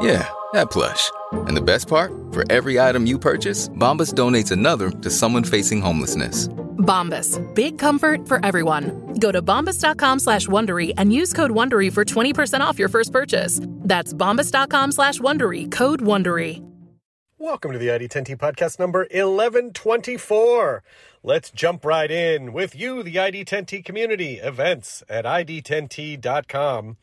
Yeah, 0.00 0.28
that 0.52 0.70
plush. 0.70 1.10
And 1.32 1.56
the 1.56 1.62
best 1.62 1.88
part? 1.88 2.12
For 2.32 2.50
every 2.50 2.78
item 2.80 3.06
you 3.06 3.18
purchase, 3.18 3.68
Bombas 3.70 4.12
donates 4.14 4.50
another 4.52 4.90
to 4.90 5.10
someone 5.10 5.44
facing 5.44 5.80
homelessness. 5.80 6.48
Bombas. 6.86 7.42
Big 7.54 7.78
comfort 7.78 8.28
for 8.28 8.44
everyone. 8.44 9.14
Go 9.18 9.32
to 9.32 9.42
bombas.com 9.42 10.20
slash 10.20 10.46
Wondery 10.46 10.92
and 10.96 11.12
use 11.12 11.32
code 11.32 11.50
Wondery 11.50 11.92
for 11.92 12.04
20% 12.04 12.60
off 12.60 12.78
your 12.78 12.88
first 12.88 13.12
purchase. 13.12 13.60
That's 13.64 14.14
bombas.com 14.14 14.92
slash 14.92 15.18
Wondery. 15.18 15.70
Code 15.70 16.00
Wondery. 16.00 16.62
Welcome 17.38 17.72
to 17.72 17.78
the 17.78 17.88
ID10T 17.88 18.36
podcast 18.38 18.78
number 18.78 19.00
1124. 19.00 20.82
Let's 21.22 21.50
jump 21.50 21.84
right 21.84 22.10
in 22.10 22.52
with 22.52 22.74
you, 22.74 23.02
the 23.02 23.16
ID10T 23.16 23.84
community, 23.84 24.36
events 24.36 25.02
at 25.08 25.24
ID10T.com. 25.26 26.96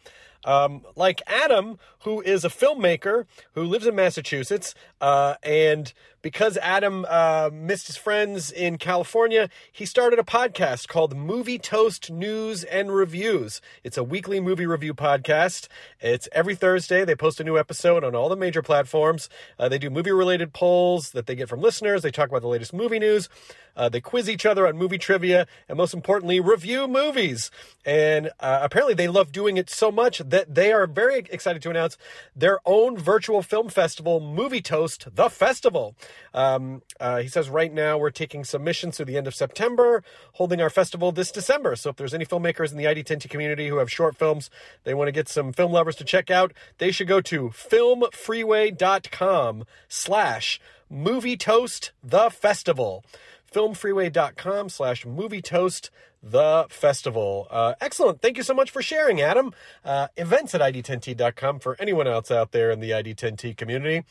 Um, 0.45 0.81
like 0.95 1.21
Adam, 1.27 1.79
who 2.01 2.21
is 2.21 2.43
a 2.43 2.49
filmmaker 2.49 3.25
who 3.53 3.63
lives 3.63 3.87
in 3.87 3.95
Massachusetts, 3.95 4.75
uh, 5.01 5.35
and 5.43 5.93
because 6.23 6.57
Adam 6.57 7.05
uh, 7.07 7.51
missed 7.53 7.85
his 7.85 7.97
friends 7.97 8.49
in 8.49 8.77
California, 8.79 9.49
he 9.71 9.85
started 9.85 10.17
a 10.17 10.23
podcast 10.23 10.87
called 10.87 11.15
Movie 11.15 11.59
Toast 11.59 12.09
News 12.09 12.63
and 12.63 12.91
Reviews. 12.95 13.61
It's 13.83 13.97
a 13.97 14.03
weekly 14.03 14.39
movie 14.39 14.65
review 14.65 14.95
podcast. 14.95 15.67
It's 15.99 16.27
every 16.31 16.55
Thursday. 16.55 17.05
They 17.05 17.13
post 17.13 17.39
a 17.39 17.43
new 17.43 17.59
episode 17.59 18.03
on 18.03 18.15
all 18.15 18.29
the 18.29 18.37
major 18.37 18.63
platforms. 18.63 19.29
Uh, 19.59 19.69
they 19.69 19.77
do 19.77 19.91
movie 19.91 20.11
related 20.11 20.53
polls 20.53 21.11
that 21.11 21.27
they 21.27 21.35
get 21.35 21.49
from 21.49 21.61
listeners. 21.61 22.01
They 22.01 22.11
talk 22.11 22.29
about 22.29 22.41
the 22.41 22.47
latest 22.47 22.73
movie 22.73 22.99
news. 22.99 23.27
Uh, 23.75 23.89
they 23.89 23.99
quiz 23.99 24.29
each 24.29 24.45
other 24.45 24.67
on 24.67 24.77
movie 24.77 24.97
trivia, 24.97 25.47
and 25.67 25.77
most 25.77 25.93
importantly, 25.93 26.39
review 26.39 26.87
movies. 26.87 27.49
And 27.85 28.27
uh, 28.39 28.59
apparently, 28.61 28.93
they 28.93 29.07
love 29.07 29.31
doing 29.31 29.57
it 29.57 29.69
so 29.69 29.91
much 29.91 30.19
that 30.19 30.53
they 30.53 30.71
are 30.71 30.85
very 30.87 31.19
excited 31.31 31.61
to 31.63 31.69
announce 31.69 31.97
their 32.35 32.59
own 32.65 32.97
virtual 32.97 33.41
film 33.41 33.69
festival, 33.69 34.19
Movie 34.19 34.61
Toast, 34.61 35.07
the 35.15 35.29
festival. 35.29 35.95
Um, 36.33 36.81
uh, 36.99 37.19
he 37.19 37.27
says 37.27 37.49
right 37.49 37.73
now 37.73 37.97
we're 37.97 38.11
taking 38.11 38.43
submissions 38.43 38.97
through 38.97 39.05
the 39.05 39.17
end 39.17 39.27
of 39.27 39.35
September, 39.35 40.03
holding 40.33 40.61
our 40.61 40.69
festival 40.69 41.11
this 41.11 41.31
December. 41.31 41.75
So 41.75 41.89
if 41.89 41.95
there's 41.95 42.13
any 42.13 42.25
filmmakers 42.25 42.71
in 42.71 42.77
the 42.77 42.85
ID10T 42.85 43.29
community 43.29 43.67
who 43.67 43.77
have 43.77 43.91
short 43.91 44.15
films 44.15 44.49
they 44.83 44.93
want 44.93 45.07
to 45.07 45.11
get 45.11 45.27
some 45.27 45.53
film 45.53 45.71
lovers 45.71 45.95
to 45.97 46.03
check 46.03 46.31
out, 46.31 46.53
they 46.77 46.91
should 46.91 47.07
go 47.07 47.21
to 47.21 47.49
filmfreeway.com 47.49 49.65
slash 49.87 50.59
movie 50.89 51.37
toast 51.37 51.91
the 52.03 52.29
festival 52.29 53.03
filmfreeway.com 53.53 54.69
slash 54.69 55.05
movie 55.05 55.41
toast 55.41 55.91
the 56.21 56.65
festival. 56.69 57.47
Uh, 57.51 57.73
excellent. 57.81 58.21
Thank 58.21 58.37
you 58.37 58.43
so 58.43 58.53
much 58.53 58.71
for 58.71 58.81
sharing, 58.81 59.21
Adam. 59.21 59.53
Uh, 59.83 60.07
events 60.17 60.55
at 60.55 60.61
ID10T.com 60.61 61.59
for 61.59 61.75
anyone 61.79 62.07
else 62.07 62.31
out 62.31 62.51
there 62.51 62.71
in 62.71 62.79
the 62.79 62.91
ID10T 62.91 63.57
community. 63.57 64.03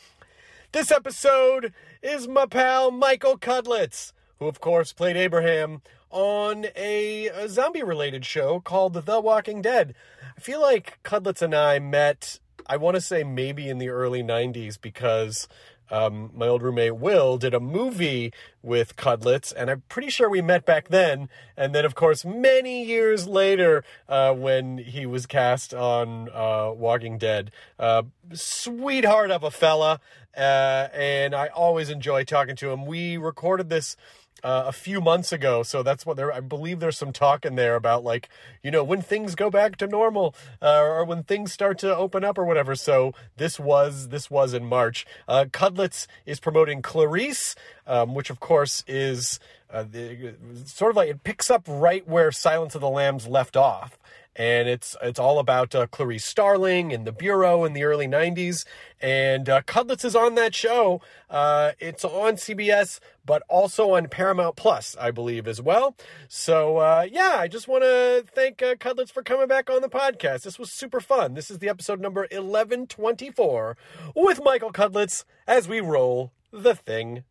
This 0.72 0.91
episode 0.91 1.75
is 2.03 2.27
my 2.27 2.47
pal 2.47 2.91
Michael 2.91 3.37
Cudlitz, 3.37 4.15
who, 4.38 4.49
of 4.49 4.62
course, 4.62 4.94
played 4.94 5.19
Abraham 5.19 5.83
on 6.09 6.65
a, 6.75 7.27
a 7.27 7.47
zombie 7.50 7.83
related 7.83 8.25
show 8.25 8.59
called 8.59 8.94
The 8.94 9.21
Walking 9.21 9.60
Dead. 9.60 9.94
I 10.34 10.41
feel 10.41 10.62
like 10.62 10.99
Cudlitz 11.05 11.43
and 11.43 11.55
I 11.55 11.78
met, 11.78 12.41
I 12.66 12.78
want 12.78 12.94
to 12.94 13.03
say 13.03 13.22
maybe 13.22 13.69
in 13.69 13.77
the 13.77 13.91
early 13.91 14.22
90s 14.22 14.81
because 14.81 15.47
um, 15.92 16.30
my 16.34 16.48
old 16.48 16.62
roommate 16.62 16.97
Will 16.97 17.36
did 17.36 17.53
a 17.53 17.60
movie 17.60 18.32
with 18.62 18.97
Cudlitz, 18.97 19.53
and 19.54 19.70
I'm 19.70 19.82
pretty 19.88 20.08
sure 20.08 20.28
we 20.28 20.41
met 20.41 20.64
back 20.64 20.88
then. 20.88 21.28
And 21.56 21.75
then, 21.75 21.84
of 21.84 21.94
course, 21.94 22.25
many 22.25 22.84
years 22.84 23.26
later, 23.26 23.84
uh, 24.08 24.32
when 24.32 24.78
he 24.78 25.04
was 25.04 25.26
cast 25.26 25.75
on 25.75 26.30
uh, 26.32 26.72
Walking 26.75 27.19
Dead, 27.19 27.50
uh, 27.78 28.04
sweetheart 28.32 29.30
of 29.30 29.44
a 29.44 29.50
fella, 29.50 30.00
uh, 30.36 30.88
and 30.94 31.34
I 31.34 31.48
always 31.48 31.91
enjoy 31.91 32.24
talking 32.24 32.56
to 32.56 32.70
him. 32.70 32.86
We 32.86 33.19
recorded 33.19 33.69
this 33.69 33.97
uh, 34.42 34.64
a 34.66 34.72
few 34.72 35.00
months 35.00 35.32
ago. 35.32 35.62
So 35.62 35.82
that's 35.82 36.04
what 36.04 36.16
there. 36.16 36.32
I 36.32 36.41
believe 36.41 36.80
there's 36.80 36.98
some 36.98 37.12
talk 37.12 37.44
in 37.44 37.54
there 37.54 37.75
about 37.75 38.04
like 38.04 38.28
you 38.62 38.70
know 38.70 38.84
when 38.84 39.03
things 39.03 39.34
go 39.34 39.50
back 39.50 39.76
to 39.76 39.86
normal 39.86 40.34
uh, 40.60 40.80
or 40.80 41.04
when 41.04 41.22
things 41.22 41.53
start 41.53 41.78
to 41.78 41.94
open 41.94 42.25
up 42.25 42.38
or 42.38 42.44
whatever. 42.44 42.75
So 42.75 43.14
this 43.36 43.58
was 43.58 44.08
this 44.08 44.30
was 44.30 44.54
in 44.54 44.64
March. 44.64 45.06
Uh, 45.28 45.47
Cudlitz 45.50 46.06
is 46.26 46.41
promoting 46.41 46.82
Clarice, 46.82 47.54
um, 47.86 48.14
which 48.14 48.30
of 48.30 48.41
course 48.41 48.84
is 48.86 49.38
uh, 49.70 49.84
the, 49.84 50.34
sort 50.66 50.91
of 50.91 50.97
like 50.97 51.09
it 51.09 51.24
picks 51.24 51.50
up 51.50 51.64
right 51.66 52.06
where 52.06 52.30
Silence 52.30 52.74
of 52.74 52.80
the 52.80 52.91
Lambs 52.91 53.26
left 53.26 53.56
off 53.56 53.98
and 54.34 54.69
it's 54.69 54.97
it's 55.03 55.19
all 55.19 55.38
about 55.38 55.75
uh, 55.75 55.87
Clarice 55.87 56.25
Starling 56.25 56.93
and 56.93 57.06
the 57.06 57.12
Bureau 57.12 57.65
in 57.65 57.72
the 57.72 57.84
early 57.84 58.06
'90s. 58.06 58.65
And 59.00 59.48
uh, 59.48 59.62
is 60.04 60.16
on 60.16 60.37
that 60.37 60.54
show. 60.54 61.00
Uh, 61.28 61.72
it's 61.81 62.04
on 62.04 62.34
CBS, 62.34 63.00
but 63.25 63.42
also 63.48 63.92
on 63.92 64.09
Paramount 64.09 64.56
Plus, 64.56 64.97
I 64.98 65.10
believe, 65.10 65.48
as 65.48 65.60
well. 65.60 65.97
So 66.28 66.78
uh, 66.78 67.06
yeah, 67.10 67.37
I 67.37 67.48
just 67.48 67.69
want 67.69 67.82
to 67.84 68.25
thank 68.34 68.62
uh, 68.62 68.76
Cudlitz 68.76 69.10
for 69.10 69.22
coming 69.22 69.48
back 69.48 69.69
on 69.69 69.82
the 69.82 69.88
podcast. 69.88 70.42
This 70.42 70.59
was 70.59 70.71
super 70.72 71.00
fun. 71.00 71.34
This 71.34 71.50
is 71.50 71.59
the 71.59 71.69
episode 71.69 72.00
number 72.00 72.22
1124 72.22 73.76
with 74.15 74.41
Michael 74.44 74.72
Cudlitz 74.72 75.25
as 75.47 75.69
we 75.69 75.81
roll 75.81 76.32
the 76.53 76.75
thing. 76.75 77.25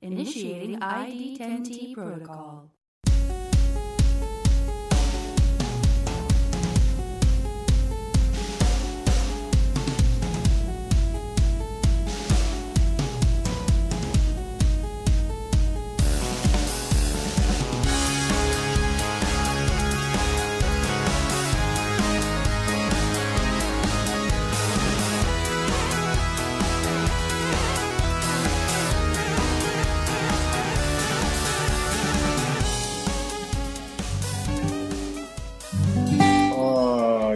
Initiating 0.00 0.80
ID10T 0.80 1.94
protocol. 1.94 2.70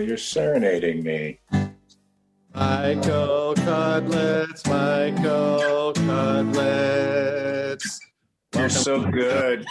You're 0.07 0.17
serenading 0.17 1.03
me. 1.03 1.41
Michael 2.55 3.55
Cutlets, 3.57 4.65
Michael 4.67 5.93
Cutlets. 5.95 8.01
You're 8.55 8.69
so 8.69 9.11
good. 9.11 9.67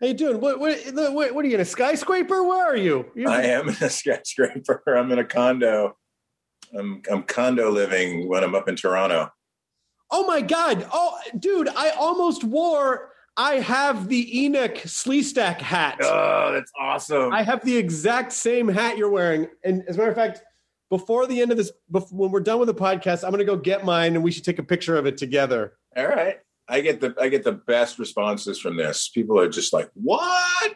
How 0.00 0.08
you 0.08 0.14
doing? 0.14 0.40
What, 0.40 0.58
what, 0.60 0.78
what, 0.94 1.34
what 1.34 1.44
are 1.44 1.48
you 1.48 1.54
in 1.54 1.60
a 1.60 1.64
skyscraper? 1.64 2.44
Where 2.44 2.66
are 2.66 2.76
you? 2.76 3.10
you 3.14 3.28
I 3.28 3.42
am 3.44 3.70
in 3.70 3.76
a 3.80 3.88
skyscraper. 3.90 4.94
I'm 4.94 5.10
in 5.10 5.18
a 5.18 5.24
condo. 5.24 5.96
I'm 6.76 7.00
I'm 7.10 7.22
condo 7.22 7.70
living 7.70 8.28
when 8.28 8.44
I'm 8.44 8.54
up 8.54 8.68
in 8.68 8.76
Toronto. 8.76 9.32
Oh 10.10 10.26
my 10.26 10.42
god! 10.42 10.86
Oh, 10.92 11.18
dude, 11.38 11.68
I 11.68 11.90
almost 11.90 12.44
wore. 12.44 13.13
I 13.36 13.54
have 13.56 14.08
the 14.08 14.24
Enik 14.32 14.82
Sleestak 14.82 15.60
hat. 15.60 15.98
Oh, 16.02 16.52
that's 16.52 16.70
awesome. 16.78 17.32
I 17.32 17.42
have 17.42 17.64
the 17.64 17.76
exact 17.76 18.32
same 18.32 18.68
hat 18.68 18.96
you're 18.96 19.10
wearing. 19.10 19.48
And 19.64 19.82
as 19.88 19.96
a 19.96 19.98
matter 19.98 20.10
of 20.10 20.16
fact, 20.16 20.42
before 20.88 21.26
the 21.26 21.42
end 21.42 21.50
of 21.50 21.56
this, 21.56 21.72
before, 21.90 22.16
when 22.16 22.30
we're 22.30 22.40
done 22.40 22.60
with 22.60 22.68
the 22.68 22.74
podcast, 22.74 23.24
I'm 23.24 23.30
going 23.30 23.40
to 23.40 23.44
go 23.44 23.56
get 23.56 23.84
mine, 23.84 24.14
and 24.14 24.22
we 24.22 24.30
should 24.30 24.44
take 24.44 24.60
a 24.60 24.62
picture 24.62 24.96
of 24.96 25.06
it 25.06 25.16
together. 25.16 25.72
All 25.96 26.06
right. 26.06 26.38
I 26.68 26.80
get 26.80 27.00
the 27.00 27.14
I 27.20 27.28
get 27.28 27.44
the 27.44 27.52
best 27.52 27.98
responses 27.98 28.58
from 28.58 28.76
this. 28.76 29.08
People 29.08 29.38
are 29.38 29.48
just 29.48 29.72
like, 29.72 29.90
"What?" 29.94 30.74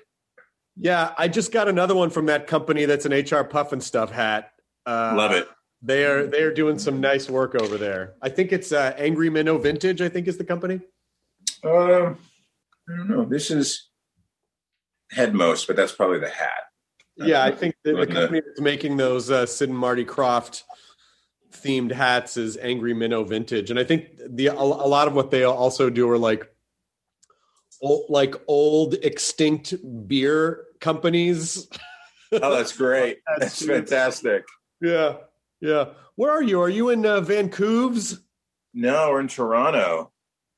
Yeah, 0.77 1.15
I 1.17 1.29
just 1.29 1.51
got 1.51 1.69
another 1.69 1.95
one 1.95 2.11
from 2.11 2.27
that 2.27 2.47
company 2.47 2.85
that's 2.85 3.07
an 3.07 3.13
HR 3.13 3.45
Pufnstuf 3.45 4.11
hat. 4.11 4.53
Uh, 4.85 5.15
Love 5.17 5.33
it. 5.33 5.49
They 5.81 6.05
are 6.05 6.27
they 6.27 6.43
are 6.43 6.53
doing 6.53 6.79
some 6.79 7.01
nice 7.01 7.31
work 7.31 7.55
over 7.55 7.79
there. 7.79 8.15
I 8.21 8.29
think 8.29 8.53
it's 8.53 8.73
uh, 8.73 8.95
Angry 8.99 9.31
Minnow 9.31 9.57
Vintage. 9.59 10.03
I 10.03 10.09
think 10.09 10.29
is 10.29 10.37
the 10.37 10.45
company. 10.45 10.81
Um, 11.65 12.19
I 12.89 12.97
don't 12.97 13.09
know. 13.09 13.25
This 13.25 13.51
is 13.51 13.89
Headmost, 15.11 15.67
but 15.67 15.77
that's 15.77 15.93
probably 15.93 16.19
the 16.19 16.29
hat. 16.29 16.65
Yeah, 17.17 17.43
I 17.43 17.51
think 17.51 17.75
the, 17.83 17.95
the 17.95 18.07
company 18.07 18.41
that's 18.47 18.61
making 18.61 18.97
those 18.97 19.31
uh, 19.31 19.45
Sid 19.47 19.71
and 19.71 19.79
Marty 19.79 20.05
Krofft 20.05 20.63
themed 21.51 21.91
hats 21.91 22.37
is 22.37 22.57
Angry 22.59 22.95
Minnow 22.95 23.25
Vintage, 23.25 23.71
and 23.71 23.79
I 23.79 23.85
think 23.85 24.07
the 24.29 24.49
a, 24.49 24.55
a 24.55 24.55
lot 24.55 25.09
of 25.09 25.15
what 25.15 25.31
they 25.31 25.45
also 25.45 25.91
do 25.91 26.09
are 26.11 26.19
like 26.19 26.49
old, 27.81 28.05
like 28.09 28.35
old 28.47 28.95
extinct 29.03 29.75
beer 30.07 30.65
companies. 30.81 31.69
Oh, 32.31 32.55
that's 32.55 32.77
great. 32.77 33.21
That's 33.39 33.65
fantastic. 33.65 34.45
Yeah, 34.83 35.17
yeah. 35.61 35.87
Where 36.17 36.31
are 36.31 36.43
you? 36.43 36.61
Are 36.61 36.69
you 36.69 36.91
in 36.91 37.07
uh, 37.07 37.23
Vancouver's? 37.23 38.21
No, 38.75 39.09
we're 39.09 39.21
in 39.21 39.29
Toronto. 39.29 40.13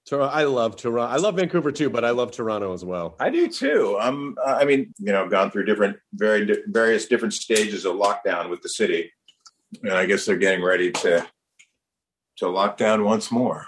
Tor- 0.08 0.22
I 0.22 0.44
love 0.44 0.76
Toronto. 0.76 1.12
I 1.12 1.16
love 1.18 1.36
Vancouver 1.36 1.70
too, 1.72 1.90
but 1.90 2.04
I 2.04 2.10
love 2.10 2.30
Toronto 2.32 2.72
as 2.72 2.84
well. 2.84 3.16
I 3.20 3.30
do 3.30 3.48
too. 3.48 3.96
I'm. 4.00 4.36
uh, 4.44 4.52
I 4.60 4.64
mean, 4.64 4.92
you 4.98 5.12
know, 5.12 5.22
I've 5.24 5.30
gone 5.30 5.50
through 5.50 5.64
different, 5.66 5.96
very 6.14 6.46
di- 6.46 6.62
various 6.66 7.06
different 7.06 7.34
stages 7.34 7.84
of 7.84 7.94
lockdown 7.96 8.50
with 8.50 8.62
the 8.62 8.68
city, 8.68 9.12
and 9.82 9.92
I 9.92 10.06
guess 10.06 10.24
they're 10.26 10.36
getting 10.36 10.64
ready 10.64 10.90
to 10.92 11.26
to 12.38 12.48
lock 12.48 12.76
down 12.76 13.04
once 13.04 13.30
more. 13.30 13.66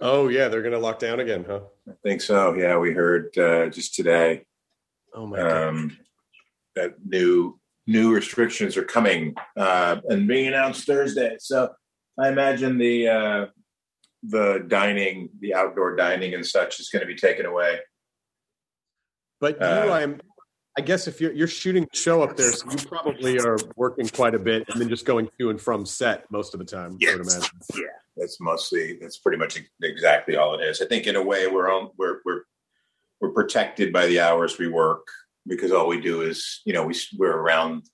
Oh 0.00 0.28
yeah, 0.28 0.48
they're 0.48 0.62
gonna 0.62 0.78
lock 0.78 0.98
down 0.98 1.20
again, 1.20 1.44
huh? 1.48 1.60
I 1.88 1.92
think 2.02 2.20
so. 2.20 2.54
Yeah, 2.54 2.76
we 2.78 2.92
heard 2.92 3.36
uh, 3.38 3.68
just 3.68 3.94
today 3.94 4.44
Oh 5.14 5.26
my 5.26 5.38
god. 5.38 5.68
um, 5.68 5.96
that 6.74 6.94
new 7.06 7.58
new 7.86 8.12
restrictions 8.12 8.76
are 8.76 8.84
coming 8.84 9.34
uh, 9.56 9.96
and 10.08 10.26
being 10.28 10.48
announced 10.48 10.86
Thursday. 10.86 11.36
So 11.38 11.70
I 12.18 12.28
imagine 12.28 12.76
the 12.76 13.08
uh, 13.08 13.46
the 14.22 14.64
dining, 14.66 15.28
the 15.40 15.54
outdoor 15.54 15.96
dining 15.96 16.34
and 16.34 16.44
such, 16.44 16.80
is 16.80 16.88
going 16.90 17.00
to 17.00 17.06
be 17.06 17.16
taken 17.16 17.46
away. 17.46 17.78
But 19.40 19.56
you, 19.60 19.66
Uh, 19.66 19.90
I'm. 19.92 20.20
I 20.78 20.82
guess 20.82 21.08
if 21.08 21.22
you're 21.22 21.32
you're 21.32 21.48
shooting 21.48 21.86
the 21.90 21.96
show 21.98 22.22
up 22.22 22.36
there, 22.36 22.52
so 22.52 22.70
you 22.70 22.76
probably 22.86 23.38
are 23.38 23.56
working 23.76 24.06
quite 24.08 24.34
a 24.34 24.38
bit, 24.38 24.68
and 24.68 24.78
then 24.78 24.90
just 24.90 25.06
going 25.06 25.26
to 25.40 25.48
and 25.48 25.58
from 25.58 25.86
set 25.86 26.30
most 26.30 26.52
of 26.52 26.58
the 26.58 26.66
time. 26.66 26.90
I 26.90 26.92
would 26.92 27.00
Yes. 27.00 27.14
imagine. 27.34 27.58
Yeah, 27.74 27.80
that's 28.14 28.38
mostly 28.42 28.98
that's 29.00 29.16
pretty 29.16 29.38
much 29.38 29.58
exactly 29.82 30.36
all 30.36 30.54
it 30.58 30.62
is. 30.62 30.82
I 30.82 30.86
think 30.86 31.06
in 31.06 31.16
a 31.16 31.22
way 31.22 31.46
we're 31.46 31.70
on 31.70 31.92
we're 31.96 32.18
we're 32.26 32.42
we're 33.22 33.30
protected 33.30 33.90
by 33.90 34.06
the 34.06 34.20
hours 34.20 34.58
we 34.58 34.68
work 34.68 35.06
because 35.46 35.72
all 35.72 35.86
we 35.88 35.98
do 35.98 36.20
is 36.20 36.60
you 36.66 36.74
know 36.74 36.84
we 36.84 36.94
we're 37.16 37.36
around 37.38 37.84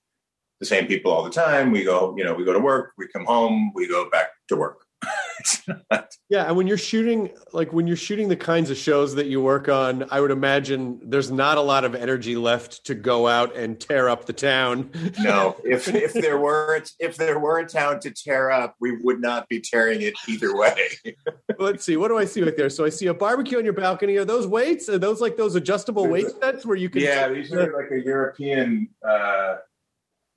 the 0.58 0.66
same 0.66 0.88
people 0.88 1.12
all 1.12 1.22
the 1.22 1.30
time. 1.30 1.70
We 1.70 1.84
go 1.84 2.16
you 2.18 2.24
know 2.24 2.34
we 2.34 2.44
go 2.44 2.52
to 2.52 2.58
work, 2.58 2.94
we 2.98 3.06
come 3.06 3.24
home, 3.26 3.70
we 3.76 3.86
go 3.86 4.10
back 4.10 4.30
to 4.48 4.56
work. 4.56 4.84
It's 5.40 5.68
not- 5.90 6.08
Yeah, 6.28 6.44
and 6.46 6.56
when 6.56 6.66
you're 6.66 6.78
shooting, 6.78 7.30
like 7.52 7.72
when 7.72 7.86
you're 7.86 7.96
shooting 7.96 8.28
the 8.28 8.36
kinds 8.36 8.70
of 8.70 8.76
shows 8.76 9.14
that 9.16 9.26
you 9.26 9.40
work 9.42 9.68
on, 9.68 10.06
I 10.10 10.20
would 10.20 10.30
imagine 10.30 11.00
there's 11.02 11.30
not 11.30 11.58
a 11.58 11.60
lot 11.60 11.84
of 11.84 11.94
energy 11.94 12.36
left 12.36 12.84
to 12.86 12.94
go 12.94 13.28
out 13.28 13.54
and 13.56 13.78
tear 13.78 14.08
up 14.08 14.24
the 14.26 14.32
town. 14.32 14.90
no, 15.20 15.56
if 15.64 15.88
if 15.88 16.12
there 16.12 16.38
were 16.38 16.82
if 16.98 17.16
there 17.16 17.38
were 17.38 17.58
a 17.58 17.66
town 17.66 18.00
to 18.00 18.10
tear 18.10 18.50
up, 18.50 18.76
we 18.80 18.96
would 19.02 19.20
not 19.20 19.48
be 19.48 19.60
tearing 19.60 20.02
it 20.02 20.14
either 20.28 20.56
way. 20.56 20.76
Let's 21.58 21.84
see, 21.84 21.96
what 21.96 22.08
do 22.08 22.16
I 22.18 22.24
see 22.24 22.42
right 22.42 22.56
there? 22.56 22.70
So 22.70 22.84
I 22.84 22.88
see 22.88 23.06
a 23.08 23.14
barbecue 23.14 23.58
on 23.58 23.64
your 23.64 23.74
balcony. 23.74 24.16
Are 24.16 24.24
those 24.24 24.46
weights? 24.46 24.88
Are 24.88 24.98
those 24.98 25.20
like 25.20 25.36
those 25.36 25.54
adjustable 25.54 26.06
weight 26.08 26.28
sets 26.40 26.64
where 26.64 26.76
you 26.76 26.88
can? 26.88 27.02
Yeah, 27.02 27.28
these 27.28 27.52
are 27.52 27.72
like 27.76 27.90
a 27.90 28.02
European 28.04 28.88
uh, 29.06 29.56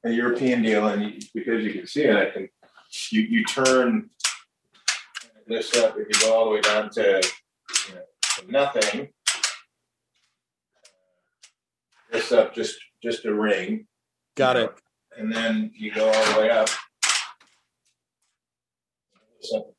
a 0.03 0.11
European 0.11 0.61
deal, 0.61 0.87
and 0.87 1.23
because 1.33 1.63
you 1.63 1.71
can 1.73 1.87
see 1.87 2.03
it, 2.03 2.15
I 2.15 2.29
can 2.31 2.49
you 3.11 3.21
you 3.21 3.43
turn 3.43 4.09
this 5.47 5.75
up 5.77 5.95
if 5.97 6.07
you 6.07 6.27
go 6.27 6.33
all 6.33 6.45
the 6.45 6.51
way 6.51 6.61
down 6.61 6.89
to, 6.91 7.21
you 7.89 7.95
know, 7.95 8.01
to 8.39 8.51
nothing. 8.51 9.01
Uh, 9.01 9.05
this 12.11 12.31
up 12.31 12.53
just 12.53 12.77
just 13.03 13.25
a 13.25 13.33
ring, 13.33 13.85
Got 14.35 14.55
it. 14.57 14.73
and 15.17 15.31
then 15.31 15.71
you 15.75 15.93
go 15.93 16.07
all 16.07 16.33
the 16.33 16.39
way 16.39 16.49
up. 16.49 16.69
So, 19.41 19.75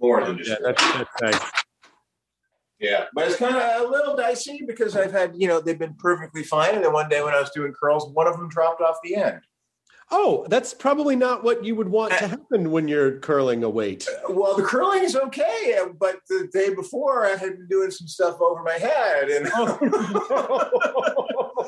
more 0.00 0.24
than 0.24 0.38
just 0.38 0.50
Yeah, 0.50 0.56
that's, 0.62 0.82
that's 0.92 1.22
nice. 1.22 1.50
Yeah, 2.78 3.06
but 3.14 3.26
it's 3.26 3.36
kind 3.36 3.56
of 3.56 3.86
a 3.86 3.88
little 3.90 4.14
dicey 4.14 4.62
because 4.66 4.94
I've 4.96 5.10
had, 5.10 5.32
you 5.34 5.48
know, 5.48 5.60
they've 5.60 5.78
been 5.78 5.94
perfectly 5.94 6.42
fine. 6.44 6.74
And 6.74 6.84
then 6.84 6.92
one 6.92 7.08
day 7.08 7.22
when 7.22 7.34
I 7.34 7.40
was 7.40 7.50
doing 7.50 7.72
curls, 7.72 8.12
one 8.12 8.26
of 8.28 8.36
them 8.36 8.48
dropped 8.48 8.82
off 8.82 8.98
the 9.02 9.16
end. 9.16 9.40
Oh, 10.10 10.46
that's 10.48 10.72
probably 10.72 11.16
not 11.16 11.42
what 11.42 11.64
you 11.64 11.74
would 11.74 11.88
want 11.88 12.12
uh, 12.12 12.18
to 12.18 12.28
happen 12.28 12.70
when 12.70 12.86
you're 12.86 13.18
curling 13.18 13.64
a 13.64 13.70
weight. 13.70 14.06
Uh, 14.08 14.32
well, 14.32 14.56
the 14.56 14.62
curling 14.62 15.02
is 15.02 15.16
okay, 15.16 15.76
uh, 15.80 15.88
but 15.98 16.20
the 16.28 16.48
day 16.52 16.72
before 16.72 17.26
I 17.26 17.30
had 17.30 17.56
been 17.58 17.66
doing 17.68 17.90
some 17.90 18.06
stuff 18.06 18.40
over 18.40 18.62
my 18.62 18.74
head. 18.74 19.28
And 19.30 19.50
oh. 19.54 20.68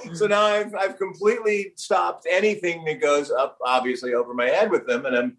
so 0.15 0.29
now 0.29 0.45
I've, 0.45 0.73
I've 0.77 0.99
completely 0.99 1.73
stopped 1.75 2.29
anything 2.31 2.85
that 2.85 3.01
goes 3.01 3.33
up, 3.33 3.59
obviously, 3.65 4.15
over 4.15 4.33
my 4.35 4.47
head 4.47 4.71
with 4.71 4.87
them. 4.87 5.05
And 5.05 5.17
I'm, 5.17 5.37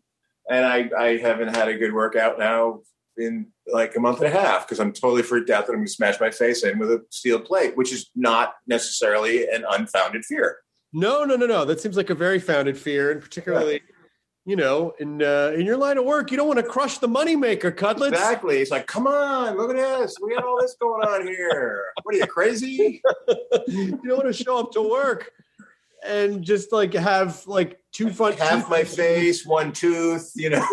and 0.50 0.66
I, 0.66 0.90
I 0.98 1.18
haven't 1.18 1.56
had 1.56 1.70
a 1.70 1.78
good 1.78 1.94
workout 1.94 2.38
now 2.38 2.82
in 3.16 3.48
like 3.72 3.96
a 3.96 4.00
month 4.00 4.20
and 4.20 4.28
a 4.28 4.38
half 4.38 4.68
because 4.68 4.80
I'm 4.82 4.92
totally 4.92 5.24
freaked 5.24 5.50
out 5.50 5.68
that 5.68 5.72
I'm 5.72 5.80
going 5.80 5.88
to 5.88 5.94
smash 5.94 6.20
my 6.20 6.32
face 6.32 6.64
in 6.64 6.80
with 6.80 6.92
a 6.92 7.06
steel 7.12 7.40
plate, 7.40 7.78
which 7.78 7.94
is 7.94 8.10
not 8.14 8.56
necessarily 8.68 9.48
an 9.48 9.64
unfounded 9.70 10.26
fear. 10.26 10.58
No, 10.94 11.24
no, 11.24 11.36
no, 11.36 11.46
no. 11.46 11.66
That 11.66 11.80
seems 11.80 11.98
like 11.98 12.10
a 12.10 12.16
very 12.16 12.40
founded 12.40 12.78
fear, 12.78 13.12
and 13.12 13.22
particularly, 13.22 13.82
you 14.46 14.56
know, 14.56 14.94
in 15.00 15.22
uh, 15.22 15.52
in 15.56 15.66
your 15.66 15.78
line 15.78 15.98
of 15.98 16.06
work, 16.06 16.32
you 16.32 16.38
don't 16.38 16.48
want 16.48 16.60
to 16.60 16.66
crush 16.66 16.98
the 16.98 17.08
moneymaker, 17.08 17.76
cutlets. 17.76 18.14
Exactly. 18.14 18.58
It's 18.58 18.72
like, 18.72 18.88
come 18.88 19.06
on, 19.06 19.58
look 19.58 19.70
at 19.70 19.76
this. 19.76 20.16
We 20.22 20.34
got 20.34 20.44
all 20.44 20.60
this 20.60 20.76
going 20.80 21.08
on 21.08 21.28
here. 21.28 21.86
What 22.04 22.16
are 22.16 22.18
you 22.18 22.26
crazy? 22.26 23.02
you 23.68 23.92
don't 24.04 24.18
want 24.18 24.36
to 24.36 24.44
show 24.44 24.58
up 24.58 24.72
to 24.72 24.82
work 24.82 25.32
and 26.06 26.44
just 26.44 26.72
like 26.72 26.94
have 26.94 27.46
like 27.46 27.80
two 27.92 28.12
front 28.12 28.40
Half 28.40 28.62
teeth. 28.62 28.70
my 28.70 28.84
face, 28.84 29.46
one 29.46 29.72
tooth. 29.72 30.32
You 30.36 30.52
know. 30.52 30.66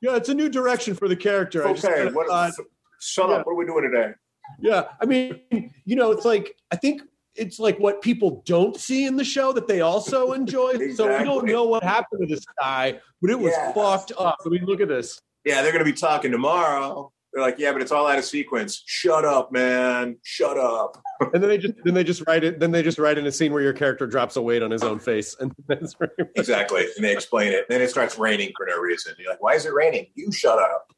Yeah, 0.00 0.14
it's 0.14 0.28
a 0.28 0.34
new 0.34 0.48
direction 0.48 0.94
for 0.94 1.08
the 1.08 1.16
character. 1.16 1.66
I 1.66 1.72
just 1.72 1.84
okay. 1.84 2.06
What, 2.12 2.28
thought- 2.28 2.52
shut 3.00 3.30
yeah. 3.30 3.36
up. 3.36 3.46
What 3.46 3.52
are 3.52 3.56
we 3.56 3.66
doing 3.66 3.90
today? 3.90 4.12
Yeah, 4.60 4.84
I 5.00 5.06
mean, 5.06 5.40
you 5.84 5.96
know, 5.96 6.12
it's 6.12 6.24
like 6.24 6.56
I 6.70 6.76
think 6.76 7.02
it's 7.38 7.58
like 7.58 7.78
what 7.78 8.02
people 8.02 8.42
don't 8.46 8.76
see 8.76 9.06
in 9.06 9.16
the 9.16 9.24
show 9.24 9.52
that 9.52 9.66
they 9.66 9.80
also 9.80 10.32
enjoy. 10.40 10.92
So 10.94 11.18
we 11.18 11.24
don't 11.24 11.46
know 11.46 11.64
what 11.64 11.82
happened 11.82 12.20
to 12.28 12.34
this 12.34 12.44
guy, 12.60 13.00
but 13.22 13.30
it 13.30 13.38
was 13.38 13.52
Yeah. 13.56 13.72
fucked 13.72 14.12
up. 14.18 14.36
I 14.44 14.48
mean, 14.48 14.64
look 14.64 14.80
at 14.80 14.88
this. 14.88 15.20
Yeah, 15.44 15.62
they're 15.62 15.72
going 15.72 15.84
to 15.84 15.90
be 15.90 15.96
talking 15.96 16.30
tomorrow. 16.32 17.12
They're 17.32 17.42
like, 17.42 17.58
yeah, 17.58 17.72
but 17.72 17.82
it's 17.82 17.92
all 17.92 18.06
out 18.06 18.18
of 18.18 18.24
sequence. 18.24 18.82
Shut 18.86 19.24
up, 19.24 19.52
man. 19.52 20.16
Shut 20.22 20.58
up. 20.58 20.98
And 21.32 21.42
then 21.42 21.48
they 21.50 21.58
just 21.58 21.74
then 21.84 21.94
they 21.94 22.04
just 22.04 22.22
write 22.28 22.44
it. 22.44 22.60
Then 22.60 22.70
they 22.70 22.80
just 22.80 22.96
write 22.96 23.18
in 23.18 23.26
a 23.26 23.32
scene 23.32 23.52
where 23.52 23.60
your 23.60 23.72
character 23.72 24.06
drops 24.06 24.36
a 24.36 24.40
weight 24.42 24.62
on 24.62 24.70
his 24.70 24.84
own 24.84 25.00
face, 25.00 25.34
and 25.40 25.52
that's 25.66 25.96
Exactly. 26.36 26.86
And 26.96 27.04
they 27.04 27.12
explain 27.12 27.52
it. 27.52 27.66
Then 27.68 27.80
it 27.82 27.90
starts 27.90 28.16
raining 28.18 28.52
for 28.56 28.66
no 28.66 28.78
reason. 28.78 29.14
You're 29.18 29.30
like, 29.32 29.42
why 29.42 29.54
is 29.54 29.66
it 29.66 29.74
raining? 29.74 30.06
You 30.14 30.30
shut 30.30 30.60
up. 30.60 30.92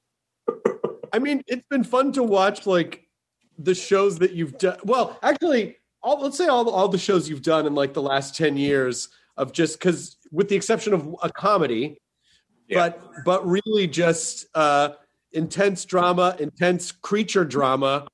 I 1.12 1.18
mean, 1.18 1.42
it's 1.46 1.66
been 1.70 1.84
fun 1.84 2.12
to 2.12 2.22
watch 2.22 2.66
like 2.66 3.08
the 3.58 3.74
shows 3.74 4.18
that 4.18 4.32
you've 4.32 4.58
done. 4.58 4.78
Well, 4.84 5.18
actually, 5.22 5.76
all 6.02 6.20
let's 6.20 6.36
say 6.36 6.46
all 6.46 6.68
all 6.70 6.88
the 6.88 6.98
shows 6.98 7.28
you've 7.28 7.42
done 7.42 7.66
in 7.66 7.74
like 7.74 7.92
the 7.92 8.02
last 8.02 8.36
ten 8.36 8.56
years 8.56 9.08
of 9.36 9.52
just 9.52 9.78
because, 9.78 10.16
with 10.30 10.48
the 10.48 10.56
exception 10.56 10.92
of 10.92 11.16
a 11.22 11.30
comedy, 11.30 11.98
Yeah. 12.68 12.90
but 12.90 13.24
but 13.24 13.46
really 13.46 13.86
just 13.86 14.46
uh, 14.54 14.90
intense 15.32 15.84
drama, 15.84 16.36
intense 16.38 16.92
creature 16.92 17.44
drama, 17.44 18.06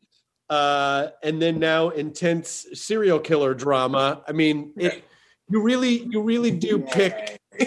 uh, 0.51 1.09
and 1.23 1.41
then 1.43 1.59
now 1.59 1.89
intense 1.91 2.67
serial 2.75 3.19
killer 3.19 3.55
drama. 3.55 4.23
I 4.29 4.33
mean, 4.33 4.73
it, 4.77 5.05
you 5.49 5.63
really 5.63 6.07
you 6.11 6.23
really 6.23 6.51
do 6.51 6.79
pick. 6.79 7.41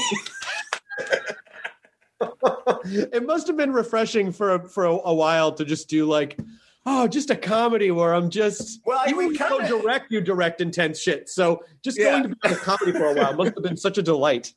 it 2.22 3.26
must 3.26 3.48
have 3.48 3.58
been 3.58 3.72
refreshing 3.74 4.32
for 4.32 4.56
a, 4.56 4.68
for 4.68 4.86
a, 4.86 4.92
a 4.92 5.14
while 5.14 5.52
to 5.54 5.66
just 5.66 5.90
do 5.90 6.06
like 6.06 6.38
oh 6.86 7.08
just 7.08 7.30
a 7.30 7.36
comedy 7.36 7.92
where 7.92 8.14
i'm 8.14 8.30
just 8.30 8.82
Well, 8.86 9.00
I 9.00 9.10
even 9.10 9.18
mean, 9.20 9.32
you 9.34 9.38
don't 9.38 9.62
kinda- 9.62 9.82
direct 9.82 10.12
you 10.12 10.22
direct 10.22 10.62
intense 10.62 11.00
shit 11.00 11.30
so 11.30 11.64
just 11.84 11.98
Yeah. 12.00 12.20
going 12.22 12.24
to 12.24 12.30
be 12.30 12.36
a 12.54 12.56
comedy 12.56 12.92
for 12.94 13.06
a 13.06 13.14
while 13.14 13.34
must 13.34 13.54
have 13.56 13.64
been 13.64 13.78
such 13.78 13.98
a 13.98 14.02
delight 14.02 14.54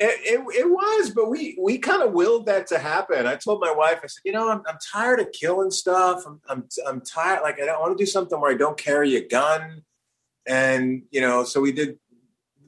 It, 0.00 0.14
it, 0.22 0.40
it 0.60 0.68
was, 0.70 1.10
but 1.10 1.28
we 1.28 1.58
we 1.60 1.76
kind 1.78 2.02
of 2.02 2.12
willed 2.12 2.46
that 2.46 2.68
to 2.68 2.78
happen. 2.78 3.26
I 3.26 3.34
told 3.34 3.60
my 3.60 3.72
wife, 3.72 3.98
I 4.04 4.06
said, 4.06 4.22
you 4.24 4.30
know, 4.30 4.48
I'm, 4.48 4.62
I'm 4.68 4.78
tired 4.92 5.18
of 5.18 5.32
killing 5.32 5.72
stuff. 5.72 6.22
I'm, 6.24 6.40
I'm 6.48 6.68
I'm 6.86 7.00
tired. 7.00 7.42
Like 7.42 7.60
I 7.60 7.66
don't 7.66 7.80
want 7.80 7.98
to 7.98 8.02
do 8.04 8.06
something 8.06 8.40
where 8.40 8.52
I 8.52 8.56
don't 8.56 8.78
carry 8.78 9.16
a 9.16 9.26
gun. 9.26 9.82
And 10.46 11.02
you 11.10 11.20
know, 11.20 11.42
so 11.42 11.60
we 11.60 11.72
did. 11.72 11.98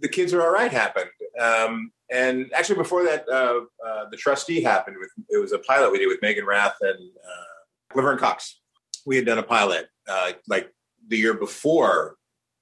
The 0.00 0.08
kids 0.08 0.34
are 0.34 0.42
all 0.42 0.50
right 0.50 0.72
happened, 0.72 1.10
um, 1.38 1.92
and 2.10 2.50
actually 2.52 2.76
before 2.76 3.04
that, 3.04 3.28
uh, 3.28 3.60
uh, 3.86 4.08
the 4.10 4.16
trustee 4.16 4.60
happened 4.60 4.96
with 4.98 5.10
it 5.28 5.38
was 5.38 5.52
a 5.52 5.58
pilot 5.60 5.92
we 5.92 5.98
did 5.98 6.08
with 6.08 6.20
Meaghan 6.20 6.46
Rath 6.46 6.78
and 6.80 6.98
uh, 6.98 7.94
Laverne 7.94 8.18
Cox. 8.18 8.59
We 9.06 9.16
had 9.16 9.26
done 9.26 9.38
a 9.38 9.42
pilot 9.42 9.88
uh, 10.08 10.32
like 10.48 10.72
the 11.08 11.18
year 11.18 11.34
before. 11.34 12.16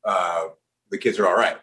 Uh, 0.04 0.48
the 0.90 0.98
kids 0.98 1.18
are 1.18 1.26
all 1.26 1.36
right, 1.36 1.58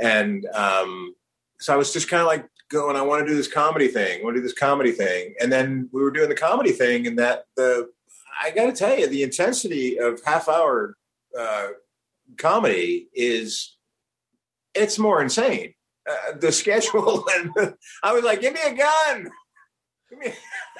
and 0.00 0.46
um, 0.46 1.14
so 1.60 1.72
I 1.72 1.76
was 1.76 1.92
just 1.92 2.10
kind 2.10 2.20
of 2.20 2.26
like 2.26 2.46
going, 2.70 2.96
I 2.96 3.02
want 3.02 3.24
to 3.24 3.30
do 3.30 3.36
this 3.36 3.52
comedy 3.52 3.88
thing. 3.88 4.20
I 4.20 4.24
want 4.24 4.34
to 4.34 4.40
do 4.40 4.46
this 4.46 4.58
comedy 4.58 4.92
thing, 4.92 5.34
and 5.40 5.52
then 5.52 5.88
we 5.92 6.02
were 6.02 6.10
doing 6.10 6.28
the 6.28 6.34
comedy 6.34 6.72
thing, 6.72 7.06
and 7.06 7.18
that 7.18 7.44
the 7.56 7.88
I 8.42 8.50
got 8.50 8.66
to 8.66 8.72
tell 8.72 8.98
you, 8.98 9.06
the 9.06 9.22
intensity 9.22 9.98
of 9.98 10.20
half 10.24 10.48
hour 10.48 10.96
uh, 11.38 11.68
comedy 12.36 13.08
is 13.14 13.76
it's 14.74 14.98
more 14.98 15.22
insane. 15.22 15.74
Uh, 16.08 16.36
the 16.38 16.52
schedule, 16.52 17.24
and 17.34 17.74
I 18.02 18.12
was 18.12 18.24
like, 18.24 18.40
"Give 18.40 18.54
me 18.54 18.60
a 18.64 18.74
gun." 18.74 19.30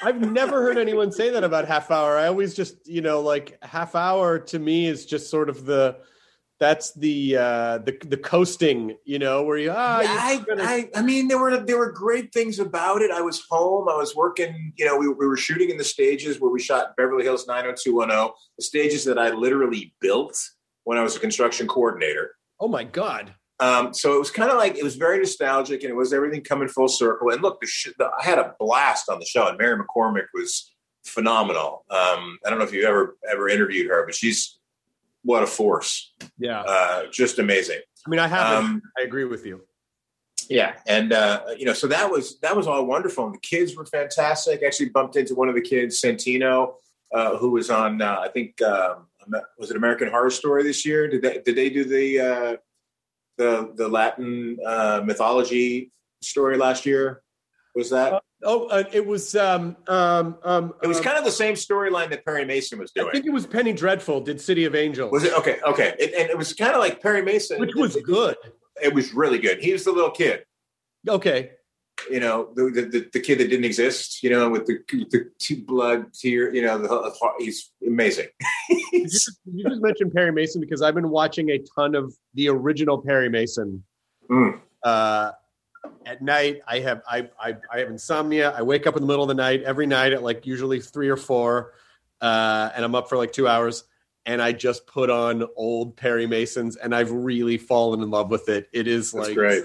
I've 0.03 0.21
never 0.21 0.63
heard 0.63 0.79
anyone 0.79 1.11
say 1.11 1.31
that 1.31 1.45
about 1.45 1.67
half 1.67 1.91
hour. 1.91 2.17
I 2.17 2.27
always 2.29 2.55
just, 2.55 2.87
you 2.87 3.01
know, 3.01 3.21
like 3.21 3.63
half 3.65 3.95
hour 3.95 4.39
to 4.39 4.59
me 4.59 4.87
is 4.87 5.07
just 5.07 5.31
sort 5.31 5.49
of 5.49 5.65
the 5.65 5.99
that's 6.59 6.95
the 6.95 7.37
uh 7.37 7.79
the 7.79 7.99
the 8.07 8.17
coasting, 8.17 8.97
you 9.05 9.19
know, 9.19 9.43
where 9.43 9.59
you 9.59 9.71
ah 9.75 10.01
Yeah, 10.01 10.17
I, 10.19 10.37
gonna- 10.39 10.63
I, 10.63 10.89
I 10.95 11.03
mean, 11.03 11.29
there 11.29 11.39
were 11.39 11.57
there 11.59 11.77
were 11.79 11.93
great 11.93 12.33
things 12.33 12.59
about 12.59 13.03
it. 13.03 13.11
I 13.11 13.21
was 13.21 13.45
home. 13.51 13.89
I 13.89 13.97
was 13.97 14.15
working. 14.17 14.73
You 14.77 14.87
know, 14.87 14.97
we, 14.97 15.09
we 15.09 15.27
were 15.27 15.37
shooting 15.37 15.69
in 15.71 15.77
the 15.77 15.85
stages 15.85 16.41
where 16.41 16.51
we 16.51 16.61
shot 16.61 16.97
Beverly 16.97 17.25
Hills 17.25 17.47
90210, 17.47 18.33
the 18.59 18.65
stages 18.65 19.05
that 19.05 19.19
I 19.19 19.31
literally 19.31 19.95
built 20.01 20.39
when 20.85 20.97
I 20.99 21.03
was 21.03 21.17
a 21.17 21.21
construction 21.21 21.67
coordinator. 21.69 22.37
oh 22.61 22.69
my 22.69 22.85
god. 22.85 23.35
Um, 23.59 23.95
so 23.95 24.15
it 24.15 24.19
was 24.19 24.31
kind 24.31 24.51
of 24.51 24.59
like 24.59 24.77
it 24.77 24.85
was 24.85 24.97
very 24.97 25.19
nostalgic, 25.19 25.83
and 25.83 25.91
it 25.91 25.97
was 25.97 26.13
everything 26.13 26.43
coming 26.43 26.69
full 26.69 26.89
circle. 26.89 27.31
And 27.31 27.43
look, 27.43 27.61
the, 27.61 27.67
sh- 27.67 27.89
the 27.99 28.11
I 28.21 28.25
had 28.25 28.39
a 28.39 28.55
blast 28.59 29.09
on 29.09 29.19
the 29.19 29.25
show, 29.25 29.49
and 29.49 29.57
Mary 29.59 29.77
McCormack 29.83 30.27
was 30.35 30.73
phenomenal. 31.05 31.85
Um, 31.91 32.39
I 32.45 32.51
don't 32.51 32.59
know 32.59 32.65
if 32.65 32.73
you've 32.73 32.85
ever 32.85 33.17
ever 33.31 33.49
interviewed 33.49 33.89
her, 33.89 34.05
but 34.05 34.15
she's 34.15 34.59
what 35.23 35.43
a 35.43 35.47
force, 35.47 36.13
Yeah. 36.39 36.61
uh, 36.61 37.07
just 37.11 37.39
amazing. 37.39 37.81
I 38.07 38.11
mean, 38.11 38.21
I 38.21 38.29
haven't. 38.29 38.65
Um, 38.65 38.83
I 38.99 39.03
agree 39.03 39.25
with 39.25 39.45
you. 39.45 39.63
Yeah, 40.49 40.75
and 40.87 41.13
uh, 41.13 41.41
you 41.59 41.65
know, 41.65 41.73
so 41.73 41.87
that 41.89 42.09
was 42.11 42.39
that 42.41 42.55
was 42.57 42.67
all 42.67 42.85
wonderful, 42.87 43.25
and 43.27 43.35
the 43.35 43.41
kids 43.41 43.75
were 43.75 43.87
fantastic. 43.87 44.61
I 44.63 44.67
actually 44.67 44.91
bumped 44.91 45.17
into 45.17 45.35
one 45.35 45.49
of 45.49 45.55
the 45.57 45.61
kids, 45.63 46.01
Santino, 46.01 46.75
uh, 47.13 47.37
who 47.39 47.51
was 47.51 47.71
on 47.71 48.01
uh, 48.03 48.19
I 48.21 48.29
think 48.29 48.61
um, 48.63 49.07
was 49.59 49.71
it 49.71 49.77
American 49.77 50.09
Horror 50.09 50.31
Story 50.31 50.63
this 50.63 50.85
year? 50.87 51.09
Did 51.09 51.23
they 51.23 51.41
did 51.45 51.57
they 51.57 51.71
do 51.71 51.85
the 51.85 52.21
uh, 52.21 52.57
the 53.39 53.73
the 53.75 53.89
Latin 53.89 54.59
uh, 54.65 55.03
mythology 55.05 55.93
story 56.23 56.57
last 56.57 56.87
year? 56.87 57.23
Was 57.75 57.91
that? 57.91 58.23
Oh, 58.43 58.67
uh, 58.69 58.85
it 58.93 59.07
was 59.07 59.35
um 59.35 59.77
um 59.89 60.39
um 60.45 60.75
it 60.83 60.87
was 60.87 60.99
um, 60.99 61.05
kind 61.05 61.19
of 61.19 61.25
the 61.25 61.31
same 61.31 61.55
storyline 61.55 62.11
that 62.11 62.25
Perry 62.25 62.45
Mason 62.45 62.79
was 62.79 62.91
doing. 62.93 63.09
I 63.09 63.13
think 63.13 63.27
it 63.27 63.33
was 63.33 63.47
Penny 63.47 63.73
Dreadful 63.73 64.21
did 64.21 64.41
City 64.41 64.65
of 64.65 64.75
Angels. 64.75 65.13
Was 65.13 65.25
it 65.25 65.33
okay? 65.39 65.59
Okay, 65.67 65.95
it, 65.99 66.15
and 66.15 66.31
it 66.31 66.39
was 66.39 66.53
kind 66.53 66.73
of 66.73 66.81
like 66.81 67.03
Perry 67.03 67.23
Mason, 67.23 67.61
Which 67.61 67.75
was 67.75 67.97
good. 67.97 68.37
It 68.83 68.95
was 68.95 69.15
really 69.15 69.39
good. 69.39 69.59
He 69.59 69.73
was 69.73 69.85
the 69.85 69.93
little 69.93 70.11
kid. 70.11 70.45
Okay. 71.09 71.51
You 72.11 72.21
know 72.21 72.51
the, 72.55 72.65
the 72.71 73.09
the 73.13 73.21
kid 73.21 73.39
that 73.39 73.49
didn't 73.49 73.65
exist 73.65 74.23
you 74.23 74.31
know 74.31 74.51
with 74.51 74.67
the 74.67 74.79
the 75.11 75.31
two 75.39 75.65
blood 75.65 76.13
tear 76.13 76.55
you 76.55 76.63
know 76.63 76.79
the, 76.79 77.35
he's 77.39 77.71
amazing 77.87 78.27
you, 78.93 79.05
just, 79.09 79.39
you 79.53 79.69
just 79.69 79.83
mentioned 79.83 80.13
Perry 80.13 80.33
Mason 80.33 80.61
because 80.61 80.83
I've 80.83 80.95
been 80.95 81.11
watching 81.11 81.51
a 81.51 81.59
ton 81.75 81.95
of 81.95 82.15
the 82.35 82.49
original 82.49 83.01
Perry 83.01 83.29
Mason. 83.29 83.85
Mm. 84.31 84.61
Uh, 84.83 85.33
at 86.05 86.23
night, 86.23 86.61
I 86.67 86.81
have 86.81 87.03
I, 87.09 87.29
I 87.41 87.57
I 87.73 87.79
have 87.81 87.89
insomnia. 87.89 88.51
I 88.51 88.63
wake 88.63 88.87
up 88.87 88.97
in 88.97 89.03
the 89.03 89.07
middle 89.07 89.23
of 89.23 89.29
the 89.29 89.35
night 89.35 89.63
every 89.63 89.87
night 89.87 90.13
at 90.13 90.23
like 90.23 90.47
usually 90.47 90.81
three 90.81 91.09
or 91.09 91.17
four, 91.17 91.75
uh, 92.21 92.71
and 92.75 92.85
I'm 92.85 92.95
up 92.95 93.09
for 93.09 93.17
like 93.17 93.33
two 93.33 93.49
hours. 93.49 93.85
And 94.25 94.43
I 94.43 94.51
just 94.51 94.89
put 94.89 95.09
on 95.09 95.47
old 95.55 95.97
Perry 95.97 96.27
Masons, 96.27 96.75
and 96.75 96.93
I've 96.93 97.13
really 97.13 97.59
fallen 97.59 98.03
in 98.03 98.11
love 98.11 98.31
with 98.31 98.49
it. 98.49 98.69
It 98.73 98.89
is 98.89 99.13
That's 99.13 99.29
like 99.29 99.37
great. 99.37 99.65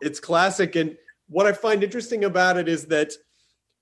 it's 0.00 0.18
classic 0.18 0.74
and 0.74 0.96
what 1.30 1.46
i 1.46 1.52
find 1.52 1.82
interesting 1.82 2.24
about 2.24 2.58
it 2.58 2.68
is 2.68 2.86
that 2.86 3.12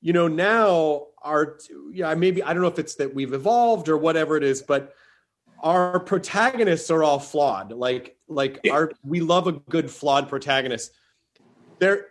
you 0.01 0.13
know 0.13 0.29
now 0.29 1.07
our 1.23 1.59
yeah 1.91 2.15
maybe 2.15 2.43
i 2.43 2.53
don't 2.53 2.63
know 2.63 2.69
if 2.69 2.79
it's 2.79 2.95
that 2.95 3.13
we've 3.13 3.33
evolved 3.33 3.89
or 3.89 3.97
whatever 3.97 4.37
it 4.37 4.45
is 4.45 4.63
but 4.63 4.95
our 5.63 6.01
protagonists 6.01 6.91
are 6.91 7.03
all 7.03 7.19
flawed. 7.19 7.73
Like 7.73 8.17
like 8.29 8.61
our 8.71 8.93
we 9.05 9.21
love 9.21 9.47
a 9.47 9.53
good 9.53 9.91
flawed 9.91 10.29
protagonist. 10.29 10.93
There 11.79 12.07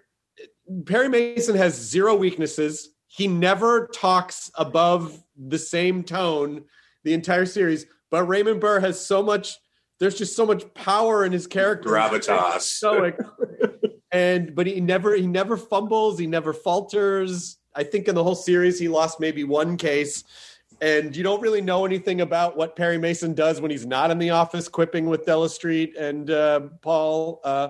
perry 0.86 1.10
mason 1.10 1.56
has 1.56 1.76
zero 1.76 2.16
weaknesses. 2.16 2.90
He 3.08 3.28
never 3.28 3.88
talks 3.88 4.52
above 4.56 5.24
the 5.38 5.58
same 5.58 6.04
tone 6.04 6.64
the 7.04 7.14
entire 7.14 7.46
series 7.46 7.86
but 8.10 8.24
raymond 8.24 8.60
burr 8.60 8.80
has 8.80 9.00
so 9.00 9.22
much 9.22 9.56
there's 10.00 10.18
just 10.18 10.36
so 10.36 10.46
much 10.48 10.74
power 10.74 11.24
in 11.24 11.32
his 11.32 11.46
character. 11.48 11.90
Gravitas. 11.90 12.62
stoic 12.62 13.18
and 14.12 14.56
but 14.56 14.68
he 14.68 14.80
never 14.80 15.16
he 15.16 15.28
never 15.28 15.58
fumbles 15.58 16.18
he 16.20 16.28
never 16.28 16.54
falters. 16.54 17.58
I 17.76 17.84
think 17.84 18.08
in 18.08 18.16
the 18.16 18.24
whole 18.24 18.36
series 18.36 18.80
he 18.80 18.88
lost 18.88 19.20
maybe 19.20 19.44
one 19.44 19.78
case. 19.78 20.24
And 20.80 21.16
you 21.16 21.24
don't 21.24 21.42
really 21.42 21.62
know 21.62 21.86
anything 21.86 22.22
about 22.22 22.56
what 22.56 22.76
perry 22.76 22.98
mason 23.00 23.34
does 23.34 23.60
when 23.60 23.72
he's 23.72 23.86
not 23.86 24.12
in 24.12 24.20
the 24.20 24.30
office 24.30 24.68
quipping 24.68 25.08
with 25.08 25.26
della 25.26 25.50
street 25.50 25.96
and 25.98 26.30
uh, 26.30 26.62
paul 26.82 27.42
uh, 27.44 27.70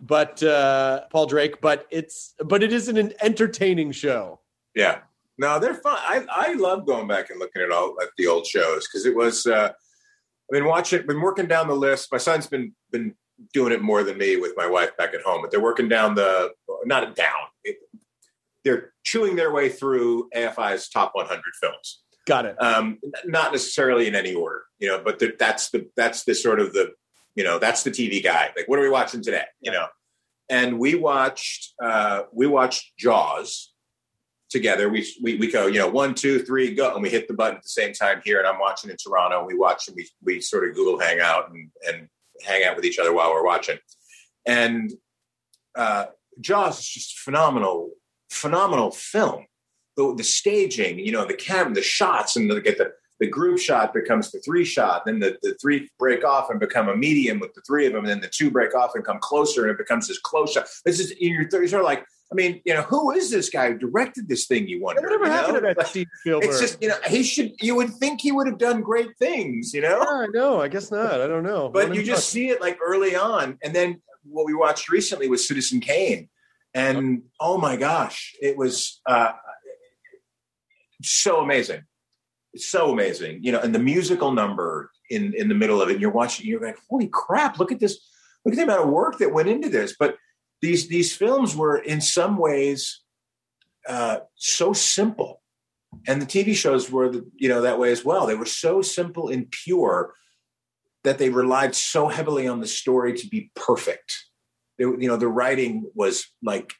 but 0.00 0.42
uh, 0.42 1.06
paul 1.10 1.26
drake. 1.26 1.60
But 1.60 1.86
it's 1.90 2.34
but 2.44 2.62
it 2.62 2.72
is 2.72 2.88
an 2.88 3.12
entertaining 3.20 3.92
show. 3.92 4.40
Yeah. 4.74 5.00
No 5.38 5.58
they're 5.58 5.74
fun. 5.74 5.98
I 6.00 6.24
i 6.30 6.52
love 6.54 6.86
going 6.86 7.06
back 7.06 7.30
and 7.30 7.38
looking 7.38 7.62
at 7.62 7.70
all 7.70 7.96
at 8.02 8.08
the 8.18 8.26
old 8.26 8.46
shows 8.46 8.86
because 8.86 9.06
it 9.06 9.14
was 9.14 9.46
uh 9.46 9.68
i've 9.70 10.50
been 10.50 10.64
watching 10.64 11.06
been 11.06 11.20
working 11.20 11.46
down 11.46 11.68
the 11.68 11.74
list. 11.74 12.12
My 12.12 12.18
son's 12.18 12.46
been 12.46 12.74
been 12.90 13.14
doing 13.52 13.72
it 13.72 13.80
more 13.80 14.02
than 14.02 14.18
me 14.18 14.36
with 14.36 14.52
my 14.56 14.66
wife 14.66 14.96
back 14.96 15.14
at 15.14 15.22
home 15.22 15.40
but 15.42 15.50
they're 15.50 15.60
working 15.60 15.88
down 15.88 16.14
the 16.14 16.50
not 16.84 17.14
down 17.14 17.28
it, 17.64 17.76
they're 18.64 18.92
chewing 19.04 19.36
their 19.36 19.52
way 19.52 19.68
through 19.68 20.28
afi's 20.34 20.88
top 20.88 21.12
100 21.14 21.42
films 21.60 22.00
got 22.28 22.44
it 22.44 22.62
um, 22.62 22.98
not 23.24 23.52
necessarily 23.52 24.06
in 24.06 24.14
any 24.14 24.34
order, 24.34 24.62
you 24.78 24.86
know, 24.86 25.00
but 25.02 25.18
the, 25.18 25.34
that's 25.38 25.70
the 25.70 25.88
that's 25.96 26.24
the 26.24 26.34
sort 26.34 26.60
of 26.60 26.72
the 26.72 26.92
you 27.34 27.42
know 27.42 27.58
that's 27.58 27.82
the 27.82 27.90
TV 27.90 28.22
guy. 28.22 28.50
Like, 28.56 28.68
what 28.68 28.78
are 28.78 28.82
we 28.82 28.90
watching 28.90 29.22
today? 29.22 29.44
You 29.60 29.72
know, 29.72 29.86
and 30.48 30.78
we 30.78 30.94
watched 30.94 31.74
uh, 31.82 32.22
we 32.32 32.46
watched 32.46 32.96
Jaws 32.98 33.72
together. 34.50 34.88
We, 34.88 35.06
we 35.22 35.36
we 35.36 35.50
go, 35.50 35.66
you 35.66 35.78
know, 35.78 35.88
one, 35.88 36.14
two, 36.14 36.40
three, 36.40 36.74
go, 36.74 36.92
and 36.92 37.02
we 37.02 37.08
hit 37.08 37.28
the 37.28 37.34
button 37.34 37.56
at 37.56 37.62
the 37.62 37.68
same 37.68 37.92
time 37.92 38.20
here. 38.24 38.38
And 38.38 38.46
I'm 38.46 38.60
watching 38.60 38.90
in 38.90 38.96
Toronto. 38.96 39.38
And 39.38 39.46
we 39.46 39.54
watch 39.54 39.88
and 39.88 39.96
we 39.96 40.08
we 40.22 40.40
sort 40.40 40.68
of 40.68 40.74
Google 40.74 41.00
Hangout 41.00 41.50
and 41.50 41.70
and 41.88 42.08
hang 42.44 42.64
out 42.64 42.76
with 42.76 42.84
each 42.84 42.98
other 42.98 43.12
while 43.12 43.32
we're 43.32 43.44
watching. 43.44 43.78
And 44.46 44.92
uh, 45.76 46.06
Jaws 46.40 46.78
is 46.78 46.88
just 46.88 47.18
phenomenal, 47.18 47.90
phenomenal 48.30 48.90
film. 48.90 49.46
The, 49.96 50.14
the 50.14 50.24
staging, 50.24 50.98
you 51.00 51.12
know, 51.12 51.24
the 51.24 51.34
camera, 51.34 51.74
the 51.74 51.82
shots, 51.82 52.36
and 52.36 52.50
the, 52.50 52.60
get 52.60 52.78
the 52.78 52.92
the 53.20 53.26
group 53.26 53.58
shot 53.58 53.92
becomes 53.92 54.30
the 54.30 54.38
three 54.38 54.64
shot. 54.64 55.04
Then 55.04 55.18
the, 55.18 55.36
the 55.42 55.56
three 55.60 55.90
break 55.98 56.24
off 56.24 56.50
and 56.50 56.60
become 56.60 56.88
a 56.88 56.96
medium 56.96 57.40
with 57.40 57.52
the 57.54 57.62
three 57.62 57.86
of 57.86 57.92
them. 57.92 58.04
And 58.04 58.10
then 58.10 58.20
the 58.20 58.28
two 58.28 58.48
break 58.48 58.76
off 58.76 58.92
and 58.94 59.04
come 59.04 59.18
closer, 59.18 59.62
and 59.62 59.72
it 59.72 59.78
becomes 59.78 60.06
this 60.06 60.20
close 60.20 60.52
shot. 60.52 60.68
This 60.84 61.00
is 61.00 61.14
you're, 61.18 61.42
you're 61.50 61.66
sort 61.66 61.82
of 61.82 61.86
like, 61.86 62.04
I 62.30 62.34
mean, 62.34 62.60
you 62.66 62.74
know, 62.74 62.82
who 62.82 63.12
is 63.12 63.30
this 63.30 63.48
guy 63.48 63.72
who 63.72 63.78
directed 63.78 64.28
this 64.28 64.46
thing? 64.46 64.68
You 64.68 64.82
wonder. 64.82 65.00
whatever 65.00 65.24
you 65.24 65.30
happened 65.30 65.54
know? 65.54 65.60
to 65.60 65.66
that 65.68 65.78
Like, 65.78 65.86
steve 65.86 66.08
spielberg 66.20 66.50
It's 66.50 66.60
just 66.60 66.82
you 66.82 66.88
know 66.88 66.96
he 67.06 67.22
should. 67.22 67.52
You 67.60 67.74
would 67.76 67.90
think 67.94 68.20
he 68.20 68.32
would 68.32 68.46
have 68.46 68.58
done 68.58 68.82
great 68.82 69.16
things, 69.18 69.72
you 69.72 69.80
know. 69.80 69.98
yeah, 70.02 70.26
no 70.32 70.60
i 70.60 70.68
guess 70.68 70.90
not 70.90 71.20
i 71.20 71.26
don't 71.26 71.42
know 71.42 71.70
But 71.70 71.94
you 71.94 72.02
just 72.02 72.28
see 72.28 72.48
it 72.50 72.60
like 72.60 72.78
early 72.84 73.16
on, 73.16 73.58
and 73.62 73.74
then 73.74 74.02
what 74.24 74.44
we 74.44 74.54
watched 74.54 74.90
recently 74.90 75.28
was 75.28 75.48
Citizen 75.48 75.80
Kane, 75.80 76.28
and 76.74 77.22
oh 77.40 77.56
my 77.56 77.76
gosh, 77.76 78.34
it 78.42 78.58
was 78.58 79.00
uh, 79.06 79.32
so 81.02 81.40
amazing, 81.40 81.82
It's 82.52 82.68
so 82.68 82.92
amazing. 82.92 83.40
You 83.42 83.52
know, 83.52 83.60
and 83.60 83.74
the 83.74 83.78
musical 83.78 84.32
number 84.32 84.90
in 85.10 85.32
in 85.34 85.48
the 85.48 85.54
middle 85.54 85.80
of 85.80 85.88
it, 85.88 85.92
and 85.92 86.00
you're 86.02 86.10
watching, 86.10 86.46
you're 86.46 86.60
like, 86.60 86.78
holy 86.90 87.08
crap! 87.10 87.58
Look 87.58 87.72
at 87.72 87.80
this! 87.80 87.98
Look 88.44 88.52
at 88.52 88.56
the 88.58 88.64
amount 88.64 88.82
of 88.82 88.90
work 88.90 89.18
that 89.18 89.32
went 89.32 89.48
into 89.48 89.68
this. 89.68 89.96
But 89.98 90.16
these 90.60 90.88
these 90.88 91.14
films 91.14 91.54
were 91.54 91.78
in 91.78 92.00
some 92.00 92.36
ways 92.36 93.02
uh, 93.88 94.18
so 94.34 94.72
simple, 94.72 95.42
and 96.06 96.20
the 96.20 96.26
TV 96.26 96.54
shows 96.54 96.90
were 96.90 97.08
the, 97.08 97.28
you 97.36 97.48
know 97.48 97.62
that 97.62 97.78
way 97.78 97.92
as 97.92 98.04
well. 98.04 98.26
They 98.26 98.34
were 98.34 98.46
so 98.46 98.82
simple 98.82 99.28
and 99.28 99.50
pure 99.50 100.14
that 101.04 101.18
they 101.18 101.30
relied 101.30 101.74
so 101.74 102.08
heavily 102.08 102.46
on 102.46 102.60
the 102.60 102.66
story 102.66 103.14
to 103.14 103.28
be 103.28 103.50
perfect. 103.54 104.16
They, 104.78 104.84
you 104.84 105.08
know, 105.08 105.16
the 105.16 105.28
writing 105.28 105.90
was 105.94 106.26
like 106.42 106.72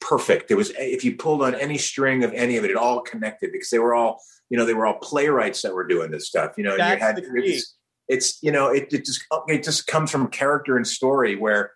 perfect. 0.00 0.50
It 0.50 0.56
was 0.56 0.70
if 0.76 1.04
you 1.04 1.16
pulled 1.16 1.42
on 1.42 1.54
any 1.54 1.78
string 1.78 2.24
of 2.24 2.32
any 2.32 2.56
of 2.56 2.64
it, 2.64 2.70
it 2.70 2.76
all 2.76 3.00
connected 3.00 3.52
because 3.52 3.70
they 3.70 3.78
were 3.78 3.94
all, 3.94 4.20
you 4.48 4.58
know, 4.58 4.64
they 4.64 4.74
were 4.74 4.86
all 4.86 4.98
playwrights 4.98 5.62
that 5.62 5.74
were 5.74 5.86
doing 5.86 6.10
this 6.10 6.26
stuff. 6.26 6.52
You 6.58 6.64
know, 6.64 6.76
and 6.76 7.00
you 7.00 7.06
had 7.06 7.18
it's, 7.18 7.76
it's 8.08 8.42
you 8.42 8.50
know, 8.52 8.68
it, 8.68 8.92
it 8.92 9.04
just 9.04 9.24
it 9.48 9.62
just 9.62 9.86
comes 9.86 10.10
from 10.10 10.28
character 10.28 10.76
and 10.76 10.86
story 10.86 11.36
where 11.36 11.72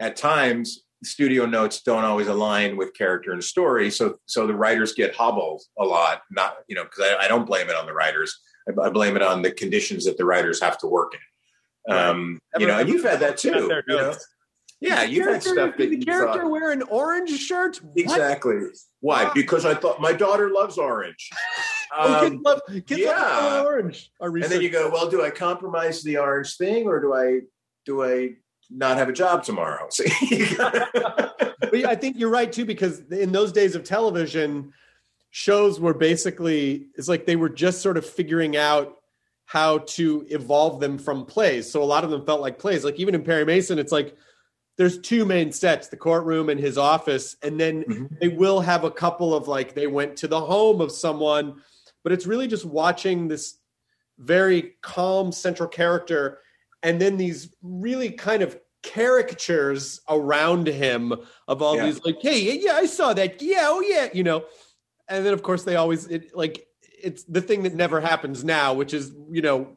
at 0.00 0.16
times 0.16 0.84
studio 1.04 1.46
notes 1.46 1.82
don't 1.82 2.04
always 2.04 2.26
align 2.26 2.76
with 2.76 2.94
character 2.94 3.32
and 3.32 3.42
story. 3.42 3.90
So 3.90 4.18
so 4.26 4.46
the 4.46 4.54
writers 4.54 4.92
get 4.92 5.14
hobbled 5.14 5.62
a 5.78 5.84
lot. 5.84 6.22
Not 6.30 6.56
you 6.68 6.74
know 6.74 6.84
because 6.84 7.04
I, 7.04 7.24
I, 7.24 7.28
don't 7.28 7.46
blame 7.46 7.68
it 7.68 7.76
on 7.76 7.86
the 7.86 7.92
writers. 7.92 8.36
I, 8.68 8.86
I, 8.86 8.90
blame 8.90 9.16
it 9.16 9.22
on 9.22 9.42
the 9.42 9.50
conditions 9.50 10.04
that 10.04 10.16
the 10.16 10.24
writers 10.24 10.60
have 10.60 10.78
to 10.78 10.86
work 10.86 11.14
in. 11.14 11.94
Um, 11.94 12.40
right. 12.54 12.60
you 12.60 12.66
know, 12.66 12.78
and 12.78 12.88
you've 12.88 13.04
had 13.04 13.20
that 13.20 13.38
too. 13.38 13.82
You 13.88 13.96
know? 13.96 14.14
Yeah, 14.80 15.02
you've 15.02 15.26
had 15.26 15.42
stuff 15.42 15.76
that 15.76 15.90
the 15.90 15.98
character 15.98 16.42
thought, 16.42 16.50
wear 16.50 16.70
an 16.70 16.82
orange 16.82 17.36
shirt. 17.36 17.80
Exactly. 17.96 18.56
Why? 19.00 19.24
Wow. 19.24 19.32
Because 19.34 19.64
I 19.64 19.74
thought 19.74 20.00
my 20.00 20.12
daughter 20.12 20.50
loves 20.50 20.78
orange. 20.78 21.30
oh, 21.96 22.20
kids 22.20 22.36
um, 22.36 22.42
love, 22.42 22.60
kids 22.68 23.00
yeah. 23.00 23.20
love 23.20 23.66
orange. 23.66 24.12
And 24.20 24.44
then 24.44 24.60
you 24.60 24.70
go, 24.70 24.88
well, 24.88 25.10
do 25.10 25.24
I 25.24 25.30
compromise 25.30 26.02
the 26.02 26.18
orange 26.18 26.56
thing, 26.56 26.86
or 26.86 27.00
do 27.00 27.12
I 27.12 27.40
do 27.86 28.04
I 28.04 28.34
not 28.70 28.96
have 28.96 29.08
a 29.08 29.12
job 29.12 29.44
tomorrow. 29.44 29.88
See? 29.90 30.56
but 30.56 31.74
I 31.84 31.94
think 31.94 32.18
you're 32.18 32.30
right 32.30 32.50
too, 32.50 32.64
because 32.64 33.00
in 33.10 33.32
those 33.32 33.52
days 33.52 33.74
of 33.74 33.84
television, 33.84 34.72
shows 35.30 35.78
were 35.78 35.94
basically 35.94 36.88
it's 36.94 37.08
like 37.08 37.26
they 37.26 37.36
were 37.36 37.48
just 37.48 37.82
sort 37.82 37.96
of 37.96 38.06
figuring 38.06 38.56
out 38.56 38.96
how 39.46 39.78
to 39.78 40.26
evolve 40.28 40.80
them 40.80 40.98
from 40.98 41.24
plays. 41.24 41.70
So 41.70 41.82
a 41.82 41.84
lot 41.84 42.04
of 42.04 42.10
them 42.10 42.24
felt 42.26 42.40
like 42.40 42.58
plays. 42.58 42.84
Like 42.84 43.00
even 43.00 43.14
in 43.14 43.22
Perry 43.22 43.46
Mason, 43.46 43.78
it's 43.78 43.92
like 43.92 44.14
there's 44.76 45.00
two 45.00 45.24
main 45.24 45.52
sets, 45.52 45.88
the 45.88 45.96
courtroom 45.96 46.50
and 46.50 46.60
his 46.60 46.76
office, 46.76 47.36
and 47.42 47.58
then 47.58 47.82
mm-hmm. 47.84 48.06
they 48.20 48.28
will 48.28 48.60
have 48.60 48.84
a 48.84 48.90
couple 48.90 49.34
of 49.34 49.48
like 49.48 49.74
they 49.74 49.86
went 49.86 50.16
to 50.18 50.28
the 50.28 50.40
home 50.40 50.80
of 50.80 50.92
someone, 50.92 51.62
but 52.04 52.12
it's 52.12 52.26
really 52.26 52.46
just 52.46 52.64
watching 52.64 53.26
this 53.26 53.58
very 54.18 54.74
calm 54.82 55.32
central 55.32 55.68
character 55.68 56.40
and 56.82 57.00
then 57.00 57.16
these 57.16 57.54
really 57.62 58.10
kind 58.10 58.42
of 58.42 58.58
caricatures 58.82 60.00
around 60.08 60.66
him 60.66 61.12
of 61.48 61.60
all 61.60 61.76
yeah. 61.76 61.86
these 61.86 62.02
like 62.04 62.16
hey 62.20 62.58
yeah 62.60 62.74
i 62.74 62.86
saw 62.86 63.12
that 63.12 63.42
yeah 63.42 63.64
oh 63.64 63.80
yeah 63.80 64.08
you 64.12 64.22
know 64.22 64.44
and 65.08 65.26
then 65.26 65.32
of 65.32 65.42
course 65.42 65.64
they 65.64 65.76
always 65.76 66.06
it, 66.06 66.34
like 66.34 66.66
it's 66.82 67.24
the 67.24 67.40
thing 67.40 67.64
that 67.64 67.74
never 67.74 68.00
happens 68.00 68.44
now 68.44 68.72
which 68.72 68.94
is 68.94 69.12
you 69.30 69.42
know 69.42 69.76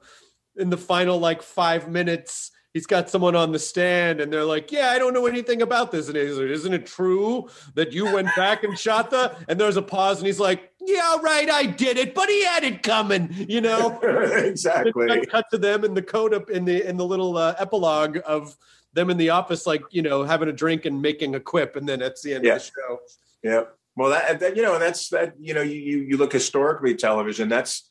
in 0.55 0.69
the 0.69 0.77
final 0.77 1.17
like 1.17 1.41
five 1.41 1.89
minutes 1.89 2.51
he's 2.73 2.85
got 2.85 3.09
someone 3.09 3.35
on 3.35 3.51
the 3.51 3.59
stand 3.59 4.21
and 4.21 4.31
they're 4.31 4.45
like, 4.45 4.71
Yeah, 4.71 4.89
I 4.91 4.99
don't 4.99 5.13
know 5.13 5.27
anything 5.27 5.61
about 5.61 5.91
this. 5.91 6.07
And 6.07 6.17
he's 6.17 6.37
like, 6.37 6.47
Isn't 6.47 6.73
it 6.73 6.85
true 6.85 7.49
that 7.75 7.91
you 7.91 8.05
went 8.05 8.29
back 8.35 8.63
and 8.63 8.77
shot 8.77 9.09
the? 9.09 9.35
And 9.47 9.59
there's 9.59 9.77
a 9.77 9.81
pause 9.81 10.19
and 10.19 10.27
he's 10.27 10.39
like, 10.39 10.70
Yeah, 10.83 11.17
right, 11.21 11.49
I 11.49 11.65
did 11.65 11.97
it, 11.97 12.15
but 12.15 12.27
he 12.29 12.43
had 12.43 12.63
it 12.63 12.81
coming, 12.81 13.29
you 13.47 13.61
know? 13.61 13.99
exactly. 14.01 15.25
Cut 15.27 15.45
to 15.51 15.57
them 15.57 15.83
in 15.83 15.93
the 15.93 16.01
code 16.01 16.33
up 16.33 16.49
in 16.49 16.65
the 16.65 16.87
in 16.87 16.97
the 16.97 17.05
little 17.05 17.37
uh, 17.37 17.55
epilogue 17.59 18.19
of 18.25 18.57
them 18.93 19.09
in 19.09 19.17
the 19.17 19.29
office, 19.29 19.67
like, 19.67 19.83
you 19.91 20.01
know, 20.01 20.23
having 20.23 20.49
a 20.49 20.53
drink 20.53 20.85
and 20.85 21.01
making 21.01 21.35
a 21.35 21.39
quip, 21.39 21.75
and 21.75 21.87
then 21.87 21.99
that's 21.99 22.23
the 22.23 22.33
end 22.33 22.43
yeah. 22.43 22.55
of 22.55 22.59
the 22.59 22.65
show. 22.65 22.99
Yeah. 23.43 23.63
Well, 23.95 24.09
that, 24.09 24.39
that 24.39 24.55
you 24.57 24.63
know, 24.63 24.79
that's 24.79 25.09
that, 25.09 25.33
you 25.39 25.53
know, 25.53 25.61
you 25.61 25.99
you 25.99 26.17
look 26.17 26.33
historically 26.33 26.95
television, 26.95 27.47
that's 27.47 27.89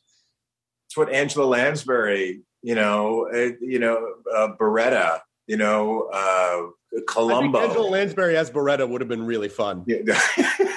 that's 0.85 0.97
what 0.97 1.12
Angela 1.12 1.44
Lansbury 1.44 2.42
you 2.62 2.75
know, 2.75 3.28
uh, 3.32 3.52
you 3.61 3.78
know, 3.78 4.14
uh, 4.32 4.49
Baretta, 4.59 5.20
you 5.47 5.56
know, 5.56 6.09
uh, 6.12 7.00
Columbo. 7.09 7.61
Angela 7.61 7.88
Lansbury 7.88 8.37
as 8.37 8.50
Baretta 8.50 8.88
would 8.88 9.00
have 9.00 9.09
been 9.09 9.25
really 9.25 9.49
fun. 9.49 9.85
Yeah. 9.87 10.20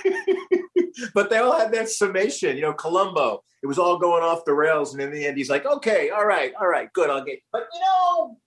but 1.14 1.30
they 1.30 1.38
all 1.38 1.58
had 1.58 1.74
that 1.74 1.90
summation, 1.90 2.56
you 2.56 2.62
know, 2.62 2.74
Columbo. 2.74 3.44
It 3.62 3.68
was 3.68 3.80
all 3.80 3.98
going 3.98 4.24
off 4.24 4.46
the 4.46 4.54
rails, 4.54 4.94
and 4.94 5.02
in 5.02 5.12
the 5.12 5.26
end, 5.26 5.38
he's 5.38 5.50
like, 5.50 5.66
"Okay, 5.66 6.10
all 6.10 6.26
right, 6.26 6.54
all 6.60 6.68
right, 6.68 6.92
good, 6.94 7.10
I'll 7.10 7.24
get." 7.24 7.40
But 7.52 7.68
you 7.74 7.80
know, 7.80 8.38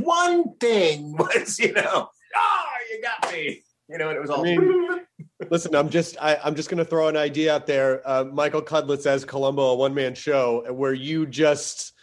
one 0.00 0.56
thing 0.58 1.12
was, 1.18 1.58
you 1.58 1.72
know, 1.72 2.08
ah, 2.36 2.36
oh, 2.36 2.64
you 2.90 3.02
got 3.02 3.32
me. 3.32 3.62
You 3.88 3.96
know, 3.96 4.08
and 4.08 4.18
it 4.18 4.20
was 4.20 4.30
all. 4.30 4.40
I 4.40 4.56
mean, 4.56 5.00
listen, 5.50 5.74
I'm 5.74 5.88
just 5.88 6.16
I, 6.20 6.38
am 6.46 6.54
just 6.54 6.68
going 6.68 6.78
to 6.78 6.84
throw 6.84 7.08
an 7.08 7.16
idea 7.16 7.54
out 7.54 7.66
there. 7.66 8.02
Uh, 8.04 8.24
Michael 8.24 8.62
Cudlitz 8.62 9.06
as 9.06 9.24
Columbo, 9.24 9.62
a 9.70 9.74
one 9.74 9.94
man 9.94 10.14
show, 10.14 10.70
where 10.72 10.92
you 10.92 11.26
just 11.26 11.94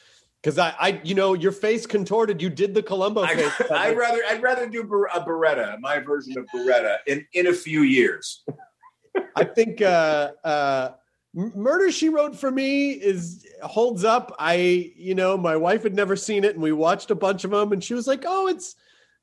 because 0.42 0.60
I, 0.60 0.76
I, 0.80 1.02
you 1.04 1.16
know, 1.16 1.34
your 1.34 1.52
face 1.52 1.88
contorted. 1.88 2.40
You 2.40 2.50
did 2.50 2.74
the 2.74 2.84
Columbo 2.84 3.26
face. 3.26 3.52
I, 3.72 3.90
would 3.90 3.98
rather, 3.98 4.22
I'd 4.30 4.44
rather 4.44 4.68
do 4.68 4.82
a 4.82 5.20
Baretta, 5.22 5.80
my 5.80 6.00
version 6.00 6.38
of 6.38 6.46
Baretta, 6.54 6.98
in 7.08 7.26
in 7.34 7.48
a 7.48 7.54
few 7.54 7.82
years. 7.82 8.44
I 9.36 9.44
think 9.44 9.82
uh, 9.82 10.32
uh, 10.44 10.92
Murder 11.34 11.92
She 11.92 12.10
Wrote 12.10 12.36
for 12.36 12.50
me 12.50 12.92
is 12.92 13.46
holds 13.62 14.04
up. 14.04 14.36
I, 14.40 14.94
you 14.96 15.16
know, 15.16 15.38
my 15.38 15.56
wife 15.56 15.84
had 15.84 15.96
never 15.96 16.16
seen 16.16 16.44
it, 16.44 16.54
and 16.54 16.64
we 16.64 16.72
watched 16.72 17.12
a 17.12 17.16
bunch 17.16 17.44
of 17.44 17.52
them, 17.52 17.72
and 17.74 17.84
she 17.84 17.94
was 17.94 18.08
like, 18.08 18.24
"Oh, 18.26 18.48
it's, 18.48 18.76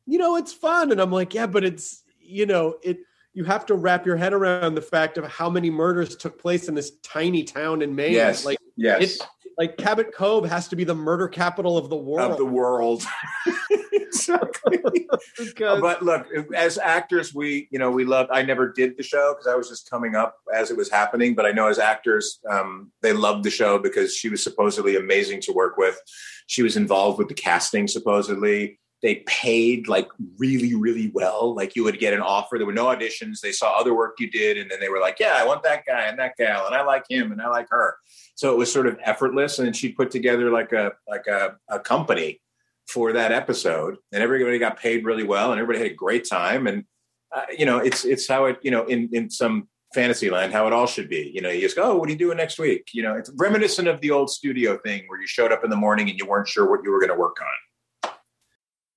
you 0.06 0.18
know, 0.18 0.36
it's 0.36 0.52
fun," 0.52 0.92
and 0.92 1.00
I'm 1.00 1.12
like, 1.12 1.34
"Yeah, 1.34 1.46
but 1.46 1.64
it's, 1.64 2.02
you 2.20 2.46
know, 2.46 2.76
it." 2.82 2.98
You 3.34 3.44
have 3.44 3.64
to 3.66 3.74
wrap 3.74 4.04
your 4.04 4.16
head 4.16 4.34
around 4.34 4.74
the 4.74 4.82
fact 4.82 5.16
of 5.16 5.26
how 5.26 5.48
many 5.48 5.70
murders 5.70 6.16
took 6.16 6.38
place 6.38 6.68
in 6.68 6.74
this 6.74 6.98
tiny 7.02 7.44
town 7.44 7.80
in 7.80 7.94
Maine. 7.94 8.12
Yes, 8.12 8.44
like, 8.44 8.58
yes. 8.76 9.02
It, 9.02 9.26
like 9.58 9.76
Cabot 9.76 10.14
Cove 10.14 10.48
has 10.48 10.68
to 10.68 10.76
be 10.76 10.84
the 10.84 10.94
murder 10.94 11.28
capital 11.28 11.76
of 11.76 11.88
the 11.90 11.96
world. 11.96 12.32
Of 12.32 12.38
the 12.38 12.44
world. 12.44 13.04
exactly. 13.92 14.78
because... 15.38 15.80
But 15.80 16.02
look, 16.02 16.26
as 16.54 16.78
actors, 16.78 17.34
we 17.34 17.68
you 17.70 17.78
know 17.78 17.90
we 17.90 18.04
love. 18.04 18.28
I 18.30 18.42
never 18.42 18.72
did 18.72 18.96
the 18.96 19.02
show 19.02 19.34
because 19.34 19.46
I 19.46 19.56
was 19.56 19.68
just 19.68 19.90
coming 19.90 20.14
up 20.14 20.36
as 20.54 20.70
it 20.70 20.76
was 20.76 20.90
happening. 20.90 21.34
But 21.34 21.46
I 21.46 21.52
know 21.52 21.68
as 21.68 21.78
actors, 21.78 22.40
um, 22.50 22.92
they 23.02 23.12
loved 23.12 23.44
the 23.44 23.50
show 23.50 23.78
because 23.78 24.14
she 24.14 24.28
was 24.28 24.42
supposedly 24.42 24.96
amazing 24.96 25.40
to 25.42 25.52
work 25.52 25.76
with. 25.76 25.98
She 26.46 26.62
was 26.62 26.76
involved 26.76 27.18
with 27.18 27.28
the 27.28 27.34
casting 27.34 27.88
supposedly 27.88 28.78
they 29.02 29.16
paid 29.26 29.88
like 29.88 30.08
really 30.38 30.74
really 30.74 31.10
well. 31.12 31.54
Like 31.54 31.76
you 31.76 31.84
would 31.84 31.98
get 31.98 32.14
an 32.14 32.20
offer 32.20 32.56
there 32.56 32.66
were 32.66 32.72
no 32.72 32.86
auditions 32.86 33.40
they 33.40 33.52
saw 33.52 33.78
other 33.78 33.94
work 33.94 34.14
you 34.18 34.30
did 34.30 34.56
and 34.56 34.70
then 34.70 34.80
they 34.80 34.88
were 34.88 35.00
like 35.00 35.18
yeah 35.18 35.34
i 35.36 35.44
want 35.44 35.62
that 35.62 35.84
guy 35.86 36.02
and 36.02 36.18
that 36.18 36.36
gal 36.36 36.66
and 36.66 36.74
i 36.74 36.82
like 36.82 37.04
him 37.08 37.32
and 37.32 37.42
i 37.42 37.48
like 37.48 37.68
her. 37.70 37.96
So 38.34 38.52
it 38.52 38.56
was 38.56 38.72
sort 38.72 38.86
of 38.86 38.98
effortless 39.04 39.58
and 39.58 39.74
she 39.76 39.90
put 39.90 40.10
together 40.10 40.50
like 40.50 40.72
a 40.72 40.92
like 41.08 41.26
a, 41.26 41.56
a 41.68 41.78
company 41.78 42.40
for 42.86 43.12
that 43.12 43.32
episode 43.32 43.96
and 44.12 44.22
everybody 44.22 44.58
got 44.58 44.78
paid 44.78 45.04
really 45.04 45.24
well 45.24 45.52
and 45.52 45.60
everybody 45.60 45.82
had 45.82 45.92
a 45.92 45.94
great 45.94 46.28
time 46.28 46.66
and 46.66 46.84
uh, 47.34 47.42
you 47.56 47.66
know 47.66 47.78
it's 47.78 48.04
it's 48.04 48.28
how 48.28 48.46
it 48.46 48.58
you 48.62 48.70
know 48.70 48.84
in 48.86 49.08
in 49.12 49.30
some 49.30 49.68
fantasy 49.94 50.30
land 50.30 50.52
how 50.52 50.66
it 50.66 50.72
all 50.72 50.86
should 50.86 51.08
be. 51.08 51.30
You 51.34 51.40
know 51.40 51.50
you 51.50 51.60
just 51.60 51.76
go 51.76 51.92
oh 51.92 51.96
what 51.96 52.08
are 52.08 52.12
you 52.12 52.18
doing 52.18 52.36
next 52.36 52.58
week? 52.58 52.88
You 52.92 53.02
know 53.02 53.14
it's 53.14 53.30
reminiscent 53.36 53.88
of 53.88 54.00
the 54.00 54.10
old 54.10 54.30
studio 54.30 54.78
thing 54.78 55.04
where 55.06 55.20
you 55.20 55.26
showed 55.26 55.52
up 55.52 55.64
in 55.64 55.70
the 55.70 55.76
morning 55.76 56.08
and 56.08 56.18
you 56.18 56.26
weren't 56.26 56.48
sure 56.48 56.70
what 56.70 56.80
you 56.84 56.90
were 56.90 57.00
going 57.00 57.12
to 57.12 57.18
work 57.18 57.36
on 57.40 57.71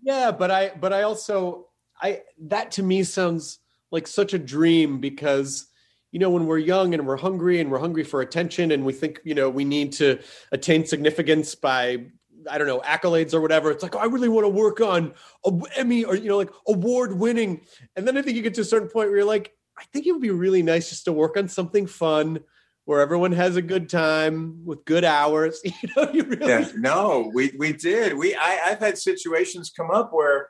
Yeah, 0.00 0.30
but 0.32 0.50
I 0.50 0.70
but 0.80 0.92
I 0.92 1.02
also 1.02 1.68
I 2.00 2.22
that 2.46 2.70
to 2.72 2.82
me 2.82 3.02
sounds 3.02 3.58
like 3.90 4.06
such 4.06 4.32
a 4.32 4.38
dream 4.38 4.98
because 5.00 5.66
you 6.12 6.18
know, 6.18 6.28
when 6.28 6.46
we're 6.46 6.58
young 6.58 6.92
and 6.92 7.06
we're 7.06 7.16
hungry 7.16 7.58
and 7.60 7.70
we're 7.70 7.78
hungry 7.78 8.04
for 8.04 8.20
attention 8.20 8.72
and 8.72 8.84
we 8.84 8.92
think, 8.92 9.18
you 9.24 9.34
know, 9.34 9.48
we 9.48 9.64
need 9.64 9.92
to 9.92 10.18
attain 10.52 10.84
significance 10.84 11.54
by, 11.54 12.04
I 12.50 12.58
don't 12.58 12.66
know, 12.66 12.80
accolades 12.80 13.32
or 13.32 13.40
whatever. 13.40 13.70
It's 13.70 13.82
like, 13.82 13.94
oh, 13.96 13.98
I 13.98 14.04
really 14.04 14.28
want 14.28 14.44
to 14.44 14.50
work 14.50 14.82
on 14.82 15.14
a 15.46 15.50
Emmy 15.74 16.04
or, 16.04 16.14
you 16.14 16.28
know, 16.28 16.36
like 16.36 16.50
award 16.68 17.18
winning. 17.18 17.62
And 17.96 18.06
then 18.06 18.18
I 18.18 18.20
think 18.20 18.36
you 18.36 18.42
get 18.42 18.52
to 18.56 18.60
a 18.60 18.64
certain 18.64 18.88
point 18.88 19.08
where 19.08 19.16
you're 19.16 19.24
like, 19.24 19.54
I 19.78 19.84
think 19.84 20.06
it 20.06 20.12
would 20.12 20.20
be 20.20 20.28
really 20.28 20.62
nice 20.62 20.90
just 20.90 21.06
to 21.06 21.14
work 21.14 21.38
on 21.38 21.48
something 21.48 21.86
fun 21.86 22.40
where 22.84 23.00
everyone 23.00 23.32
has 23.32 23.56
a 23.56 23.62
good 23.62 23.88
time 23.88 24.64
with 24.64 24.84
good 24.84 25.04
hours. 25.04 25.60
You 25.82 25.88
know, 25.96 26.12
you 26.12 26.24
really. 26.24 26.48
Yeah, 26.48 26.68
no, 26.76 27.30
we, 27.32 27.52
we 27.58 27.72
did. 27.72 28.16
We, 28.16 28.34
I, 28.34 28.60
I've 28.66 28.78
had 28.78 28.98
situations 28.98 29.72
come 29.74 29.90
up 29.90 30.12
where, 30.12 30.48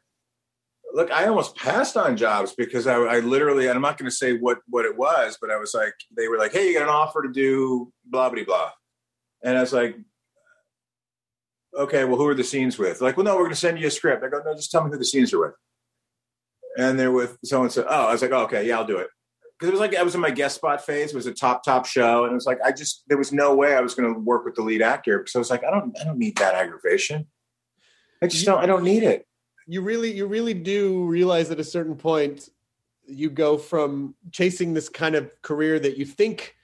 look, 0.92 1.11
I 1.11 1.27
almost 1.27 1.57
passed 1.57 1.97
on 1.97 2.16
jobs 2.16 2.55
because 2.55 2.87
I, 2.87 2.97
I 2.97 3.21
literally, 3.21 3.66
and 3.66 3.77
I'm 3.77 3.83
not 3.83 3.99
going 3.99 4.11
to 4.11 4.14
say 4.16 4.37
what 4.37 4.59
what 4.68 4.85
it 4.85 4.97
was, 4.97 5.38
but 5.40 5.51
I 5.51 5.57
was 5.57 5.75
like, 5.75 5.95
they 6.16 6.29
were 6.29 6.38
like, 6.38 6.53
"Hey, 6.53 6.68
you 6.68 6.75
got 6.75 6.83
an 6.83 6.88
offer 6.88 7.23
to 7.23 7.33
do 7.33 7.92
blah 8.05 8.29
blah 8.29 8.45
blah," 8.45 8.71
and 9.42 9.57
I 9.57 9.61
was 9.61 9.73
like, 9.73 9.97
"Okay, 11.79 12.05
well, 12.05 12.16
who 12.16 12.27
are 12.29 12.35
the 12.35 12.45
scenes 12.45 12.79
with?" 12.79 13.01
Like, 13.01 13.16
well, 13.16 13.25
no, 13.25 13.35
we're 13.37 13.45
going 13.45 13.51
to 13.51 13.57
send 13.57 13.79
you 13.79 13.87
a 13.87 13.90
script. 13.90 14.23
I 14.23 14.29
go, 14.29 14.42
"No, 14.45 14.55
just 14.55 14.71
tell 14.71 14.85
me 14.85 14.90
who 14.90 14.99
the 14.99 15.05
scenes 15.05 15.33
are 15.33 15.40
with." 15.40 15.55
And 16.77 16.99
they're 16.99 17.12
with 17.12 17.38
someone 17.45 17.71
said, 17.71 17.87
"Oh," 17.88 18.09
I 18.09 18.12
was 18.12 18.23
like, 18.23 18.33
oh, 18.33 18.45
"Okay, 18.45 18.66
yeah, 18.66 18.79
I'll 18.79 18.87
do 18.87 18.99
it." 18.99 19.09
Because 19.62 19.68
it 19.68 19.81
was 19.81 19.81
like 19.81 19.94
I 19.94 20.03
was 20.03 20.16
in 20.16 20.20
my 20.20 20.31
guest 20.31 20.57
spot 20.57 20.85
phase. 20.85 21.11
It 21.11 21.14
was 21.14 21.27
a 21.27 21.33
top 21.33 21.64
top 21.64 21.87
show, 21.87 22.25
and 22.25 22.33
it 22.33 22.35
was 22.35 22.46
like 22.46 22.59
I 22.64 22.72
just 22.72 23.05
there 23.07 23.18
was 23.18 23.33
no 23.33 23.55
way 23.55 23.77
I 23.77 23.81
was 23.81 23.94
going 23.94 24.12
to 24.12 24.18
work 24.18 24.44
with 24.44 24.57
the 24.57 24.62
lead 24.62 24.83
actor. 24.83 25.25
So 25.29 25.38
I 25.38 25.40
was 25.40 25.51
like, 25.51 25.62
I 25.62 25.70
don't 25.70 25.96
I 26.01 26.05
don't 26.05 26.18
need 26.18 26.37
that 26.38 26.55
aggravation. 26.55 27.29
I 28.20 28.27
just 28.27 28.44
don't 28.44 28.59
I 28.59 28.66
don't 28.66 28.83
need 28.83 29.05
it 29.05 29.27
you 29.66 29.81
really 29.81 30.12
you 30.12 30.27
really 30.27 30.55
do 30.55 31.05
realize 31.05 31.51
at 31.51 31.61
a 31.61 31.64
certain 31.64 31.96
point 31.96 32.48
you 33.07 33.31
go 33.31 33.57
from 33.57 34.14
chasing 34.31 34.75
this 34.75 34.88
kind 34.88 35.14
of 35.14 35.31
career 35.42 35.79
that 35.79 35.96
you 35.96 36.05
think 36.05 36.55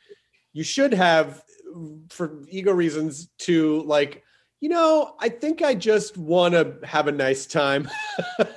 you 0.52 0.62
should 0.62 0.92
have 0.92 1.42
for 2.11 2.42
ego 2.48 2.72
reasons 2.72 3.28
to 3.38 3.82
like 3.82 4.22
you 4.61 4.68
know 4.68 5.14
i 5.21 5.29
think 5.29 5.62
i 5.62 5.75
just 5.75 6.16
want 6.16 6.53
to 6.55 6.77
have 6.85 7.07
a 7.07 7.12
nice 7.12 7.47
time 7.47 7.88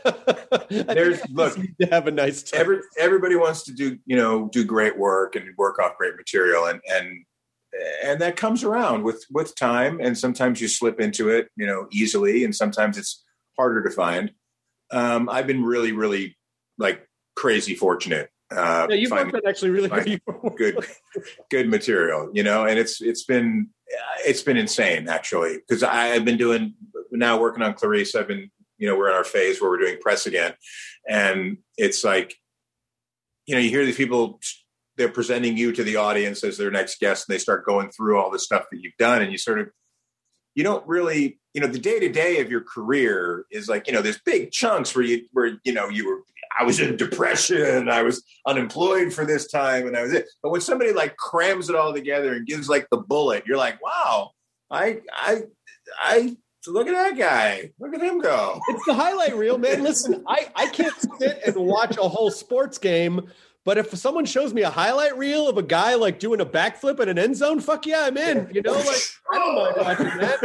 there's 0.70 1.22
look 1.30 1.56
to 1.80 1.88
have 1.88 2.08
a 2.08 2.12
nice 2.12 2.44
time 2.44 2.62
every, 2.62 2.80
everybody 2.98 3.36
wants 3.36 3.64
to 3.64 3.72
do 3.72 3.98
you 4.06 4.16
know 4.16 4.50
do 4.52 4.64
great 4.64 4.98
work 4.98 5.36
and 5.36 5.56
work 5.58 5.80
off 5.80 5.98
great 5.98 6.16
material 6.16 6.66
and 6.66 6.82
and 6.92 7.26
and 8.04 8.20
that 8.20 8.36
comes 8.36 8.64
around 8.64 9.04
with 9.04 9.24
with 9.32 9.56
time 9.56 10.00
and 10.02 10.18
sometimes 10.18 10.60
you 10.60 10.68
slip 10.68 11.00
into 11.00 11.30
it 11.30 11.50
you 11.56 11.66
know 11.66 11.88
easily 11.92 12.44
and 12.44 12.56
sometimes 12.56 12.98
it's 12.98 13.24
harder 13.58 13.84
to 13.84 13.92
find. 13.92 14.32
Um, 14.92 15.30
I've 15.30 15.48
been 15.48 15.64
really, 15.64 15.92
really 15.92 16.38
like 16.78 17.08
crazy 17.36 17.76
fortunate. 17.76 18.30
Uh, 18.52 18.88
yeah, 18.90 18.96
you've 18.96 19.12
worked 19.12 19.36
actually 19.48 19.72
really 19.72 19.90
good, 19.90 20.22
good, 20.58 20.86
good 21.50 21.70
material, 21.70 22.30
you 22.34 22.44
know, 22.44 22.66
and 22.66 22.78
it's 22.78 23.02
it's 23.02 23.24
been 23.24 23.70
it's 24.26 24.42
been 24.42 24.58
insane 24.58 25.08
actually 25.08 25.58
because 25.58 25.84
I've 25.84 26.26
been 26.26 26.38
doing 26.38 26.74
now 27.12 27.40
working 27.40 27.64
on 27.64 27.74
Clarice. 27.74 28.16
I've 28.16 28.28
been 28.28 28.52
you 28.78 28.88
know 28.88 28.98
we're 28.98 29.10
in 29.10 29.16
our 29.16 29.24
phase 29.24 29.62
where 29.62 29.70
we're 29.70 29.80
doing 29.80 29.98
press 30.02 30.26
again, 30.26 30.54
and 31.08 31.58
it's 31.78 32.04
like 32.04 32.36
you 33.46 33.56
know 33.56 33.62
you 33.62 33.70
hear 33.70 33.86
these 33.86 33.98
people 33.98 34.40
they're 34.98 35.10
presenting 35.10 35.58
you 35.58 35.72
to 35.72 35.84
the 35.84 35.96
audience 35.96 36.44
as 36.44 36.58
their 36.58 36.72
next 36.72 37.00
guest, 37.00 37.28
and 37.28 37.34
they 37.34 37.40
start 37.40 37.66
going 37.66 37.90
through 37.90 38.20
all 38.20 38.30
the 38.30 38.40
stuff 38.40 38.66
that 38.72 38.82
you've 38.82 38.98
done, 39.00 39.22
and 39.22 39.32
you 39.32 39.38
sort 39.38 39.60
of 39.60 39.70
you 40.56 40.64
don't 40.64 40.86
really 40.88 41.40
you 41.54 41.62
know 41.62 41.68
the 41.68 41.80
day 41.80 42.00
to 42.00 42.10
day 42.10 42.40
of 42.42 42.50
your 42.50 42.62
career 42.62 43.46
is 43.52 43.68
like 43.70 43.88
you 43.88 43.94
know 43.94 44.02
there's 44.02 44.20
big 44.26 44.52
chunks 44.52 44.96
where 44.96 45.06
you 45.06 45.26
where 45.32 45.58
you 45.64 45.74
know 45.74 45.90
you 45.90 46.08
were 46.08 46.22
I 46.62 46.64
was 46.64 46.80
in 46.80 46.96
depression 46.96 47.90
I 47.90 48.04
was 48.04 48.24
unemployed 48.46 49.12
for 49.12 49.26
this 49.26 49.48
time 49.48 49.88
and 49.88 49.98
I 49.98 50.04
was 50.04 50.14
it 50.14 50.28
but 50.44 50.52
when 50.52 50.62
somebody 50.62 50.94
like 50.94 51.18
crams 51.18 51.72
it 51.72 51.76
all 51.76 51.92
together 51.92 52.34
and 52.34 52.46
gives 52.46 52.70
like 52.70 52.88
the 52.92 52.98
bullet 52.98 53.46
you're 53.48 53.58
like 53.58 53.82
wow 53.82 54.30
I 54.70 55.02
I 55.12 55.42
I 56.00 56.38
so 56.62 56.72
look 56.72 56.88
at 56.88 56.94
that 56.94 57.18
guy 57.18 57.72
look 57.80 57.96
at 57.96 58.02
him 58.02 58.22
go 58.22 58.62
it's 58.68 58.86
the 58.86 58.94
highlight 58.94 59.36
reel 59.36 59.58
man 59.58 59.82
listen 59.82 60.24
I 60.28 60.52
I 60.56 60.68
can't 60.68 60.94
sit 61.18 61.42
and 61.48 61.56
watch 61.56 61.98
a 61.98 62.08
whole 62.08 62.30
sports 62.30 62.78
game 62.78 63.28
but 63.64 63.78
if 63.78 63.96
someone 63.96 64.26
shows 64.26 64.54
me 64.54 64.64
a 64.64 64.70
highlight 64.70 65.18
reel 65.18 65.48
of 65.48 65.58
a 65.58 65.64
guy 65.64 65.94
like 65.96 66.20
doing 66.20 66.42
a 66.42 66.46
backflip 66.46 67.00
in 67.00 67.10
an 67.10 67.20
end 67.20 67.38
zone, 67.38 67.60
fuck 67.60 67.86
yeah, 67.86 68.06
I'm 68.06 68.18
in. 68.18 68.50
You 68.52 68.64
know, 68.64 68.72
like 68.72 69.02
I 69.32 69.38
don't 69.38 69.56
mind 69.56 69.76
watching 69.78 70.18
that. 70.18 70.42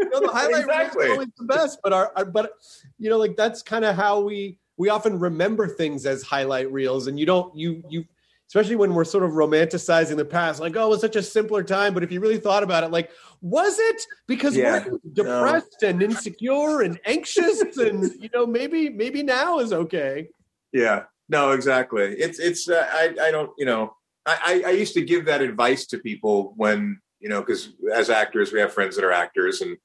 You 0.00 0.08
know, 0.10 0.20
the 0.26 0.32
highlight 0.32 0.64
exactly. 0.64 1.04
reel 1.04 1.12
is 1.12 1.18
always 1.18 1.28
the 1.38 1.44
best, 1.44 1.78
but 1.84 1.92
our, 1.92 2.12
our 2.16 2.24
but 2.24 2.50
you 2.98 3.08
know, 3.08 3.18
like 3.18 3.36
that's 3.36 3.62
kind 3.62 3.84
of 3.84 3.94
how 3.94 4.20
we 4.20 4.56
we 4.80 4.88
often 4.88 5.18
remember 5.18 5.68
things 5.68 6.06
as 6.06 6.22
highlight 6.22 6.72
reels, 6.72 7.06
and 7.06 7.20
you 7.20 7.26
don't 7.26 7.54
you 7.54 7.82
you 7.90 8.06
especially 8.48 8.76
when 8.76 8.94
we're 8.94 9.04
sort 9.04 9.22
of 9.22 9.32
romanticizing 9.32 10.16
the 10.16 10.24
past, 10.24 10.58
like, 10.58 10.74
oh, 10.74 10.86
it 10.86 10.88
was 10.88 11.00
such 11.02 11.16
a 11.16 11.22
simpler 11.22 11.62
time. 11.62 11.92
But 11.92 12.02
if 12.02 12.10
you 12.10 12.18
really 12.18 12.38
thought 12.38 12.62
about 12.62 12.82
it, 12.82 12.90
like, 12.90 13.10
was 13.42 13.78
it? 13.78 14.02
Because 14.26 14.56
yeah, 14.56 14.82
we're 14.88 14.98
depressed 15.12 15.76
no. 15.82 15.88
and 15.88 16.02
insecure 16.02 16.80
and 16.80 16.98
anxious, 17.04 17.60
and 17.76 18.10
you 18.22 18.30
know, 18.32 18.46
maybe 18.46 18.88
maybe 18.88 19.22
now 19.22 19.58
is 19.58 19.74
okay. 19.74 20.28
Yeah, 20.72 21.02
no, 21.28 21.50
exactly. 21.50 22.14
It's 22.14 22.38
it's 22.38 22.66
uh, 22.66 22.88
I 22.90 23.14
I 23.20 23.30
don't 23.30 23.50
you 23.58 23.66
know 23.66 23.94
I 24.24 24.62
I 24.66 24.70
used 24.70 24.94
to 24.94 25.02
give 25.02 25.26
that 25.26 25.42
advice 25.42 25.84
to 25.88 25.98
people 25.98 26.54
when 26.56 26.98
you 27.18 27.28
know 27.28 27.40
because 27.40 27.74
as 27.94 28.08
actors 28.08 28.50
we 28.50 28.60
have 28.60 28.72
friends 28.72 28.96
that 28.96 29.04
are 29.04 29.12
actors 29.12 29.60
and 29.60 29.76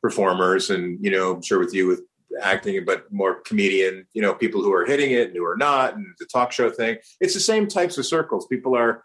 performers 0.00 0.70
and 0.70 1.04
you 1.04 1.10
know 1.10 1.34
I'm 1.34 1.42
sure 1.42 1.58
with 1.58 1.74
you 1.74 1.88
with 1.88 2.02
acting 2.42 2.84
but 2.84 3.10
more 3.12 3.40
comedian 3.42 4.06
you 4.12 4.20
know 4.20 4.34
people 4.34 4.62
who 4.62 4.72
are 4.72 4.84
hitting 4.84 5.12
it 5.12 5.28
and 5.28 5.36
who 5.36 5.44
are 5.44 5.56
not 5.56 5.94
and 5.94 6.06
the 6.18 6.26
talk 6.26 6.52
show 6.52 6.70
thing. 6.70 6.96
It's 7.20 7.34
the 7.34 7.40
same 7.40 7.66
types 7.66 7.98
of 7.98 8.06
circles. 8.06 8.46
People 8.46 8.76
are 8.76 9.02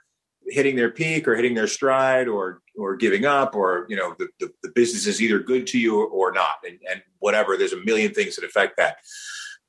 hitting 0.47 0.75
their 0.75 0.89
peak 0.89 1.27
or 1.27 1.35
hitting 1.35 1.53
their 1.53 1.67
stride 1.67 2.27
or 2.27 2.61
or 2.77 2.95
giving 2.95 3.25
up 3.25 3.55
or 3.55 3.85
you 3.89 3.95
know 3.95 4.15
the, 4.17 4.27
the, 4.39 4.51
the 4.63 4.69
business 4.69 5.07
is 5.07 5.21
either 5.21 5.39
good 5.39 5.67
to 5.67 5.79
you 5.79 6.03
or, 6.03 6.31
not 6.31 6.57
and, 6.65 6.79
and 6.89 7.01
whatever 7.19 7.57
there's 7.57 7.73
a 7.73 7.83
million 7.83 8.13
things 8.13 8.35
that 8.35 8.45
affect 8.45 8.77
that. 8.77 8.97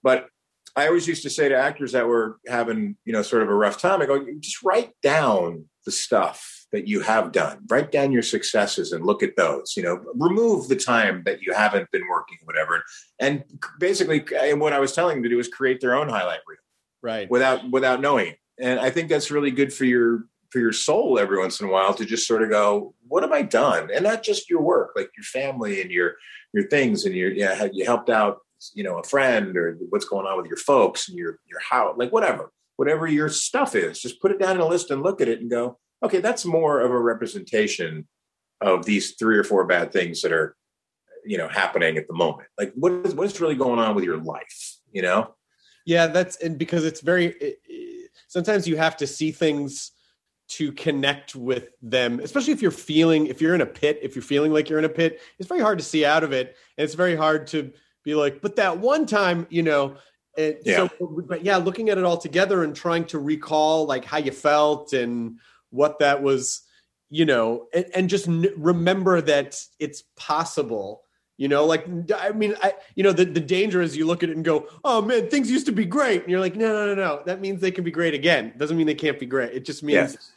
But 0.03 0.29
I 0.75 0.87
always 0.87 1.07
used 1.07 1.23
to 1.25 1.31
say 1.31 1.49
to 1.49 1.57
actors 1.57 1.93
that 1.93 2.07
were 2.07 2.39
having, 2.49 2.97
you 3.05 3.13
know, 3.13 3.23
sort 3.23 3.43
of 3.43 3.49
a 3.51 3.55
rough 3.55 3.79
time, 3.79 4.01
I 4.01 4.07
go, 4.07 4.25
just 4.41 4.63
write 4.63 4.93
down 5.03 5.67
the 5.85 5.93
stuff 5.93 6.62
that 6.73 6.89
you 6.89 7.01
have 7.01 7.33
done. 7.33 7.59
Write 7.69 7.93
down 7.93 8.13
your 8.13 8.23
successes 8.23 8.93
and 8.93 9.05
look 9.05 9.23
at 9.23 9.37
those. 9.37 9.75
You 9.77 9.83
know, 9.83 10.05
remove 10.15 10.69
the 10.69 10.77
time 10.77 11.23
that 11.27 11.43
you 11.43 11.53
haven't 11.53 11.91
been 11.91 12.09
working, 12.09 12.39
whatever. 12.45 12.83
And 13.21 13.45
basically, 13.79 14.25
and 14.41 14.61
what 14.61 14.73
I 14.73 14.81
was 14.81 14.93
telling 14.93 15.17
them 15.17 15.23
to 15.25 15.29
do 15.29 15.39
is 15.39 15.49
create 15.49 15.81
their 15.81 15.95
own 15.95 16.09
highlight 16.09 16.41
reel, 16.47 16.59
right? 17.03 17.31
Without 17.31 17.71
without 17.71 18.01
knowing. 18.01 18.35
And 18.61 18.81
I 18.81 18.91
think 18.91 19.09
that's 19.09 19.31
really 19.31 19.51
good 19.51 19.73
for 19.73 19.85
your 19.85 20.25
for 20.51 20.59
your 20.59 20.73
soul 20.73 21.19
every 21.19 21.39
once 21.39 21.61
in 21.61 21.69
a 21.69 21.71
while 21.71 21.95
to 21.95 22.05
just 22.05 22.27
sort 22.27 22.43
of 22.43 22.51
go, 22.51 22.95
what 23.09 23.23
have 23.23 23.33
I 23.33 23.43
done? 23.43 23.91
And 23.93 24.05
not 24.05 24.23
just 24.23 24.51
your 24.51 24.61
work, 24.61 24.93
like 24.95 25.11
your 25.17 25.25
family 25.25 25.81
and 25.81 25.91
your 25.91 26.15
your 26.53 26.69
things 26.69 27.05
and 27.05 27.15
your 27.15 27.31
yeah, 27.31 27.69
you 27.73 27.85
helped 27.85 28.11
out 28.11 28.39
you 28.75 28.85
know 28.85 28.99
a 28.99 29.03
friend 29.03 29.57
or 29.57 29.77
what's 29.91 30.05
going 30.05 30.27
on 30.27 30.37
with 30.37 30.47
your 30.47 30.57
folks 30.57 31.09
and 31.09 31.19
your 31.19 31.39
your 31.49 31.61
house 31.61 31.95
like 31.99 32.13
whatever 32.13 32.53
whatever 32.77 33.07
your 33.07 33.29
stuff 33.29 33.75
is 33.75 34.01
just 34.01 34.21
put 34.21 34.31
it 34.31 34.39
down 34.39 34.57
in 34.57 34.63
a 34.63 34.67
list 34.67 34.91
and 34.91 35.03
look 35.03 35.21
at 35.21 35.29
it 35.29 35.41
and 35.41 35.51
go 35.51 35.79
okay 36.03 36.21
that's 36.21 36.45
more 36.45 36.81
of 36.81 36.91
a 36.91 36.99
representation 36.99 38.07
of 38.61 38.85
these 38.85 39.13
three 39.13 39.37
or 39.37 39.45
four 39.45 39.65
bad 39.67 39.93
things 39.93 40.23
that 40.23 40.33
are 40.33 40.57
you 41.25 41.39
know 41.39 41.49
happening 41.49 41.97
at 41.97 42.07
the 42.09 42.15
moment. 42.15 42.49
Like 42.59 42.73
what 42.75 42.93
is 43.07 43.15
what's 43.15 43.41
really 43.41 43.55
going 43.55 43.79
on 43.79 43.95
with 43.95 44.05
your 44.05 44.19
life 44.19 44.77
you 44.93 45.03
know? 45.03 45.35
Yeah 45.87 46.07
that's 46.07 46.37
and 46.37 46.59
because 46.59 46.85
it's 46.85 47.01
very 47.01 47.27
it, 47.27 47.59
it, 47.67 48.11
sometimes 48.29 48.69
you 48.69 48.77
have 48.77 48.97
to 48.99 49.07
see 49.07 49.33
things 49.33 49.93
to 50.49 50.71
connect 50.73 51.35
with 51.35 51.69
them 51.81 52.21
especially 52.21 52.53
if 52.53 52.61
you're 52.61 52.71
feeling 52.71 53.27
if 53.27 53.41
you're 53.41 53.55
in 53.55 53.63
a 53.63 53.67
pit 53.67 53.99
if 54.03 54.15
you're 54.15 54.23
feeling 54.23 54.53
like 54.53 54.69
you're 54.69 54.79
in 54.79 54.85
a 54.85 54.89
pit 54.89 55.21
it's 55.39 55.49
very 55.49 55.61
hard 55.61 55.79
to 55.79 55.85
see 55.85 56.05
out 56.05 56.25
of 56.25 56.33
it. 56.33 56.57
And 56.77 56.85
it's 56.85 56.95
very 56.95 57.17
hard 57.17 57.47
to 57.49 57.73
be 58.05 58.15
like, 58.15 58.41
but 58.41 58.57
that 58.57 58.79
one 58.79 59.07
time, 59.07 59.47
you 59.51 59.63
know, 59.63 59.97
and 60.37 60.57
yeah. 60.65 60.89
so, 60.99 61.25
but 61.27 61.45
yeah, 61.45 61.59
looking 61.59 61.91
at 61.91 61.99
it 61.99 62.05
all 62.05 62.17
together 62.17 62.65
and 62.65 62.75
trying 62.75 63.05
to 63.07 63.19
recall 63.19 63.87
like 63.87 64.05
how 64.05 64.17
you 64.19 64.33
felt 64.33 64.93
and 64.93 65.39
what 65.73 65.99
that 65.99 66.23
was, 66.23 66.63
you 67.11 67.25
know, 67.25 67.67
and, 67.75 67.87
and 67.95 68.11
just 68.11 68.29
n- 68.29 68.53
remember 68.57 69.21
that 69.21 69.61
it's 69.79 70.05
possible. 70.17 71.03
You 71.39 71.49
know, 71.49 71.65
like 71.65 71.87
I 72.15 72.31
mean, 72.31 72.55
I 72.63 72.75
you 72.95 73.03
know 73.03 73.13
the 73.13 73.25
the 73.25 73.41
danger 73.41 73.83
is 73.83 73.97
you 73.97 74.07
look 74.07 74.23
at 74.23 74.29
it 74.29 74.37
and 74.37 74.45
go, 74.45 74.69
oh 74.85 75.03
man, 75.03 75.29
things 75.29 75.51
used 75.51 75.67
to 75.67 75.73
be 75.73 75.85
great, 75.85 76.23
and 76.23 76.31
you're 76.31 76.41
like, 76.41 76.55
no, 76.55 76.69
no, 76.73 76.87
no, 76.87 76.95
no. 76.95 77.23
That 77.27 77.41
means 77.41 77.61
they 77.61 77.73
can 77.73 77.83
be 77.83 77.91
great 77.91 78.15
again. 78.15 78.53
Doesn't 78.57 78.77
mean 78.77 78.87
they 78.87 78.95
can't 78.95 79.19
be 79.19 79.27
great. 79.27 79.53
It 79.53 79.65
just 79.65 79.83
means 79.83 80.13
yes 80.13 80.33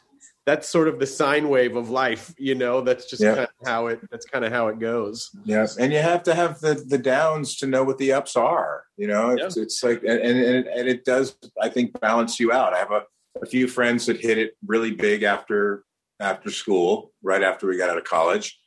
that's 0.46 0.68
sort 0.68 0.86
of 0.86 1.00
the 1.00 1.06
sine 1.06 1.48
wave 1.48 1.76
of 1.76 1.90
life 1.90 2.32
you 2.38 2.54
know 2.54 2.80
that's 2.80 3.10
just 3.10 3.20
yeah. 3.20 3.34
kind 3.34 3.48
of 3.60 3.68
how 3.68 3.88
it 3.88 4.00
that's 4.10 4.24
kind 4.24 4.44
of 4.44 4.52
how 4.52 4.68
it 4.68 4.78
goes 4.78 5.30
yes 5.44 5.76
and 5.76 5.92
you 5.92 5.98
have 5.98 6.22
to 6.22 6.34
have 6.34 6.58
the 6.60 6.74
the 6.86 6.96
downs 6.96 7.56
to 7.56 7.66
know 7.66 7.84
what 7.84 7.98
the 7.98 8.12
ups 8.12 8.36
are 8.36 8.84
you 8.96 9.06
know 9.06 9.30
it's, 9.30 9.56
yeah. 9.56 9.62
it's 9.62 9.82
like 9.82 10.02
and, 10.02 10.20
and 10.20 10.66
and 10.66 10.88
it 10.88 11.04
does 11.04 11.36
i 11.60 11.68
think 11.68 11.98
balance 12.00 12.40
you 12.40 12.52
out 12.52 12.72
i 12.72 12.78
have 12.78 12.92
a, 12.92 13.02
a 13.42 13.46
few 13.46 13.68
friends 13.68 14.06
that 14.06 14.20
hit 14.20 14.38
it 14.38 14.52
really 14.66 14.92
big 14.92 15.22
after 15.22 15.84
after 16.20 16.50
school 16.50 17.12
right 17.22 17.42
after 17.42 17.66
we 17.66 17.76
got 17.76 17.90
out 17.90 17.98
of 17.98 18.04
college 18.04 18.58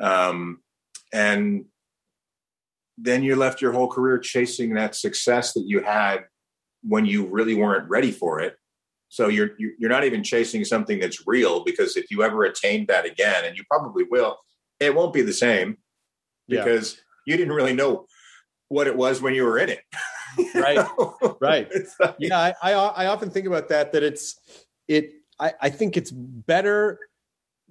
um 0.00 0.60
and 1.12 1.64
then 2.98 3.22
you 3.22 3.34
left 3.34 3.62
your 3.62 3.72
whole 3.72 3.88
career 3.88 4.18
chasing 4.18 4.74
that 4.74 4.94
success 4.94 5.52
that 5.54 5.64
you 5.66 5.80
had 5.82 6.24
when 6.82 7.06
you 7.06 7.26
really 7.26 7.54
weren't 7.54 7.88
ready 7.88 8.12
for 8.12 8.40
it 8.40 8.56
So 9.08 9.28
you're 9.28 9.50
you- 9.58 9.74
you're 9.78 9.90
not 9.96 10.04
even 10.04 10.22
chasing 10.22 10.64
something 10.64 10.98
that's 11.00 11.26
real 11.26 11.64
because 11.64 11.96
if 11.96 12.10
you 12.10 12.22
ever 12.22 12.44
attain 12.44 12.86
that 12.86 13.04
again, 13.06 13.44
and 13.44 13.56
you 13.56 13.64
probably 13.68 14.04
will, 14.08 14.38
it 14.78 14.94
won't 14.94 15.12
be 15.12 15.22
the 15.22 15.32
same 15.46 15.68
Yeah. 16.46 16.62
because 16.64 16.86
you 17.26 17.36
didn't 17.36 17.54
really 17.58 17.72
know 17.80 18.06
what 18.68 18.86
it 18.86 18.96
was 18.96 19.20
when 19.20 19.34
you 19.34 19.44
were 19.44 19.58
in 19.58 19.68
it. 19.70 19.80
Right. 20.54 20.86
right. 21.40 21.68
Like- 21.98 22.16
yeah 22.18 22.38
I, 22.38 22.54
I 22.62 22.72
i 22.72 23.06
often 23.06 23.30
think 23.30 23.46
about 23.46 23.68
that 23.68 23.92
that 23.92 24.02
it's 24.02 24.38
it 24.88 25.12
I, 25.38 25.52
I 25.60 25.70
think 25.70 25.96
it's 25.96 26.10
better 26.10 26.98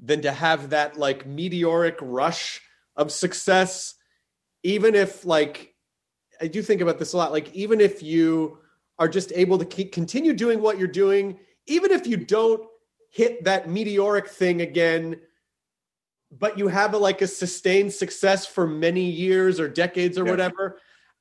than 0.01 0.21
to 0.21 0.31
have 0.31 0.69
that 0.71 0.97
like 0.97 1.25
meteoric 1.25 1.97
rush 2.01 2.61
of 2.95 3.11
success 3.11 3.95
even 4.63 4.95
if 4.95 5.25
like 5.25 5.75
i 6.41 6.47
do 6.47 6.61
think 6.61 6.81
about 6.81 6.99
this 6.99 7.13
a 7.13 7.17
lot 7.17 7.31
like 7.31 7.53
even 7.53 7.79
if 7.81 8.01
you 8.01 8.57
are 8.97 9.07
just 9.07 9.31
able 9.35 9.57
to 9.57 9.65
keep 9.65 9.91
continue 9.91 10.33
doing 10.33 10.61
what 10.61 10.77
you're 10.77 10.87
doing 10.87 11.39
even 11.67 11.91
if 11.91 12.07
you 12.07 12.17
don't 12.17 12.63
hit 13.11 13.43
that 13.43 13.69
meteoric 13.69 14.27
thing 14.27 14.61
again 14.61 15.19
but 16.31 16.57
you 16.59 16.67
have 16.67 16.93
a, 16.93 16.97
like 16.97 17.21
a 17.21 17.27
sustained 17.27 17.91
success 17.91 18.45
for 18.45 18.67
many 18.67 19.09
years 19.09 19.59
or 19.59 19.67
decades 19.67 20.17
or 20.17 20.25
Yeah. 20.25 20.31
whatever 20.31 20.77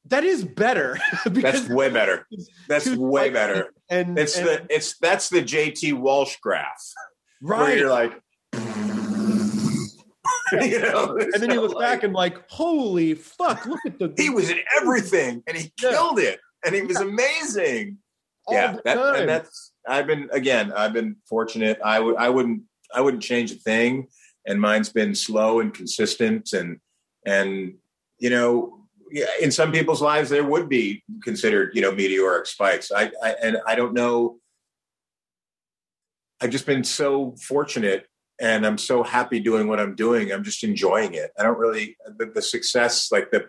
that 0.09 0.25
is 0.25 0.45
better 0.45 0.99
That's 1.27 1.69
way 1.69 1.89
better. 1.91 2.27
That's 2.69 2.89
way 2.89 3.31
better. 3.31 3.73
and 3.91 4.19
It's 4.19 4.37
and- 4.37 4.47
the 4.47 4.67
it's 4.71 4.99
that's 4.99 5.29
the 5.29 5.43
JT 5.43 5.95
Walsh 5.95 6.37
graph 6.43 6.93
where 7.41 7.59
right 7.61 7.79
you're 7.79 7.91
like, 7.91 8.13
you 10.63 10.79
know, 10.81 11.17
and 11.19 11.43
then 11.43 11.51
you 11.51 11.61
look 11.61 11.79
back 11.79 12.03
and 12.03 12.15
like 12.15 12.49
holy 12.51 13.15
fuck 13.15 13.67
look 13.67 13.81
at 13.87 13.99
the 13.99 14.13
he 14.17 14.31
was 14.31 14.49
in 14.51 14.59
everything 14.81 15.43
and 15.47 15.57
he 15.57 15.73
Yeah. 15.83 15.91
killed 15.91 16.19
it 16.19 16.41
and 16.65 16.75
he 16.75 16.83
was 16.83 16.97
amazing. 17.01 17.99
all 18.47 18.55
yeah, 18.55 18.77
that, 18.85 18.97
and 19.17 19.29
that's 19.29 19.73
I've 19.87 20.07
been 20.07 20.29
again. 20.33 20.73
I've 20.73 20.93
been 20.93 21.17
fortunate. 21.29 21.79
I 21.85 22.01
would 22.01 22.17
I 22.17 22.29
wouldn't 22.31 22.63
I 22.95 23.01
wouldn't 23.03 23.23
change 23.23 23.53
a 23.53 23.57
thing, 23.57 24.09
and 24.47 24.61
mine's 24.61 24.89
been 24.91 25.15
slow 25.15 25.61
and 25.61 25.73
consistent, 25.73 26.53
and 26.55 26.79
and 27.27 27.75
you 28.19 28.31
know, 28.31 28.78
in 29.41 29.51
some 29.51 29.73
people's 29.73 30.03
lives 30.03 30.31
there 30.31 30.45
would 30.45 30.69
be 30.69 31.03
considered 31.23 31.71
you 31.75 31.83
know 31.83 31.93
meteoric 31.93 32.47
spikes. 32.47 32.91
I, 32.93 33.11
I 33.23 33.35
and 33.43 33.59
I 33.67 33.75
don't 33.75 33.95
know. 33.95 34.39
I've 36.41 36.51
just 36.51 36.67
been 36.67 36.85
so 36.85 37.35
fortunate 37.43 38.07
and 38.41 38.65
I'm 38.65 38.79
so 38.79 39.03
happy 39.03 39.41
doing 39.41 39.67
what 39.67 39.81
I'm 39.81 39.97
doing. 39.97 40.33
I'm 40.33 40.45
just 40.45 40.63
enjoying 40.63 41.15
it. 41.15 41.33
I 41.39 41.43
don't 41.43 41.59
really 41.59 41.97
the, 42.19 42.27
the 42.27 42.43
success, 42.43 43.11
like 43.11 43.31
the 43.31 43.49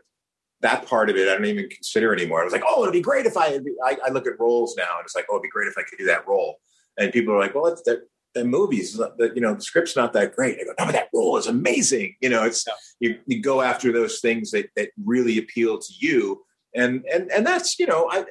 that 0.61 0.85
part 0.85 1.09
of 1.09 1.15
it, 1.15 1.29
I 1.29 1.33
don't 1.33 1.45
even 1.45 1.69
consider 1.69 2.13
anymore. 2.13 2.41
I 2.41 2.43
was 2.43 2.53
like, 2.53 2.63
oh, 2.67 2.83
it'd 2.83 2.93
be 2.93 3.01
great 3.01 3.25
if 3.25 3.37
I, 3.37 3.59
I, 3.85 3.97
I 4.05 4.09
look 4.09 4.27
at 4.27 4.39
roles 4.39 4.75
now, 4.75 4.97
and 4.97 5.05
it's 5.05 5.15
like, 5.15 5.25
oh, 5.29 5.35
it'd 5.35 5.43
be 5.43 5.49
great 5.49 5.69
if 5.69 5.77
I 5.77 5.83
could 5.83 5.97
do 5.97 6.05
that 6.05 6.27
role. 6.27 6.57
And 6.97 7.13
people 7.13 7.33
are 7.33 7.39
like, 7.39 7.55
well, 7.55 7.67
it's 7.67 7.81
that 7.83 7.99
the 8.35 8.45
movies, 8.45 8.93
the, 8.93 9.31
you 9.33 9.41
know, 9.41 9.55
the 9.55 9.61
script's 9.61 9.95
not 9.95 10.13
that 10.13 10.35
great. 10.35 10.59
I 10.59 10.63
go, 10.63 10.73
no, 10.77 10.85
but 10.85 10.91
that 10.91 11.09
role 11.13 11.37
is 11.37 11.47
amazing. 11.47 12.15
You 12.21 12.29
know, 12.29 12.43
it's 12.43 12.65
you, 12.99 13.19
you 13.25 13.41
go 13.41 13.61
after 13.61 13.91
those 13.91 14.19
things 14.19 14.51
that 14.51 14.69
that 14.75 14.89
really 15.03 15.37
appeal 15.37 15.79
to 15.79 15.93
you, 15.97 16.43
and 16.75 17.03
and 17.11 17.31
and 17.31 17.45
that's 17.45 17.79
you 17.79 17.87
know, 17.87 18.07
I 18.09 18.25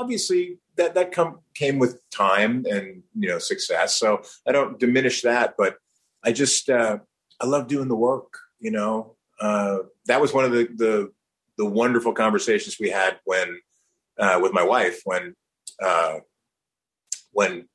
obviously 0.00 0.58
that 0.76 0.94
that 0.94 1.12
come 1.12 1.40
came 1.54 1.78
with 1.78 2.00
time 2.10 2.64
and 2.70 3.02
you 3.18 3.28
know 3.28 3.38
success. 3.38 3.96
So 3.96 4.22
I 4.46 4.52
don't 4.52 4.78
diminish 4.78 5.22
that, 5.22 5.54
but 5.58 5.76
I 6.24 6.32
just 6.32 6.70
uh, 6.70 6.98
I 7.40 7.46
love 7.46 7.68
doing 7.68 7.88
the 7.88 7.96
work. 7.96 8.38
You 8.60 8.70
know, 8.70 9.16
uh, 9.40 9.78
that 10.06 10.20
was 10.20 10.32
one 10.32 10.44
of 10.44 10.52
the 10.52 10.68
the 10.74 11.12
the 11.58 11.66
wonderful 11.66 12.12
conversations 12.12 12.78
we 12.80 12.90
had 12.90 13.18
when 13.24 13.60
uh, 14.18 14.38
with 14.42 14.52
my 14.52 14.62
wife 14.62 15.02
when 15.04 15.34
uh, 15.82 16.18
when 17.32 17.68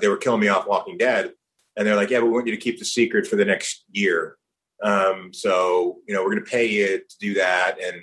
they 0.00 0.08
were 0.08 0.16
killing 0.16 0.40
me 0.40 0.48
off 0.48 0.66
Walking 0.66 0.96
Dead, 0.96 1.32
and 1.76 1.86
they're 1.86 1.96
like, 1.96 2.10
"Yeah, 2.10 2.20
but 2.20 2.26
we 2.26 2.32
want 2.32 2.46
you 2.46 2.54
to 2.54 2.60
keep 2.60 2.78
the 2.78 2.84
secret 2.84 3.26
for 3.26 3.36
the 3.36 3.44
next 3.44 3.84
year. 3.90 4.36
Um, 4.82 5.32
so 5.32 5.98
you 6.06 6.14
know, 6.14 6.22
we're 6.22 6.30
going 6.30 6.44
to 6.44 6.50
pay 6.50 6.66
you 6.66 6.98
to 6.98 7.18
do 7.18 7.34
that, 7.34 7.76
and 7.82 7.96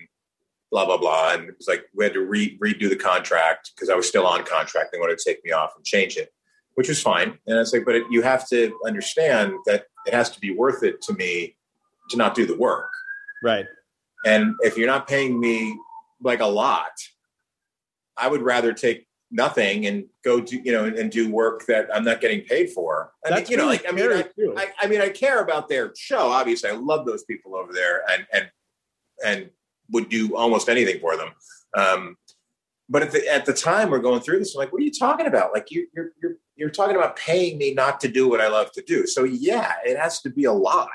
blah 0.71 0.85
blah 0.85 0.97
blah." 0.97 1.33
And 1.33 1.49
it 1.49 1.57
was 1.57 1.67
like 1.67 1.85
we 1.95 2.03
had 2.03 2.13
to 2.13 2.21
re- 2.21 2.57
redo 2.59 2.89
the 2.89 2.95
contract 2.95 3.71
because 3.75 3.89
I 3.89 3.95
was 3.95 4.07
still 4.07 4.25
on 4.25 4.43
contract. 4.45 4.91
They 4.91 4.99
wanted 4.99 5.17
to 5.17 5.23
take 5.23 5.43
me 5.43 5.51
off 5.51 5.73
and 5.75 5.85
change 5.85 6.17
it, 6.17 6.33
which 6.75 6.89
was 6.89 7.01
fine. 7.01 7.37
And 7.47 7.57
I 7.57 7.59
was 7.59 7.73
like, 7.73 7.85
"But 7.85 7.95
it, 7.95 8.03
you 8.09 8.21
have 8.21 8.47
to 8.49 8.77
understand 8.85 9.53
that 9.65 9.85
it 10.05 10.13
has 10.13 10.29
to 10.31 10.39
be 10.39 10.51
worth 10.51 10.83
it 10.83 11.01
to 11.03 11.13
me 11.13 11.55
to 12.09 12.17
not 12.17 12.35
do 12.35 12.45
the 12.45 12.57
work." 12.57 12.89
right 13.43 13.67
And 14.25 14.55
if 14.61 14.77
you're 14.77 14.87
not 14.87 15.07
paying 15.07 15.39
me 15.39 15.77
like 16.21 16.39
a 16.39 16.47
lot, 16.47 16.91
I 18.17 18.27
would 18.27 18.41
rather 18.41 18.73
take 18.73 19.06
nothing 19.29 19.85
and 19.87 20.05
go 20.23 20.39
do 20.39 20.61
you 20.63 20.71
know 20.71 20.85
and 20.85 21.11
do 21.11 21.29
work 21.29 21.65
that 21.65 21.89
I'm 21.93 22.03
not 22.03 22.21
getting 22.21 22.41
paid 22.41 22.69
for. 22.69 23.11
I 23.25 23.29
That's 23.29 23.49
mean, 23.49 23.59
you 23.59 23.63
know, 23.63 23.69
like 23.69 23.85
I 23.87 23.91
mean, 23.91 24.11
I. 24.11 24.25
I, 24.55 24.67
I 24.81 24.87
mean, 24.87 25.01
I 25.01 25.09
care 25.09 25.41
about 25.41 25.67
their 25.69 25.93
show. 25.97 26.27
Obviously, 26.29 26.69
I 26.69 26.73
love 26.73 27.05
those 27.05 27.23
people 27.25 27.55
over 27.55 27.73
there, 27.73 28.03
and 28.09 28.25
and 28.33 28.49
and 29.25 29.49
would 29.91 30.09
do 30.09 30.35
almost 30.35 30.69
anything 30.69 30.99
for 30.99 31.17
them. 31.17 31.29
Um, 31.75 32.17
but 32.89 33.03
at 33.03 33.11
the 33.11 33.27
at 33.27 33.45
the 33.45 33.53
time 33.53 33.89
we're 33.89 33.99
going 33.99 34.21
through 34.21 34.39
this, 34.39 34.55
I'm 34.55 34.59
like, 34.59 34.71
what 34.71 34.81
are 34.81 34.85
you 34.85 34.91
talking 34.91 35.27
about? 35.27 35.51
Like 35.53 35.71
you, 35.71 35.87
you're 35.93 36.11
you're 36.21 36.35
you're 36.55 36.69
talking 36.69 36.95
about 36.95 37.17
paying 37.17 37.57
me 37.57 37.73
not 37.73 37.99
to 38.01 38.07
do 38.07 38.29
what 38.29 38.41
I 38.41 38.47
love 38.47 38.71
to 38.73 38.81
do. 38.81 39.05
So 39.05 39.23
yeah, 39.23 39.73
it 39.85 39.97
has 39.97 40.21
to 40.21 40.29
be 40.29 40.45
a 40.45 40.53
lot. 40.53 40.89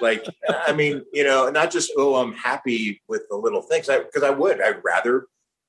Like 0.00 0.24
I 0.66 0.72
mean, 0.72 1.02
you 1.12 1.24
know, 1.24 1.50
not 1.50 1.70
just 1.70 1.92
oh, 1.96 2.16
I'm 2.16 2.32
happy 2.32 3.00
with 3.08 3.22
the 3.30 3.36
little 3.36 3.62
things. 3.62 3.86
Because 3.86 4.22
I, 4.22 4.30
would, 4.30 4.60
I'd 4.60 4.82
rather 4.84 5.26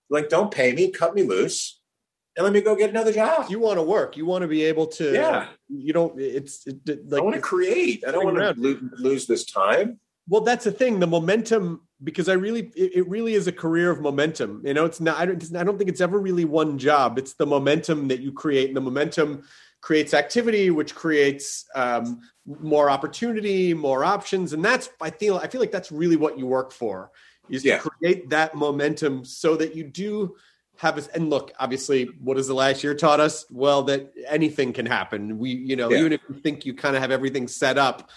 like 0.10 0.30
don't 0.30 0.52
pay 0.52 0.74
me, 0.74 0.92
cut 0.92 1.14
me 1.16 1.24
loose, 1.24 1.80
and 2.36 2.44
let 2.44 2.54
me 2.54 2.62
go 2.62 2.76
get 2.76 2.90
another 2.90 3.14
job. 3.14 3.50
you 3.50 3.60
want 3.60 3.78
to 3.78 3.84
work 3.84 4.16
you 4.18 4.26
want 4.26 4.42
to 4.44 4.48
be 4.48 4.64
able 4.64 4.88
to 4.88 5.14
Yeah. 5.14 5.48
you 5.68 5.94
don't 5.94 6.20
it's 6.20 6.66
it, 6.68 7.10
like 7.10 7.22
I 7.22 7.24
want 7.24 7.36
to 7.36 7.42
create. 7.42 8.04
I 8.08 8.12
don't 8.12 8.26
want 8.26 8.38
to 8.38 8.44
around. 8.44 8.58
lo- 8.60 8.80
lose 8.98 9.28
this 9.28 9.46
time. 9.46 10.00
Well, 10.28 10.42
that's 10.42 10.66
the 10.66 10.72
thing. 10.72 11.00
The 11.00 11.08
momentum, 11.08 11.82
because 12.04 12.30
I 12.30 12.34
really, 12.34 12.72
it, 12.76 12.98
it 12.98 13.10
really 13.10 13.34
is 13.34 13.48
a 13.48 13.52
career 13.52 13.90
of 13.90 14.00
momentum. 14.00 14.62
You 14.64 14.76
know, 14.76 14.86
it's 14.86 15.02
not. 15.02 15.18
I 15.18 15.26
don't. 15.26 15.56
I 15.56 15.64
don't 15.64 15.76
think 15.80 15.90
it's 15.90 16.02
ever 16.02 16.20
really 16.20 16.46
one 16.46 16.78
job. 16.78 17.18
It's 17.18 17.34
the 17.34 17.48
momentum 17.48 18.08
that 18.10 18.20
you 18.20 18.32
create, 18.32 18.68
and 18.68 18.78
the 18.78 18.82
momentum 18.82 19.42
creates 19.82 20.14
activity, 20.14 20.70
which 20.70 20.94
creates 20.94 21.66
um, 21.74 22.20
more 22.46 22.92
opportunity, 22.92 23.74
more 23.74 24.06
options, 24.06 24.54
and 24.54 24.64
that's. 24.64 24.92
I 25.02 25.10
feel. 25.10 25.38
I 25.38 25.48
feel 25.48 25.62
like 25.62 25.72
that's 25.72 25.92
really 25.92 26.16
what 26.16 26.38
you 26.38 26.46
work 26.46 26.72
for. 26.74 27.10
Is 27.50 27.64
Yeah. 27.66 27.78
to 27.80 27.90
create 27.90 28.30
that 28.30 28.56
momentum 28.56 29.26
so 29.26 29.56
that 29.58 29.76
you 29.76 29.84
do 29.84 30.36
have 30.78 30.98
a, 30.98 31.04
and 31.16 31.30
look 31.30 31.52
obviously 31.60 32.06
what 32.22 32.38
has 32.38 32.48
the 32.48 32.54
last 32.54 32.84
year 32.84 32.96
taught 32.96 33.20
us 33.20 33.46
well 33.52 33.84
that 33.84 34.14
anything 34.28 34.72
can 34.72 34.86
happen 34.86 35.38
we 35.38 35.50
you 35.52 35.76
know 35.76 35.92
Yeah. 35.92 36.00
even 36.00 36.14
if 36.14 36.22
you 36.30 36.36
think 36.40 36.66
you 36.66 36.74
kind 36.74 36.96
of 36.96 37.02
have 37.02 37.12
everything 37.12 37.48
set 37.50 37.78
up 37.78 38.10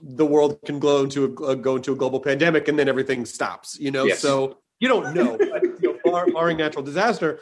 the 0.00 0.24
world 0.24 0.58
can 0.64 0.78
go 0.78 1.02
into 1.02 1.24
a, 1.26 1.44
uh, 1.44 1.54
go 1.54 1.76
into 1.76 1.92
a 1.92 1.96
global 1.96 2.20
pandemic 2.20 2.68
and 2.68 2.78
then 2.78 2.88
everything 2.88 3.26
stops 3.26 3.78
you 3.78 3.90
know 3.90 4.06
Yes. 4.06 4.20
so 4.20 4.58
you 4.80 4.88
don't 4.88 5.14
know 5.14 5.36
but, 5.52 5.62
you 5.62 5.74
know 5.82 5.98
bar, 6.04 6.26
barring 6.32 6.56
natural 6.56 6.82
disaster 6.84 7.40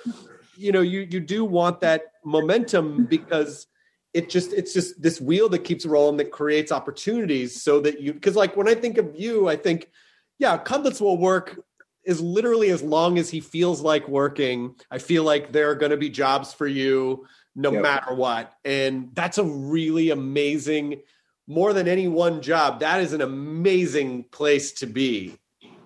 you 0.57 0.73
know 0.73 0.81
you 0.81 1.01
you 1.09 1.21
do 1.21 1.45
want 1.45 1.81
that 1.81 2.03
momentum 2.25 3.07
because 3.07 3.69
it 4.13 4.29
just 4.29 4.53
it's 4.53 4.73
just 4.73 5.01
this 5.01 5.21
wheel 5.21 5.49
that 5.51 5.61
keeps 5.61 5.87
rolling 5.87 6.17
that 6.17 6.33
creates 6.33 6.73
opportunities 6.73 7.63
so 7.63 7.81
that 7.81 8.01
you 8.01 8.13
because 8.13 8.35
like 8.35 8.57
when 8.57 8.67
i 8.69 8.75
think 8.75 8.99
of 8.99 9.15
you 9.15 9.49
i 9.49 9.55
think 9.57 9.91
yeah 10.39 10.59
Cudlitz 10.59 11.01
will 11.01 11.19
work 11.19 11.61
is 12.05 12.21
literally 12.21 12.71
as 12.71 12.83
long 12.83 13.19
as 13.19 13.31
he 13.31 13.41
feels 13.41 13.81
like 13.81 14.07
working 14.09 14.75
i 14.91 14.99
feel 14.99 15.25
like 15.25 15.53
there 15.53 15.71
are 15.71 15.75
going 15.75 15.91
to 15.91 15.97
be 15.97 16.11
jobs 16.11 16.53
for 16.53 16.67
you 16.67 17.27
no 17.55 17.73
Yep. 17.73 17.83
matter 17.83 18.15
what 18.15 18.53
and 18.65 19.11
that's 19.15 19.39
a 19.39 19.45
really 19.45 20.11
amazing 20.11 21.01
more 21.47 21.73
than 21.73 21.89
any 21.89 22.09
one 22.09 22.43
job 22.43 22.81
that 22.81 23.01
is 23.01 23.13
an 23.13 23.21
amazing 23.23 24.25
place 24.25 24.73
to 24.73 24.87
be 24.87 25.35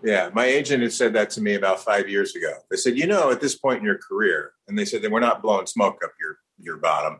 Yeah, 0.02 0.30
my 0.32 0.44
agent 0.46 0.82
had 0.82 0.92
said 0.92 1.12
that 1.14 1.30
to 1.30 1.40
me 1.40 1.54
about 1.54 1.80
five 1.80 2.08
years 2.08 2.36
ago. 2.36 2.52
They 2.70 2.76
said, 2.76 2.96
you 2.96 3.08
know, 3.08 3.32
at 3.32 3.40
this 3.40 3.56
point 3.56 3.80
in 3.80 3.84
your 3.84 3.98
career, 3.98 4.52
and 4.68 4.78
they 4.78 4.84
said 4.84 5.02
that 5.02 5.10
we're 5.10 5.18
not 5.18 5.42
blowing 5.42 5.66
smoke 5.66 5.98
up 6.04 6.12
your 6.20 6.38
your 6.60 6.76
bottom. 6.76 7.18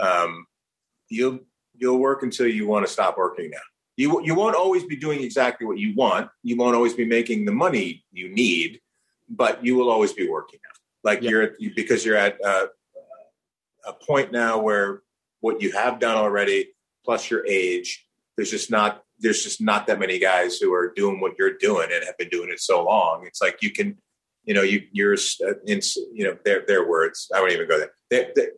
Um, 0.00 0.46
you'll 1.08 1.38
you'll 1.74 1.98
work 1.98 2.22
until 2.24 2.48
you 2.48 2.66
want 2.66 2.84
to 2.86 2.92
stop 2.92 3.16
working 3.16 3.50
now. 3.50 3.58
You 3.96 4.22
you 4.24 4.34
won't 4.34 4.56
always 4.56 4.84
be 4.84 4.96
doing 4.96 5.22
exactly 5.22 5.66
what 5.66 5.78
you 5.78 5.94
want. 5.94 6.30
You 6.42 6.56
won't 6.56 6.74
always 6.74 6.94
be 6.94 7.04
making 7.04 7.44
the 7.44 7.52
money 7.52 8.04
you 8.12 8.28
need, 8.28 8.80
but 9.28 9.64
you 9.64 9.76
will 9.76 9.90
always 9.90 10.12
be 10.12 10.28
working 10.28 10.60
now. 10.64 10.70
Like 11.04 11.22
Yeah. 11.22 11.30
you're 11.30 11.42
at, 11.42 11.52
because 11.76 12.04
you're 12.04 12.16
at 12.16 12.42
uh, 12.44 12.66
a 13.86 13.92
point 13.92 14.32
now 14.32 14.58
where 14.58 15.02
what 15.40 15.60
you 15.60 15.72
have 15.72 15.98
done 15.98 16.16
already, 16.16 16.68
plus 17.04 17.30
your 17.30 17.46
age, 17.46 18.06
there's 18.36 18.50
just 18.50 18.70
not 18.70 19.02
there's 19.18 19.42
just 19.42 19.60
not 19.60 19.86
that 19.86 19.98
many 20.00 20.18
guys 20.18 20.58
who 20.58 20.72
are 20.72 20.92
doing 20.96 21.20
what 21.20 21.34
you're 21.38 21.56
doing 21.58 21.88
and 21.92 22.04
have 22.04 22.18
been 22.18 22.28
doing 22.28 22.50
it 22.50 22.60
so 22.60 22.84
long. 22.84 23.24
It's 23.26 23.40
like 23.40 23.58
you 23.62 23.70
can, 23.70 23.98
you 24.44 24.54
know, 24.54 24.62
you 24.62 24.82
you're 24.92 25.14
uh, 25.14 25.54
in 25.66 25.80
you 26.14 26.24
know 26.24 26.36
their 26.44 26.64
their 26.66 26.88
words. 26.88 27.28
I 27.34 27.40
won't 27.40 27.52
even 27.52 27.68
go 27.68 27.78
there. 27.78 27.92
They, 28.10 28.30
they, 28.34 28.48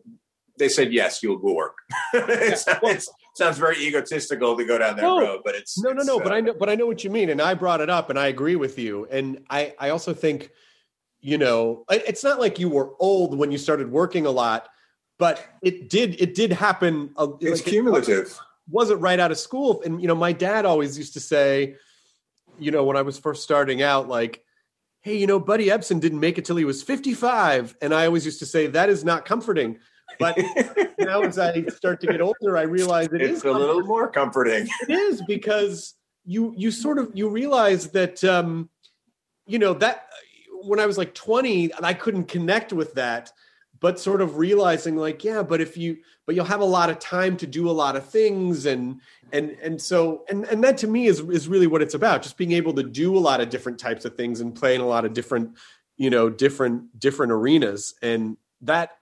they 0.59 0.69
said 0.69 0.93
yes, 0.93 1.23
you'll 1.23 1.39
work. 1.39 1.75
it 2.15 2.59
sounds, 2.59 3.09
sounds 3.35 3.59
very 3.59 3.77
egotistical 3.79 4.57
to 4.57 4.65
go 4.65 4.79
down 4.79 4.97
that 4.97 5.03
No. 5.03 5.21
road, 5.21 5.41
but 5.45 5.55
it's 5.55 5.79
no 5.79 5.91
no 5.93 5.99
it's, 6.01 6.07
no 6.07 6.19
uh, 6.21 6.23
but 6.23 6.33
i 6.33 6.41
know 6.41 6.55
but 6.55 6.69
i 6.69 6.75
know 6.75 6.87
what 6.87 7.03
you 7.05 7.11
mean 7.11 7.31
and 7.31 7.41
i 7.43 7.53
brought 7.55 7.81
it 7.81 7.91
up 7.91 8.09
and 8.11 8.19
i 8.19 8.29
agree 8.29 8.57
with 8.57 8.79
you 8.79 9.07
and 9.11 9.41
i 9.51 9.75
i 9.79 9.91
also 9.91 10.15
think 10.15 10.51
you 11.21 11.37
know 11.39 11.85
it's 11.91 12.23
not 12.23 12.39
like 12.39 12.59
you 12.59 12.69
were 12.69 12.93
old 13.01 13.37
when 13.37 13.51
you 13.51 13.59
started 13.59 13.91
working 13.91 14.25
a 14.27 14.31
lot 14.31 14.69
but 15.19 15.45
it 15.63 15.89
did 15.91 16.21
it 16.21 16.35
did 16.35 16.53
happen. 16.53 17.11
uh, 17.17 17.29
It's 17.41 17.61
like, 17.61 17.67
it 17.69 17.71
cumulative. 17.71 18.39
wasn't 18.69 19.01
right 19.01 19.21
out 19.21 19.31
of 19.31 19.39
school. 19.39 19.81
And 19.85 20.01
you 20.03 20.09
know, 20.09 20.15
my 20.17 20.33
dad 20.33 20.65
always 20.65 20.99
used 20.99 21.13
to 21.15 21.21
say, 21.21 21.77
you 22.59 22.73
know, 22.73 22.83
when 22.83 22.97
I 22.97 23.03
was 23.03 23.17
first 23.17 23.45
starting 23.45 23.81
out, 23.81 24.09
like, 24.09 24.43
hey, 25.03 25.17
you 25.17 25.29
know, 25.29 25.39
Buddy 25.39 25.67
Ebsen 25.69 26.01
didn't 26.01 26.19
make 26.19 26.37
it 26.39 26.45
till 26.45 26.57
he 26.57 26.65
was 26.65 26.83
55. 26.83 27.77
And 27.81 27.95
I 27.95 28.07
always 28.07 28.25
used 28.25 28.41
to 28.41 28.47
say, 28.47 28.67
that 28.67 28.89
is 28.89 29.05
not 29.05 29.25
comforting. 29.25 29.79
But 30.19 30.39
now 30.99 31.23
as 31.23 31.39
I 31.39 31.65
start 31.67 32.01
to 32.03 32.07
get 32.07 32.21
older, 32.21 32.57
I 32.57 32.63
realize 32.63 33.09
it 33.13 33.21
is 33.21 33.37
it's 33.39 33.45
a 33.45 33.53
little 33.53 33.83
more 33.83 34.09
comforting. 34.09 34.69
It 34.89 34.93
is 34.93 35.23
because 35.23 35.95
you 36.25 36.55
you 36.57 36.71
sort 36.71 36.99
of 36.99 37.11
you 37.15 37.29
realize 37.29 37.89
that 37.91 38.23
um, 38.25 38.69
you 39.47 39.59
know 39.59 39.75
that 39.75 40.09
when 40.63 40.81
I 40.81 40.87
was 40.87 40.97
like 40.97 41.15
20, 41.15 41.73
I 41.83 41.95
couldn't 41.95 42.25
connect 42.25 42.73
with 42.73 42.95
that, 42.95 43.33
but 43.81 44.01
sort 44.01 44.23
of 44.23 44.39
realizing 44.39 44.97
like, 44.97 45.25
yeah, 45.25 45.43
but 45.43 45.61
if 45.61 45.77
you 45.77 45.99
but 46.27 46.35
you'll 46.35 46.47
have 46.47 46.61
a 46.61 46.65
lot 46.65 46.89
of 46.89 46.99
time 46.99 47.37
to 47.37 47.47
do 47.47 47.69
a 47.69 47.73
lot 47.73 47.97
of 47.97 48.09
things 48.09 48.67
and 48.67 49.01
and 49.33 49.51
and 49.63 49.81
so 49.81 50.25
and 50.31 50.45
and 50.47 50.65
that 50.65 50.79
to 50.79 50.87
me 50.87 51.07
is 51.07 51.21
is 51.21 51.49
really 51.49 51.67
what 51.67 51.83
it's 51.83 51.95
about, 51.95 52.23
just 52.23 52.39
being 52.39 52.53
able 52.53 52.73
to 52.75 52.83
do 52.83 53.17
a 53.17 53.21
lot 53.21 53.41
of 53.41 53.51
different 53.51 53.79
types 53.79 54.05
of 54.05 54.17
things 54.17 54.41
and 54.41 54.55
play 54.55 54.75
in 54.75 54.81
a 54.81 54.87
lot 54.87 55.05
of 55.05 55.13
different, 55.13 55.51
you 55.97 56.09
know, 56.09 56.31
different 56.31 56.99
different 56.99 57.33
arenas. 57.33 57.95
And 58.01 58.37
that 58.63 58.97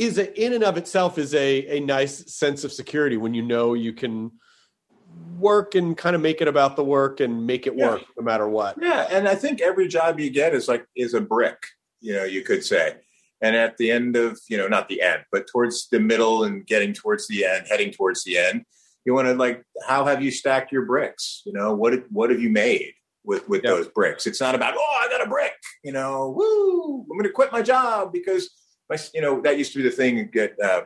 is 0.00 0.16
a, 0.18 0.42
in 0.42 0.54
and 0.54 0.64
of 0.64 0.76
itself 0.78 1.18
is 1.18 1.34
a 1.34 1.76
a 1.76 1.80
nice 1.80 2.32
sense 2.34 2.64
of 2.64 2.72
security 2.72 3.16
when 3.18 3.34
you 3.34 3.42
know 3.42 3.74
you 3.74 3.92
can 3.92 4.32
work 5.38 5.74
and 5.74 5.96
kind 5.96 6.16
of 6.16 6.22
make 6.22 6.40
it 6.40 6.48
about 6.48 6.76
the 6.76 6.84
work 6.84 7.20
and 7.20 7.46
make 7.46 7.66
it 7.66 7.74
Yeah. 7.76 7.90
work 7.90 8.02
no 8.16 8.22
matter 8.24 8.48
what. 8.48 8.76
Yeah, 8.80 9.06
and 9.10 9.28
I 9.28 9.34
think 9.34 9.60
every 9.60 9.88
job 9.88 10.18
you 10.18 10.30
get 10.30 10.54
is 10.54 10.68
like 10.68 10.86
is 10.96 11.12
a 11.14 11.20
brick, 11.20 11.58
you 12.00 12.14
know, 12.14 12.24
you 12.24 12.42
could 12.42 12.64
say. 12.64 12.96
And 13.42 13.56
at 13.56 13.76
the 13.78 13.90
end 13.90 14.16
of, 14.16 14.38
you 14.48 14.56
know, 14.58 14.68
not 14.68 14.88
the 14.88 15.00
end, 15.02 15.22
but 15.32 15.46
towards 15.46 15.88
the 15.88 16.00
middle 16.00 16.44
and 16.44 16.66
getting 16.66 16.92
towards 16.92 17.26
the 17.26 17.46
end, 17.46 17.66
heading 17.70 17.90
towards 17.90 18.22
the 18.24 18.36
end, 18.36 18.64
you 19.06 19.14
want 19.14 19.28
to 19.28 19.34
like, 19.34 19.62
how 19.88 20.04
have 20.04 20.22
you 20.22 20.30
stacked 20.30 20.72
your 20.72 20.84
bricks? 20.84 21.42
You 21.46 21.52
know, 21.52 21.74
what 21.74 21.92
what 22.10 22.30
have 22.30 22.40
you 22.40 22.50
made 22.50 22.92
with 23.24 23.46
with 23.50 23.62
Yeah. 23.64 23.70
those 23.70 23.88
bricks? 23.88 24.26
It's 24.26 24.40
not 24.40 24.54
about 24.54 24.74
oh, 24.76 24.98
I 25.02 25.08
got 25.10 25.26
a 25.26 25.28
brick, 25.28 25.52
you 25.84 25.92
know, 25.92 26.34
woo, 26.36 27.00
I'm 27.02 27.16
going 27.18 27.24
to 27.24 27.30
quit 27.30 27.52
my 27.52 27.62
job 27.62 28.12
because 28.12 28.50
my, 28.90 28.98
you 29.14 29.22
know, 29.22 29.40
that 29.42 29.56
used 29.56 29.72
to 29.72 29.78
be 29.78 29.84
the 29.84 29.90
thing. 29.90 30.28
Get 30.32 30.60
uh, 30.60 30.82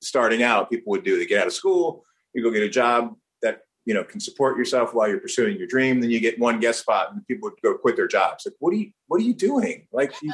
starting 0.00 0.42
out, 0.42 0.70
people 0.70 0.90
would 0.90 1.04
do. 1.04 1.18
They 1.18 1.26
get 1.26 1.40
out 1.40 1.46
of 1.46 1.54
school, 1.54 2.04
you 2.34 2.42
go 2.42 2.50
get 2.50 2.62
a 2.62 2.68
job 2.68 3.16
that 3.42 3.62
you 3.86 3.94
know 3.94 4.04
can 4.04 4.20
support 4.20 4.58
yourself 4.58 4.92
while 4.92 5.08
you're 5.08 5.18
pursuing 5.18 5.56
your 5.56 5.66
dream. 5.66 6.00
Then 6.00 6.10
you 6.10 6.20
get 6.20 6.38
one 6.38 6.60
guest 6.60 6.80
spot, 6.80 7.12
and 7.12 7.26
people 7.26 7.48
would 7.48 7.60
go 7.62 7.78
quit 7.78 7.96
their 7.96 8.06
jobs. 8.06 8.44
Like, 8.46 8.54
what 8.58 8.74
are 8.74 8.76
you 8.76 8.92
what 9.06 9.20
are 9.20 9.24
you 9.24 9.32
doing? 9.32 9.88
Like, 9.90 10.12
you, 10.22 10.32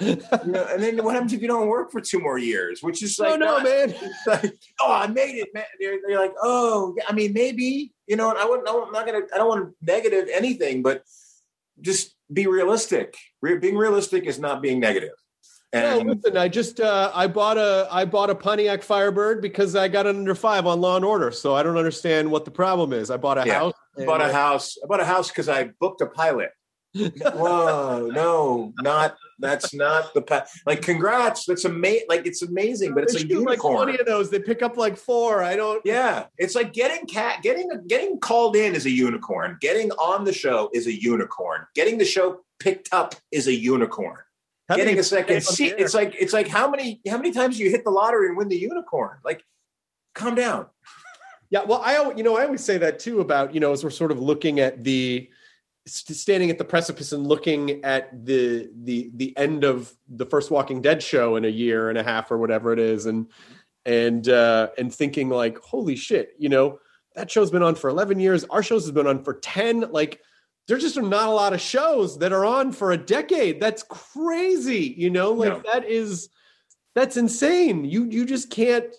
you 0.00 0.16
know, 0.46 0.66
and 0.68 0.82
then 0.82 1.02
what 1.04 1.14
happens 1.14 1.32
if 1.32 1.40
you 1.40 1.48
don't 1.48 1.68
work 1.68 1.92
for 1.92 2.00
two 2.00 2.18
more 2.18 2.38
years? 2.38 2.82
Which 2.82 3.02
is 3.02 3.18
like, 3.18 3.34
oh 3.34 3.36
no, 3.36 3.58
not- 3.58 3.64
man. 3.64 3.94
like, 4.26 4.54
oh, 4.80 4.92
I 4.92 5.06
made 5.06 5.36
it, 5.36 5.48
man. 5.54 5.64
They're, 5.80 5.98
they're 6.06 6.18
like, 6.18 6.34
oh, 6.42 6.92
yeah, 6.96 7.04
I 7.08 7.12
mean, 7.12 7.32
maybe, 7.32 7.92
you 8.08 8.16
know, 8.16 8.30
and 8.30 8.38
I 8.38 8.44
wouldn't, 8.44 8.68
I'm 8.68 8.90
not 8.90 9.06
gonna, 9.06 9.22
I 9.32 9.38
don't 9.38 9.48
want 9.48 9.68
to 9.68 9.74
negative 9.80 10.28
anything, 10.32 10.82
but 10.82 11.04
just 11.80 12.14
be 12.32 12.48
realistic. 12.48 13.16
Re- 13.40 13.58
being 13.58 13.76
realistic 13.76 14.24
is 14.24 14.40
not 14.40 14.60
being 14.60 14.80
negative. 14.80 15.14
No, 15.82 15.98
listen, 16.12 16.36
I 16.36 16.48
just 16.48 16.80
uh, 16.80 17.10
I 17.14 17.26
bought 17.26 17.58
a 17.58 17.88
I 17.90 18.04
bought 18.04 18.30
a 18.30 18.34
Pontiac 18.34 18.82
Firebird 18.82 19.40
because 19.42 19.74
I 19.76 19.88
got 19.88 20.06
an 20.06 20.16
under 20.16 20.34
five 20.34 20.66
on 20.66 20.80
Law 20.80 20.96
and 20.96 21.04
Order, 21.04 21.30
so 21.30 21.54
I 21.54 21.62
don't 21.62 21.76
understand 21.78 22.30
what 22.30 22.44
the 22.44 22.50
problem 22.50 22.92
is. 22.92 23.10
I 23.10 23.16
bought 23.16 23.38
a 23.38 23.46
Yeah. 23.46 23.58
house. 23.60 23.74
I 23.98 24.04
bought 24.04 24.20
a 24.20 24.32
house. 24.32 24.76
I 24.82 24.86
bought 24.86 25.00
a 25.00 25.04
house 25.04 25.28
because 25.28 25.48
I 25.48 25.70
booked 25.80 26.00
a 26.00 26.06
pilot. 26.06 26.50
Whoa, 26.94 28.08
no, 28.12 28.72
not 28.80 29.16
that's 29.38 29.74
not 29.74 30.14
the 30.14 30.22
pa- 30.22 30.46
like. 30.64 30.80
Congrats, 30.82 31.44
that's 31.44 31.64
amazing. 31.66 32.06
Like 32.08 32.26
it's 32.26 32.42
amazing, 32.42 32.94
but 32.94 33.02
it's 33.04 33.12
They 33.14 33.18
a 33.18 33.22
shoot 33.22 33.40
like 33.44 33.58
unicorn. 33.58 33.76
twenty 33.84 33.98
of 33.98 34.06
those. 34.06 34.30
They 34.30 34.38
pick 34.40 34.62
up 34.62 34.76
like 34.78 34.96
four. 34.96 35.42
I 35.42 35.56
don't. 35.56 35.82
Yeah, 35.84 36.26
it's 36.38 36.54
like 36.54 36.72
getting 36.72 37.06
cat 37.06 37.42
getting 37.42 37.68
getting 37.86 38.18
called 38.18 38.56
in 38.56 38.74
is 38.74 38.86
a 38.86 38.90
unicorn. 38.90 39.58
Getting 39.60 39.90
on 39.92 40.24
the 40.24 40.32
show 40.32 40.70
is 40.72 40.86
a 40.86 40.92
unicorn. 41.02 41.66
Getting 41.74 41.98
the 41.98 42.04
show 42.06 42.40
picked 42.60 42.88
up 42.92 43.14
is 43.30 43.46
a 43.46 43.54
unicorn. 43.54 44.16
How 44.68 44.76
getting 44.76 44.98
a 44.98 45.02
second 45.02 45.42
seat. 45.42 45.74
It's 45.78 45.94
like 45.94 46.14
it's 46.18 46.32
like 46.32 46.48
how 46.48 46.68
many 46.68 47.00
how 47.08 47.16
many 47.16 47.32
times 47.32 47.58
you 47.58 47.70
hit 47.70 47.84
the 47.84 47.90
lottery 47.90 48.28
and 48.28 48.36
win 48.36 48.48
the 48.48 48.58
unicorn? 48.58 49.18
Like, 49.24 49.44
calm 50.14 50.34
down. 50.34 50.66
Yeah, 51.48 51.62
well, 51.62 51.80
I 51.84 52.12
you 52.16 52.24
know 52.24 52.36
I 52.36 52.44
always 52.44 52.64
say 52.64 52.76
that 52.78 52.98
too 52.98 53.20
about 53.20 53.54
you 53.54 53.60
know 53.60 53.70
as 53.70 53.84
we're 53.84 53.90
sort 53.90 54.10
of 54.10 54.18
looking 54.18 54.58
at 54.58 54.82
the 54.82 55.30
standing 55.86 56.50
at 56.50 56.58
the 56.58 56.64
precipice 56.64 57.12
and 57.12 57.26
looking 57.26 57.84
at 57.84 58.26
the 58.26 58.68
the 58.82 59.10
the 59.14 59.36
end 59.36 59.62
of 59.62 59.92
the 60.08 60.26
first 60.26 60.50
Walking 60.50 60.82
Dead 60.82 61.02
show 61.02 61.36
in 61.36 61.44
a 61.44 61.48
year 61.48 61.88
and 61.88 61.98
a 61.98 62.02
half 62.02 62.32
or 62.32 62.38
whatever 62.38 62.72
it 62.72 62.78
is, 62.78 63.06
and 63.06 63.28
and 63.84 64.28
uh, 64.28 64.68
and 64.76 64.92
thinking 64.92 65.28
like, 65.28 65.58
holy 65.58 65.94
shit, 65.96 66.34
you 66.38 66.48
know 66.48 66.80
that 67.14 67.30
show's 67.30 67.50
been 67.50 67.62
on 67.62 67.76
for 67.76 67.88
eleven 67.88 68.18
years. 68.18 68.44
Our 68.50 68.62
shows 68.62 68.82
has 68.82 68.90
been 68.90 69.06
on 69.06 69.22
for 69.22 69.34
ten. 69.34 69.80
Like, 69.92 70.20
there 70.68 70.78
just 70.78 70.96
not 71.00 71.28
a 71.28 71.32
lot 71.32 71.52
of 71.52 71.60
shows 71.60 72.18
that 72.18 72.32
are 72.32 72.44
on 72.44 72.72
for 72.72 72.92
a 72.92 72.96
decade. 72.96 73.60
That's 73.60 73.82
crazy, 73.84 74.94
you 74.96 75.10
know. 75.10 75.32
Like 75.32 75.52
No. 75.64 75.72
that 75.72 75.84
is 75.88 76.28
that's 76.94 77.16
insane. 77.16 77.84
You 77.84 78.04
you 78.04 78.24
just 78.24 78.50
can't. 78.50 78.94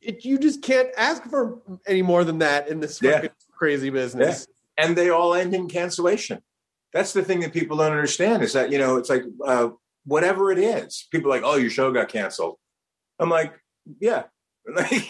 It, 0.00 0.24
you 0.24 0.38
just 0.38 0.62
can't 0.62 0.88
ask 0.96 1.22
for 1.24 1.58
any 1.86 2.00
more 2.00 2.24
than 2.24 2.38
that 2.38 2.68
in 2.68 2.80
this 2.80 3.02
Yeah. 3.02 3.26
crazy 3.52 3.90
business. 3.90 4.46
and 4.78 4.96
they 4.96 5.10
all 5.10 5.34
end 5.34 5.54
in 5.54 5.68
cancellation. 5.68 6.40
That's 6.94 7.12
the 7.12 7.22
thing 7.22 7.40
that 7.40 7.52
people 7.52 7.76
don't 7.76 7.92
understand 7.92 8.42
is 8.42 8.54
that 8.54 8.72
you 8.72 8.78
know 8.78 8.96
it's 8.96 9.10
like 9.10 9.24
uh, 9.44 9.68
whatever 10.06 10.50
it 10.52 10.58
is. 10.58 11.06
People 11.12 11.30
are 11.30 11.34
like, 11.36 11.44
oh, 11.44 11.56
your 11.56 11.70
show 11.70 11.92
got 11.92 12.08
canceled. 12.08 12.56
I'm 13.18 13.28
like, 13.28 13.52
yeah, 14.00 14.22
like, 14.74 15.06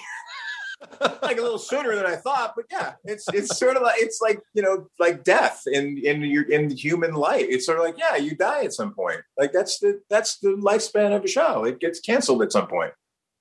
like 1.23 1.38
a 1.38 1.43
little 1.43 1.59
sooner 1.59 1.95
than 1.95 2.07
I 2.07 2.16
thought, 2.16 2.55
but 2.57 2.64
yeah, 2.71 2.95
it's 3.05 3.27
it's 3.35 3.59
sort 3.59 3.77
of 3.77 3.83
like 3.83 4.01
it's 4.01 4.21
like 4.21 4.40
you 4.55 4.62
know 4.62 4.88
like 4.99 5.25
death 5.25 5.62
in 5.66 5.99
in 5.99 6.23
your 6.23 6.51
in 6.51 6.71
human 6.71 7.14
life. 7.14 7.47
It's 7.49 7.66
sort 7.66 7.79
of 7.79 7.85
like 7.85 7.99
yeah, 7.99 8.16
you 8.16 8.35
die 8.35 8.64
at 8.64 8.73
some 8.73 8.95
point. 8.95 9.21
Like 9.38 9.53
that's 9.53 9.79
the 9.79 10.01
that's 10.09 10.38
the 10.38 10.51
lifespan 10.51 11.14
of 11.14 11.25
a 11.25 11.29
show. 11.29 11.64
It 11.64 11.81
gets 11.81 12.01
canceled 12.01 12.43
at 12.43 12.53
some 12.53 12.66
point. 12.66 12.93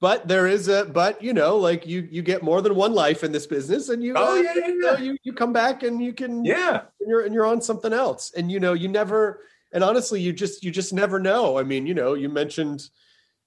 But 0.02 0.28
there 0.28 0.48
is 0.48 0.68
a 0.68 0.86
but 0.86 1.22
you 1.22 1.34
know 1.34 1.58
like 1.58 1.86
you 1.88 2.08
you 2.10 2.22
get 2.22 2.44
more 2.44 2.62
than 2.62 2.76
one 2.76 2.94
life 2.94 3.24
in 3.24 3.32
this 3.32 3.48
business, 3.48 3.90
and 3.90 4.04
you 4.04 4.14
Oh, 4.16 4.38
uh, 4.38 4.42
yeah, 4.42 4.54
yeah, 4.56 4.68
you, 4.68 4.80
know, 4.80 4.92
yeah. 4.92 5.00
you 5.00 5.18
you 5.24 5.34
come 5.34 5.54
back 5.54 5.84
and 5.84 6.02
you 6.02 6.14
can 6.14 6.44
Yeah, 6.46 6.82
and 7.00 7.10
you're 7.10 7.22
and 7.22 7.34
you're 7.34 7.46
on 7.46 7.62
something 7.62 7.94
else, 7.94 8.32
and 8.36 8.52
you 8.52 8.60
know 8.60 8.74
you 8.74 8.88
never 8.88 9.42
and 9.74 9.84
honestly 9.84 10.22
you 10.22 10.34
just 10.34 10.64
you 10.64 10.72
just 10.72 10.94
never 10.94 11.20
know. 11.20 11.58
I 11.58 11.64
mean 11.64 11.86
you 11.86 11.94
know 11.94 12.14
you 12.14 12.30
mentioned 12.30 12.90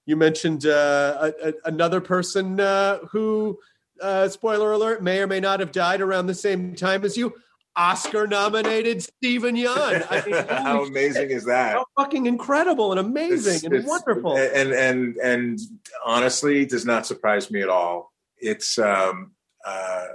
you 0.05 0.15
mentioned 0.15 0.65
uh, 0.65 1.31
a, 1.41 1.49
a, 1.49 1.53
another 1.65 2.01
person 2.01 2.59
uh, 2.59 2.99
who 3.11 3.57
uh, 4.03 4.29
spoiler 4.29 4.71
alert 4.73 5.01
may 5.01 5.19
or 5.19 5.27
may 5.27 5.39
not 5.39 5.59
have 5.59 5.71
died 5.71 6.01
around 6.01 6.27
the 6.27 6.33
same 6.35 6.75
time 6.75 7.03
as 7.03 7.17
you. 7.17 7.33
Oscar 7.75 8.27
nominated 8.27 9.01
Steven 9.01 9.55
Yeun. 9.55 10.05
I 10.11 10.23
mean, 10.27 10.45
how 10.63 10.83
amazing 10.83 11.23
shit. 11.23 11.31
is 11.31 11.45
that? 11.45 11.73
How 11.73 11.85
fucking 11.97 12.27
incredible 12.27 12.91
and 12.91 12.99
amazing 12.99 13.55
It's- 13.55 13.63
and 13.63 13.73
it's- 13.73 13.89
wonderful. 13.89 14.37
and 14.37 14.71
and 14.73 15.17
and 15.17 15.59
honestly 16.05 16.65
does 16.67 16.85
not 16.85 17.07
surprise 17.07 17.49
me 17.49 17.61
at 17.63 17.69
all 17.69 18.11
it's 18.37 18.77
um 18.77 19.31
uh 19.65 20.05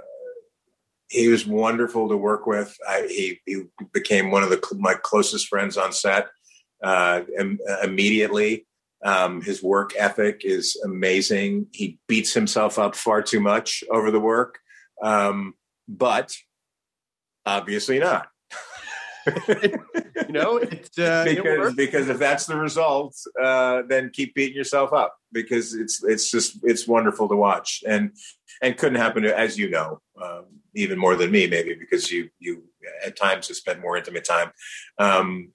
he 1.09 1.27
was 1.27 1.45
wonderful 1.47 2.07
to 2.07 2.15
work 2.15 2.45
with 2.45 2.77
I, 2.87 3.07
he 3.09 3.39
he 3.45 3.63
became 3.91 4.29
one 4.31 4.43
of 4.43 4.51
the 4.51 4.61
my 4.77 4.93
closest 4.93 5.47
friends 5.47 5.75
on 5.77 5.91
set 5.91 6.27
uh 6.83 7.21
im- 7.37 7.59
immediately 7.83 8.67
um 9.03 9.41
his 9.41 9.63
work 9.63 9.91
ethic 9.97 10.41
is 10.43 10.79
amazing. 10.83 11.67
He 11.71 11.99
beats 12.07 12.33
himself 12.33 12.77
up 12.77 12.95
far 12.95 13.21
too 13.21 13.39
much 13.39 13.83
over 13.89 14.11
the 14.11 14.19
work. 14.19 14.59
Um 15.01 15.53
but 15.87 16.35
obviously 17.45 17.99
not. 17.99 18.27
You 20.29 20.33
know, 20.33 20.57
it, 20.57 20.89
uh, 20.97 21.23
because 21.25 21.75
because 21.75 22.09
if 22.09 22.19
that's 22.19 22.45
the 22.45 22.55
result, 22.55 23.15
uh, 23.41 23.83
then 23.87 24.11
keep 24.13 24.33
beating 24.35 24.55
yourself 24.55 24.93
up 24.93 25.17
because 25.31 25.73
it's 25.73 26.03
it's 26.03 26.29
just 26.29 26.59
it's 26.63 26.87
wonderful 26.87 27.27
to 27.29 27.35
watch. 27.35 27.83
And 27.87 28.11
and 28.61 28.77
couldn't 28.77 28.99
happen 28.99 29.23
to 29.23 29.37
as 29.37 29.57
you 29.57 29.69
know 29.69 30.01
um, 30.21 30.45
even 30.75 30.99
more 30.99 31.15
than 31.15 31.31
me 31.31 31.47
maybe 31.47 31.75
because 31.75 32.11
you 32.11 32.29
you 32.39 32.63
at 33.05 33.15
times 33.15 33.47
have 33.47 33.57
spent 33.57 33.81
more 33.81 33.97
intimate 33.97 34.25
time. 34.25 34.51
Um, 34.97 35.51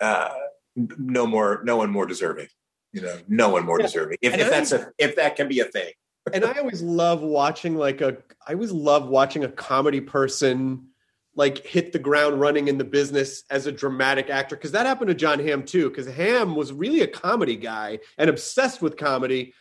uh, 0.00 0.34
no 0.76 1.26
more, 1.26 1.62
no 1.64 1.78
one 1.78 1.90
more 1.90 2.06
deserving. 2.06 2.48
You 2.96 3.02
know, 3.02 3.18
no 3.28 3.50
one 3.50 3.66
more 3.66 3.78
Yeah. 3.78 3.86
deserving. 3.86 4.18
If, 4.22 4.34
if 4.34 4.46
I 4.46 4.50
that's 4.50 4.72
a 4.72 4.90
if 4.98 5.16
that 5.16 5.36
can 5.36 5.48
be 5.48 5.60
a 5.60 5.64
thing. 5.66 5.92
and 6.32 6.44
I 6.44 6.54
always 6.54 6.82
love 6.82 7.20
watching 7.20 7.76
like 7.76 8.00
a 8.00 8.16
I 8.48 8.54
always 8.54 8.72
love 8.72 9.08
watching 9.08 9.44
a 9.44 9.48
comedy 9.48 10.00
person 10.00 10.88
like 11.34 11.58
hit 11.66 11.92
the 11.92 11.98
ground 11.98 12.40
running 12.40 12.68
in 12.68 12.78
the 12.78 12.84
business 12.84 13.44
as 13.50 13.66
a 13.66 13.72
dramatic 13.72 14.30
actor 14.30 14.56
because 14.56 14.72
that 14.72 14.86
happened 14.86 15.08
to 15.08 15.14
John 15.14 15.38
Hamm 15.38 15.62
too 15.64 15.90
because 15.90 16.06
Hamm 16.06 16.56
was 16.56 16.72
really 16.72 17.02
a 17.02 17.06
comedy 17.06 17.56
guy 17.56 17.98
and 18.16 18.30
obsessed 18.30 18.80
with 18.80 18.96
comedy 18.96 19.52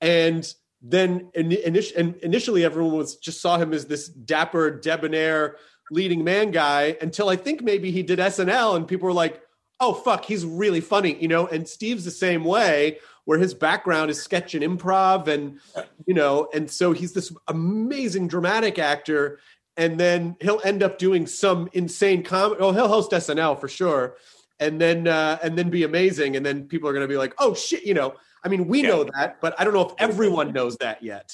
and 0.00 0.54
then 0.80 1.30
in, 1.34 1.50
and 1.96 2.14
initially 2.16 2.64
everyone 2.64 2.96
was 2.96 3.16
just 3.16 3.40
saw 3.40 3.58
him 3.58 3.72
as 3.72 3.86
this 3.86 4.08
dapper 4.08 4.70
debonair 4.70 5.56
leading 5.90 6.22
man 6.22 6.52
guy 6.52 6.96
until 7.00 7.28
I 7.28 7.36
think 7.36 7.62
maybe 7.62 7.90
he 7.90 8.04
did 8.04 8.20
SNL 8.20 8.76
and 8.76 8.86
people 8.86 9.06
were 9.06 9.12
like 9.12 9.40
oh 9.80 9.92
fuck, 9.94 10.24
he's 10.24 10.44
really 10.44 10.80
funny, 10.80 11.14
you 11.20 11.28
know. 11.28 11.46
And 11.46 11.68
Steve's 11.68 12.04
the 12.04 12.10
same 12.10 12.44
way, 12.44 12.98
where 13.24 13.38
his 13.38 13.54
background 13.54 14.10
is 14.10 14.22
sketch 14.22 14.54
and 14.54 14.62
improv, 14.64 15.28
and 15.28 15.58
you 16.06 16.14
know, 16.14 16.48
and 16.54 16.70
so 16.70 16.92
he's 16.92 17.12
this 17.12 17.32
amazing 17.48 18.28
dramatic 18.28 18.78
actor. 18.78 19.40
And 19.76 19.98
then 19.98 20.36
he'll 20.40 20.60
end 20.64 20.84
up 20.84 20.98
doing 20.98 21.26
some 21.26 21.68
insane 21.72 22.22
comedy. 22.22 22.60
Oh, 22.60 22.70
he'll 22.72 22.86
host 22.86 23.10
SNL 23.10 23.58
for 23.58 23.66
sure, 23.66 24.16
and 24.60 24.80
then 24.80 25.08
uh, 25.08 25.38
and 25.42 25.58
then 25.58 25.68
be 25.68 25.82
amazing. 25.82 26.36
And 26.36 26.46
then 26.46 26.68
people 26.68 26.88
are 26.88 26.92
going 26.92 27.02
to 27.04 27.12
be 27.12 27.16
like, 27.18 27.34
"Oh 27.38 27.54
shit!" 27.54 27.84
You 27.84 27.94
know. 27.94 28.14
I 28.44 28.48
mean, 28.48 28.68
we 28.68 28.82
Yeah. 28.82 28.88
know 28.88 29.04
that, 29.04 29.40
but 29.40 29.58
I 29.58 29.64
don't 29.64 29.72
know 29.72 29.88
if 29.88 29.94
everyone 29.98 30.52
knows 30.52 30.76
that 30.76 31.02
yet. 31.02 31.32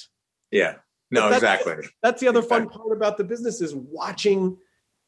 Yeah. 0.49 0.75
No, 1.11 1.29
that's- 1.29 1.41
exactly. 1.41 1.89
That's 2.01 2.21
the 2.21 2.29
other 2.29 2.41
fun 2.41 2.69
part 2.69 2.95
about 2.95 3.17
the 3.17 3.25
business 3.25 3.59
is 3.59 3.75
watching 3.75 4.57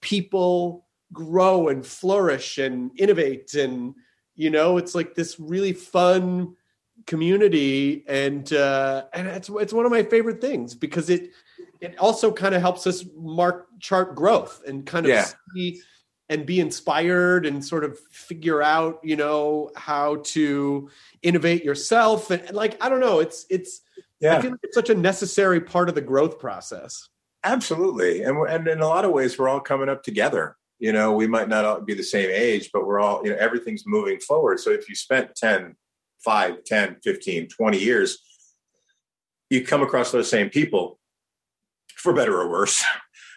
people 0.01 0.85
grow 1.13 1.67
and 1.69 1.85
flourish 1.85 2.57
and 2.57 2.91
innovate 2.97 3.53
and 3.53 3.93
you 4.35 4.49
know 4.49 4.77
it's 4.77 4.95
like 4.95 5.13
this 5.15 5.39
really 5.39 5.71
fun 5.73 6.55
community 7.05 8.03
and 8.07 8.51
uh 8.53 9.05
and 9.13 9.27
it's 9.27 9.49
it's 9.49 9.73
one 9.73 9.85
of 9.85 9.91
my 9.91 10.03
favorite 10.03 10.41
things 10.41 10.73
because 10.75 11.09
it 11.09 11.31
it 11.81 11.97
also 11.99 12.31
kind 12.31 12.55
of 12.55 12.61
helps 12.61 12.87
us 12.87 13.05
mark 13.15 13.67
chart 13.79 14.15
growth 14.15 14.61
and 14.67 14.85
kind 14.85 15.05
of 15.05 15.11
Yeah. 15.11 15.27
see 15.53 15.81
and 16.29 16.45
be 16.45 16.59
inspired 16.59 17.45
and 17.45 17.63
sort 17.63 17.83
of 17.83 17.99
figure 18.11 18.61
out 18.63 18.99
you 19.03 19.15
know 19.15 19.69
how 19.75 20.17
to 20.33 20.89
innovate 21.21 21.63
yourself 21.63 22.31
and, 22.31 22.41
and 22.43 22.55
like 22.55 22.83
i 22.83 22.89
don't 22.89 23.01
know 23.01 23.19
it's 23.19 23.45
it's 23.49 23.81
Yeah. 24.19 24.37
I 24.37 24.41
feel 24.41 24.51
like 24.51 24.59
it's 24.63 24.75
such 24.75 24.89
a 24.89 24.95
necessary 24.95 25.59
part 25.61 25.89
of 25.89 25.95
the 25.95 26.01
growth 26.01 26.39
process. 26.39 27.09
Absolutely. 27.43 28.23
And, 28.23 28.37
we're- 28.37 28.53
and 28.55 28.65
in 28.69 28.79
a 28.79 28.87
lot 28.87 29.03
of 29.03 29.11
ways, 29.11 29.37
we're 29.37 29.49
all 29.49 29.59
coming 29.59 29.89
up 29.89 30.01
together. 30.01 30.55
You 30.79 30.91
know, 30.91 31.13
we 31.13 31.27
might 31.27 31.47
not 31.47 31.65
all 31.65 31.81
be 31.81 31.93
the 31.93 32.03
same 32.03 32.29
age, 32.31 32.69
but 32.73 32.85
we're 32.85 32.99
all, 32.99 33.21
you 33.23 33.31
know, 33.31 33.37
everything's 33.37 33.83
moving 33.85 34.19
forward. 34.19 34.59
So 34.59 34.71
if 34.71 34.89
you 34.89 34.95
spent 34.95 35.35
10, 35.35 35.75
5, 36.23 36.63
10, 36.65 36.97
15, 37.03 37.47
20 37.47 37.77
years, 37.77 38.19
you 39.49 39.63
come 39.63 39.81
across 39.81 40.11
those 40.11 40.29
same 40.29 40.49
people 40.49 40.99
for 41.95 42.13
better 42.13 42.39
or 42.39 42.49
worse. 42.49 42.83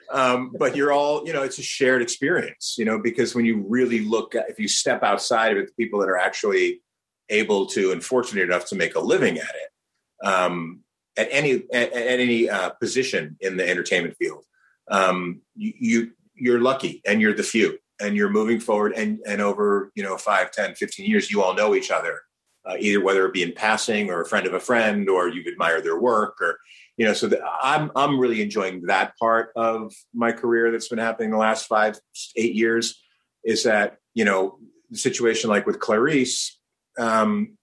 Um, 0.09 0.53
but 0.57 0.77
you're 0.77 0.93
all, 0.93 1.27
you 1.27 1.33
know, 1.33 1.43
it's 1.43 1.59
a 1.59 1.63
shared 1.63 2.01
experience, 2.01 2.77
you 2.79 2.85
know, 2.85 2.97
because 2.97 3.35
when 3.35 3.45
you 3.45 3.65
really 3.69 3.99
look 3.99 4.37
at, 4.37 4.49
if 4.49 4.61
you 4.61 4.69
step 4.69 5.03
outside 5.03 5.51
of 5.51 5.59
it, 5.59 5.67
the 5.67 5.85
people 5.85 5.99
that 5.99 6.09
are 6.09 6.17
actually 6.17 6.81
able 7.29 7.67
to 7.67 7.91
and 7.91 8.05
fortunate 8.05 8.43
enough 8.45 8.67
to 8.67 8.77
make 8.77 8.95
a 8.95 9.01
living 9.01 9.39
at 9.39 9.55
it, 9.57 10.27
um, 10.27 10.81
at 11.17 11.27
any 11.33 11.65
at, 11.73 11.93
at 11.93 12.07
any 12.07 12.49
uh, 12.49 12.71
position 12.71 13.37
in 13.41 13.57
the 13.57 13.69
entertainment 13.69 14.17
field, 14.17 14.45
um, 14.91 15.41
you, 15.57 15.73
you 15.77 16.11
you're 16.37 16.61
lucky 16.61 17.03
and 17.07 17.21
you're 17.21 17.35
the 17.35 17.43
few 17.43 17.79
and 18.01 18.17
you're 18.17 18.31
moving 18.31 18.61
forward 18.61 18.93
and 18.93 19.19
and 19.27 19.41
over 19.41 19.91
you 19.95 20.03
know 20.03 20.17
5 20.17 20.51
10 20.51 20.75
15 20.75 21.11
years 21.11 21.31
you 21.31 21.43
all 21.43 21.55
know 21.55 21.75
each 21.75 21.91
other 21.91 22.23
uh, 22.67 22.75
either 22.79 23.03
whether 23.03 23.25
it 23.27 23.33
be 23.33 23.43
in 23.43 23.53
passing 23.53 24.11
or 24.11 24.21
a 24.21 24.27
friend 24.27 24.47
of 24.47 24.55
a 24.55 24.61
friend 24.61 25.09
or 25.09 25.29
you 25.29 25.43
admire 25.51 25.81
their 25.81 25.99
work 25.99 26.37
or 26.41 26.59
you 26.97 27.07
know 27.07 27.13
so 27.13 27.27
the, 27.27 27.41
i'm 27.63 27.91
i'm 27.97 28.19
really 28.19 28.43
enjoying 28.43 28.83
that 28.83 29.17
part 29.19 29.51
of 29.57 29.93
my 30.15 30.33
career 30.33 30.71
that's 30.71 30.89
been 30.89 30.99
happening 30.99 31.31
the 31.31 31.37
last 31.37 31.67
five 31.67 31.99
eight 32.37 32.55
years 32.55 33.03
is 33.45 33.63
that 33.63 33.97
you 34.15 34.25
know 34.25 34.59
the 34.91 34.99
situation 34.99 35.51
like 35.51 35.67
with 35.67 35.81
clarice 35.81 36.59
um, 36.99 37.59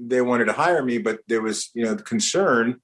they 0.00 0.20
wanted 0.20 0.46
to 0.46 0.52
hire 0.52 0.82
me 0.82 0.98
but 0.98 1.20
there 1.28 1.42
was 1.42 1.70
you 1.74 1.84
know 1.84 1.94
the 1.94 2.02
concern 2.02 2.80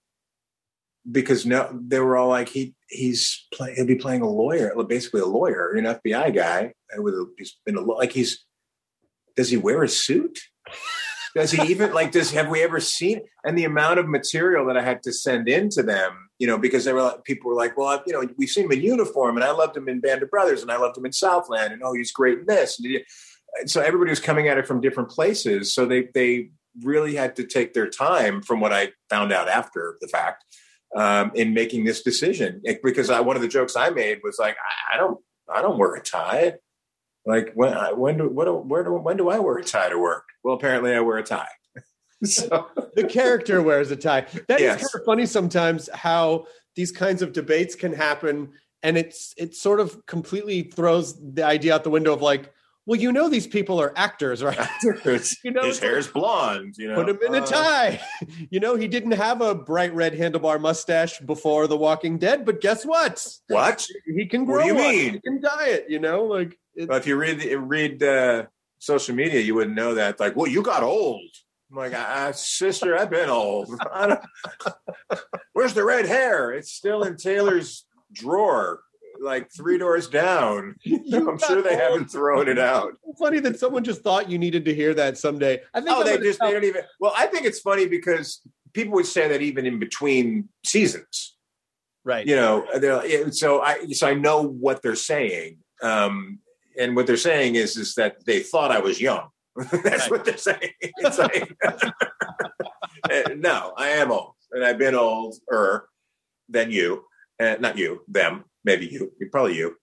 because 1.10 1.46
no 1.46 1.68
they 1.72 2.00
were 2.00 2.16
all 2.16 2.28
like 2.28 2.48
he 2.48 2.74
he's 2.88 3.46
play, 3.52 3.74
he'll 3.74 3.86
be 3.86 3.94
playing 3.94 4.22
a 4.22 4.28
lawyer 4.28 4.72
basically 4.88 5.20
a 5.20 5.26
lawyer 5.26 5.72
an 5.72 5.84
fbi 5.84 6.34
guy 6.34 6.72
with 6.96 7.14
a, 7.14 7.26
he's 7.38 7.58
been 7.64 7.76
a 7.76 7.80
like 7.80 8.12
he's 8.12 8.44
does 9.36 9.50
he 9.50 9.56
wear 9.58 9.82
a 9.82 9.88
suit? 9.88 10.40
Does 11.34 11.50
he 11.50 11.70
even 11.70 11.92
like 11.92 12.12
does 12.12 12.30
have 12.30 12.48
we 12.48 12.62
ever 12.62 12.80
seen 12.80 13.20
and 13.44 13.58
the 13.58 13.64
amount 13.64 13.98
of 13.98 14.08
material 14.08 14.64
that 14.68 14.78
i 14.78 14.82
had 14.82 15.02
to 15.02 15.12
send 15.12 15.50
in 15.50 15.68
to 15.68 15.82
them 15.82 16.30
you 16.38 16.46
know 16.46 16.56
because 16.56 16.86
they 16.86 16.94
were 16.94 17.02
like, 17.02 17.24
people 17.24 17.50
were 17.50 17.56
like 17.56 17.76
well 17.76 18.02
you 18.06 18.12
know 18.14 18.26
we've 18.38 18.48
seen 18.48 18.64
him 18.64 18.72
in 18.72 18.80
uniform 18.80 19.36
and 19.36 19.44
i 19.44 19.50
loved 19.50 19.76
him 19.76 19.86
in 19.86 20.00
band 20.00 20.22
of 20.22 20.30
brothers 20.30 20.62
and 20.62 20.70
i 20.72 20.78
loved 20.78 20.96
him 20.96 21.04
in 21.04 21.12
southland 21.12 21.74
and 21.74 21.82
oh 21.84 21.92
he's 21.92 22.10
great 22.10 22.38
in 22.38 22.46
this 22.46 22.80
and 22.80 23.70
so 23.70 23.82
everybody 23.82 24.08
was 24.08 24.18
coming 24.18 24.48
at 24.48 24.56
it 24.56 24.66
from 24.66 24.80
different 24.80 25.10
places 25.10 25.74
so 25.74 25.84
they 25.84 26.08
they 26.14 26.48
really 26.82 27.14
had 27.14 27.36
to 27.36 27.44
take 27.44 27.74
their 27.74 27.88
time 27.90 28.40
from 28.40 28.58
what 28.58 28.72
i 28.72 28.90
found 29.10 29.30
out 29.30 29.46
after 29.46 29.98
the 30.00 30.08
fact 30.08 30.42
um, 30.94 31.32
in 31.34 31.52
making 31.54 31.84
this 31.84 32.02
decision 32.02 32.60
It- 32.64 32.82
because 32.82 33.10
I, 33.10 33.20
one 33.20 33.36
of 33.36 33.42
the 33.42 33.48
jokes 33.48 33.76
I 33.76 33.90
made 33.90 34.20
was 34.22 34.38
like, 34.38 34.56
I, 34.92 34.96
don't, 34.96 35.18
I 35.52 35.62
don't 35.62 35.78
wear 35.78 35.94
a 35.94 36.02
tie. 36.02 36.54
Like 37.24 37.52
when, 37.54 37.72
I- 37.74 37.92
when 37.92 38.18
do, 38.18 38.28
what, 38.28 38.66
where 38.66 38.84
do, 38.84 38.92
when 38.92 39.16
do 39.16 39.28
I 39.28 39.38
wear 39.38 39.56
a 39.58 39.64
tie 39.64 39.88
to 39.88 39.98
work? 39.98 40.24
Well, 40.44 40.54
apparently 40.54 40.94
I 40.94 41.00
wear 41.00 41.18
a 41.18 41.22
tie. 41.24 41.48
so 42.24 42.68
The 42.94 43.04
character 43.04 43.60
wears 43.62 43.90
a 43.90 43.96
tie. 43.96 44.26
That 44.48 44.60
is 44.60 44.64
Yes. 44.64 44.76
kind 44.78 45.00
of 45.00 45.04
funny 45.04 45.26
sometimes 45.26 45.88
how 45.92 46.46
these 46.76 46.92
kinds 46.92 47.22
of 47.22 47.32
debates 47.32 47.74
can 47.74 47.92
happen 47.92 48.52
and 48.82 48.96
it's 48.96 49.34
it 49.38 49.54
sort 49.56 49.80
of 49.80 50.04
completely 50.06 50.62
throws 50.62 51.18
the 51.34 51.42
idea 51.44 51.74
out 51.74 51.82
the 51.82 51.90
window 51.90 52.12
of 52.12 52.22
like, 52.22 52.52
well, 52.86 52.98
you 53.00 53.10
know 53.12 53.28
these 53.28 53.46
people 53.46 53.80
are 53.80 53.92
actors, 53.96 54.42
right? 54.42 54.56
You 55.44 55.50
know, 55.50 55.62
his 55.64 55.80
like- 55.80 55.90
hair's 55.90 56.06
blonde. 56.08 56.74
You 56.78 56.88
know, 56.88 56.94
Put 56.96 57.08
him 57.10 57.18
in 57.26 57.34
a 57.34 57.42
Uh, 57.42 57.46
tie. 57.46 58.00
You 58.50 58.60
know, 58.60 58.76
he 58.76 58.86
didn't 58.88 59.12
have 59.12 59.40
a 59.40 59.54
bright 59.54 59.92
red 59.94 60.14
handlebar 60.14 60.60
mustache 60.60 61.18
before 61.20 61.66
The 61.66 61.76
Walking 61.76 62.18
Dead, 62.18 62.44
but 62.44 62.60
guess 62.60 62.84
what? 62.84 63.26
What? 63.48 63.86
He 64.06 64.26
can 64.26 64.44
grow 64.44 64.56
What 64.56 64.62
do 64.62 64.68
you 64.68 64.74
one. 64.74 64.82
mean? 64.84 65.12
He 65.14 65.20
can 65.20 65.40
dye 65.40 65.66
it, 65.68 65.86
you 65.88 65.98
know? 65.98 66.24
Like 66.24 66.58
Well, 66.76 66.96
if 66.98 67.06
you 67.06 67.16
read 67.16 67.42
read 67.58 68.02
uh, 68.02 68.44
social 68.78 69.14
media, 69.14 69.40
you 69.40 69.54
wouldn't 69.54 69.74
know 69.76 69.94
that. 69.94 70.20
Like, 70.20 70.36
well, 70.36 70.46
you 70.46 70.62
got 70.62 70.82
old. 70.82 71.22
I'm 71.70 71.76
like, 71.78 71.94
ah, 71.96 72.30
sister, 72.32 72.96
I've 72.96 73.10
been 73.10 73.28
old. 73.28 73.68
Where's 75.52 75.74
the 75.74 75.84
red 75.84 76.06
hair? 76.06 76.52
It's 76.52 76.70
still 76.72 77.02
in 77.02 77.16
Taylor's 77.16 77.84
drawer, 78.12 78.80
like 79.20 79.50
three 79.52 79.78
doors 79.78 80.08
down. 80.08 80.76
I'm 81.12 81.38
sure 81.38 81.62
they 81.62 81.76
haven't 81.76 82.06
thrown 82.10 82.48
it 82.48 82.58
out. 82.58 82.92
funny 83.18 83.40
that 83.40 83.58
someone 83.58 83.84
just 83.84 84.02
thought 84.02 84.30
you 84.30 84.38
needed 84.38 84.64
to 84.66 84.74
hear 84.74 84.94
that 84.94 85.18
someday. 85.18 85.60
I 85.74 85.80
think 85.80 85.90
Oh, 85.96 86.00
I'm 86.00 86.06
they 86.06 86.18
just 86.18 86.38
tell- 86.38 86.48
they 86.48 86.54
don't 86.54 86.64
even. 86.64 86.82
Well, 87.00 87.12
I 87.16 87.26
think 87.26 87.44
it's 87.46 87.60
funny 87.60 87.86
because 87.86 88.40
people 88.72 88.94
would 88.94 89.06
say 89.06 89.28
that 89.28 89.40
even 89.42 89.64
in 89.66 89.78
between 89.78 90.48
seasons. 90.64 91.36
right. 92.04 92.26
you 92.26 92.36
know 92.36 92.64
they're- 92.78 93.32
so 93.32 93.60
i 93.62 93.86
so 93.92 94.06
i 94.06 94.14
know 94.14 94.42
what 94.42 94.80
they're 94.82 94.94
saying 95.12 95.56
um 95.82 96.38
and 96.78 96.94
what 96.94 97.06
they're 97.06 97.16
saying 97.16 97.54
is 97.56 97.76
is 97.76 97.94
that 97.94 98.12
they 98.26 98.40
thought 98.40 98.70
i 98.70 98.78
was 98.78 99.00
young 99.00 99.28
that's 99.56 99.84
Right. 100.02 100.10
what 100.10 100.24
they're 100.26 100.36
saying 100.36 100.70
it's 100.80 101.18
like 101.18 101.56
uh, 103.10 103.22
no 103.36 103.72
i 103.76 103.88
am 103.88 104.12
old 104.12 104.34
and 104.52 104.62
i've 104.64 104.78
been 104.78 104.94
older 104.94 105.88
than 106.48 106.70
you 106.70 107.04
and 107.40 107.60
not 107.60 107.76
you 107.78 108.02
them 108.08 108.44
maybe 108.66 108.86
you 108.86 109.10
probably 109.32 109.56
you 109.56 109.74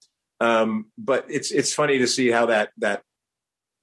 um 0.41 0.85
but 0.97 1.25
it's 1.29 1.51
it's 1.51 1.73
funny 1.73 1.97
to 1.97 2.07
see 2.07 2.29
how 2.29 2.45
that 2.45 2.69
that 2.77 3.01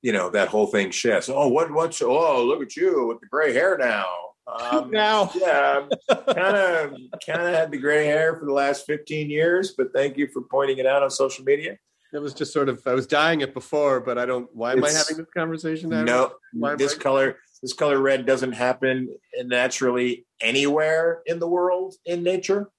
you 0.03 0.12
know 0.12 0.30
that 0.30 0.48
whole 0.48 0.68
thing 0.68 0.90
shifts 0.92 1.28
oh 1.28 1.48
what 1.48 1.72
what's 1.72 2.01
oh 2.01 2.44
look 2.44 2.62
at 2.62 2.76
you 2.76 3.07
with 3.09 3.18
the 3.20 3.26
gray 3.26 3.53
hair 3.53 3.76
now 3.76 4.07
um, 4.46 4.90
now. 4.92 5.30
yeah, 5.34 5.86
kind 6.09 6.57
of 6.57 6.94
kind 7.24 7.42
of 7.42 7.55
had 7.55 7.70
the 7.70 7.78
gray 7.78 8.07
hair 8.07 8.36
for 8.36 8.46
the 8.46 8.53
last 8.53 8.86
15 8.86 9.30
years, 9.30 9.74
but 9.76 9.92
thank 9.94 10.16
you 10.16 10.28
for 10.28 10.42
pointing 10.42 10.78
it 10.78 10.86
out 10.86 11.03
on 11.03 11.11
social 11.11 11.44
media. 11.44 11.76
It 12.12 12.18
was 12.18 12.34
just 12.34 12.53
sort 12.53 12.68
of 12.68 12.82
I 12.86 12.94
was 12.94 13.07
dying 13.07 13.40
it 13.40 13.55
before, 13.55 14.01
but 14.01 14.18
I 14.18 14.26
don't 14.26 14.48
why 14.53 14.72
am 14.72 14.84
I 14.84 14.90
having 14.90 15.16
this 15.16 15.26
conversation 15.36 15.90
now? 15.90 16.03
No, 16.03 16.32
Why 16.53 16.74
this 16.74 16.94
I- 16.94 16.98
color 16.98 17.36
this 17.62 17.72
color 17.74 18.01
red 18.01 18.26
doesn't 18.26 18.53
happen 18.53 19.14
naturally 19.44 20.26
anywhere 20.40 21.20
in 21.26 21.38
the 21.38 21.46
world 21.46 21.94
in 22.07 22.22
nature. 22.22 22.70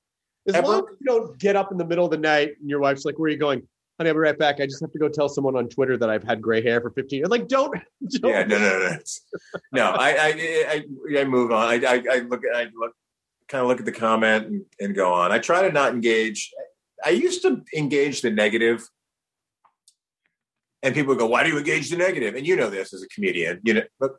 As 0.47 0.55
ever? 0.55 0.67
long 0.67 0.79
as 0.79 0.95
you 0.99 1.05
don't 1.05 1.37
get 1.37 1.55
up 1.55 1.71
in 1.71 1.77
the 1.77 1.85
middle 1.85 2.05
of 2.05 2.11
the 2.11 2.17
night 2.17 2.53
and 2.59 2.69
your 2.69 2.79
wife's 2.79 3.05
like, 3.05 3.19
Where 3.19 3.27
are 3.27 3.31
you 3.31 3.37
going? 3.37 3.67
Honey, 3.99 4.09
I'll 4.09 4.15
be 4.15 4.19
right 4.19 4.37
back. 4.37 4.59
I 4.59 4.65
just 4.65 4.81
have 4.81 4.91
to 4.93 4.99
go 4.99 5.09
tell 5.09 5.29
someone 5.29 5.55
on 5.55 5.69
Twitter 5.69 5.97
that 5.97 6.09
I've 6.09 6.23
had 6.23 6.41
gray 6.41 6.63
hair 6.63 6.81
for 6.81 6.89
15 6.89 7.19
years. 7.19 7.29
Like, 7.29 7.47
don't, 7.47 7.71
don't 8.21 8.31
Yeah, 8.31 8.43
no, 8.45 8.57
no, 8.57 8.79
no. 8.79 8.97
No, 9.71 9.91
I 9.91 10.09
I 10.09 10.83
I, 11.15 11.19
I 11.19 11.23
move 11.25 11.51
on. 11.51 11.67
I, 11.67 11.75
I 11.85 12.03
I 12.11 12.19
look 12.19 12.41
at 12.45 12.55
I 12.55 12.67
look 12.75 12.93
kind 13.51 13.61
of 13.61 13.67
look 13.67 13.79
at 13.79 13.85
the 13.85 13.91
comment 13.91 14.47
and, 14.47 14.65
and 14.79 14.95
go 14.95 15.13
on. 15.13 15.31
I 15.31 15.39
try 15.39 15.61
to 15.61 15.71
not 15.71 15.93
engage. 15.93 16.51
I 17.03 17.09
used 17.09 17.41
to 17.41 17.61
engage 17.75 18.21
the 18.21 18.31
negative, 18.31 18.87
and 20.81 20.95
people 20.95 21.13
go, 21.15 21.27
"Why 21.27 21.43
do 21.43 21.49
you 21.49 21.57
engage 21.57 21.89
the 21.89 21.97
negative?" 21.97 22.35
And 22.35 22.47
you 22.47 22.55
know 22.55 22.69
this 22.69 22.93
as 22.93 23.03
a 23.03 23.07
comedian, 23.07 23.59
you 23.63 23.73
know, 23.73 24.09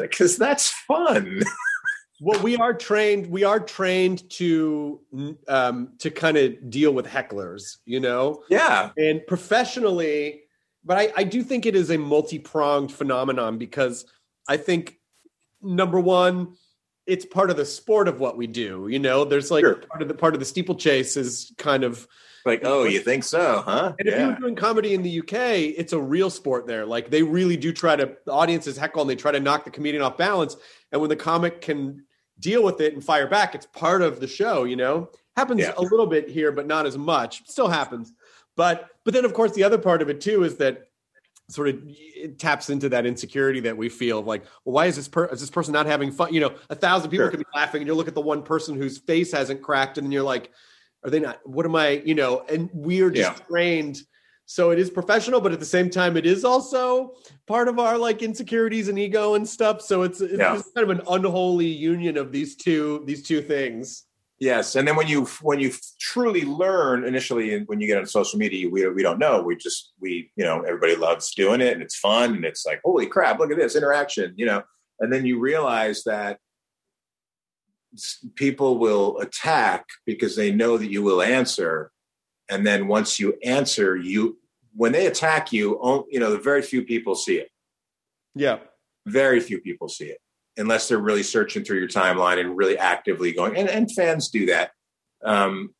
because 0.00 0.36
that's 0.38 0.70
fun. 0.86 1.42
well 2.20 2.40
we 2.42 2.56
are 2.56 2.74
trained 2.74 3.26
we 3.28 3.44
are 3.44 3.60
trained 3.60 4.28
to 4.30 5.00
um 5.48 5.92
to 5.98 6.10
kind 6.10 6.36
of 6.36 6.70
deal 6.70 6.92
with 6.92 7.06
hecklers 7.06 7.76
you 7.84 8.00
know 8.00 8.42
yeah, 8.48 8.90
and 8.96 9.26
professionally 9.26 10.42
but 10.84 10.96
I, 10.96 11.12
I 11.16 11.24
do 11.24 11.42
think 11.42 11.66
it 11.66 11.76
is 11.76 11.90
a 11.90 11.98
multi-pronged 11.98 12.92
phenomenon 12.92 13.58
because 13.58 14.06
i 14.48 14.56
think 14.56 14.98
number 15.62 16.00
one 16.00 16.54
it's 17.06 17.24
part 17.24 17.50
of 17.50 17.56
the 17.56 17.64
sport 17.64 18.08
of 18.08 18.20
what 18.20 18.36
we 18.36 18.46
do 18.46 18.88
you 18.88 18.98
know 18.98 19.24
there's 19.24 19.50
like 19.50 19.64
Sure. 19.64 19.76
part 19.76 20.02
of 20.02 20.08
the 20.08 20.14
part 20.14 20.34
of 20.34 20.40
the 20.40 20.46
steeplechase 20.46 21.16
is 21.16 21.52
kind 21.58 21.84
of 21.84 22.06
Like, 22.44 22.62
oh, 22.64 22.84
you 22.84 23.00
think 23.00 23.24
so, 23.24 23.62
huh? 23.66 23.92
And 23.98 24.08
if 24.08 24.18
you 24.18 24.26
were 24.26 24.36
doing 24.36 24.54
comedy 24.56 24.94
in 24.94 25.02
the 25.02 25.18
UK, 25.20 25.76
it's 25.76 25.92
a 25.92 26.00
real 26.00 26.30
sport 26.30 26.66
there. 26.66 26.86
Like 26.86 27.10
they 27.10 27.22
really 27.22 27.58
do 27.58 27.72
try 27.72 27.94
to 27.96 28.16
the 28.24 28.32
audience 28.32 28.66
is 28.66 28.78
heckle 28.78 29.02
and 29.02 29.10
they 29.10 29.16
try 29.16 29.32
to 29.32 29.40
knock 29.40 29.64
the 29.64 29.70
comedian 29.70 30.02
off 30.02 30.16
balance. 30.16 30.56
And 30.90 31.00
when 31.00 31.10
the 31.10 31.16
comic 31.16 31.60
can 31.60 32.04
deal 32.40 32.62
with 32.62 32.80
it 32.80 32.94
and 32.94 33.04
fire 33.04 33.26
back, 33.26 33.54
it's 33.54 33.66
part 33.66 34.02
of 34.02 34.20
the 34.20 34.26
show, 34.26 34.64
you 34.64 34.76
know? 34.76 35.10
Happens 35.36 35.60
Yeah. 35.60 35.72
a 35.76 35.82
little 35.82 36.06
bit 36.06 36.28
here, 36.28 36.52
but 36.52 36.66
not 36.66 36.86
as 36.86 36.96
much. 36.98 37.46
Still 37.48 37.68
happens. 37.68 38.12
But 38.56 38.88
but 39.04 39.14
then 39.14 39.24
of 39.24 39.32
course 39.34 39.52
the 39.52 39.64
other 39.64 39.78
part 39.78 40.02
of 40.02 40.08
it 40.10 40.20
too 40.20 40.42
is 40.44 40.56
that 40.56 40.88
sort 41.48 41.68
of 41.68 41.80
it 41.86 42.38
taps 42.38 42.68
into 42.70 42.88
that 42.90 43.06
insecurity 43.06 43.60
that 43.60 43.76
we 43.76 43.88
feel 43.88 44.18
of 44.18 44.26
like, 44.26 44.42
well, 44.64 44.74
why 44.74 44.86
is 44.86 44.96
this 44.96 45.08
per- 45.08 45.26
is 45.26 45.40
this 45.40 45.48
person 45.50 45.72
not 45.72 45.86
having 45.86 46.10
fun? 46.10 46.34
You 46.34 46.40
know, 46.40 46.54
a 46.68 46.74
thousand 46.74 47.10
people 47.10 47.24
Sure. 47.24 47.30
could 47.30 47.38
be 47.40 47.46
laughing, 47.54 47.80
and 47.82 47.86
you 47.88 47.94
look 47.94 48.08
at 48.08 48.14
the 48.14 48.20
one 48.20 48.42
person 48.42 48.76
whose 48.76 48.98
face 48.98 49.32
hasn't 49.32 49.62
cracked, 49.62 49.96
and 49.96 50.12
you're 50.12 50.22
like, 50.24 50.50
are 51.04 51.10
they 51.10 51.20
not? 51.20 51.40
What 51.48 51.64
am 51.64 51.74
I? 51.76 52.02
You 52.04 52.14
know, 52.16 52.44
and 52.48 52.68
we 52.74 53.00
are 53.02 53.10
just 53.10 53.38
Yeah. 53.38 53.44
trained. 53.46 53.98
So 54.50 54.70
it 54.70 54.78
is 54.78 54.88
professional, 54.88 55.42
but 55.42 55.52
at 55.52 55.60
the 55.60 55.66
same 55.66 55.90
time, 55.90 56.16
it 56.16 56.24
is 56.24 56.42
also 56.42 57.12
part 57.46 57.68
of 57.68 57.78
our 57.78 57.98
like 57.98 58.22
insecurities 58.22 58.88
and 58.88 58.98
ego 58.98 59.34
and 59.34 59.46
stuff. 59.46 59.82
So 59.82 60.02
it's 60.04 60.22
it's 60.22 60.38
Yeah. 60.38 60.54
just 60.54 60.74
kind 60.74 60.90
of 60.90 60.98
an 60.98 61.04
unholy 61.06 61.66
union 61.66 62.16
of 62.16 62.32
these 62.32 62.56
two 62.56 63.02
these 63.04 63.22
two 63.22 63.42
things. 63.42 64.06
Yes, 64.38 64.74
and 64.74 64.88
then 64.88 64.96
when 64.96 65.06
you 65.06 65.26
when 65.42 65.60
you 65.60 65.70
truly 66.00 66.46
learn 66.46 67.04
initially, 67.04 67.62
when 67.64 67.78
you 67.78 67.86
get 67.86 67.98
on 67.98 68.06
social 68.06 68.38
media, 68.38 68.70
we 68.70 68.88
we 68.88 69.02
don't 69.02 69.18
know. 69.18 69.42
We 69.42 69.54
just 69.54 69.92
we 70.00 70.30
you 70.34 70.46
know 70.46 70.62
everybody 70.62 70.96
loves 70.96 71.34
doing 71.34 71.60
it, 71.60 71.74
and 71.74 71.82
it's 71.82 71.96
fun, 71.98 72.34
and 72.36 72.44
it's 72.46 72.64
like 72.64 72.80
holy 72.82 73.06
crap, 73.06 73.38
look 73.40 73.50
at 73.50 73.58
this 73.58 73.76
interaction, 73.76 74.32
you 74.38 74.46
know. 74.46 74.62
And 74.98 75.12
then 75.12 75.26
you 75.26 75.38
realize 75.38 76.04
that 76.04 76.38
people 78.34 78.78
will 78.78 79.18
attack 79.18 79.84
because 80.06 80.36
they 80.36 80.52
know 80.52 80.78
that 80.78 80.90
you 80.90 81.02
will 81.02 81.20
answer, 81.20 81.92
and 82.48 82.66
then 82.66 82.88
once 82.88 83.18
you 83.18 83.38
answer, 83.44 83.96
you 83.96 84.38
when 84.74 84.92
they 84.92 85.06
attack 85.06 85.52
you, 85.52 86.06
you 86.10 86.20
know, 86.20 86.36
very 86.36 86.62
few 86.62 86.82
people 86.84 87.14
see 87.14 87.36
it. 87.36 87.50
Yeah. 88.34 88.58
Very 89.06 89.40
few 89.40 89.60
people 89.60 89.88
see 89.88 90.06
it 90.06 90.18
unless 90.56 90.88
they're 90.88 90.98
really 90.98 91.22
searching 91.22 91.64
through 91.64 91.78
your 91.78 91.88
timeline 91.88 92.38
and 92.38 92.56
really 92.56 92.78
actively 92.78 93.32
going. 93.32 93.56
And, 93.56 93.68
and 93.68 93.90
fans 93.90 94.28
do 94.28 94.46
that. 94.46 94.70
Um, 95.24 95.74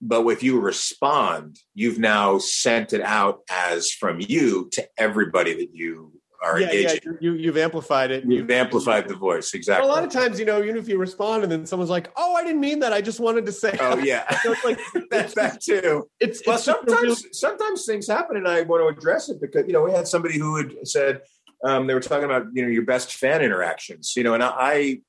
but 0.00 0.26
if 0.26 0.42
you 0.42 0.60
respond, 0.60 1.58
you've 1.74 1.98
now 1.98 2.38
sent 2.38 2.92
it 2.92 3.00
out 3.00 3.40
as 3.50 3.90
from 3.92 4.18
you 4.20 4.68
to 4.72 4.86
everybody 4.98 5.54
that 5.54 5.74
you 5.74 6.15
are 6.46 6.60
yeah, 6.60 6.72
yeah, 6.72 6.94
you, 7.20 7.34
you've 7.34 7.56
amplified 7.56 8.10
it. 8.10 8.24
You've 8.26 8.50
amplified 8.50 9.08
the 9.08 9.14
voice 9.16 9.52
exactly. 9.54 9.88
a 9.88 9.92
lot 9.92 10.04
of 10.04 10.10
times, 10.10 10.38
you 10.38 10.44
know, 10.46 10.62
even 10.62 10.76
if 10.76 10.88
you 10.88 10.98
respond 10.98 11.42
and 11.42 11.50
then 11.50 11.66
someone's 11.66 11.90
like, 11.90 12.10
"Oh, 12.16 12.34
I 12.34 12.44
didn't 12.44 12.60
mean 12.60 12.78
that. 12.80 12.92
I 12.92 13.00
just 13.00 13.20
wanted 13.20 13.46
to 13.46 13.52
say." 13.52 13.76
oh 13.80 13.98
yeah, 14.12 14.24
So 14.42 14.52
it's 14.52 14.64
like 14.64 14.78
that's 15.10 15.34
that 15.40 15.60
too. 15.60 16.08
it's 16.20 16.42
Well, 16.46 16.56
it's 16.56 16.68
a 16.68 16.72
real- 16.72 16.84
sometimes 16.86 17.24
sometimes 17.32 17.84
things 17.86 18.06
happen, 18.08 18.36
and 18.36 18.46
I 18.48 18.62
want 18.62 18.82
to 18.82 18.96
address 18.98 19.28
it 19.28 19.40
because 19.40 19.66
you 19.66 19.72
know 19.72 19.82
we 19.82 19.92
had 19.92 20.06
somebody 20.08 20.38
who 20.38 20.56
had 20.56 20.72
said 20.86 21.22
um, 21.64 21.86
they 21.86 21.94
were 21.94 22.00
talking 22.00 22.24
about 22.24 22.46
you 22.52 22.62
know 22.62 22.68
your 22.68 22.84
best 22.84 23.14
fan 23.14 23.42
interactions, 23.42 24.14
you 24.16 24.22
know, 24.22 24.34
and 24.34 24.42
I, 24.42 24.52
I 24.56 25.00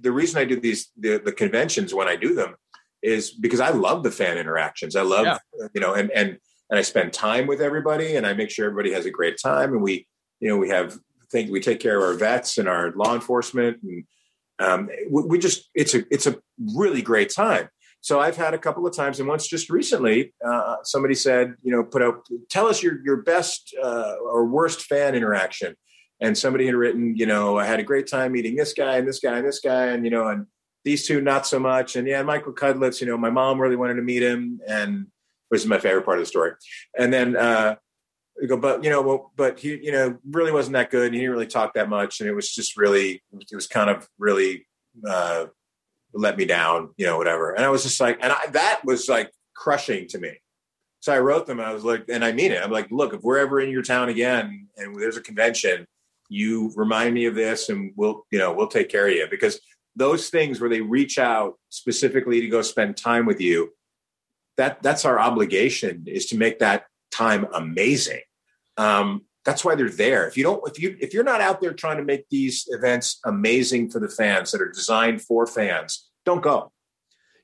the 0.00 0.12
reason 0.12 0.40
I 0.40 0.44
do 0.44 0.58
these 0.60 0.90
the, 0.98 1.18
the 1.18 1.32
conventions 1.32 1.92
when 1.94 2.08
I 2.08 2.16
do 2.16 2.34
them 2.34 2.54
is 3.02 3.30
because 3.30 3.60
I 3.60 3.70
love 3.70 4.02
the 4.02 4.10
fan 4.10 4.38
interactions. 4.38 4.96
I 4.96 5.02
love 5.02 5.24
Yeah. 5.26 5.38
you 5.74 5.80
know, 5.80 5.94
and 5.94 6.10
and 6.10 6.38
and 6.70 6.78
I 6.78 6.82
spend 6.82 7.12
time 7.14 7.46
with 7.46 7.62
everybody, 7.62 8.16
and 8.16 8.26
I 8.26 8.34
make 8.34 8.50
sure 8.50 8.66
everybody 8.66 8.92
has 8.92 9.06
a 9.06 9.10
great 9.10 9.38
time, 9.42 9.72
and 9.72 9.82
we 9.82 10.06
you 10.40 10.48
know 10.48 10.56
we 10.56 10.68
have 10.68 10.98
think 11.30 11.50
we 11.50 11.60
take 11.60 11.80
care 11.80 11.98
of 11.98 12.04
our 12.04 12.14
vets 12.14 12.58
and 12.58 12.68
our 12.68 12.92
law 12.92 13.14
enforcement, 13.14 13.82
and 13.82 14.04
um, 14.58 14.88
we, 15.10 15.22
we 15.22 15.38
just 15.38 15.68
it's 15.74 15.94
a 15.94 16.04
it's 16.10 16.26
a 16.26 16.36
really 16.74 17.02
great 17.02 17.30
time. 17.30 17.68
So 18.00 18.20
I've 18.20 18.36
had 18.36 18.54
a 18.54 18.58
couple 18.58 18.86
of 18.86 18.94
times, 18.94 19.18
and 19.18 19.28
once 19.28 19.46
just 19.48 19.70
recently, 19.70 20.32
uh, 20.46 20.76
somebody 20.84 21.14
said, 21.14 21.54
you 21.62 21.72
know, 21.72 21.82
put 21.82 22.02
out, 22.02 22.26
tell 22.48 22.66
us 22.66 22.82
your 22.82 23.04
your 23.04 23.16
best 23.22 23.74
uh, 23.82 24.14
or 24.22 24.46
worst 24.46 24.82
fan 24.82 25.14
interaction. 25.14 25.74
And 26.20 26.36
somebody 26.36 26.66
had 26.66 26.74
written, 26.74 27.14
you 27.16 27.26
know, 27.26 27.58
I 27.58 27.64
had 27.64 27.78
a 27.78 27.84
great 27.84 28.08
time 28.08 28.32
meeting 28.32 28.56
this 28.56 28.72
guy 28.72 28.96
and 28.96 29.06
this 29.06 29.20
guy 29.20 29.38
and 29.38 29.46
this 29.46 29.60
guy, 29.60 29.86
and 29.86 30.04
you 30.04 30.10
know, 30.10 30.26
and 30.28 30.46
these 30.84 31.06
two 31.06 31.20
not 31.20 31.46
so 31.46 31.58
much. 31.60 31.96
And 31.96 32.08
yeah, 32.08 32.22
Michael 32.22 32.52
Cudlitz, 32.52 33.00
you 33.00 33.06
know, 33.06 33.16
my 33.16 33.30
mom 33.30 33.60
really 33.60 33.76
wanted 33.76 33.94
to 33.94 34.02
meet 34.02 34.22
him, 34.22 34.60
and 34.66 35.06
which 35.48 35.60
is 35.60 35.66
my 35.66 35.78
favorite 35.78 36.04
part 36.04 36.18
of 36.18 36.22
the 36.22 36.26
story. 36.26 36.52
And 36.98 37.12
then 37.12 37.36
uh, 37.36 37.76
go, 38.46 38.56
but 38.56 38.84
you 38.84 38.90
know, 38.90 39.02
well, 39.02 39.32
but 39.36 39.58
he, 39.58 39.78
you 39.82 39.92
know, 39.92 40.18
really 40.30 40.52
wasn't 40.52 40.74
that 40.74 40.90
good. 40.90 41.12
He 41.12 41.20
didn't 41.20 41.32
really 41.32 41.46
talk 41.46 41.74
that 41.74 41.88
much, 41.88 42.20
and 42.20 42.28
it 42.28 42.34
was 42.34 42.50
just 42.50 42.76
really, 42.76 43.22
it 43.32 43.54
was 43.54 43.66
kind 43.66 43.90
of 43.90 44.08
really. 44.18 44.66
Uh, 45.08 45.46
let 46.14 46.38
me 46.38 46.44
down, 46.44 46.90
you 46.96 47.06
know, 47.06 47.18
whatever. 47.18 47.52
And 47.52 47.64
I 47.64 47.68
was 47.68 47.82
just 47.82 48.00
like, 48.00 48.18
and 48.22 48.32
I, 48.32 48.46
that 48.52 48.80
was 48.84 49.08
like 49.08 49.30
crushing 49.54 50.08
to 50.08 50.18
me. 50.18 50.32
So 51.00 51.12
I 51.12 51.18
wrote 51.18 51.46
them. 51.46 51.60
I 51.60 51.72
was 51.72 51.84
like, 51.84 52.06
and 52.08 52.24
I 52.24 52.32
mean 52.32 52.50
it. 52.50 52.62
I'm 52.62 52.70
like, 52.70 52.90
look, 52.90 53.14
if 53.14 53.22
we're 53.22 53.38
ever 53.38 53.60
in 53.60 53.70
your 53.70 53.82
town 53.82 54.08
again 54.08 54.68
and 54.76 54.96
there's 54.96 55.16
a 55.16 55.22
convention, 55.22 55.86
you 56.28 56.72
remind 56.76 57.14
me 57.14 57.26
of 57.26 57.34
this, 57.34 57.68
and 57.68 57.92
we'll, 57.96 58.26
you 58.30 58.38
know, 58.38 58.52
we'll 58.52 58.68
take 58.68 58.88
care 58.88 59.06
of 59.06 59.14
you 59.14 59.26
because 59.30 59.60
those 59.96 60.28
things 60.28 60.60
where 60.60 60.70
they 60.70 60.80
reach 60.80 61.18
out 61.18 61.54
specifically 61.68 62.40
to 62.40 62.48
go 62.48 62.62
spend 62.62 62.96
time 62.96 63.26
with 63.26 63.40
you, 63.40 63.72
that 64.56 64.82
that's 64.82 65.04
our 65.04 65.18
obligation 65.18 66.04
is 66.06 66.26
to 66.26 66.36
make 66.36 66.58
that 66.58 66.86
time 67.10 67.46
amazing. 67.54 68.20
Um, 68.78 69.24
that's 69.44 69.64
why 69.64 69.74
they're 69.74 69.88
there. 69.90 70.26
If 70.28 70.36
you 70.36 70.42
don't, 70.44 70.66
if 70.68 70.80
you 70.80 70.96
if 71.00 71.12
you're 71.14 71.24
not 71.24 71.40
out 71.40 71.60
there 71.60 71.72
trying 71.72 71.96
to 71.98 72.04
make 72.04 72.28
these 72.28 72.66
events 72.68 73.18
amazing 73.24 73.90
for 73.90 73.98
the 73.98 74.08
fans 74.08 74.50
that 74.52 74.60
are 74.60 74.70
designed 74.70 75.22
for 75.22 75.46
fans, 75.46 76.08
don't 76.24 76.42
go. 76.42 76.72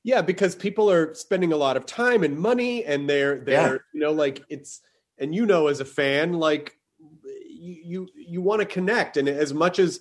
Yeah, 0.03 0.21
because 0.21 0.55
people 0.55 0.91
are 0.91 1.15
spending 1.15 1.51
a 1.51 1.57
lot 1.57 1.77
of 1.77 1.85
time 1.87 2.23
and 2.23 2.37
money, 2.37 2.85
and 2.85 3.09
they're 3.09 3.39
they're 3.39 3.73
Yeah. 3.73 3.77
you 3.93 3.99
know 4.01 4.11
like 4.11 4.43
it's 4.49 4.81
and 5.17 5.33
you 5.33 5.45
know 5.45 5.67
as 5.67 5.79
a 5.79 5.85
fan 5.85 6.33
like 6.33 6.77
you 7.23 7.75
you, 7.83 8.07
you 8.15 8.41
want 8.41 8.59
to 8.61 8.65
connect, 8.67 9.17
and 9.17 9.27
as 9.27 9.51
much 9.53 9.79
as 9.79 9.99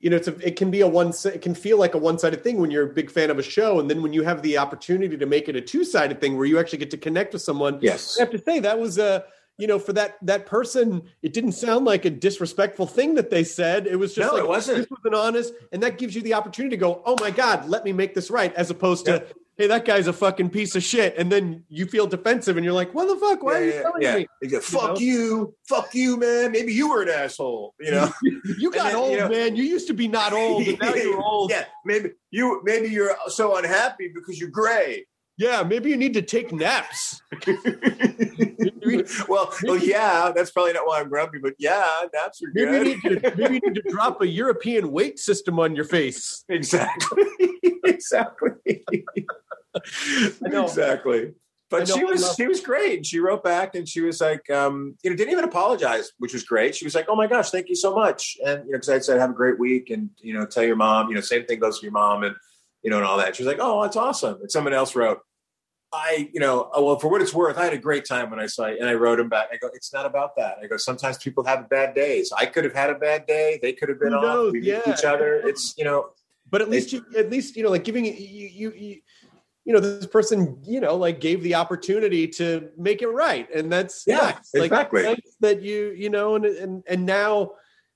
you 0.00 0.10
know 0.10 0.16
it's 0.16 0.26
a, 0.26 0.36
it 0.44 0.56
can 0.56 0.72
be 0.72 0.80
a 0.80 0.88
one 0.88 1.12
it 1.26 1.40
can 1.40 1.54
feel 1.54 1.78
like 1.78 1.94
a 1.94 1.98
one 1.98 2.18
sided 2.18 2.42
thing 2.42 2.58
when 2.60 2.72
you're 2.72 2.90
a 2.90 2.94
big 2.94 3.10
fan 3.12 3.30
of 3.30 3.38
a 3.38 3.42
show, 3.44 3.78
and 3.78 3.88
then 3.88 4.02
when 4.02 4.12
you 4.12 4.22
have 4.24 4.42
the 4.42 4.58
opportunity 4.58 5.16
to 5.16 5.26
make 5.26 5.48
it 5.48 5.54
a 5.54 5.60
two 5.60 5.84
sided 5.84 6.20
thing 6.20 6.36
where 6.36 6.46
you 6.46 6.58
actually 6.58 6.78
get 6.78 6.90
to 6.90 6.98
connect 6.98 7.32
with 7.32 7.42
someone. 7.42 7.78
Yes. 7.80 8.16
I 8.18 8.22
have 8.24 8.32
to 8.32 8.42
say 8.42 8.58
that 8.58 8.80
was 8.80 8.98
a 8.98 9.24
you 9.58 9.66
know 9.66 9.78
for 9.78 9.92
that 9.92 10.16
that 10.22 10.46
person 10.46 11.02
it 11.22 11.32
didn't 11.32 11.52
sound 11.52 11.84
like 11.84 12.04
a 12.04 12.10
disrespectful 12.10 12.86
thing 12.86 13.14
that 13.14 13.30
they 13.30 13.44
said 13.44 13.86
it 13.86 13.96
was 13.96 14.14
just 14.14 14.28
No, 14.28 14.34
like 14.34 14.44
it 14.44 14.48
wasn't. 14.48 14.78
this 14.78 14.90
was 14.90 15.00
an 15.04 15.14
honest 15.14 15.52
and 15.72 15.82
that 15.82 15.98
gives 15.98 16.14
you 16.14 16.22
the 16.22 16.34
opportunity 16.34 16.74
to 16.76 16.80
go 16.80 17.02
oh 17.06 17.16
my 17.20 17.30
god 17.30 17.68
let 17.68 17.84
me 17.84 17.92
make 17.92 18.14
this 18.14 18.30
right 18.30 18.52
as 18.54 18.70
opposed 18.70 19.04
to 19.06 19.24
hey 19.56 19.68
that 19.68 19.84
guy's 19.84 20.08
a 20.08 20.12
fucking 20.12 20.50
piece 20.50 20.74
of 20.74 20.82
shit 20.82 21.14
and 21.16 21.30
then 21.30 21.62
you 21.68 21.86
feel 21.86 22.08
defensive 22.08 22.56
and 22.56 22.64
you're 22.64 22.74
like 22.74 22.92
what 22.94 23.06
the 23.06 23.14
fuck 23.16 23.42
why 23.44 23.60
are 23.60 23.64
you 23.64 23.72
telling 23.82 24.00
me 24.18 24.26
They 24.42 24.48
go, 24.48 24.56
You 24.56 24.60
fuck 24.60 24.94
know? 24.94 24.98
you, 24.98 25.54
fuck 25.68 25.94
you, 25.94 26.16
man. 26.16 26.50
Maybe 26.50 26.72
you 26.74 26.88
were 26.90 27.02
an 27.02 27.08
asshole, 27.10 27.74
you 27.78 27.92
know. 27.92 28.10
you 28.58 28.72
got 28.72 28.86
then, 28.86 28.96
old 28.96 29.12
you 29.12 29.18
know- 29.18 29.28
man 29.28 29.54
you 29.54 29.62
used 29.62 29.86
to 29.86 29.94
be 29.94 30.08
not 30.08 30.32
old 30.32 30.66
and 30.66 30.78
now 30.80 30.92
you're 30.94 31.22
old 31.22 31.50
Yeah, 31.52 31.66
maybe 31.84 32.10
you 32.32 32.60
maybe 32.64 32.88
you're 32.88 33.14
so 33.28 33.56
unhappy 33.56 34.10
because 34.12 34.40
you're 34.40 34.50
gray. 34.50 35.06
Yeah 35.36 35.62
maybe 35.62 35.90
you 35.90 35.96
need 35.96 36.14
to 36.14 36.22
take 36.22 36.52
naps 36.52 37.22
well, 39.28 39.52
well, 39.62 39.76
yeah, 39.76 40.32
that's 40.34 40.50
probably 40.50 40.72
not 40.72 40.86
why 40.86 41.00
I'm 41.00 41.08
grumpy, 41.08 41.38
but 41.38 41.54
yeah, 41.58 41.86
naps 42.12 42.42
are 42.42 42.48
maybe 42.54 42.88
you 42.88 43.00
good. 43.00 43.22
need 43.22 43.22
to 43.22 43.36
maybe 43.36 43.54
you 43.54 43.60
need 43.60 43.74
to 43.74 43.90
drop 43.90 44.20
a 44.22 44.26
european 44.26 44.90
weight 44.90 45.18
system 45.18 45.58
on 45.58 45.74
your 45.74 45.84
face 45.84 46.44
exactly, 46.48 47.24
exactly, 47.84 48.84
exactly. 50.44 51.32
But 51.70 51.88
she 51.88 52.04
was 52.04 52.34
she 52.36 52.46
was 52.46 52.60
great. 52.60 53.04
She 53.04 53.18
wrote 53.18 53.42
back 53.42 53.74
and 53.74 53.88
she 53.88 54.00
was 54.00 54.20
like, 54.20 54.48
um, 54.48 54.96
you 55.02 55.10
know, 55.10 55.16
didn't 55.16 55.32
even 55.32 55.44
apologize, 55.44 56.12
which 56.18 56.32
was 56.32 56.44
great. 56.44 56.76
She 56.76 56.84
was 56.84 56.94
like, 56.94 57.06
"Oh 57.08 57.16
my 57.16 57.26
gosh, 57.26 57.50
thank 57.50 57.68
you 57.68 57.74
so 57.74 57.94
much," 57.94 58.36
and 58.46 58.64
you 58.66 58.72
know, 58.72 58.76
because 58.76 58.90
I 58.90 58.98
said, 59.00 59.18
"Have 59.18 59.30
a 59.30 59.34
great 59.34 59.58
week," 59.58 59.90
and 59.90 60.10
you 60.18 60.34
know, 60.34 60.46
tell 60.46 60.62
your 60.62 60.76
mom, 60.76 61.08
you 61.08 61.16
know, 61.16 61.20
same 61.20 61.46
thing 61.46 61.58
goes 61.58 61.78
for 61.78 61.86
your 61.86 61.92
mom, 61.92 62.22
and 62.22 62.36
you 62.84 62.90
know, 62.90 62.98
and 62.98 63.04
all 63.06 63.16
that. 63.18 63.34
She 63.34 63.42
was 63.42 63.48
like, 63.48 63.58
"Oh, 63.60 63.82
that's 63.82 63.96
awesome." 63.96 64.40
And 64.42 64.50
someone 64.50 64.74
else 64.74 64.94
wrote, 64.94 65.18
I, 65.92 66.28
you 66.32 66.40
know, 66.40 66.70
oh, 66.74 66.84
well, 66.84 66.98
for 66.98 67.08
what 67.08 67.22
it's 67.22 67.32
worth, 67.32 67.56
I 67.56 67.64
had 67.64 67.72
a 67.72 67.78
great 67.78 68.04
time 68.04 68.28
when 68.30 68.40
I 68.40 68.46
saw 68.46 68.64
it. 68.64 68.78
And 68.80 68.88
I 68.88 68.94
wrote 68.94 69.20
him 69.20 69.28
back. 69.28 69.48
I 69.52 69.56
go, 69.58 69.68
it's 69.72 69.92
not 69.92 70.06
about 70.06 70.34
that. 70.36 70.56
I 70.60 70.66
go, 70.66 70.76
sometimes 70.76 71.18
people 71.18 71.44
have 71.44 71.68
bad 71.68 71.94
days. 71.94 72.32
I 72.36 72.46
could 72.46 72.64
have 72.64 72.74
had 72.74 72.90
a 72.90 72.96
bad 72.96 73.26
day. 73.26 73.60
They 73.62 73.72
could 73.72 73.88
have 73.88 74.00
been 74.00 74.12
off. 74.12 74.52
We 74.52 74.60
meet 74.60 74.64
Yeah. 74.64 74.80
each 74.88 75.04
other. 75.04 75.36
It's, 75.36 75.74
you 75.78 75.84
know, 75.84 76.10
but 76.50 76.62
at 76.62 76.68
least 76.68 76.92
you 76.92 77.04
at 77.16 77.30
least 77.30 77.56
you 77.56 77.62
know 77.62 77.70
like 77.70 77.84
giving 77.84 78.04
you 78.04 78.12
you 78.12 78.72
you, 78.76 79.00
you 79.64 79.72
know 79.72 79.80
this 79.80 80.06
person 80.06 80.58
you 80.64 80.80
know 80.80 80.94
like 80.94 81.18
gave 81.18 81.42
the 81.42 81.54
opportunity 81.54 82.28
to 82.28 82.68
make 82.76 83.02
it 83.02 83.08
right 83.08 83.48
and 83.52 83.72
that's 83.72 84.04
Yeah, 84.06 84.16
nice. 84.18 84.50
like 84.54 84.64
exactly. 84.66 85.02
nice 85.02 85.36
that 85.40 85.62
you 85.62 85.94
you 85.96 86.10
know 86.10 86.36
and 86.36 86.44
and 86.44 86.84
and 86.86 87.06
now 87.06 87.52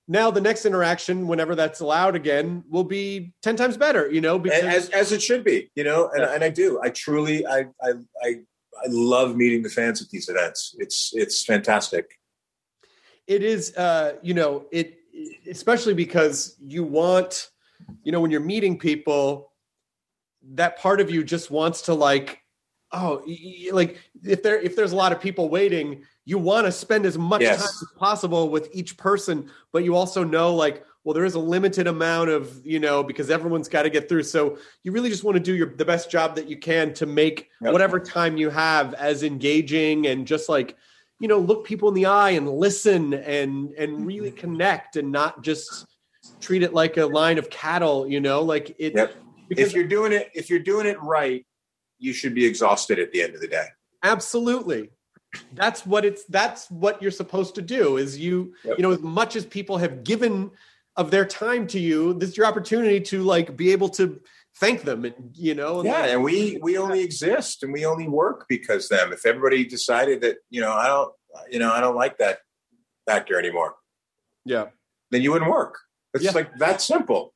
now 0.08 0.30
the 0.30 0.40
next 0.40 0.64
interaction 0.64 1.28
whenever 1.28 1.54
that's 1.54 1.80
allowed 1.80 2.16
again 2.16 2.64
will 2.68 2.82
be 2.84 3.32
10 3.42 3.56
times 3.56 3.76
better 3.76 4.10
you 4.10 4.20
know 4.20 4.38
because 4.38 4.64
as, 4.64 4.88
as 4.90 5.12
it 5.12 5.22
should 5.22 5.44
be, 5.44 5.70
you 5.74 5.84
know, 5.84 6.10
and, 6.14 6.24
and 6.24 6.42
I 6.42 6.48
do. 6.48 6.80
I 6.82 6.88
truly, 6.88 7.46
I, 7.46 7.66
I, 7.82 7.90
I, 8.22 8.28
I 8.82 8.86
love 8.88 9.36
meeting 9.36 9.62
the 9.62 9.68
fans 9.68 10.00
at 10.02 10.08
these 10.08 10.28
events. 10.28 10.74
It's, 10.78 11.10
it's 11.14 11.44
fantastic. 11.44 12.18
it 13.26 13.42
is 13.42 13.76
uh 13.76 14.14
you 14.22 14.34
know 14.34 14.64
it 14.72 14.98
especially 15.50 15.94
because 15.94 16.56
you 16.60 16.82
want 16.82 17.50
you 18.02 18.10
know 18.12 18.20
when 18.20 18.30
you're 18.30 18.40
meeting 18.40 18.78
people 18.78 19.52
that 20.54 20.78
part 20.78 21.00
of 21.00 21.10
you 21.10 21.22
just 21.22 21.50
wants 21.50 21.82
to 21.82 21.94
like 21.94 22.40
oh, 22.92 23.22
like 23.72 23.98
if 24.24 24.42
there 24.42 24.58
if 24.58 24.74
there's 24.76 24.92
a 24.92 24.96
lot 24.96 25.12
of 25.12 25.20
people 25.20 25.48
waiting, 25.48 26.04
you 26.28 26.36
want 26.36 26.66
to 26.66 26.72
spend 26.72 27.06
as 27.06 27.16
much 27.16 27.40
Yes. 27.40 27.56
time 27.56 27.66
as 27.68 27.88
possible 27.96 28.50
with 28.50 28.68
each 28.74 28.98
person, 28.98 29.50
but 29.72 29.82
you 29.82 29.96
also 29.96 30.22
know 30.22 30.54
like, 30.54 30.84
well, 31.02 31.14
there 31.14 31.24
is 31.24 31.34
a 31.34 31.38
limited 31.38 31.86
amount 31.86 32.28
of 32.28 32.66
you 32.66 32.78
know 32.78 33.02
because 33.02 33.30
everyone's 33.30 33.66
got 33.66 33.84
to 33.84 33.90
get 33.90 34.10
through. 34.10 34.24
So 34.24 34.58
you 34.84 34.92
really 34.92 35.08
just 35.08 35.24
want 35.24 35.36
to 35.36 35.42
do 35.42 35.54
your 35.54 35.74
the 35.74 35.86
best 35.86 36.10
job 36.10 36.36
that 36.36 36.46
you 36.46 36.58
can 36.58 36.92
to 36.94 37.06
make 37.06 37.48
Yep. 37.62 37.72
whatever 37.72 37.98
time 37.98 38.36
you 38.36 38.50
have 38.50 38.92
as 38.92 39.22
engaging 39.22 40.06
and 40.06 40.26
just 40.26 40.50
like 40.50 40.76
you 41.18 41.28
know 41.28 41.38
look 41.38 41.64
people 41.64 41.88
in 41.88 41.94
the 41.94 42.04
eye 42.04 42.30
and 42.30 42.46
listen 42.46 43.14
and 43.14 43.70
and 43.70 44.06
really 44.06 44.28
mm-hmm. 44.28 44.36
connect 44.36 44.96
and 44.96 45.10
not 45.10 45.42
just 45.42 45.86
treat 46.40 46.62
it 46.62 46.74
like 46.74 46.98
a 46.98 47.06
line 47.06 47.38
of 47.38 47.48
cattle. 47.48 48.06
You 48.06 48.20
know, 48.20 48.42
like 48.42 48.76
it. 48.78 48.94
Yep. 48.94 49.14
If 49.48 49.72
you're 49.72 49.88
doing 49.88 50.12
it, 50.12 50.28
if 50.34 50.50
you're 50.50 50.58
doing 50.58 50.86
it 50.86 51.00
right, 51.00 51.46
you 51.98 52.12
should 52.12 52.34
be 52.34 52.44
exhausted 52.44 52.98
at 52.98 53.12
the 53.12 53.22
end 53.22 53.34
of 53.34 53.40
the 53.40 53.48
day. 53.48 53.68
absolutely 54.02 54.90
that's 55.54 55.84
what 55.86 56.04
it's 56.04 56.24
that's 56.24 56.70
what 56.70 57.00
you're 57.02 57.10
supposed 57.10 57.54
to 57.54 57.62
do 57.62 57.96
is 57.98 58.18
you 58.18 58.54
Yep. 58.64 58.78
you 58.78 58.82
know 58.82 58.92
as 58.92 59.00
much 59.00 59.36
as 59.36 59.44
people 59.44 59.76
have 59.78 60.02
given 60.04 60.50
of 60.96 61.10
their 61.10 61.24
time 61.26 61.66
to 61.68 61.78
you 61.78 62.14
this 62.14 62.30
is 62.30 62.36
your 62.36 62.46
opportunity 62.46 63.00
to 63.00 63.22
like 63.22 63.56
be 63.56 63.70
able 63.72 63.88
to 63.90 64.20
thank 64.58 64.82
them 64.82 65.04
and 65.04 65.14
you 65.34 65.54
know 65.54 65.80
and 65.80 65.86
Yeah, 65.88 66.00
like- 66.00 66.10
and 66.12 66.24
we 66.24 66.58
we 66.62 66.78
only 66.78 67.00
exist 67.02 67.62
and 67.62 67.72
we 67.72 67.84
only 67.84 68.08
work 68.08 68.46
because 68.48 68.88
them. 68.88 69.12
If 69.12 69.26
everybody 69.26 69.64
decided 69.64 70.20
that 70.22 70.36
you 70.50 70.60
know 70.60 70.72
I 70.72 70.86
don't 70.86 71.12
you 71.50 71.58
know 71.58 71.72
I 71.72 71.80
don't 71.80 71.96
like 71.96 72.18
that 72.18 72.38
actor 73.08 73.38
anymore, 73.38 73.74
yeah 74.44 74.66
then 75.10 75.22
you 75.22 75.32
wouldn't 75.32 75.50
work. 75.50 75.78
It's 76.14 76.24
Yeah. 76.24 76.32
like 76.32 76.50
that 76.58 76.80
simple. 76.82 77.34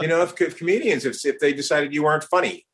you 0.00 0.06
know, 0.08 0.22
if, 0.22 0.40
if 0.40 0.56
comedians 0.58 1.04
if 1.04 1.24
if 1.24 1.38
they 1.40 1.52
decided 1.52 1.92
you 1.94 2.02
weren't 2.04 2.24
funny 2.24 2.66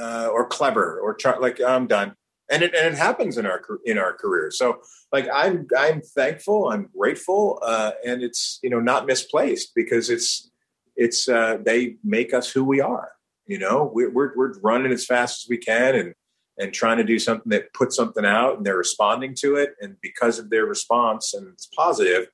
uh, 0.00 0.28
or 0.30 0.46
clever 0.46 1.00
or 1.00 1.14
char- 1.14 1.40
like 1.40 1.60
I'm 1.60 1.86
done, 1.86 2.14
and 2.52 2.62
it 2.62 2.74
and 2.74 2.94
it 2.94 2.98
happens 2.98 3.38
in 3.38 3.46
our 3.46 3.62
in 3.84 3.98
our 3.98 4.12
careers. 4.12 4.58
So 4.58 4.82
like 5.10 5.26
I'm 5.32 5.66
I'm 5.76 6.02
thankful, 6.02 6.68
I'm 6.68 6.88
grateful, 6.96 7.58
uh, 7.62 7.92
and 8.04 8.22
it's 8.22 8.60
you 8.62 8.70
know 8.70 8.80
not 8.80 9.06
misplaced 9.06 9.72
because 9.74 10.10
it's 10.10 10.50
it's 10.94 11.28
uh, 11.28 11.56
they 11.64 11.96
make 12.04 12.34
us 12.34 12.50
who 12.50 12.64
we 12.64 12.80
are. 12.80 13.12
You 13.46 13.58
know, 13.58 13.90
we're, 13.92 14.10
we're 14.10 14.36
we're 14.36 14.60
running 14.60 14.92
as 14.92 15.06
fast 15.06 15.44
as 15.44 15.48
we 15.48 15.56
can 15.56 15.94
and 15.94 16.14
and 16.58 16.72
trying 16.74 16.98
to 16.98 17.04
do 17.04 17.18
something 17.18 17.48
that 17.48 17.72
puts 17.72 17.96
something 17.96 18.26
out, 18.26 18.58
and 18.58 18.66
they're 18.66 18.76
responding 18.76 19.34
to 19.40 19.56
it, 19.56 19.74
and 19.80 19.96
because 20.02 20.38
of 20.38 20.50
their 20.50 20.66
response 20.66 21.32
and 21.32 21.48
it's 21.48 21.66
positive, 21.74 22.26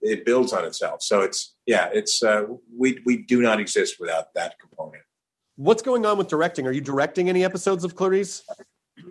it 0.00 0.24
builds 0.24 0.52
on 0.52 0.64
itself. 0.64 1.02
So 1.02 1.22
it's 1.22 1.54
yeah, 1.66 1.90
it's 1.92 2.22
uh, 2.22 2.44
we 2.74 3.00
we 3.04 3.16
do 3.16 3.42
not 3.42 3.58
exist 3.60 3.96
without 3.98 4.32
that 4.34 4.54
component. 4.60 5.02
what's 5.56 5.82
going 5.82 6.06
on 6.06 6.16
with 6.16 6.28
directing 6.28 6.68
are 6.68 6.72
you 6.72 6.80
directing 6.80 7.28
any 7.28 7.42
episodes 7.44 7.82
of 7.82 7.96
clarice 7.96 8.44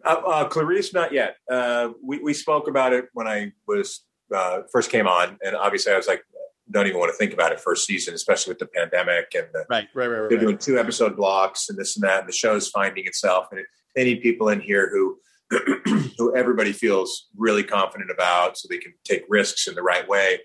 Uh, 0.03 0.21
uh, 0.25 0.47
Clarice, 0.47 0.93
not 0.93 1.11
yet. 1.11 1.37
Uh, 1.49 1.89
we 2.03 2.19
we 2.19 2.33
spoke 2.33 2.67
about 2.67 2.93
it 2.93 3.05
when 3.13 3.27
I 3.27 3.51
was 3.67 4.05
uh, 4.33 4.61
first 4.71 4.91
came 4.91 5.07
on, 5.07 5.37
and 5.43 5.55
obviously 5.55 5.93
I 5.93 5.97
was 5.97 6.07
like, 6.07 6.23
don't 6.71 6.87
even 6.87 6.99
want 6.99 7.11
to 7.11 7.17
think 7.17 7.33
about 7.33 7.51
it 7.51 7.59
first 7.59 7.85
season, 7.85 8.13
especially 8.13 8.51
with 8.51 8.59
the 8.59 8.67
pandemic 8.67 9.33
and 9.35 9.47
the 9.53 9.65
right 9.69 9.87
right 9.93 10.07
right, 10.07 10.29
they're 10.29 10.39
doing 10.39 10.57
two 10.57 10.77
episode 10.79 11.15
blocks 11.15 11.69
and 11.69 11.77
this 11.77 11.95
and 11.95 12.03
that, 12.03 12.21
and 12.21 12.29
the 12.29 12.33
show's 12.33 12.67
finding 12.67 13.05
itself. 13.05 13.47
And 13.51 13.59
it, 13.59 13.65
they 13.95 14.03
need 14.03 14.21
people 14.21 14.49
in 14.49 14.59
here 14.59 14.89
who 14.91 15.17
who 16.17 16.35
everybody 16.35 16.73
feels 16.73 17.27
really 17.37 17.63
confident 17.63 18.11
about, 18.11 18.57
so 18.57 18.67
they 18.69 18.77
can 18.77 18.93
take 19.03 19.23
risks 19.29 19.67
in 19.67 19.75
the 19.75 19.83
right 19.83 20.07
way. 20.07 20.39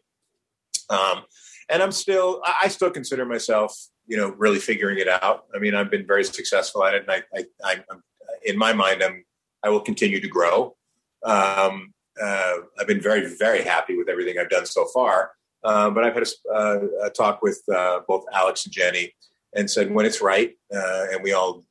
Um, 0.90 1.22
and 1.68 1.82
I'm 1.82 1.92
still, 1.92 2.40
I 2.44 2.54
I 2.64 2.68
still 2.68 2.90
consider 2.90 3.24
myself, 3.24 3.76
you 4.06 4.16
know, 4.16 4.30
really 4.30 4.58
figuring 4.58 4.98
it 4.98 5.08
out. 5.08 5.44
I 5.54 5.58
mean, 5.58 5.74
I've 5.74 5.90
been 5.90 6.06
very 6.06 6.24
successful 6.24 6.84
at 6.84 6.94
it, 6.94 7.02
and 7.02 7.10
I, 7.10 7.22
I, 7.36 7.44
I 7.64 7.72
I'm, 7.90 8.02
in 8.44 8.56
my 8.58 8.72
mind, 8.72 9.02
I'm, 9.02 9.24
I 9.62 9.70
will 9.70 9.80
continue 9.80 10.20
to 10.20 10.28
grow. 10.28 10.76
Um, 11.24 11.92
uh, 12.20 12.54
I've 12.78 12.86
been 12.86 13.00
very, 13.00 13.34
very 13.36 13.62
happy 13.62 13.96
with 13.96 14.08
everything 14.08 14.38
I've 14.38 14.50
done 14.50 14.66
so 14.66 14.86
far. 14.86 15.32
Uh, 15.64 15.90
but 15.90 16.04
I've 16.04 16.14
had 16.14 16.24
a, 16.24 16.52
uh, 16.52 16.80
a 17.04 17.10
talk 17.10 17.40
with 17.40 17.62
uh, 17.72 18.00
both 18.08 18.24
Alex 18.32 18.64
and 18.64 18.74
Jenny, 18.74 19.14
and 19.54 19.70
said 19.70 19.92
when 19.92 20.06
it's 20.06 20.20
right, 20.20 20.56
uh, 20.74 21.06
and 21.12 21.22
we 21.22 21.32
all, 21.32 21.64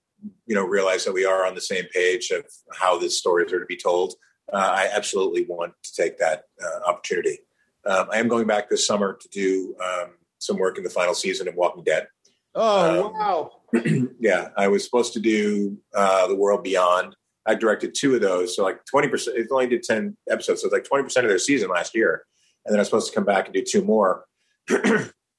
you 0.46 0.56
know, 0.56 0.66
realize 0.66 1.04
that 1.04 1.14
we 1.14 1.26
are 1.26 1.46
on 1.46 1.56
the 1.56 1.62
same 1.62 1.86
page 1.94 2.32
of 2.32 2.46
how 2.74 2.98
the 2.98 3.10
stories 3.10 3.52
are 3.52 3.60
to 3.60 3.66
be 3.66 3.76
told. 3.76 4.14
Uh, 4.54 4.72
I 4.74 4.89
absolutely 4.94 5.46
want 5.46 5.74
to 5.84 5.94
take 5.94 6.18
that 6.20 6.44
uh, 6.64 6.89
opportunity. 6.89 7.39
Um, 7.86 8.08
I 8.12 8.18
am 8.18 8.28
going 8.28 8.48
back 8.48 8.70
this 8.70 8.86
summer 8.86 9.18
to 9.20 9.30
do 9.30 9.76
um, 9.84 10.12
some 10.39 10.58
work 10.58 10.78
in 10.78 10.84
the 10.84 10.89
final 10.89 11.14
season 11.14 11.48
of 11.48 11.56
Walking 11.56 11.84
Dead. 11.84 12.08
oh 12.56 13.08
Um, 13.08 13.14
wow 13.14 13.52
yeah, 14.20 14.50
I 14.58 14.68
was 14.68 14.84
supposed 14.84 15.14
to 15.14 15.20
do 15.20 15.78
uh, 15.96 16.28
The 16.28 16.36
World 16.36 16.64
Beyond. 16.64 17.16
I 17.48 17.56
directed 17.56 17.96
two 17.96 18.16
of 18.16 18.22
those, 18.22 18.56
so 18.56 18.64
like 18.64 18.86
twenty 18.86 19.08
percent. 19.08 19.38
It 19.38 19.48
only 19.52 19.68
did 19.68 19.84
ten 19.84 20.16
episodes, 20.30 20.62
so 20.62 20.68
it's 20.68 20.74
like 20.74 20.84
twenty 20.84 21.04
percent 21.04 21.26
of 21.26 21.30
their 21.30 21.39
season 21.39 21.70
last 21.70 21.96
year. 21.96 22.24
And 22.66 22.74
then 22.74 22.80
I 22.80 22.82
was 22.82 22.88
supposed 22.88 23.08
to 23.08 23.16
come 23.16 23.26
back 23.26 23.46
and 23.46 23.54
do 23.54 23.64
two 23.64 23.84
more. 23.84 24.26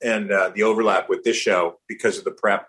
and 0.03 0.33
uh, 0.33 0.51
the 0.55 0.65
overlap 0.65 1.09
with 1.09 1.23
this 1.23 1.37
show 1.37 1.79
because 1.87 2.19
of 2.19 2.25
the 2.25 2.33
prep 2.33 2.67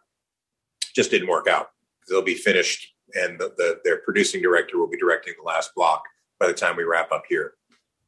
just 0.96 1.10
didn't 1.10 1.30
work 1.30 1.48
out. 1.48 1.70
They'll 2.08 2.22
be 2.22 2.36
finished, 2.36 2.94
and 3.16 3.40
the, 3.40 3.54
the, 3.58 3.80
their 3.84 3.98
producing 3.98 4.42
director 4.42 4.78
will 4.78 4.90
be 4.90 4.98
directing 4.98 5.34
the 5.38 5.48
last 5.48 5.74
block 5.76 6.04
by 6.40 6.48
the 6.48 6.54
time 6.54 6.76
we 6.76 6.84
wrap 6.84 7.12
up 7.12 7.24
here. 7.28 7.54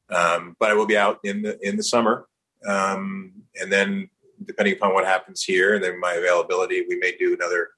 Um, 0.09 0.55
but 0.59 0.69
I 0.69 0.75
will 0.75 0.85
be 0.85 0.97
out 0.97 1.19
in 1.23 1.41
the 1.41 1.57
in 1.67 1.77
the 1.77 1.83
summer, 1.83 2.27
um, 2.67 3.31
and 3.59 3.71
then 3.71 4.09
depending 4.43 4.75
upon 4.75 4.93
what 4.93 5.05
happens 5.05 5.43
here 5.43 5.75
and 5.75 5.83
then 5.83 5.99
my 5.99 6.13
availability, 6.13 6.85
we 6.87 6.97
may 6.97 7.15
do 7.17 7.33
another 7.33 7.69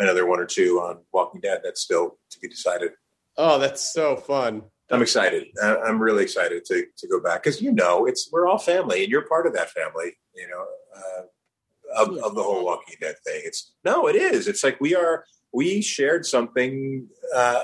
another 0.00 0.26
one 0.26 0.40
or 0.40 0.46
two 0.46 0.80
on 0.80 0.98
Walking 1.12 1.40
Dead. 1.40 1.60
That's 1.62 1.80
still 1.80 2.18
to 2.30 2.38
be 2.40 2.48
decided. 2.48 2.92
oh 3.36 3.58
that's 3.58 3.92
so 3.92 4.16
fun 4.16 4.62
I'm 4.90 5.02
excited. 5.02 5.46
I'm 5.62 6.00
really 6.00 6.24
excited 6.24 6.64
to 6.66 6.84
to 6.98 7.08
go 7.08 7.20
back 7.20 7.42
because 7.42 7.62
you 7.62 7.72
know 7.72 8.06
it's 8.06 8.28
we're 8.32 8.46
all 8.46 8.58
family 8.58 9.02
and 9.02 9.10
you're 9.10 9.26
part 9.26 9.46
of 9.46 9.54
that 9.54 9.70
family. 9.70 10.12
You 10.34 10.48
know, 10.48 10.66
uh, 10.96 12.02
of, 12.02 12.16
of 12.18 12.34
the 12.34 12.42
whole 12.42 12.64
Walking 12.64 12.96
Dead 13.00 13.14
thing. 13.24 13.40
It's 13.44 13.72
no, 13.84 14.08
it 14.08 14.16
is. 14.16 14.48
It's 14.48 14.64
like 14.64 14.80
we 14.80 14.94
are 14.96 15.24
we 15.52 15.80
shared 15.80 16.26
something 16.26 17.06
uh, 17.34 17.62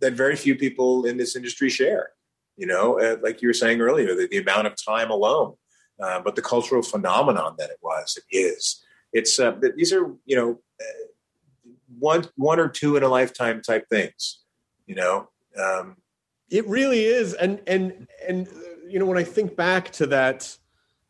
that 0.00 0.14
very 0.14 0.36
few 0.36 0.56
people 0.56 1.06
in 1.06 1.16
this 1.16 1.36
industry 1.36 1.70
share. 1.70 2.10
You 2.56 2.66
know, 2.66 2.98
uh, 2.98 3.16
like 3.22 3.40
you 3.40 3.48
were 3.48 3.54
saying 3.54 3.80
earlier, 3.80 4.16
the, 4.16 4.26
the 4.28 4.38
amount 4.38 4.66
of 4.66 4.74
time 4.84 5.10
alone, 5.10 5.54
uh, 6.02 6.20
but 6.20 6.34
the 6.34 6.42
cultural 6.42 6.82
phenomenon 6.82 7.54
that 7.58 7.70
it 7.70 7.78
was, 7.82 8.18
it 8.18 8.36
is. 8.36 8.82
It's 9.12 9.38
uh, 9.38 9.52
these 9.76 9.92
are 9.92 10.12
you 10.26 10.36
know 10.36 10.58
uh, 10.80 11.06
one 11.98 12.24
one 12.36 12.60
or 12.60 12.68
two 12.68 12.96
in 12.96 13.02
a 13.02 13.08
lifetime 13.08 13.62
type 13.62 13.88
things. 13.88 14.40
You 14.86 14.94
know. 14.94 15.28
Um, 15.60 15.96
It 16.50 16.66
really 16.66 17.04
is, 17.04 17.34
and 17.34 17.60
and 17.66 18.08
and 18.26 18.48
uh, 18.48 18.50
you 18.88 18.98
know 18.98 19.06
when 19.06 19.18
I 19.18 19.24
think 19.24 19.56
back 19.56 19.90
to 19.92 20.06
that 20.06 20.56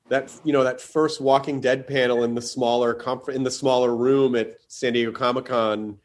that 0.08 0.32
you 0.44 0.52
know 0.52 0.64
that 0.64 0.80
first 0.80 1.20
Walking 1.20 1.60
Dead 1.60 1.86
panel 1.86 2.24
in 2.24 2.34
the 2.34 2.42
smaller 2.42 2.94
conf- 2.94 3.28
in 3.28 3.42
the 3.42 3.50
smaller 3.50 3.94
room 3.94 4.34
at 4.34 4.56
San 4.68 4.94
Diego 4.94 5.12
Comic 5.12 5.46
Con 5.46 5.98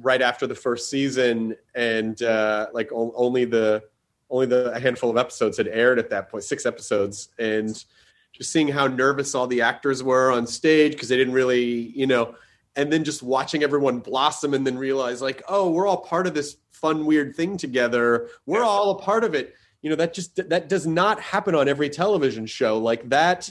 right 0.00 0.22
after 0.22 0.46
the 0.46 0.54
first 0.54 0.90
season, 0.90 1.56
and 1.74 2.22
uh, 2.22 2.68
like 2.72 2.90
only 2.92 3.44
the 3.44 3.82
only 4.30 4.46
the 4.46 4.72
a 4.72 4.80
handful 4.80 5.10
of 5.10 5.16
episodes 5.16 5.56
had 5.58 5.68
aired 5.68 5.98
at 5.98 6.10
that 6.10 6.30
point, 6.30 6.44
six 6.44 6.66
episodes, 6.66 7.28
and 7.38 7.84
just 8.32 8.52
seeing 8.52 8.68
how 8.68 8.86
nervous 8.86 9.34
all 9.34 9.46
the 9.46 9.62
actors 9.62 10.02
were 10.02 10.30
on 10.30 10.46
stage 10.46 10.92
because 10.92 11.08
they 11.08 11.16
didn't 11.16 11.34
really 11.34 11.64
you 11.94 12.06
know 12.06 12.34
and 12.76 12.92
then 12.92 13.02
just 13.04 13.22
watching 13.22 13.62
everyone 13.62 13.98
blossom 14.00 14.54
and 14.54 14.66
then 14.66 14.76
realize 14.78 15.20
like 15.22 15.42
oh 15.48 15.70
we're 15.70 15.86
all 15.86 15.98
part 15.98 16.26
of 16.26 16.34
this 16.34 16.56
fun 16.70 17.06
weird 17.06 17.34
thing 17.34 17.56
together. 17.56 18.28
We're 18.44 18.60
Yeah. 18.60 18.66
all 18.66 18.90
a 18.90 18.98
part 19.00 19.24
of 19.24 19.34
it. 19.34 19.54
You 19.82 19.90
know 19.90 19.96
that 19.96 20.14
just 20.14 20.36
that 20.48 20.68
does 20.68 20.86
not 20.86 21.20
happen 21.20 21.54
on 21.54 21.68
every 21.68 21.88
television 21.88 22.46
show. 22.46 22.78
Like 22.78 23.08
that 23.08 23.50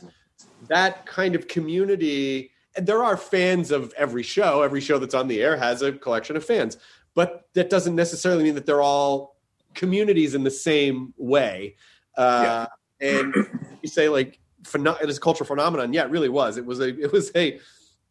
that 0.67 1.05
kind 1.05 1.35
of 1.35 1.47
community 1.47 2.51
and 2.77 2.85
there 2.85 3.03
are 3.03 3.15
fans 3.17 3.71
of 3.71 3.93
every 3.97 4.23
show. 4.23 4.61
Every 4.61 4.81
show 4.81 4.97
that's 4.99 5.13
on 5.15 5.27
the 5.27 5.41
air 5.41 5.55
has 5.57 5.81
a 5.81 5.93
collection 5.93 6.35
of 6.35 6.43
fans. 6.45 6.77
But 7.13 7.47
that 7.53 7.69
doesn't 7.69 7.95
necessarily 7.95 8.43
mean 8.43 8.55
that 8.55 8.65
they're 8.65 8.81
all 8.81 9.37
communities 9.73 10.35
in 10.35 10.43
the 10.43 10.51
same 10.51 11.13
way. 11.17 11.77
Uh, 12.17 12.65
and 12.99 13.33
you 13.81 13.87
say 13.89 14.09
like 14.09 14.39
pheno- 14.63 15.01
it 15.01 15.09
is 15.09 15.17
a 15.17 15.21
cultural 15.21 15.47
phenomenon 15.47 15.93
yeah 15.93 16.03
it 16.03 16.09
really 16.11 16.29
was. 16.29 16.57
It 16.57 16.65
was 16.65 16.79
a 16.79 16.89
it 16.99 17.11
was 17.11 17.31
a 17.35 17.59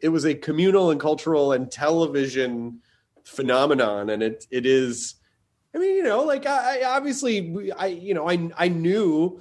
it 0.04 0.10
was 0.10 0.24
a 0.24 0.34
communal 0.34 0.90
and 0.90 1.00
cultural 1.00 1.52
and 1.52 1.70
television 1.70 2.80
phenomenon 3.24 4.10
and 4.10 4.22
it 4.22 4.46
it 4.50 4.66
is 4.66 5.14
i 5.74 5.78
mean 5.78 5.96
you 5.96 6.02
know 6.02 6.22
like 6.22 6.46
i, 6.46 6.80
I 6.80 6.96
obviously 6.96 7.72
i 7.76 7.86
you 7.86 8.12
know 8.14 8.28
i 8.28 8.50
i 8.56 8.68
knew 8.68 9.40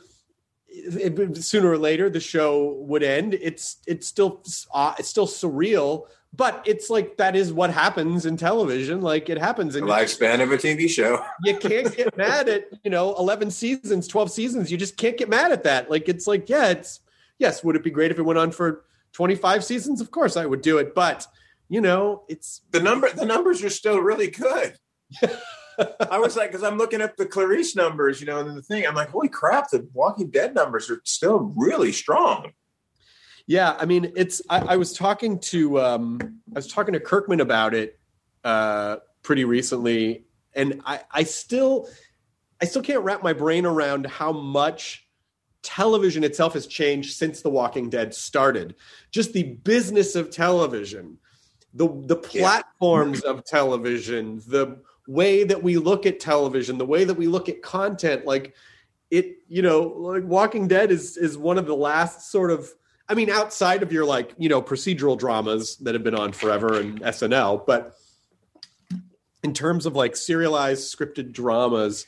it, 0.74 1.38
sooner 1.44 1.70
or 1.70 1.78
later 1.78 2.10
the 2.10 2.20
show 2.20 2.74
would 2.80 3.04
end. 3.04 3.36
It's 3.36 3.78
it's 3.86 4.08
still 4.08 4.44
uh, 4.74 4.96
it's 4.98 5.08
still 5.08 5.28
surreal 5.28 6.08
but 6.36 6.64
it's 6.66 6.90
like 6.90 7.18
that 7.18 7.36
is 7.36 7.54
what 7.54 7.70
happens 7.70 8.26
in 8.26 8.38
television. 8.38 9.02
Like 9.02 9.30
it 9.30 9.38
happens 9.38 9.76
the 9.76 9.82
lifespan 9.82 10.42
of 10.42 10.52
a 10.52 10.58
TV 10.58 10.90
show. 10.90 11.24
you 11.44 11.56
can't 11.58 11.96
get 11.96 12.18
mad 12.18 12.50
at 12.50 12.70
you 12.84 12.90
know 12.90 13.14
11 13.16 13.52
seasons 13.52 14.08
12 14.08 14.32
seasons. 14.32 14.72
You 14.72 14.78
just 14.78 14.98
can't 14.98 15.16
get 15.16 15.30
mad 15.30 15.52
at 15.52 15.64
that. 15.64 15.92
Like 15.92 16.10
it's 16.10 16.26
like 16.26 16.50
yeah 16.50 16.70
it's 16.70 17.02
yes 17.38 17.64
would 17.64 17.76
it 17.76 17.84
be 17.84 17.92
great 17.92 18.12
if 18.12 18.18
it 18.18 18.24
went 18.24 18.40
on 18.40 18.52
for 18.52 18.84
25 19.14 19.64
seasons 19.64 20.02
of 20.02 20.12
course 20.12 20.36
i 20.36 20.46
would 20.46 20.62
do 20.62 20.78
it 20.78 20.94
but 20.94 21.26
you 21.70 21.82
know 21.82 22.24
it's 22.28 22.62
The 22.72 22.82
number 22.82 23.10
the 23.10 23.26
numbers 23.26 23.64
are 23.64 23.70
still 23.70 24.00
really 24.00 24.28
good. 24.28 24.78
I 26.12 26.20
was 26.20 26.36
like, 26.36 26.52
because 26.52 26.64
I'm 26.64 26.78
looking 26.78 27.02
up 27.02 27.18
the 27.18 27.26
Clarice 27.26 27.76
numbers, 27.76 28.22
you 28.22 28.28
know, 28.28 28.40
and 28.40 28.56
the 28.56 28.62
thing, 28.62 28.86
I'm 28.86 28.94
like, 28.94 29.10
holy 29.10 29.30
crap, 29.30 29.72
the 29.72 29.88
Walking 29.94 30.30
Dead 30.30 30.54
numbers 30.54 30.90
are 30.90 31.02
still 31.04 31.52
really 31.56 31.92
strong. 31.92 32.52
Yeah, 33.48 33.76
I 33.80 33.86
mean, 33.86 34.14
it's. 34.16 34.42
I, 34.50 34.60
I 34.60 34.76
was 34.78 34.94
talking 34.94 35.40
to 35.40 35.82
um, 35.82 36.20
I 36.22 36.60
was 36.60 36.68
talking 36.68 36.94
to 36.94 37.00
Kirkman 37.00 37.42
about 37.42 37.74
it 37.74 38.00
uh, 38.44 38.98
pretty 39.22 39.44
recently, 39.44 40.26
and 40.54 40.82
I, 40.86 41.02
I 41.12 41.24
still, 41.24 41.90
I 42.62 42.66
still 42.66 42.82
can't 42.82 43.04
wrap 43.04 43.22
my 43.22 43.34
brain 43.34 43.66
around 43.66 44.06
how 44.06 44.32
much 44.32 45.06
television 45.64 46.24
itself 46.24 46.54
has 46.54 46.68
changed 46.68 47.16
since 47.16 47.42
The 47.42 47.50
Walking 47.50 47.90
Dead 47.90 48.14
started. 48.14 48.76
Just 49.12 49.34
the 49.34 49.44
business 49.44 50.16
of 50.16 50.30
television, 50.30 51.18
the 51.74 51.88
the 52.06 52.16
platforms 52.16 53.22
of 53.22 53.44
television, 53.46 54.42
the 54.48 54.78
way 55.08 55.44
that 55.44 55.64
we 55.64 55.78
look 55.78 56.06
at 56.06 56.20
television, 56.20 56.78
the 56.78 56.86
way 56.86 57.04
that 57.04 57.16
we 57.16 57.28
look 57.28 57.50
at 57.50 57.62
content, 57.62 58.26
like 58.26 58.54
it, 59.10 59.38
you 59.48 59.62
know, 59.62 59.82
like 59.82 60.24
Walking 60.24 60.68
Dead 60.68 60.92
is 60.92 61.18
is 61.18 61.38
one 61.38 61.58
of 61.58 61.66
the 61.66 61.76
last 61.76 62.32
sort 62.32 62.52
of 62.52 62.70
I 63.10 63.16
mean, 63.16 63.30
outside 63.30 63.84
of 63.84 63.92
your 63.92 64.06
like, 64.06 64.34
you 64.38 64.50
know, 64.50 64.62
procedural 64.62 65.18
dramas 65.18 65.76
that 65.78 65.94
have 65.94 66.04
been 66.04 66.16
on 66.16 66.32
forever 66.32 66.80
and 66.80 67.02
SNL, 67.02 67.66
but 67.66 67.98
in 69.44 69.54
terms 69.54 69.86
of 69.86 69.96
like 69.96 70.16
serialized 70.16 70.96
scripted 70.96 71.34
dramas, 71.34 72.08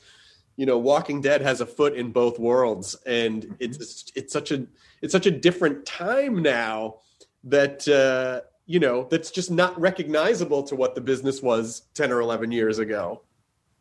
you 0.58 0.66
know, 0.66 0.78
Walking 0.78 1.22
Dead 1.22 1.41
has 1.41 1.62
a 1.62 1.66
foot 1.66 1.95
in 1.95 2.12
both 2.12 2.39
worlds, 2.39 2.95
and 3.06 3.56
it's 3.60 4.12
it's 4.16 4.32
such 4.32 4.51
a 4.51 4.66
it's 5.01 5.12
such 5.12 5.26
a 5.26 5.32
different 5.32 5.86
time 5.86 6.41
now 6.41 6.99
that 7.43 7.88
uh, 7.88 8.47
you 8.66 8.80
know 8.80 9.08
that's 9.10 9.32
just 9.32 9.51
not 9.51 9.80
recognizable 9.80 10.64
to 10.64 10.76
what 10.76 10.95
the 10.95 11.01
business 11.01 11.41
was 11.41 11.82
ten 11.93 12.12
or 12.12 12.22
eleven 12.22 12.51
years 12.51 12.80
ago. 12.80 13.22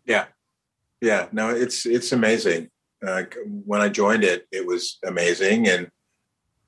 Yeah, 0.05 0.27
yeah. 1.01 1.29
No, 1.33 1.51
it's 1.51 1.87
it's 1.87 2.13
amazing. 2.13 2.71
Uh, 3.07 3.25
when 3.65 3.81
I 3.81 3.89
joined 3.89 4.25
it, 4.25 4.47
it 4.51 4.67
was 4.67 4.99
amazing, 5.07 5.69
and 5.69 5.91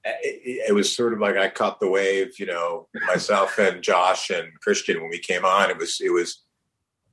it, 0.05 0.69
it, 0.69 0.75
was 0.75 0.95
sort 0.95 1.15
of 1.15 1.19
like 1.19 1.37
I 1.37 1.49
caught 1.49 1.81
the 1.81 1.91
wave. 1.91 2.39
You 2.39 2.47
know, 2.47 2.89
myself 3.09 3.59
and 3.59 3.83
Josh 3.83 4.31
and 4.31 4.49
Christian 4.61 5.01
when 5.01 5.11
we 5.11 5.19
came 5.19 5.45
on. 5.45 5.69
It 5.69 5.79
was 5.79 6.01
it 6.01 6.13
was 6.13 6.45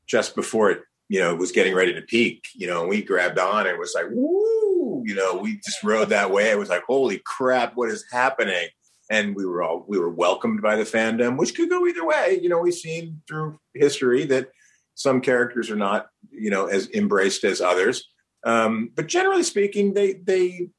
just 0.06 0.36
before 0.36 0.70
it 0.70 0.82
you 1.14 1.20
know 1.20 1.32
it 1.32 1.38
was 1.38 1.52
getting 1.52 1.76
ready 1.76 1.94
to 1.94 2.02
peak. 2.02 2.48
You 2.56 2.66
know, 2.66 2.82
and 2.82 2.90
we 2.90 3.04
grabbed 3.04 3.38
on 3.38 3.68
and 3.68 3.78
was 3.78 3.94
like 3.94 4.08
woo. 4.10 5.04
You 5.06 5.14
know, 5.14 5.36
we 5.36 5.58
just 5.58 5.84
rode 5.84 6.10
that 6.10 6.32
way. 6.32 6.50
It 6.50 6.58
was 6.58 6.70
like 6.70 6.82
holy 6.88 7.22
crap, 7.24 7.74
what 7.76 7.90
is 7.90 8.04
happening? 8.12 8.68
And 9.12 9.36
we 9.36 9.46
were 9.46 9.62
all 9.62 9.86
we 9.88 10.00
were 10.00 10.10
welcomed 10.10 10.64
by 10.64 10.76
the 10.76 10.86
fandom, 10.86 11.38
which 11.38 11.56
could 11.56 11.70
go 11.70 11.86
either 11.86 12.04
way. 12.04 12.40
You 12.42 12.50
know, 12.50 12.58
we've 12.58 12.74
seen 12.74 13.22
through 13.28 13.60
history 13.76 14.26
that 14.26 14.50
some 14.96 15.22
characters 15.22 15.70
are 15.70 15.76
not 15.76 16.08
you 16.32 16.50
know 16.50 16.66
as 16.66 16.90
embraced 16.90 17.44
as 17.44 17.62
others. 17.62 18.10
Um, 18.44 18.90
but 18.96 19.06
generally 19.06 19.44
speaking, 19.44 19.94
they 19.94 20.14
they 20.14 20.70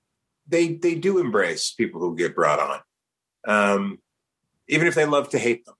they 0.48 0.74
they 0.74 0.96
do 0.96 1.18
embrace 1.18 1.70
people 1.74 2.00
who 2.00 2.16
get 2.16 2.34
brought 2.34 2.58
on, 2.58 2.80
um, 3.46 3.98
even 4.68 4.88
if 4.88 4.96
they 4.96 5.06
love 5.06 5.28
to 5.28 5.38
hate 5.38 5.64
them. 5.64 5.76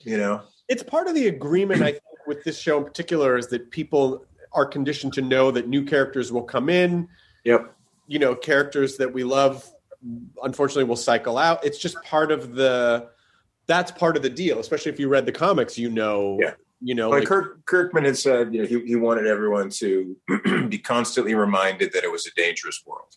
You 0.00 0.18
know, 0.18 0.42
it's 0.68 0.82
part 0.82 1.06
of 1.06 1.14
the 1.14 1.28
agreement. 1.28 1.82
I 1.82 1.92
think 1.92 2.02
with 2.26 2.44
this 2.44 2.58
show 2.58 2.78
in 2.78 2.84
particular 2.84 3.36
is 3.36 3.48
that 3.48 3.70
people 3.70 4.26
are 4.52 4.66
conditioned 4.66 5.12
to 5.14 5.22
know 5.22 5.50
that 5.50 5.68
new 5.68 5.84
characters 5.84 6.32
will 6.32 6.42
come 6.42 6.68
in. 6.68 7.08
Yep. 7.44 7.74
You 8.06 8.18
know, 8.18 8.34
characters 8.34 8.96
that 8.98 9.12
we 9.12 9.24
love, 9.24 9.68
unfortunately, 10.42 10.84
will 10.84 10.96
cycle 10.96 11.38
out. 11.38 11.64
It's 11.64 11.78
just 11.78 11.96
part 12.02 12.30
of 12.30 12.54
the. 12.54 13.08
That's 13.66 13.90
part 13.90 14.16
of 14.18 14.22
the 14.22 14.28
deal, 14.28 14.58
especially 14.58 14.92
if 14.92 15.00
you 15.00 15.08
read 15.08 15.24
the 15.24 15.32
comics. 15.32 15.78
You 15.78 15.88
know, 15.88 16.38
yeah 16.40 16.52
you 16.84 16.94
know, 16.94 17.08
like, 17.08 17.20
like 17.20 17.28
Kirk, 17.28 17.64
Kirkman 17.64 18.04
had 18.04 18.18
said, 18.18 18.54
you 18.54 18.60
know, 18.60 18.68
he, 18.68 18.78
he 18.80 18.94
wanted 18.94 19.26
everyone 19.26 19.70
to 19.70 20.16
be 20.68 20.78
constantly 20.78 21.34
reminded 21.34 21.94
that 21.94 22.04
it 22.04 22.12
was 22.12 22.26
a 22.26 22.30
dangerous 22.36 22.82
world. 22.86 23.14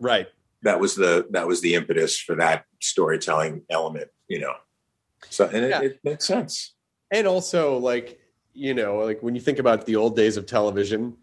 Right. 0.00 0.26
That 0.62 0.80
was 0.80 0.94
the 0.94 1.26
that 1.30 1.46
was 1.46 1.60
the 1.60 1.74
impetus 1.74 2.18
for 2.18 2.34
that 2.36 2.64
storytelling 2.80 3.62
element, 3.68 4.08
you 4.28 4.40
know. 4.40 4.54
So 5.28 5.46
and 5.46 5.64
it, 5.64 5.68
yeah. 5.68 5.80
it 5.82 6.00
makes 6.02 6.26
sense. 6.26 6.74
And 7.10 7.26
also, 7.26 7.76
like 7.78 8.19
you 8.54 8.74
know, 8.74 8.98
like 8.98 9.22
when 9.22 9.34
you 9.34 9.40
think 9.40 9.58
about 9.58 9.86
the 9.86 9.96
old 9.96 10.16
days 10.16 10.36
of 10.36 10.46
television, 10.46 11.16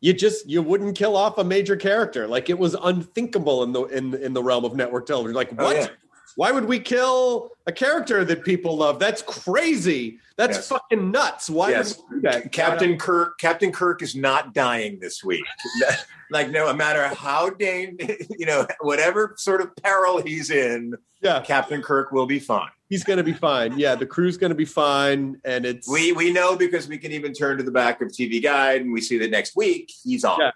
you 0.00 0.12
just 0.12 0.48
you 0.48 0.62
wouldn't 0.62 0.96
kill 0.96 1.16
off 1.16 1.38
a 1.38 1.44
major 1.44 1.76
character. 1.76 2.26
Like 2.26 2.50
it 2.50 2.58
was 2.58 2.74
unthinkable 2.82 3.62
in 3.62 3.72
the 3.72 3.84
in 3.84 4.14
in 4.14 4.32
the 4.32 4.42
realm 4.42 4.64
of 4.64 4.74
network 4.74 5.06
television. 5.06 5.34
Like 5.34 5.52
oh, 5.58 5.64
what? 5.64 5.76
Oh, 5.76 5.80
yeah. 5.80 5.88
Why 6.36 6.52
would 6.52 6.64
we 6.64 6.78
kill 6.78 7.50
a 7.66 7.72
character 7.72 8.24
that 8.24 8.44
people 8.44 8.76
love? 8.76 8.98
That's 8.98 9.22
crazy. 9.22 10.18
That's 10.36 10.56
yes. 10.56 10.68
fucking 10.68 11.10
nuts. 11.10 11.50
Why 11.50 11.70
yes. 11.70 11.96
would 11.96 12.06
we 12.08 12.16
do 12.16 12.22
that? 12.22 12.52
Captain 12.52 12.96
Kirk 12.98 13.38
Captain 13.38 13.70
Kirk 13.70 14.02
is 14.02 14.16
not 14.16 14.54
dying 14.54 14.98
this 15.00 15.22
week. 15.22 15.44
like 16.30 16.50
no 16.50 16.72
matter 16.72 17.08
how 17.08 17.50
dang 17.50 17.98
you 18.38 18.46
know 18.46 18.66
whatever 18.80 19.34
sort 19.36 19.60
of 19.60 19.74
peril 19.76 20.22
he's 20.22 20.50
in, 20.50 20.96
yeah, 21.20 21.40
Captain 21.40 21.82
Kirk 21.82 22.12
will 22.12 22.26
be 22.26 22.38
fine. 22.38 22.70
He's 22.88 23.04
going 23.04 23.18
to 23.18 23.24
be 23.24 23.32
fine. 23.32 23.78
Yeah, 23.78 23.94
the 23.94 24.06
crew's 24.06 24.36
going 24.36 24.50
to 24.50 24.56
be 24.56 24.64
fine, 24.64 25.40
and 25.44 25.64
it's 25.64 25.88
we 25.88 26.12
we 26.12 26.32
know 26.32 26.56
because 26.56 26.88
we 26.88 26.98
can 26.98 27.12
even 27.12 27.32
turn 27.32 27.58
to 27.58 27.62
the 27.62 27.70
back 27.70 28.00
of 28.00 28.08
TV 28.08 28.42
Guide 28.42 28.82
and 28.82 28.92
we 28.92 29.00
see 29.00 29.18
that 29.18 29.30
next 29.30 29.54
week 29.54 29.92
he's 30.02 30.24
on. 30.24 30.40
Yeah, 30.40 30.50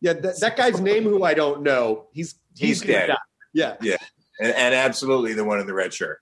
yeah 0.00 0.12
that, 0.14 0.40
that 0.40 0.56
guy's 0.56 0.80
name 0.80 1.04
who 1.04 1.22
I 1.22 1.34
don't 1.34 1.62
know. 1.62 2.06
He's 2.12 2.34
he's, 2.56 2.80
he's 2.80 2.88
dead. 2.88 3.08
Die. 3.08 3.16
Yeah, 3.52 3.76
yeah 3.80 3.96
and, 4.40 4.52
and, 4.52 4.74
absolutely 4.74 5.32
the 5.32 5.44
one 5.44 5.60
in 5.60 5.66
the 5.66 5.74
red 5.74 5.92
shirt. 5.92 6.20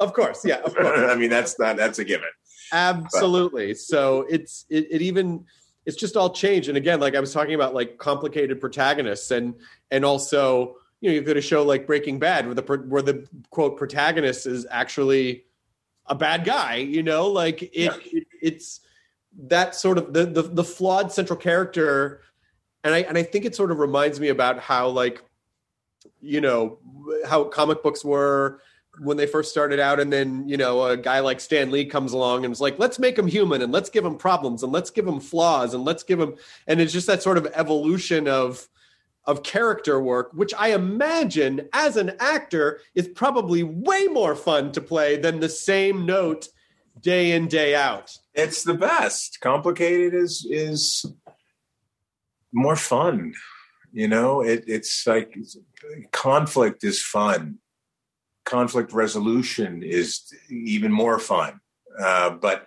Of 0.00 0.12
course, 0.12 0.44
yeah. 0.44 0.56
Of 0.56 0.74
course. 0.74 1.00
I 1.10 1.14
mean, 1.16 1.30
that's 1.30 1.58
not 1.58 1.76
that's 1.76 1.98
a 1.98 2.04
given. 2.04 2.28
Absolutely. 2.72 3.68
But. 3.68 3.78
So 3.78 4.26
it's 4.28 4.66
it, 4.68 4.88
it 4.90 5.02
even 5.02 5.44
it's 5.86 5.96
just 5.96 6.16
all 6.16 6.30
changed. 6.30 6.68
And 6.68 6.76
again, 6.76 7.00
like 7.00 7.14
I 7.14 7.20
was 7.20 7.32
talking 7.32 7.54
about, 7.54 7.74
like 7.74 7.98
complicated 7.98 8.60
protagonists, 8.60 9.30
and 9.30 9.54
and 9.90 10.04
also 10.04 10.76
you 11.00 11.10
know 11.10 11.14
you've 11.14 11.26
got 11.26 11.36
a 11.36 11.42
show 11.42 11.62
like 11.62 11.86
Breaking 11.86 12.18
Bad 12.18 12.46
where 12.46 12.54
the 12.54 12.84
where 12.88 13.02
the 13.02 13.26
quote 13.50 13.76
protagonist 13.76 14.46
is 14.46 14.66
actually 14.70 15.44
a 16.06 16.14
bad 16.14 16.44
guy. 16.44 16.76
You 16.76 17.02
know, 17.02 17.28
like 17.28 17.62
it, 17.62 17.70
yeah. 17.74 17.96
it 18.12 18.26
it's 18.42 18.80
that 19.46 19.74
sort 19.74 19.98
of 19.98 20.12
the, 20.12 20.26
the 20.26 20.42
the 20.42 20.64
flawed 20.64 21.12
central 21.12 21.38
character 21.38 22.20
and 22.84 22.94
I 22.94 22.98
and 23.00 23.18
I 23.18 23.22
think 23.22 23.46
it 23.46 23.56
sort 23.56 23.70
of 23.70 23.78
reminds 23.78 24.20
me 24.20 24.28
about 24.28 24.60
how 24.60 24.88
like 24.88 25.24
you 26.24 26.40
know 26.40 26.78
how 27.26 27.44
comic 27.44 27.82
books 27.82 28.04
were 28.04 28.60
when 29.00 29.16
they 29.16 29.26
first 29.26 29.50
started 29.50 29.80
out. 29.80 30.00
And 30.00 30.12
then 30.12 30.48
you 30.48 30.56
know 30.56 30.84
a 30.84 30.96
guy 30.96 31.20
like 31.20 31.40
stan 31.40 31.70
lee 31.70 31.84
comes 31.84 32.12
along 32.12 32.44
and 32.44 32.52
is 32.52 32.60
like 32.60 32.78
let's 32.78 32.98
make 32.98 33.18
him 33.18 33.26
human 33.26 33.62
and 33.62 33.72
let's 33.72 33.90
give 33.90 34.04
him 34.04 34.16
problems 34.16 34.62
and 34.62 34.72
let's 34.72 34.90
give 34.90 35.06
him 35.06 35.20
flaws 35.20 35.74
and 35.74 35.84
let's 35.84 36.02
give 36.02 36.20
him 36.20 36.34
and 36.66 36.80
it's 36.80 36.92
just 36.92 37.06
that 37.06 37.22
sort 37.22 37.38
of 37.38 37.46
evolution 37.54 38.28
of 38.28 38.68
of 39.26 39.42
character 39.42 39.98
work 40.02 40.30
which 40.34 40.52
i 40.58 40.74
imagine 40.74 41.66
as 41.72 41.96
an 41.96 42.12
actor 42.20 42.78
is 42.94 43.08
probably 43.08 43.62
way 43.62 44.06
more 44.08 44.34
fun 44.36 44.70
to 44.70 44.82
play 44.82 45.16
than 45.16 45.40
the 45.40 45.48
same 45.48 46.04
note 46.04 46.48
day 47.00 47.32
in 47.32 47.48
day 47.48 47.74
out. 47.74 48.16
It's 48.34 48.62
the 48.62 48.74
best. 48.74 49.40
Complicated 49.40 50.14
is 50.14 50.46
is 50.48 51.06
more 52.52 52.76
fun 52.76 53.34
you 53.94 54.08
know 54.08 54.42
it, 54.42 54.64
it's 54.66 55.06
like 55.06 55.36
conflict 56.12 56.84
is 56.84 57.00
fun. 57.00 57.58
Conflict 58.44 58.92
resolution 58.92 59.82
is 59.82 60.30
even 60.50 60.92
more 60.92 61.18
fun. 61.18 61.60
Uh, 61.98 62.30
but 62.30 62.66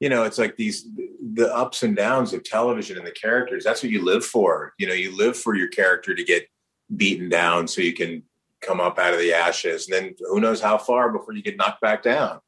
you 0.00 0.08
know 0.08 0.24
it's 0.24 0.38
like 0.38 0.56
these 0.56 0.86
the 1.34 1.54
ups 1.54 1.82
and 1.82 1.94
downs 1.94 2.32
of 2.32 2.42
television 2.42 2.98
and 2.98 3.06
the 3.06 3.12
characters 3.12 3.62
that's 3.62 3.82
what 3.82 3.92
you 3.92 4.02
live 4.02 4.24
for. 4.24 4.72
You 4.78 4.86
know 4.88 4.94
you 4.94 5.16
live 5.16 5.36
for 5.36 5.54
your 5.54 5.68
character 5.68 6.14
to 6.14 6.24
get 6.24 6.48
beaten 6.96 7.28
down 7.28 7.68
so 7.68 7.82
you 7.82 7.92
can 7.92 8.22
come 8.62 8.80
up 8.80 8.98
out 8.98 9.12
of 9.12 9.18
the 9.18 9.34
ashes. 9.34 9.88
And 9.88 9.94
then 9.94 10.14
who 10.20 10.40
knows 10.40 10.60
how 10.60 10.78
far 10.78 11.12
before 11.12 11.34
you 11.34 11.42
get 11.42 11.56
knocked 11.56 11.82
back 11.82 12.02
down. 12.02 12.40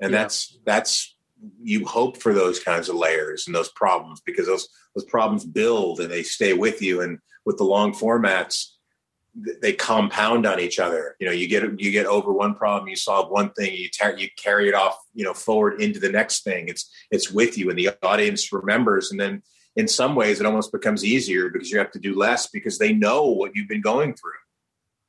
And 0.00 0.10
yeah. 0.10 0.18
that's 0.18 0.58
that's 0.64 1.16
you 1.62 1.86
hope 1.86 2.16
for 2.16 2.34
those 2.34 2.58
kinds 2.58 2.88
of 2.88 2.96
layers 2.96 3.46
and 3.46 3.54
those 3.54 3.70
problems 3.70 4.20
because 4.24 4.46
those 4.46 4.68
those 4.96 5.04
problems 5.04 5.44
build 5.44 6.00
and 6.00 6.10
they 6.10 6.22
stay 6.22 6.54
with 6.54 6.82
you. 6.82 7.02
And 7.02 7.18
with 7.48 7.56
the 7.56 7.64
long 7.64 7.94
formats 7.94 8.74
they 9.62 9.72
compound 9.72 10.44
on 10.44 10.60
each 10.60 10.78
other. 10.78 11.16
You 11.18 11.26
know 11.26 11.32
you 11.32 11.48
get 11.48 11.80
you 11.80 11.90
get 11.90 12.04
over 12.04 12.30
one 12.30 12.54
problem 12.54 12.88
you 12.88 12.96
solve 12.96 13.30
one 13.30 13.50
thing 13.52 13.74
you 13.74 13.88
tar- 13.88 14.18
you 14.18 14.28
carry 14.36 14.68
it 14.68 14.74
off 14.74 14.98
you 15.14 15.24
know 15.24 15.32
forward 15.32 15.80
into 15.80 15.98
the 15.98 16.12
next 16.12 16.44
thing. 16.44 16.68
It's 16.68 16.90
it's 17.10 17.30
with 17.30 17.56
you 17.56 17.70
and 17.70 17.78
the 17.78 17.90
audience 18.02 18.52
remembers 18.52 19.10
and 19.10 19.18
then 19.18 19.42
in 19.76 19.88
some 19.88 20.14
ways 20.14 20.40
it 20.40 20.46
almost 20.46 20.72
becomes 20.72 21.04
easier 21.04 21.48
because 21.48 21.70
you 21.70 21.78
have 21.78 21.90
to 21.92 21.98
do 21.98 22.14
less 22.14 22.48
because 22.48 22.76
they 22.76 22.92
know 22.92 23.24
what 23.24 23.52
you've 23.54 23.68
been 23.74 23.80
going 23.80 24.12
through. 24.12 24.42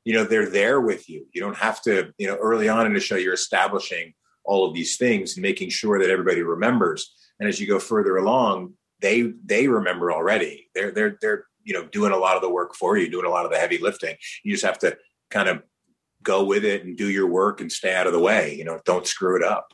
You 0.05 0.13
know 0.13 0.23
they're 0.23 0.49
there 0.49 0.79
with 0.79 1.09
you. 1.09 1.25
You 1.33 1.41
don't 1.41 1.57
have 1.57 1.81
to 1.83 2.13
you 2.17 2.27
know 2.27 2.37
early 2.37 2.69
on 2.69 2.85
in 2.85 2.93
the 2.93 3.01
show 3.01 3.17
you're 3.17 3.33
establishing 3.33 4.13
all 4.45 4.65
of 4.65 4.73
these 4.73 4.95
things 4.95 5.35
and 5.35 5.41
making 5.41 5.71
sure 5.71 5.99
that 5.99 6.09
everybody 6.09 6.41
remembers. 6.41 7.13
And 7.37 7.49
as 7.49 7.59
you 7.59 7.67
go 7.67 7.79
further 7.79 8.15
along 8.15 8.75
they 9.01 9.33
they 9.45 9.67
remember 9.67 10.11
already. 10.11 10.69
They're 10.75 10.91
they're 10.91 11.17
they're 11.21 11.45
you 11.63 11.73
know 11.73 11.85
doing 11.85 12.11
a 12.11 12.17
lot 12.17 12.35
of 12.35 12.41
the 12.41 12.49
work 12.49 12.75
for 12.75 12.97
you 12.97 13.09
doing 13.09 13.25
a 13.25 13.29
lot 13.29 13.45
of 13.45 13.51
the 13.51 13.57
heavy 13.57 13.77
lifting. 13.77 14.15
You 14.43 14.53
just 14.53 14.65
have 14.65 14.79
to 14.79 14.97
kind 15.29 15.49
of 15.49 15.63
go 16.21 16.43
with 16.43 16.65
it 16.65 16.83
and 16.83 16.97
do 16.97 17.09
your 17.09 17.27
work 17.27 17.61
and 17.61 17.71
stay 17.71 17.93
out 17.95 18.07
of 18.07 18.13
the 18.13 18.19
way 18.19 18.55
you 18.55 18.63
know 18.63 18.79
don't 18.85 19.07
screw 19.07 19.35
it 19.35 19.43
up. 19.43 19.73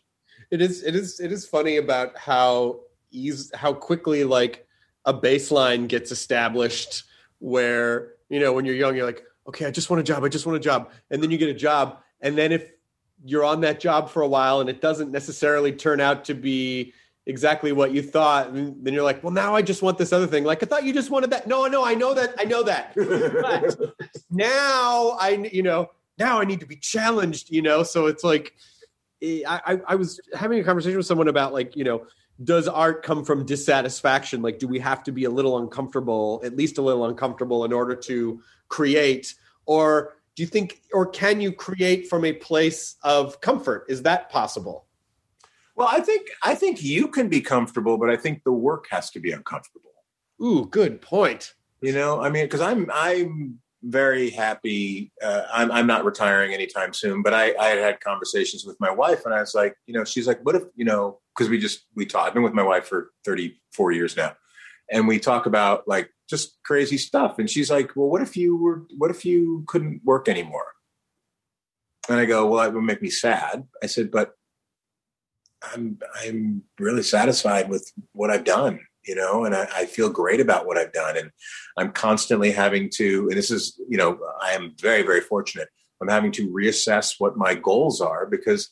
It 0.51 0.61
is 0.61 0.83
it 0.83 0.95
is 0.95 1.19
it 1.19 1.31
is 1.31 1.45
funny 1.47 1.77
about 1.77 2.17
how 2.17 2.81
ease 3.11 3.51
how 3.55 3.73
quickly 3.73 4.23
like 4.23 4.67
a 5.05 5.13
baseline 5.13 5.87
gets 5.87 6.11
established 6.11 7.03
where 7.39 8.13
you 8.29 8.39
know 8.39 8.53
when 8.53 8.65
you're 8.65 8.75
young 8.75 8.95
you're 8.95 9.05
like 9.05 9.23
okay 9.47 9.65
i 9.65 9.71
just 9.71 9.89
want 9.89 9.99
a 9.99 10.03
job 10.03 10.23
i 10.23 10.29
just 10.29 10.45
want 10.45 10.55
a 10.55 10.59
job. 10.59 10.91
And 11.11 11.21
then 11.21 11.31
you 11.31 11.37
get 11.37 11.49
a 11.49 11.53
job 11.53 11.99
and 12.21 12.37
then 12.37 12.51
if 12.51 12.71
you're 13.23 13.43
on 13.43 13.61
that 13.61 13.79
job 13.79 14.09
for 14.09 14.21
a 14.21 14.27
while 14.27 14.59
and 14.59 14.69
it 14.69 14.81
doesn't 14.81 15.11
necessarily 15.11 15.71
turn 15.71 15.99
out 15.99 16.25
to 16.25 16.33
be 16.33 16.93
exactly 17.27 17.71
what 17.71 17.91
you 17.91 18.01
thought. 18.01 18.49
And 18.49 18.83
then 18.83 18.93
you're 18.93 19.03
like 19.03 19.23
well 19.23 19.33
now 19.33 19.55
i 19.55 19.61
just 19.61 19.81
want 19.81 19.97
this 19.97 20.13
other 20.13 20.27
thing. 20.27 20.43
Like 20.43 20.63
i 20.63 20.65
thought 20.65 20.83
you 20.83 20.93
just 20.93 21.09
wanted 21.09 21.31
that. 21.31 21.47
No 21.47 21.65
no 21.67 21.83
i 21.83 21.93
know 21.93 22.13
that 22.13 22.35
i 22.39 22.43
know 22.43 22.63
that. 22.63 22.93
But 22.95 23.77
now 24.29 25.17
i 25.19 25.49
you 25.51 25.63
know 25.63 25.91
now 26.17 26.39
i 26.39 26.45
need 26.45 26.59
to 26.59 26.65
be 26.65 26.77
challenged 26.77 27.49
you 27.49 27.61
know? 27.61 27.83
So 27.83 28.07
it's 28.07 28.23
like 28.23 28.53
eh, 29.21 29.41
I, 29.47 29.73
I 29.73 29.79
i 29.89 29.95
was 29.95 30.19
having 30.33 30.59
a 30.59 30.63
conversation 30.63 30.97
with 30.97 31.05
someone 31.05 31.27
about 31.27 31.53
like 31.53 31.75
you 31.75 31.83
know 31.83 32.05
does 32.43 32.67
art 32.67 33.01
come 33.01 33.23
from 33.23 33.45
dissatisfaction? 33.45 34.41
Like 34.41 34.59
do 34.59 34.67
we 34.67 34.79
have 34.79 35.03
to 35.03 35.11
be 35.11 35.23
a 35.23 35.29
little 35.29 35.57
uncomfortable 35.57 36.41
at 36.43 36.55
least 36.55 36.77
a 36.77 36.81
little 36.81 37.05
uncomfortable 37.05 37.63
in 37.63 37.71
order 37.71 37.95
to 37.95 38.41
create? 38.67 39.35
Or 39.65 40.17
do 40.35 40.43
you 40.43 40.47
think 40.47 40.81
or 40.93 41.05
can 41.05 41.39
you 41.39 41.51
create 41.51 42.07
from 42.07 42.25
a 42.25 42.33
place 42.33 42.97
of 43.03 43.39
comfort? 43.41 43.85
Is 43.87 44.03
that 44.03 44.29
possible 44.29 44.84
Well, 45.75 45.89
I 45.91 45.99
think 45.99 46.27
I 46.43 46.55
think 46.55 46.81
you 46.81 47.07
can 47.07 47.27
be 47.27 47.41
comfortable, 47.41 47.97
but 47.97 48.09
I 48.09 48.15
think 48.15 48.43
the 48.43 48.51
work 48.51 48.87
has 48.91 49.09
to 49.11 49.19
be 49.19 49.31
uncomfortable. 49.31 49.91
ooh 50.41 50.65
good 50.65 51.01
point 51.01 51.53
You 51.81 51.93
know, 51.93 52.21
I 52.21 52.29
mean, 52.29 52.45
because 52.45 52.61
I'm 52.61 52.89
I'm 52.93 53.59
very 53.83 54.29
happy. 54.29 55.11
Uh, 55.21 55.43
I'm 55.53 55.71
I'm 55.71 55.87
not 55.87 56.05
retiring 56.05 56.53
anytime 56.53 56.93
soon, 56.93 57.21
but 57.21 57.33
I 57.33 57.53
I 57.55 57.67
had 57.67 57.77
had 57.77 58.01
conversations 58.01 58.65
with 58.65 58.77
my 58.79 58.91
wife, 58.91 59.25
and 59.25 59.33
I 59.33 59.39
was 59.39 59.53
like, 59.53 59.75
you 59.85 59.93
know, 59.93 60.03
she's 60.03 60.27
like, 60.27 60.39
what 60.43 60.55
if 60.55 60.63
you 60.75 60.85
know, 60.85 61.19
because 61.35 61.49
we 61.49 61.59
just 61.59 61.85
we 61.95 62.05
talk. 62.05 62.27
I've 62.27 62.33
been 62.33 62.43
with 62.43 62.53
my 62.53 62.63
wife 62.63 62.87
for 62.87 63.11
34 63.25 63.91
years 63.91 64.17
now, 64.17 64.35
and 64.91 65.07
we 65.07 65.19
talk 65.19 65.45
about 65.45 65.87
like 65.87 66.09
just 66.29 66.57
crazy 66.63 66.97
stuff. 66.97 67.37
And 67.37 67.49
she's 67.49 67.69
like, 67.69 67.95
well, 67.95 68.09
what 68.09 68.21
if 68.21 68.35
you 68.35 68.57
were? 68.57 68.87
What 68.97 69.11
if 69.11 69.25
you 69.25 69.63
couldn't 69.67 70.01
work 70.03 70.27
anymore? 70.27 70.67
And 72.09 72.19
I 72.19 72.25
go, 72.25 72.45
well, 72.45 72.61
that 72.61 72.73
would 72.73 72.83
make 72.83 73.01
me 73.01 73.09
sad. 73.09 73.67
I 73.83 73.87
said, 73.87 74.11
but 74.11 74.35
I'm 75.73 75.99
I'm 76.23 76.63
really 76.79 77.03
satisfied 77.03 77.69
with 77.69 77.91
what 78.13 78.29
I've 78.29 78.43
done, 78.43 78.79
you 79.05 79.15
know, 79.15 79.45
and 79.45 79.55
I, 79.55 79.67
I 79.75 79.85
feel 79.85 80.09
great 80.09 80.39
about 80.39 80.65
what 80.65 80.77
I've 80.77 80.93
done. 80.93 81.17
And 81.17 81.31
I'm 81.77 81.91
constantly 81.91 82.51
having 82.51 82.89
to, 82.95 83.27
and 83.29 83.37
this 83.37 83.51
is, 83.51 83.79
you 83.89 83.97
know, 83.97 84.19
I 84.41 84.51
am 84.51 84.75
very, 84.79 85.03
very 85.03 85.21
fortunate. 85.21 85.69
I'm 86.01 86.09
having 86.09 86.31
to 86.33 86.49
reassess 86.49 87.15
what 87.19 87.37
my 87.37 87.55
goals 87.55 88.01
are 88.01 88.25
because 88.25 88.69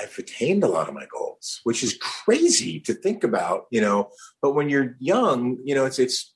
I've 0.00 0.16
attained 0.18 0.64
a 0.64 0.68
lot 0.68 0.88
of 0.88 0.94
my 0.94 1.06
goals, 1.12 1.60
which 1.64 1.82
is 1.82 1.98
crazy 2.00 2.80
to 2.80 2.94
think 2.94 3.22
about, 3.22 3.66
you 3.70 3.80
know. 3.80 4.10
But 4.40 4.54
when 4.54 4.68
you're 4.68 4.96
young, 4.98 5.58
you 5.64 5.74
know, 5.74 5.84
it's 5.84 5.98
it's 5.98 6.34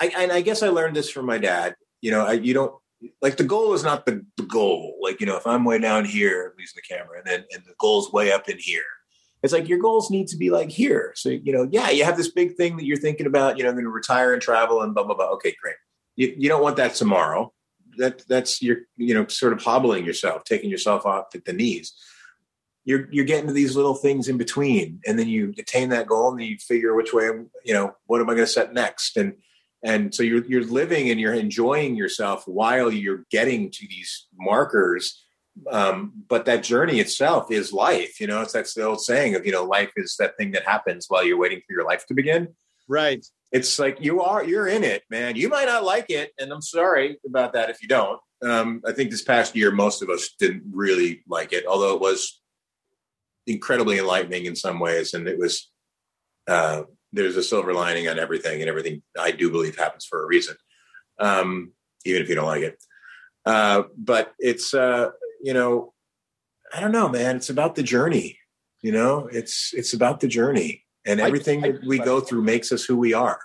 I 0.00 0.12
and 0.16 0.32
I 0.32 0.40
guess 0.40 0.62
I 0.62 0.68
learned 0.68 0.96
this 0.96 1.10
from 1.10 1.26
my 1.26 1.38
dad. 1.38 1.76
You 2.00 2.10
know, 2.10 2.26
I, 2.26 2.32
you 2.32 2.54
don't 2.54 2.74
like 3.22 3.36
the 3.36 3.44
goal 3.44 3.72
is 3.74 3.84
not 3.84 4.06
the, 4.06 4.24
the 4.36 4.44
goal. 4.44 4.98
Like, 5.00 5.20
you 5.20 5.26
know, 5.26 5.36
if 5.36 5.46
I'm 5.46 5.64
way 5.64 5.78
down 5.78 6.04
here, 6.04 6.52
I'm 6.52 6.60
using 6.60 6.76
the 6.76 6.94
camera, 6.94 7.18
and 7.18 7.26
then 7.26 7.44
and 7.52 7.64
the 7.64 7.74
goal's 7.78 8.12
way 8.12 8.32
up 8.32 8.48
in 8.48 8.58
here. 8.58 8.82
It's 9.42 9.52
like 9.52 9.68
your 9.68 9.78
goals 9.78 10.10
need 10.10 10.28
to 10.28 10.36
be 10.36 10.50
like 10.50 10.70
here. 10.70 11.12
So, 11.16 11.30
you 11.30 11.52
know, 11.52 11.66
yeah, 11.70 11.88
you 11.90 12.04
have 12.04 12.16
this 12.16 12.30
big 12.30 12.56
thing 12.56 12.76
that 12.76 12.84
you're 12.84 12.98
thinking 12.98 13.26
about, 13.26 13.56
you 13.56 13.64
know, 13.64 13.70
I'm 13.70 13.74
going 13.74 13.84
to 13.84 13.90
retire 13.90 14.34
and 14.34 14.42
travel 14.42 14.82
and 14.82 14.94
blah, 14.94 15.04
blah, 15.04 15.14
blah. 15.14 15.30
Okay, 15.30 15.54
great. 15.62 15.76
You, 16.16 16.34
you 16.36 16.48
don't 16.48 16.62
want 16.62 16.76
that 16.76 16.94
tomorrow. 16.94 17.52
That 17.96 18.22
that's 18.28 18.60
you're, 18.62 18.82
you 18.96 19.14
know, 19.14 19.26
sort 19.28 19.52
of 19.52 19.62
hobbling 19.62 20.04
yourself, 20.04 20.44
taking 20.44 20.70
yourself 20.70 21.06
off 21.06 21.34
at 21.34 21.44
the 21.44 21.52
knees. 21.52 21.94
You're 22.84 23.08
you're 23.10 23.24
getting 23.24 23.46
to 23.46 23.52
these 23.52 23.76
little 23.76 23.94
things 23.94 24.28
in 24.28 24.38
between, 24.38 25.00
and 25.06 25.18
then 25.18 25.28
you 25.28 25.54
attain 25.58 25.88
that 25.90 26.06
goal, 26.06 26.30
and 26.30 26.40
then 26.40 26.46
you 26.46 26.56
figure 26.58 26.94
which 26.94 27.12
way, 27.12 27.24
you 27.64 27.74
know, 27.74 27.94
what 28.06 28.20
am 28.20 28.28
I 28.30 28.34
going 28.34 28.46
to 28.46 28.52
set 28.52 28.72
next? 28.72 29.16
And 29.16 29.34
and 29.82 30.14
so 30.14 30.22
you're 30.22 30.44
you're 30.46 30.64
living 30.64 31.10
and 31.10 31.20
you're 31.20 31.34
enjoying 31.34 31.96
yourself 31.96 32.44
while 32.46 32.92
you're 32.92 33.24
getting 33.30 33.70
to 33.70 33.86
these 33.88 34.26
markers. 34.38 35.24
Um, 35.70 36.12
but 36.28 36.44
that 36.44 36.62
journey 36.62 37.00
itself 37.00 37.50
is 37.50 37.72
life 37.72 38.20
you 38.20 38.26
know 38.28 38.40
it's 38.40 38.52
that's 38.52 38.72
the 38.72 38.84
old 38.84 39.02
saying 39.02 39.34
of 39.34 39.44
you 39.44 39.52
know 39.52 39.64
life 39.64 39.90
is 39.96 40.14
that 40.18 40.36
thing 40.36 40.52
that 40.52 40.64
happens 40.64 41.06
while 41.08 41.24
you're 41.24 41.38
waiting 41.38 41.60
for 41.66 41.72
your 41.72 41.84
life 41.84 42.06
to 42.06 42.14
begin. 42.14 42.48
Right. 42.88 43.24
It's 43.52 43.78
like 43.78 43.98
you 44.00 44.22
are 44.22 44.44
you're 44.44 44.68
in 44.68 44.84
it 44.84 45.02
man. 45.10 45.36
You 45.36 45.48
might 45.48 45.66
not 45.66 45.84
like 45.84 46.06
it 46.08 46.32
and 46.38 46.52
i'm 46.52 46.62
sorry 46.62 47.18
about 47.26 47.52
that 47.54 47.68
if 47.68 47.82
you 47.82 47.88
don't. 47.88 48.20
Um, 48.42 48.80
i 48.86 48.92
think 48.92 49.10
this 49.10 49.22
past 49.22 49.54
year 49.56 49.70
most 49.70 50.02
of 50.02 50.08
us 50.08 50.30
didn't 50.38 50.62
really 50.72 51.22
like 51.28 51.52
it 51.52 51.66
although 51.66 51.94
it 51.94 52.00
was 52.00 52.40
incredibly 53.46 53.98
enlightening 53.98 54.46
in 54.46 54.56
some 54.56 54.78
ways 54.78 55.12
and 55.12 55.28
it 55.28 55.36
was 55.36 55.70
uh, 56.48 56.82
there's 57.12 57.36
a 57.36 57.42
silver 57.42 57.72
lining 57.74 58.08
on 58.08 58.18
everything 58.18 58.60
and 58.60 58.68
everything 58.68 59.02
i 59.18 59.30
do 59.30 59.50
believe 59.50 59.76
happens 59.76 60.04
for 60.04 60.22
a 60.22 60.26
reason 60.26 60.56
um, 61.18 61.72
even 62.06 62.22
if 62.22 62.28
you 62.30 62.34
don't 62.34 62.46
like 62.46 62.62
it. 62.62 62.82
Uh, 63.44 63.82
but 63.96 64.32
it's 64.38 64.72
uh, 64.74 65.10
you 65.42 65.52
know 65.54 65.92
i 66.74 66.80
don't 66.80 66.92
know 66.92 67.08
man. 67.08 67.36
It's 67.36 67.50
about 67.50 67.74
the 67.74 67.82
journey 67.82 68.38
you 68.82 68.92
know? 68.92 69.28
It's 69.30 69.72
it's 69.74 69.92
about 69.92 70.20
the 70.20 70.28
journey 70.28 70.84
and 71.06 71.20
I- 71.20 71.26
everything 71.26 71.64
I- 71.64 71.72
that 71.72 71.84
we 71.84 71.98
go 71.98 72.20
through 72.20 72.42
makes 72.42 72.72
us 72.72 72.84
who 72.84 72.96
we 72.96 73.12
are 73.12 73.40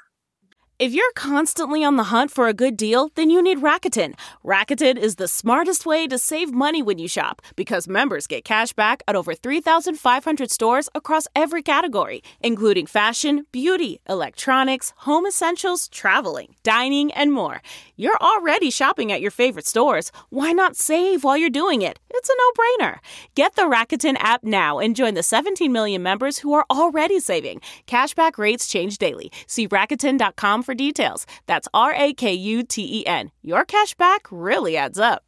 If 0.77 0.91
you're 0.91 1.13
constantly 1.15 1.85
on 1.85 1.95
the 1.95 2.11
hunt 2.11 2.31
for 2.31 2.49
a 2.49 2.53
good 2.53 2.75
deal, 2.75 3.09
then 3.15 3.29
you 3.29 3.41
need 3.41 3.59
Rakuten. 3.59 4.13
Rakuten 4.43 4.97
is 4.97 5.15
the 5.15 5.25
smartest 5.25 5.85
way 5.85 6.05
to 6.05 6.17
save 6.17 6.51
money 6.51 6.83
when 6.83 6.99
you 6.99 7.07
shop 7.07 7.41
because 7.55 7.87
members 7.87 8.27
get 8.27 8.43
cash 8.43 8.73
back 8.73 9.01
at 9.07 9.15
over 9.15 9.33
3,500 9.33 10.51
stores 10.51 10.89
across 10.93 11.29
every 11.33 11.63
category, 11.63 12.21
including 12.41 12.87
fashion, 12.87 13.45
beauty, 13.53 14.01
electronics, 14.09 14.91
home 14.97 15.25
essentials, 15.25 15.87
traveling, 15.87 16.55
dining, 16.63 17.09
and 17.13 17.31
more. 17.31 17.61
You're 17.97 18.17
already 18.19 18.69
shopping 18.71 19.13
at 19.13 19.21
your 19.21 19.31
favorite 19.31 19.65
stores. 19.65 20.11
Why 20.29 20.51
not 20.51 20.75
save 20.75 21.23
while 21.23 21.37
you're 21.37 21.49
doing 21.49 21.81
it? 21.81 21.97
It's 22.09 22.29
a 22.29 22.33
no 22.37 22.85
brainer. 22.85 22.97
Get 23.35 23.55
the 23.55 23.63
Rakuten 23.63 24.17
app 24.19 24.43
now 24.43 24.79
and 24.79 24.97
join 24.97 25.13
the 25.13 25.23
17 25.23 25.71
million 25.71 26.03
members 26.03 26.39
who 26.39 26.53
are 26.53 26.65
already 26.69 27.21
saving. 27.21 27.61
Cashback 27.87 28.37
rates 28.37 28.67
change 28.67 28.97
daily. 28.97 29.31
See 29.47 29.65
Rakuten.com 29.65 30.63
for 30.63 30.73
details. 30.73 31.25
That's 31.45 31.69
R 31.73 31.93
A 31.95 32.13
K 32.13 32.33
U 32.33 32.63
T 32.63 32.99
E 32.99 33.05
N. 33.05 33.31
Your 33.41 33.65
cashback 33.65 34.19
really 34.29 34.75
adds 34.75 34.99
up. 34.99 35.23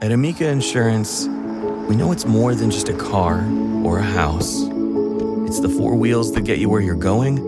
At 0.00 0.12
Amica 0.12 0.48
Insurance, 0.48 1.26
we 1.88 1.96
know 1.96 2.12
it's 2.12 2.24
more 2.24 2.54
than 2.54 2.70
just 2.70 2.88
a 2.88 2.96
car 2.96 3.44
or 3.82 3.98
a 3.98 4.04
house. 4.04 4.62
It's 5.48 5.58
the 5.58 5.68
four 5.68 5.96
wheels 5.96 6.32
that 6.34 6.42
get 6.42 6.58
you 6.58 6.68
where 6.68 6.80
you're 6.80 6.94
going 6.94 7.38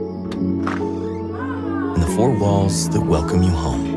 and 1.95 2.03
the 2.03 2.11
four 2.17 2.37
walls 2.37 2.91
that 2.91 3.01
welcome 3.01 3.45
you 3.45 3.51
home. 3.51 3.90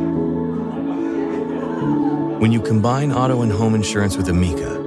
When 2.39 2.51
you 2.51 2.61
combine 2.61 3.11
auto 3.11 3.41
and 3.41 3.51
home 3.51 3.75
insurance 3.75 4.17
with 4.17 4.27
Amica, 4.29 4.79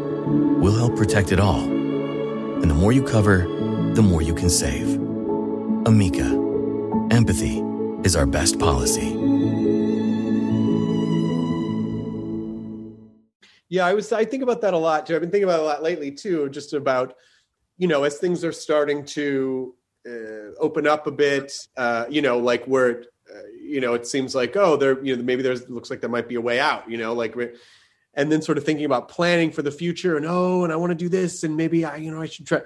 we'll 0.61 0.77
help 0.77 0.97
protect 0.97 1.33
it 1.33 1.41
all. 1.41 1.63
And 1.63 2.71
the 2.71 2.75
more 2.75 2.93
you 2.93 3.03
cover, 3.03 3.47
the 3.95 4.03
more 4.03 4.23
you 4.23 4.35
can 4.35 4.51
save. 4.51 4.95
Amica, 5.87 6.27
empathy 7.11 7.63
is 8.05 8.17
our 8.17 8.27
best 8.27 8.59
policy. 8.59 9.15
Yeah, 13.69 13.87
I 13.87 13.95
was. 13.95 14.13
I 14.13 14.25
think 14.25 14.43
about 14.43 14.61
that 14.61 14.75
a 14.75 14.79
lot 14.79 15.07
too. 15.07 15.15
I've 15.15 15.21
been 15.21 15.31
thinking 15.31 15.49
about 15.49 15.61
a 15.61 15.65
lot 15.65 15.83
lately 15.83 16.13
too. 16.13 16.49
Just 16.51 16.73
about, 16.73 17.15
you 17.79 17.89
know, 17.89 18.05
as 18.05 18.19
things 18.19 18.45
are 18.45 18.53
starting 18.53 19.05
to 19.07 19.75
uh, 20.07 20.55
open 20.61 20.87
up 20.87 21.07
a 21.07 21.11
bit. 21.11 21.53
Uh, 21.77 22.05
you 22.09 22.23
know, 22.23 22.39
like 22.39 22.65
where, 22.67 23.01
uh, 23.01 23.05
you 23.67 23.81
know, 23.81 23.95
it 23.95 24.07
seems 24.07 24.35
like 24.35 24.57
oh, 24.57 24.77
there, 24.77 25.03
you 25.05 25.17
know, 25.17 25.23
maybe 25.23 25.43
there's 25.43 25.69
looks 25.69 25.91
like 25.91 26.01
there 26.01 26.11
might 26.11 26.29
be 26.29 26.37
a 26.37 26.41
way 26.41 26.61
out. 26.61 26.91
You 26.91 26.99
know, 26.99 27.13
like, 27.13 27.37
and 28.15 28.33
then 28.33 28.43
sort 28.43 28.59
of 28.59 28.65
thinking 28.65 28.85
about 28.87 29.09
planning 29.09 29.51
for 29.51 29.63
the 29.63 29.71
future 29.71 30.17
and 30.17 30.27
oh, 30.27 30.65
and 30.65 30.73
I 30.73 30.77
want 30.77 30.91
to 30.91 30.97
do 30.97 31.09
this 31.09 31.45
and 31.45 31.57
maybe 31.57 31.85
I, 31.85 31.97
you 31.97 32.11
know, 32.11 32.21
I 32.21 32.27
should 32.27 32.47
try. 32.47 32.63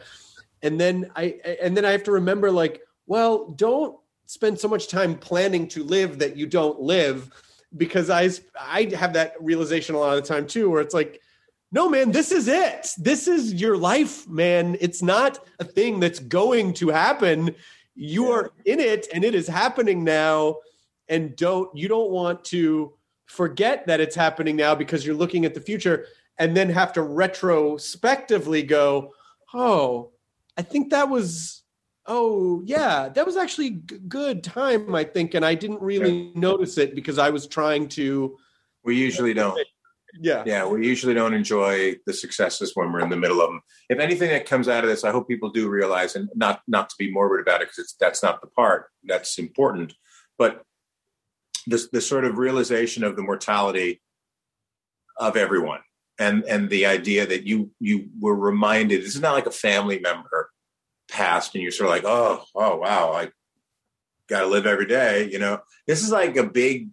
And 0.63 0.79
then 0.81 1.11
I, 1.17 1.57
and 1.63 1.77
then 1.77 1.85
I 1.85 1.91
have 1.91 2.05
to 2.05 2.13
remember 2.13 2.51
like, 2.51 2.83
well, 3.07 3.51
don't 3.51 3.97
spend 4.27 4.61
so 4.61 4.69
much 4.69 4.89
time 4.89 5.17
planning 5.17 5.67
to 5.67 5.83
live 5.83 6.21
that 6.21 6.37
you 6.37 6.47
don't 6.47 6.81
live 6.81 7.31
because 7.77 8.11
I 8.11 8.31
I 8.59 8.85
have 8.97 9.15
that 9.15 9.35
realization 9.41 9.95
a 9.95 9.99
lot 9.99 10.17
of 10.17 10.23
the 10.23 10.29
time 10.29 10.47
too, 10.47 10.71
where 10.71 10.81
it's 10.81 10.95
like, 10.95 11.21
no, 11.73 11.89
man, 11.89 12.11
this 12.11 12.33
is 12.33 12.49
it. 12.49 12.89
This 12.99 13.29
is 13.29 13.55
your 13.55 13.77
life, 13.77 14.29
man. 14.29 14.77
It's 14.81 15.03
not 15.03 15.45
a 15.59 15.65
thing 15.65 16.01
that's 16.01 16.19
going 16.19 16.75
to 16.75 16.89
happen. 16.89 17.55
You 17.95 18.31
are 18.31 18.53
in 18.65 18.81
it, 18.81 19.07
and 19.13 19.25
it 19.25 19.35
is 19.35 19.47
happening 19.47 20.03
now. 20.03 20.57
And 21.11 21.37
don't 21.37 21.77
you 21.77 21.89
don't 21.89 22.11
want 22.11 22.45
to 22.47 22.95
forget 23.27 23.87
that 23.87 24.01
it's 24.01 24.17
happening 24.17 24.57
now 24.57 24.75
because 24.75 25.05
you're 25.05 25.15
looking 25.15 25.45
at 25.45 25.53
the 25.53 25.61
future, 25.61 26.07
and 26.39 26.57
then 26.57 26.71
have 26.71 26.95
to 26.95 27.03
retrospectively 27.03 28.63
go, 28.63 29.13
oh, 29.53 30.13
I 30.57 30.63
think 30.63 30.91
that 30.91 31.11
was 31.11 31.63
oh 32.07 32.63
yeah 32.65 33.11
that 33.11 33.27
was 33.27 33.37
actually 33.37 33.71
g- 33.71 33.99
good 34.09 34.43
time 34.43 34.95
i 34.95 35.05
think 35.05 35.35
and 35.35 35.45
i 35.45 35.55
didn't 35.55 35.81
really 35.83 36.33
notice 36.35 36.79
it 36.79 36.95
because 36.95 37.19
i 37.19 37.29
was 37.29 37.47
trying 37.47 37.87
to 37.87 38.37
we 38.83 38.97
usually 38.97 39.35
don't 39.35 39.61
Yeah. 40.21 40.43
Yeah, 40.45 40.67
we 40.67 40.87
usually 40.87 41.15
don't 41.15 41.35
enjoy 41.35 41.95
the 42.07 42.13
successes 42.13 42.73
when 42.75 42.93
we're 42.93 43.01
in 43.01 43.11
the 43.11 43.17
middle 43.17 43.41
of 43.41 43.49
them. 43.51 43.61
If 43.89 43.99
anything 44.01 44.31
that 44.31 44.45
comes 44.45 44.69
out 44.69 44.83
of 44.83 44.91
this, 44.91 45.05
I 45.05 45.13
hope 45.13 45.29
people 45.29 45.51
do 45.51 45.69
realize, 45.69 46.17
and 46.17 46.29
not 46.35 46.63
not 46.67 46.89
to 46.91 46.97
be 46.99 47.13
morbid 47.13 47.41
about 47.41 47.63
it, 47.63 47.69
because 47.69 47.95
that's 48.01 48.23
not 48.23 48.41
the 48.41 48.49
part 48.49 48.87
that's 49.05 49.39
important, 49.39 49.95
but 50.37 50.65
this 51.71 51.89
the 51.89 52.01
sort 52.01 52.25
of 52.25 52.39
realization 52.39 53.05
of 53.05 53.17
the 53.17 53.23
mortality 53.23 54.01
of 55.17 55.37
everyone, 55.37 55.81
and 56.19 56.45
and 56.45 56.69
the 56.71 56.87
idea 56.87 57.27
that 57.27 57.47
you 57.47 57.71
you 57.81 58.09
were 58.19 58.37
reminded. 58.37 59.03
This 59.03 59.15
is 59.15 59.21
not 59.21 59.35
like 59.35 59.47
a 59.47 59.53
family 59.53 59.99
member 60.01 60.51
passed, 61.09 61.55
and 61.55 61.63
you're 61.63 61.73
sort 61.73 61.89
of 61.89 61.95
like, 61.97 62.05
oh, 62.05 62.45
oh, 62.55 62.77
wow, 62.77 63.13
I 63.13 63.31
got 64.29 64.41
to 64.41 64.47
live 64.47 64.67
every 64.67 64.87
day. 64.87 65.29
You 65.31 65.39
know, 65.39 65.61
this 65.87 66.03
is 66.03 66.11
like 66.11 66.37
a 66.37 66.45
big 66.45 66.89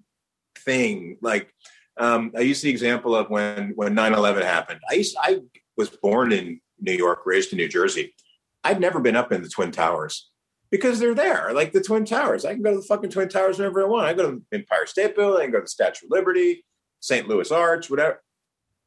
thing. 0.57 1.17
Like 1.21 1.53
um, 1.97 2.31
I 2.35 2.41
use 2.41 2.61
the 2.61 2.69
example 2.69 3.15
of 3.15 3.29
when 3.29 3.71
when 3.75 3.95
9-11 3.95 4.43
happened. 4.43 4.79
I 4.89 4.95
used 4.95 5.15
I 5.19 5.39
was 5.75 5.89
born 5.89 6.31
in 6.31 6.61
New 6.79 6.93
York, 6.93 7.21
raised 7.25 7.51
in 7.51 7.57
New 7.57 7.67
Jersey. 7.69 8.13
I'd 8.63 8.81
never 8.81 8.99
been 8.99 9.15
up 9.15 9.31
in 9.31 9.43
the 9.43 9.49
Twin 9.49 9.71
Towers 9.71 10.29
because 10.69 10.99
they're 10.99 11.15
there, 11.15 11.51
like 11.53 11.71
the 11.71 11.81
Twin 11.81 12.05
Towers. 12.05 12.45
I 12.45 12.53
can 12.53 12.61
go 12.61 12.71
to 12.71 12.77
the 12.77 12.85
fucking 12.85 13.09
Twin 13.09 13.29
Towers 13.29 13.57
whenever 13.57 13.83
I 13.83 13.87
want. 13.87 14.07
I 14.07 14.13
go 14.13 14.31
to 14.31 14.43
the 14.51 14.57
Empire 14.57 14.85
State 14.85 15.15
Building, 15.15 15.41
I 15.41 15.43
can 15.45 15.51
go 15.51 15.59
to 15.59 15.63
the 15.63 15.69
Statue 15.69 16.07
of 16.07 16.11
Liberty, 16.11 16.65
St. 16.99 17.27
Louis 17.27 17.51
Arch, 17.51 17.89
whatever. 17.89 18.21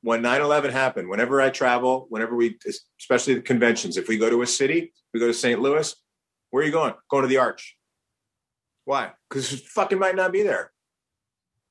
When 0.03 0.23
9-11 0.23 0.71
happened, 0.71 1.09
whenever 1.09 1.43
I 1.43 1.51
travel, 1.51 2.07
whenever 2.09 2.35
we, 2.35 2.59
especially 2.99 3.35
the 3.35 3.43
conventions, 3.43 3.97
if 3.97 4.09
we 4.09 4.17
go 4.17 4.31
to 4.31 4.43
a 4.43 4.47
city, 4.47 4.93
we 5.13 5.21
go 5.21 5.27
to 5.27 5.35
St. 5.35 5.61
Louis, 5.61 5.95
where 6.51 6.63
are 6.63 6.67
you 6.67 6.73
going? 6.73 6.95
Going 7.11 7.23
to 7.23 7.29
the 7.29 7.37
Arch. 7.37 7.77
Why? 8.85 9.13
Because 9.29 9.53
it 9.53 9.61
fucking 9.61 9.99
might 9.99 10.17
not 10.17 10.33
be 10.33 10.43
there. 10.43 10.73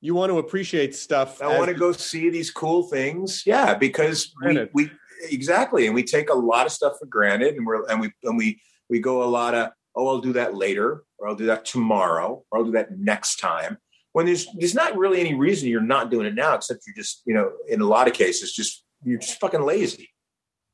You 0.00 0.14
want 0.14 0.30
to 0.30 0.38
appreciate 0.38 0.94
stuff. 0.94 1.42
I 1.42 1.58
want 1.58 1.68
to 1.68 1.74
go 1.74 1.92
see 1.92 2.30
these 2.30 2.50
cool 2.50 2.84
things. 2.84 3.42
Yeah, 3.44 3.74
because 3.74 4.32
we, 4.42 4.68
we 4.72 4.90
exactly, 5.28 5.86
and 5.86 5.94
we 5.94 6.02
take 6.02 6.30
a 6.30 6.34
lot 6.34 6.64
of 6.64 6.72
stuff 6.72 6.94
for 6.98 7.04
granted, 7.04 7.56
and 7.56 7.66
we're 7.66 7.84
and 7.86 8.00
we 8.00 8.10
and 8.22 8.38
we 8.38 8.62
we 8.88 9.00
go 9.00 9.22
a 9.22 9.28
lot 9.28 9.54
of 9.54 9.70
oh, 9.96 10.08
I'll 10.08 10.20
do 10.20 10.32
that 10.34 10.54
later, 10.54 11.04
or 11.18 11.28
I'll 11.28 11.36
do 11.36 11.46
that 11.46 11.64
tomorrow, 11.64 12.44
or 12.50 12.58
I'll 12.58 12.64
do 12.64 12.72
that 12.72 12.98
next 12.98 13.36
time. 13.36 13.78
When 14.12 14.26
there's 14.26 14.46
there's 14.58 14.74
not 14.74 14.96
really 14.96 15.20
any 15.20 15.34
reason 15.34 15.68
you're 15.68 15.80
not 15.80 16.10
doing 16.10 16.26
it 16.26 16.34
now, 16.34 16.54
except 16.54 16.82
you're 16.86 16.96
just 16.96 17.22
you 17.26 17.34
know 17.34 17.52
in 17.68 17.80
a 17.80 17.86
lot 17.86 18.08
of 18.08 18.14
cases 18.14 18.52
just 18.52 18.84
you're 19.04 19.18
just 19.18 19.40
fucking 19.40 19.62
lazy, 19.62 20.10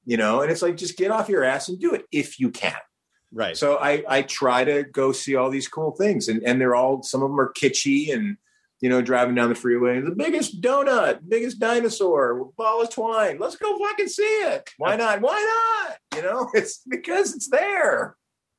you 0.05 0.17
know. 0.17 0.41
And 0.41 0.51
it's 0.51 0.63
like 0.63 0.77
just 0.77 0.97
get 0.97 1.11
off 1.11 1.29
your 1.29 1.45
ass 1.45 1.69
and 1.69 1.79
do 1.79 1.95
it 1.95 2.05
if 2.11 2.41
you 2.41 2.51
can. 2.51 2.77
Right. 3.33 3.57
So 3.57 3.77
I 3.77 4.03
I 4.09 4.23
try 4.23 4.65
to 4.65 4.85
go 4.85 5.13
see 5.13 5.37
all 5.37 5.51
these 5.51 5.69
cool 5.69 5.93
things, 5.93 6.29
and 6.29 6.43
and 6.45 6.61
they're 6.61 6.75
all 6.75 7.03
some 7.03 7.23
of 7.23 7.31
them 7.31 7.41
are 7.41 7.53
kitschy 7.53 8.13
and 8.15 8.39
you 8.81 8.91
know, 8.91 9.01
driving 9.01 9.35
down 9.35 9.49
the 9.49 9.55
freeway, 9.55 10.01
the 10.01 10.11
biggest 10.11 10.61
donut, 10.61 11.21
biggest 11.27 11.59
dinosaur, 11.59 12.51
ball 12.57 12.83
of 12.83 12.91
twine. 12.91 13.39
Let's 13.39 13.57
go 13.57 13.79
fucking 13.79 14.09
see 14.09 14.23
it. 14.23 14.69
Why 14.77 14.97
not? 14.97 15.21
Why 15.23 15.87
not? 15.89 15.99
You 16.17 16.29
know, 16.29 16.51
it's 16.55 16.83
because 16.87 17.35
it's 17.35 17.49
there. 17.49 18.17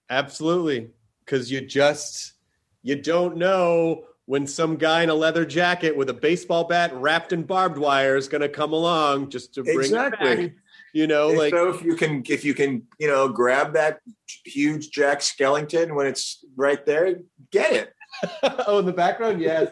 Absolutely. 0.09 0.89
Because 1.25 1.51
you 1.51 1.61
just 1.61 2.33
you 2.83 2.95
don't 2.95 3.37
know 3.37 4.05
when 4.25 4.45
some 4.45 4.75
guy 4.75 5.03
in 5.03 5.09
a 5.09 5.13
leather 5.13 5.45
jacket 5.45 5.95
with 5.95 6.09
a 6.09 6.13
baseball 6.13 6.65
bat 6.65 6.93
wrapped 6.93 7.33
in 7.33 7.43
barbed 7.43 7.77
wire 7.77 8.17
is 8.17 8.27
going 8.27 8.41
to 8.41 8.49
come 8.49 8.73
along 8.73 9.29
just 9.29 9.53
to 9.53 9.63
bring 9.63 9.79
exactly. 9.79 10.29
it 10.29 10.37
back. 10.37 10.51
You 10.93 11.07
know, 11.07 11.29
and 11.29 11.37
like 11.37 11.53
so 11.53 11.69
if 11.69 11.83
you 11.83 11.95
can, 11.95 12.23
if 12.27 12.43
you 12.43 12.53
can, 12.53 12.83
you 12.99 13.07
know, 13.07 13.29
grab 13.29 13.73
that 13.73 13.99
huge 14.45 14.91
Jack 14.91 15.19
Skellington 15.19 15.95
when 15.95 16.07
it's 16.07 16.43
right 16.55 16.83
there, 16.85 17.19
get 17.51 17.71
it 17.71 17.93
oh, 18.67 18.79
in 18.79 18.85
the 18.85 18.93
background, 18.93 19.41
yes, 19.41 19.69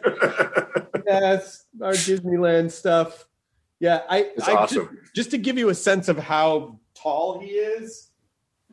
yes, 1.06 1.66
our 1.82 1.94
Disneyland 1.94 2.72
stuff. 2.72 3.28
Yeah, 3.80 4.02
I. 4.10 4.20
It's 4.36 4.48
I 4.48 4.54
awesome. 4.54 5.00
Just, 5.02 5.16
just 5.16 5.32
to 5.32 5.38
give 5.38 5.58
you 5.58 5.70
a 5.70 5.76
sense 5.76 6.08
of 6.08 6.18
how 6.18 6.80
tall 6.96 7.40
he 7.40 7.48
is, 7.48 8.05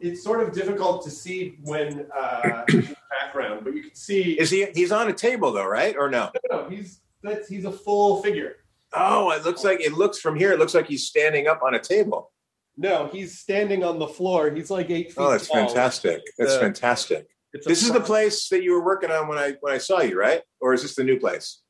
it's 0.03 0.23
sort 0.23 0.41
of 0.41 0.53
difficult 0.53 1.05
to 1.05 1.11
see 1.11 1.59
when 1.63 2.07
uh, 2.17 2.65
background, 3.11 3.61
but 3.65 3.75
you 3.75 3.83
can 3.83 3.95
see. 3.95 4.39
Is 4.39 4.51
he? 4.51 4.67
He's 4.75 4.93
on 4.93 5.09
a 5.09 5.13
table 5.13 5.53
though, 5.53 5.67
right? 5.67 5.97
Or 5.97 6.11
no? 6.11 6.31
No, 6.51 6.63
no 6.63 6.69
he's 6.69 7.01
that's 7.23 7.49
he's 7.49 7.65
a 7.65 7.73
full 7.73 8.23
figure. 8.23 8.57
Oh, 8.93 9.31
it 9.31 9.45
looks 9.45 9.65
like 9.65 9.81
it 9.81 9.93
looks 9.93 10.19
from 10.19 10.37
here. 10.37 10.53
It 10.53 10.59
looks 10.59 10.75
like 10.75 10.87
he's 10.87 11.07
standing 11.07 11.47
up 11.47 11.63
on 11.63 11.75
a 11.75 11.79
table. 11.79 12.31
No, 12.77 13.09
he's 13.13 13.39
standing 13.39 13.85
on 13.85 13.99
the 13.99 14.09
floor. 14.09 14.51
He's 14.51 14.71
like 14.71 14.91
eight 14.91 15.09
feet. 15.09 15.19
Oh, 15.19 15.31
that's 15.31 15.49
tall. 15.49 15.67
fantastic. 15.67 16.23
That's 16.39 16.55
uh, 16.55 16.61
fantastic. 16.61 17.29
This 17.67 17.83
is 17.83 17.93
the 17.93 18.01
place 18.01 18.49
that 18.49 18.63
you 18.63 18.73
were 18.73 18.85
working 18.85 19.11
on 19.11 19.29
when 19.29 19.39
I 19.39 19.57
when 19.61 19.75
I 19.75 19.79
saw 19.79 20.01
you, 20.01 20.19
right? 20.19 20.43
Or 20.61 20.73
is 20.75 20.83
this 20.83 20.95
the 20.95 21.05
new 21.05 21.19
place? 21.19 21.61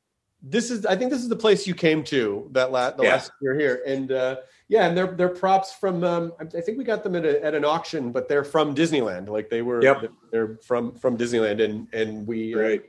This 0.43 0.70
is. 0.70 0.87
I 0.87 0.97
think 0.97 1.11
this 1.11 1.22
is 1.22 1.28
the 1.28 1.37
place 1.37 1.66
you 1.66 1.74
came 1.74 2.03
to 2.05 2.49
that 2.53 2.72
last 2.72 2.97
the 2.97 3.05
yeah. 3.05 3.12
last 3.12 3.33
year 3.41 3.59
here, 3.59 3.83
and 3.87 4.11
uh, 4.11 4.37
yeah, 4.73 4.87
and 4.87 4.97
they're 4.97 5.09
they're 5.09 5.29
props 5.29 5.70
from. 5.70 6.03
Um, 6.03 6.33
I 6.41 6.62
think 6.62 6.79
we 6.79 6.85
got 6.85 7.05
them 7.05 7.14
at, 7.14 7.27
a, 7.27 7.45
at 7.45 7.55
an 7.55 7.62
auction, 7.62 8.11
but 8.11 8.27
they're 8.27 8.43
from 8.43 8.75
Disneyland. 8.75 9.29
Like 9.29 9.51
they 9.51 9.61
were. 9.61 9.83
Yep. 9.83 10.11
They're 10.31 10.57
from 10.64 10.95
from 10.95 11.18
Disneyland, 11.18 11.62
and 11.62 11.93
and 11.93 12.27
we. 12.27 12.55
Right. 12.55 12.83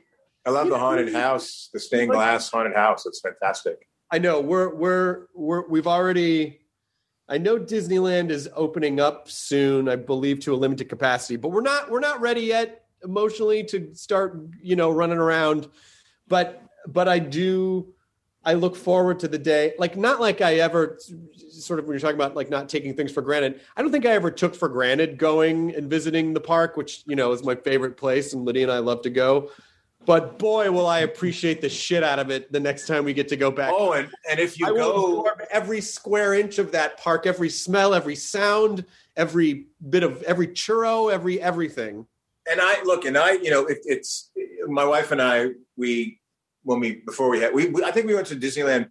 I 0.46 0.52
love 0.52 0.70
the 0.70 0.78
haunted 0.78 1.12
house, 1.14 1.70
the 1.74 1.82
stained 1.82 2.12
glass 2.12 2.50
haunted 2.50 2.74
house. 2.74 3.06
It's 3.06 3.20
fantastic. 3.20 3.90
I 4.10 4.18
know. 4.18 4.40
We're 4.40 4.74
we're 4.74 5.26
we're 5.36 5.68
we've 5.68 5.86
already. 5.86 6.62
I 7.28 7.38
know 7.38 7.60
Disneyland 7.60 8.30
is 8.30 8.48
opening 8.56 9.02
up 9.02 9.30
soon, 9.30 9.90
I 9.90 9.98
believe, 9.98 10.40
to 10.42 10.54
a 10.54 10.56
limited 10.56 10.88
capacity, 10.88 11.36
but 11.36 11.50
we're 11.50 11.60
not 11.60 11.92
we're 11.92 12.00
not 12.00 12.22
ready 12.22 12.44
yet 12.44 12.86
emotionally 13.04 13.62
to 13.66 13.94
start, 13.94 14.40
you 14.62 14.78
know, 14.78 14.90
running 14.90 15.18
around. 15.18 15.68
But 16.30 16.64
but 16.88 17.10
I 17.10 17.20
do 17.20 17.94
I 18.46 18.54
look 18.54 18.76
forward 18.76 19.20
to 19.20 19.28
the 19.28 19.38
day, 19.38 19.74
like 19.78 19.96
not 19.96 20.20
like 20.20 20.42
I 20.42 20.56
ever 20.56 21.00
sort 21.50 21.80
of 21.80 21.86
when 21.86 21.94
you're 21.94 22.02
talking 22.02 22.16
about 22.16 22.36
like 22.36 22.50
not 22.50 22.68
taking 22.70 22.94
things 22.94 23.12
for 23.12 23.22
granted. 23.22 23.62
I 23.78 23.82
don't 23.82 23.92
think 23.92 24.06
I 24.06 24.12
ever 24.12 24.32
took 24.32 24.54
for 24.56 24.68
granted 24.68 25.18
going 25.18 25.74
and 25.76 25.90
visiting 25.90 26.34
the 26.34 26.42
park, 26.42 26.76
which 26.76 27.04
you 27.06 27.16
know 27.16 27.32
is 27.32 27.44
my 27.44 27.56
favorite 27.56 27.98
place, 27.98 28.34
and 28.34 28.46
Lydia 28.46 28.64
and 28.64 28.72
I 28.72 28.80
love 28.80 29.02
to 29.04 29.10
go. 29.10 29.52
But 30.06 30.38
boy, 30.38 30.70
will 30.70 30.88
I 30.88 31.00
appreciate 31.00 31.62
the 31.62 31.70
shit 31.70 32.04
out 32.04 32.20
of 32.20 32.30
it 32.30 32.52
the 32.52 32.60
next 32.60 32.88
time 32.88 33.06
we 33.06 33.14
get 33.14 33.30
to 33.30 33.38
go 33.38 33.50
back. 33.50 33.72
Oh, 33.74 33.94
and, 33.94 34.10
and 34.30 34.38
if 34.38 34.60
you 34.60 34.68
I 34.68 34.70
go 34.72 35.26
every 35.50 35.80
square 35.80 36.34
inch 36.34 36.60
of 36.60 36.74
that 36.74 37.00
park, 37.00 37.26
every 37.26 37.50
smell, 37.50 37.94
every 37.94 38.18
sound, 38.18 38.84
every 39.16 39.68
bit 39.90 40.04
of 40.04 40.22
every 40.24 40.48
churro, 40.48 41.12
every 41.12 41.40
everything 41.40 42.06
and 42.50 42.60
I 42.62 42.82
look, 42.84 43.06
and 43.06 43.18
I, 43.18 43.34
you 43.34 43.50
know, 43.50 43.66
it, 43.66 43.80
it's 43.86 44.32
my 44.68 44.86
wife 44.86 45.12
and 45.12 45.22
I. 45.22 45.50
We 45.78 46.20
when 46.64 46.80
we 46.80 47.02
before 47.06 47.30
we 47.30 47.40
had, 47.40 47.54
we, 47.54 47.68
we, 47.68 47.84
I 47.84 47.92
think 47.92 48.08
we 48.08 48.16
went 48.16 48.28
to 48.28 48.36
Disneyland 48.36 48.90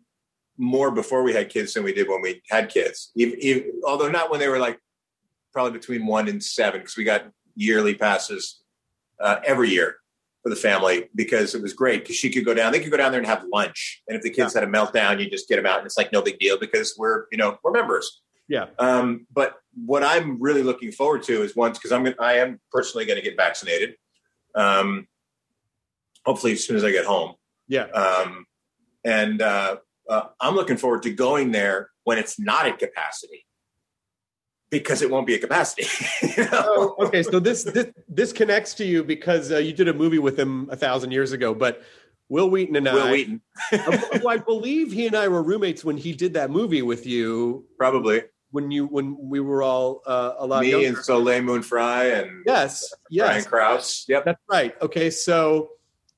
more 0.58 0.90
before 0.90 1.22
we 1.22 1.32
had 1.32 1.48
kids 1.48 1.74
than 1.74 1.84
we 1.84 1.92
did 1.92 2.08
when 2.08 2.20
we 2.20 2.42
had 2.50 2.68
kids. 2.68 3.10
Even, 3.14 3.38
even, 3.40 3.72
although 3.86 4.10
not 4.10 4.30
when 4.30 4.40
they 4.40 4.48
were 4.48 4.58
like 4.58 4.78
probably 5.52 5.72
between 5.72 6.06
one 6.06 6.28
and 6.28 6.42
seven, 6.42 6.80
because 6.80 6.96
we 6.96 7.04
got 7.04 7.26
yearly 7.54 7.94
passes 7.94 8.62
uh, 9.20 9.36
every 9.44 9.70
year 9.70 9.96
for 10.42 10.50
the 10.50 10.56
family 10.56 11.08
because 11.14 11.54
it 11.54 11.62
was 11.62 11.72
great 11.72 12.02
because 12.02 12.16
she 12.16 12.30
could 12.30 12.44
go 12.44 12.54
down. 12.54 12.72
They 12.72 12.80
could 12.80 12.90
go 12.90 12.96
down 12.96 13.12
there 13.12 13.20
and 13.20 13.26
have 13.26 13.44
lunch, 13.52 14.02
and 14.08 14.16
if 14.16 14.22
the 14.22 14.30
kids 14.30 14.54
yeah. 14.54 14.60
had 14.60 14.68
a 14.68 14.72
meltdown, 14.72 15.20
you 15.20 15.30
just 15.30 15.48
get 15.48 15.56
them 15.56 15.66
out, 15.66 15.78
and 15.78 15.86
it's 15.86 15.96
like 15.96 16.12
no 16.12 16.22
big 16.22 16.38
deal 16.38 16.58
because 16.58 16.94
we're 16.98 17.26
you 17.30 17.38
know 17.38 17.58
we're 17.62 17.72
members. 17.72 18.22
Yeah. 18.48 18.66
Um, 18.78 19.26
but 19.32 19.54
what 19.86 20.02
I'm 20.02 20.40
really 20.42 20.62
looking 20.62 20.92
forward 20.92 21.22
to 21.24 21.42
is 21.42 21.56
once 21.56 21.78
because 21.78 21.92
I'm 21.92 22.04
gonna, 22.04 22.16
I 22.20 22.34
am 22.34 22.60
personally 22.70 23.06
going 23.06 23.16
to 23.16 23.22
get 23.22 23.36
vaccinated. 23.36 23.94
Um, 24.54 25.06
hopefully 26.24 26.52
as 26.52 26.64
soon 26.64 26.76
as 26.76 26.84
I 26.84 26.90
get 26.90 27.04
home. 27.04 27.34
Yeah. 27.72 27.84
Um, 27.84 28.44
and 29.02 29.40
uh, 29.40 29.76
uh, 30.06 30.24
I'm 30.38 30.54
looking 30.54 30.76
forward 30.76 31.04
to 31.04 31.10
going 31.10 31.52
there 31.52 31.88
when 32.04 32.18
it's 32.18 32.38
not 32.38 32.66
at 32.66 32.78
capacity 32.78 33.46
because 34.70 35.00
it 35.00 35.10
won't 35.10 35.26
be 35.26 35.34
a 35.34 35.38
capacity. 35.38 35.86
you 36.36 36.44
know? 36.44 36.50
oh, 36.52 37.06
okay, 37.06 37.22
so 37.22 37.40
this 37.40 37.64
this 37.64 37.86
this 38.08 38.32
connects 38.32 38.74
to 38.74 38.84
you 38.84 39.02
because 39.02 39.50
uh, 39.50 39.56
you 39.56 39.72
did 39.72 39.88
a 39.88 39.94
movie 39.94 40.18
with 40.18 40.38
him 40.38 40.68
a 40.70 40.76
thousand 40.76 41.12
years 41.12 41.32
ago, 41.32 41.54
but. 41.54 41.82
Wil 42.28 42.48
Wheaton 42.48 42.76
and 42.76 42.86
Wil 42.86 43.08
I. 43.08 43.12
Wheaton. 43.12 43.42
I 44.26 44.38
believe 44.38 44.90
he 44.90 45.06
and 45.06 45.14
I 45.14 45.28
were 45.28 45.42
roommates 45.42 45.84
when 45.84 45.98
he 45.98 46.14
did 46.14 46.32
that 46.32 46.50
movie 46.50 46.80
with 46.80 47.04
you. 47.04 47.66
Probably 47.76 48.22
when 48.52 48.70
you 48.70 48.86
when 48.86 49.18
we 49.20 49.40
were 49.40 49.62
all 49.62 50.00
uh, 50.06 50.34
a 50.38 50.46
lot 50.46 50.62
me 50.62 50.70
younger. 50.70 50.88
and 50.88 50.96
Soleil 50.98 51.42
Moon 51.42 51.62
Frye 51.62 52.06
and 52.06 52.42
yes, 52.46 52.90
yes, 53.10 53.26
Brian 53.26 53.44
Krause. 53.44 54.06
Yep, 54.08 54.24
that's 54.24 54.40
right. 54.48 54.74
Okay, 54.80 55.10
so 55.10 55.72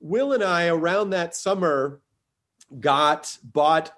Wil 0.04 0.34
and 0.34 0.44
I 0.44 0.66
around 0.66 1.10
that 1.10 1.34
summer 1.34 2.02
got 2.78 3.38
bought 3.42 3.90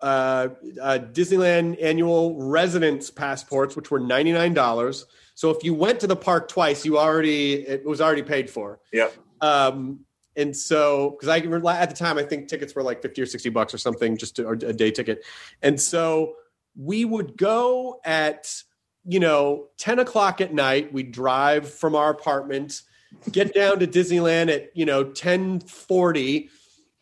uh, 0.00 0.48
uh, 0.82 0.98
Disneyland 1.12 1.80
annual 1.80 2.36
residence 2.42 3.08
passports, 3.10 3.76
which 3.76 3.88
were 3.88 4.00
ninety 4.00 4.32
nine 4.32 4.52
dollars. 4.52 5.06
So 5.36 5.50
if 5.50 5.62
you 5.62 5.72
went 5.72 6.00
to 6.00 6.08
the 6.08 6.16
park 6.16 6.48
twice, 6.48 6.84
you 6.84 6.98
already 6.98 7.54
it 7.54 7.86
was 7.86 8.00
already 8.00 8.24
paid 8.24 8.50
for. 8.50 8.80
Yeah. 8.92 9.10
Um, 9.40 10.00
and 10.36 10.56
so 10.56 11.10
because 11.10 11.28
I 11.28 11.38
at 11.38 11.88
the 11.88 11.96
time 11.96 12.18
I 12.18 12.24
think 12.24 12.48
tickets 12.48 12.74
were 12.74 12.82
like 12.82 13.00
fifty 13.00 13.22
or 13.22 13.26
sixty 13.26 13.48
bucks 13.48 13.72
or 13.72 13.78
something, 13.78 14.16
just 14.16 14.36
to, 14.36 14.46
or 14.46 14.54
a 14.54 14.72
day 14.72 14.90
ticket, 14.90 15.24
and 15.62 15.80
so 15.80 16.34
we 16.76 17.04
would 17.04 17.36
go 17.36 18.00
at 18.04 18.52
you 19.06 19.20
know 19.20 19.68
10 19.78 20.00
o'clock 20.00 20.40
at 20.40 20.52
night 20.52 20.92
we'd 20.92 21.12
drive 21.12 21.68
from 21.68 21.94
our 21.94 22.10
apartment 22.10 22.82
get 23.30 23.54
down 23.54 23.78
to 23.78 23.86
disneyland 23.86 24.48
at 24.48 24.76
you 24.76 24.84
know 24.84 25.02
1040 25.02 26.50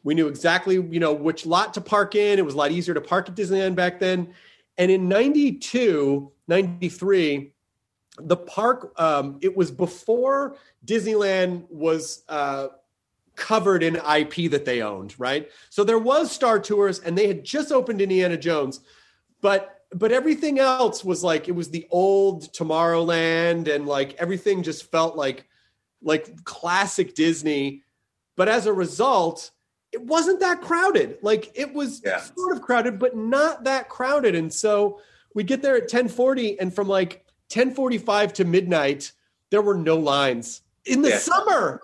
We 0.05 0.15
knew 0.15 0.27
exactly, 0.27 0.75
you 0.75 0.99
know, 0.99 1.13
which 1.13 1.47
lot 1.47 1.75
to 1.75 1.81
park 1.81 2.15
in. 2.15 2.39
It 2.39 2.45
was 2.45 2.55
a 2.55 2.57
lot 2.57 2.73
easier 2.73 2.95
to 2.95 3.01
park 3.01 3.29
at 3.29 3.37
Disneyland 3.37 3.77
back 3.77 4.01
then. 4.01 4.35
And 4.77 4.91
in 4.91 5.09
92, 5.09 6.33
93, 6.49 7.53
the 8.19 8.37
park, 8.37 8.93
um, 9.01 9.39
it 9.43 9.57
was 9.57 9.71
before 9.71 10.57
Disneyland 10.85 11.71
was 11.71 12.25
uh, 12.29 12.69
covered 13.37 13.83
in 13.83 13.97
IP 13.97 14.51
that 14.51 14.65
they 14.65 14.83
owned, 14.83 15.15
right? 15.19 15.49
So 15.71 15.85
there 15.85 15.99
was 15.99 16.33
Star 16.33 16.59
Tours 16.59 16.99
and 16.99 17.17
they 17.17 17.29
had 17.29 17.45
just 17.45 17.71
opened 17.71 18.01
Indiana 18.01 18.37
Jones, 18.37 18.81
but 19.41 19.79
but 19.95 20.11
everything 20.11 20.59
else 20.59 21.05
was 21.05 21.23
like 21.23 21.49
it 21.49 21.53
was 21.53 21.69
the 21.69 21.87
old 21.91 22.51
Tomorrowland 22.55 23.73
and 23.73 23.87
like 23.87 24.15
everything 24.15 24.63
just 24.63 24.91
felt 24.91 25.17
like 25.17 25.47
like 26.03 26.45
classic 26.45 27.15
Disney. 27.15 27.83
But 28.37 28.49
as 28.49 28.67
a 28.67 28.73
result, 28.73 29.51
it 29.93 30.01
wasn't 30.03 30.41
that 30.41 30.63
crowded. 30.63 31.19
Like 31.23 31.51
it 31.55 31.73
was 31.73 32.01
Yeah. 32.05 32.21
sort 32.21 32.57
of 32.57 32.63
crowded, 32.63 32.99
but 32.99 33.17
not 33.17 33.65
that 33.65 33.89
crowded. 33.89 34.35
And 34.35 34.53
so 34.53 35.01
we 35.35 35.45
get 35.45 35.63
there 35.63 35.77
at 35.77 35.89
1040 35.89 36.59
and 36.59 36.75
from 36.75 36.89
like 36.89 37.25
1045 37.49 38.33
to 38.35 38.45
midnight, 38.45 39.13
there 39.51 39.63
were 39.63 39.75
no 39.75 39.97
lines 39.97 40.63
in 40.87 41.03
the 41.03 41.11
Yeah. 41.11 41.19
summer. 41.19 41.83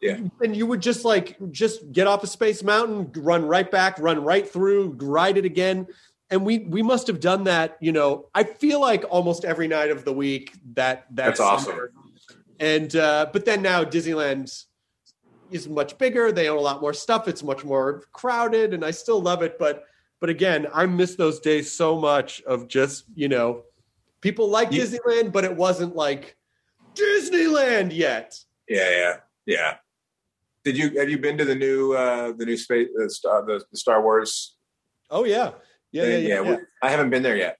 Yeah. 0.00 0.18
And 0.42 0.54
you 0.54 0.66
would 0.66 0.82
just 0.82 1.04
like 1.06 1.36
just 1.50 1.90
get 1.92 2.06
off 2.06 2.22
of 2.22 2.28
Space 2.28 2.62
Mountain, 2.62 3.12
run 3.22 3.46
right 3.46 3.70
back, 3.70 3.98
run 3.98 4.22
right 4.22 4.46
through, 4.48 4.96
ride 5.00 5.38
it 5.38 5.46
again. 5.46 5.86
And 6.28 6.44
we 6.44 6.58
we 6.58 6.82
must 6.82 7.06
have 7.06 7.20
done 7.20 7.44
that, 7.44 7.78
you 7.80 7.92
know, 7.92 8.26
I 8.34 8.44
feel 8.44 8.80
like 8.80 9.04
almost 9.08 9.44
every 9.46 9.68
night 9.68 9.90
of 9.90 10.04
the 10.04 10.12
week 10.12 10.52
that 10.74 11.06
that 11.14 11.26
That's 11.26 11.40
awesome. 11.40 11.88
And 12.60 12.94
uh 12.96 13.26
but 13.32 13.44
then 13.44 13.62
now 13.62 13.84
Disneyland 13.84 14.64
is 15.50 15.68
much 15.68 15.96
bigger. 15.98 16.32
They 16.32 16.48
own 16.48 16.58
a 16.58 16.60
lot 16.60 16.80
more 16.80 16.92
stuff. 16.94 17.28
It's 17.28 17.42
much 17.42 17.64
more 17.64 18.02
crowded, 18.12 18.74
and 18.74 18.84
I 18.84 18.90
still 18.90 19.20
love 19.20 19.42
it. 19.42 19.58
But 19.58 19.84
but 20.20 20.30
again, 20.30 20.66
I 20.72 20.86
miss 20.86 21.14
those 21.14 21.40
days 21.40 21.70
so 21.70 21.98
much 22.00 22.42
of 22.42 22.68
just 22.68 23.04
you 23.14 23.28
know 23.28 23.62
people 24.20 24.48
like 24.48 24.72
You- 24.72 24.82
Disneyland, 24.82 25.32
but 25.32 25.44
it 25.44 25.54
wasn't 25.54 25.94
like 25.94 26.36
Disneyland 26.94 27.94
yet. 27.94 28.38
Yeah, 28.68 28.90
yeah, 28.90 29.16
yeah. 29.46 29.74
Did 30.64 30.76
you 30.76 30.98
have 30.98 31.08
you 31.08 31.18
been 31.18 31.38
to 31.38 31.44
the 31.44 31.54
new 31.54 31.92
uh 31.92 32.32
the 32.32 32.44
new 32.44 32.56
space 32.56 32.88
the 32.96 33.08
Star 33.10 33.44
the, 33.44 33.62
the 33.70 33.76
Star 33.76 34.02
Wars? 34.02 34.56
Oh 35.10 35.24
yeah, 35.24 35.52
yeah, 35.92 36.04
yeah, 36.04 36.16
yeah. 36.16 36.28
yeah. 36.28 36.40
we- 36.40 36.56
I 36.82 36.90
haven't 36.90 37.10
been 37.10 37.22
there 37.22 37.36
yet. 37.36 37.58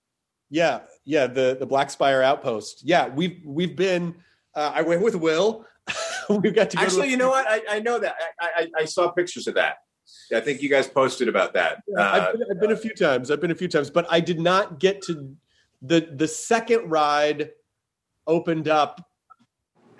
Yeah, 0.50 0.80
yeah, 1.04 1.26
the 1.26 1.56
the 1.58 1.66
Black 1.66 1.90
Spire 1.90 2.22
outpost. 2.22 2.82
Yeah, 2.84 3.08
we've 3.08 3.40
we've 3.44 3.76
been. 3.76 4.16
Uh, 4.56 4.72
I 4.74 4.82
went 4.82 5.02
with 5.02 5.14
Wil. 5.14 5.66
we've 6.30 6.54
got 6.54 6.70
to 6.70 6.80
Actually, 6.80 7.02
to 7.02 7.10
you 7.10 7.16
know 7.16 7.28
what? 7.30 7.46
I, 7.48 7.60
I 7.68 7.78
know 7.78 7.98
that. 8.00 8.16
I, 8.40 8.48
I 8.56 8.80
I 8.80 8.84
saw 8.86 9.10
pictures 9.10 9.46
of 9.46 9.54
that. 9.54 9.76
I 10.34 10.40
think 10.40 10.62
you 10.62 10.68
guys 10.68 10.88
posted 10.88 11.28
about 11.28 11.52
that. 11.54 11.82
Yeah, 11.86 12.00
Uh, 12.00 12.10
I've, 12.12 12.32
been, 12.32 12.46
I've 12.50 12.60
been 12.60 12.72
a 12.72 12.76
few 12.76 12.94
times. 12.94 13.30
I've 13.30 13.40
been 13.40 13.50
a 13.50 13.56
few 13.56 13.68
times, 13.68 13.90
but 13.90 14.06
I 14.10 14.20
did 14.20 14.40
not 14.40 14.80
get 14.80 15.02
to 15.02 15.36
the 15.82 16.00
the 16.00 16.26
second 16.26 16.90
ride 16.90 17.50
opened 18.26 18.66
up 18.66 19.08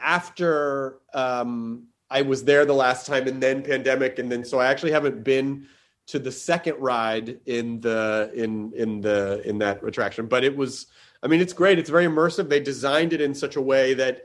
after 0.01 0.99
um, 1.15 1.85
I 2.11 2.23
was 2.23 2.45
there 2.45 2.65
the 2.65 2.75
last 2.75 3.07
time, 3.07 3.29
and 3.29 3.41
then 3.43 3.63
pandemic, 3.63 4.19
and 4.19 4.33
then 4.33 4.45
so 4.45 4.59
I 4.59 4.67
actually 4.67 4.93
haven't 4.93 5.23
been 5.23 5.67
to 6.07 6.19
the 6.19 6.33
second 6.33 6.77
ride 6.79 7.41
in 7.47 7.81
the 7.81 8.31
in 8.35 8.73
in 8.75 9.01
the 9.01 9.43
in 9.49 9.59
that 9.59 9.85
attraction. 9.85 10.27
But 10.27 10.45
it 10.45 10.57
was, 10.57 10.87
I 11.23 11.27
mean, 11.27 11.41
it's 11.41 11.53
great. 11.53 11.79
It's 11.79 11.91
very 11.91 12.07
immersive. 12.07 12.49
They 12.49 12.61
designed 12.61 13.13
it 13.13 13.21
in 13.21 13.35
such 13.35 13.57
a 13.57 13.61
way 13.61 13.95
that 13.95 14.23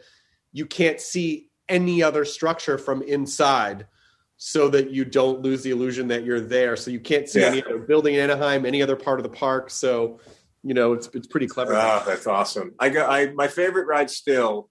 you 0.52 0.66
can't 0.66 1.00
see 1.00 1.50
any 1.70 2.04
other 2.04 2.26
structure 2.26 2.78
from 2.78 3.02
inside 3.02 3.88
so 4.38 4.70
that 4.70 4.90
you 4.92 5.06
don't 5.06 5.42
lose 5.42 5.62
the 5.64 5.70
illusion 5.72 6.08
that 6.10 6.24
you're 6.26 6.42
there. 6.42 6.76
So 6.76 6.90
you 6.92 7.00
can't 7.00 7.30
see 7.30 7.42
Yeah. 7.42 7.48
any 7.48 7.64
other 7.64 7.78
building 7.78 8.16
in 8.16 8.20
Anaheim, 8.22 8.66
any 8.66 8.82
other 8.82 8.96
part 8.96 9.20
of 9.20 9.24
the 9.24 9.30
park. 9.30 9.70
So, 9.70 10.20
you 10.64 10.74
know, 10.74 10.94
it's 10.94 11.10
it's 11.14 11.28
pretty 11.28 11.48
clever. 11.48 11.74
Oh, 11.74 12.04
that's 12.06 12.28
awesome. 12.28 12.74
I 12.80 12.90
go. 12.90 13.06
I 13.06 13.32
my 13.34 13.48
favorite 13.48 13.86
ride 13.88 14.10
still. 14.10 14.70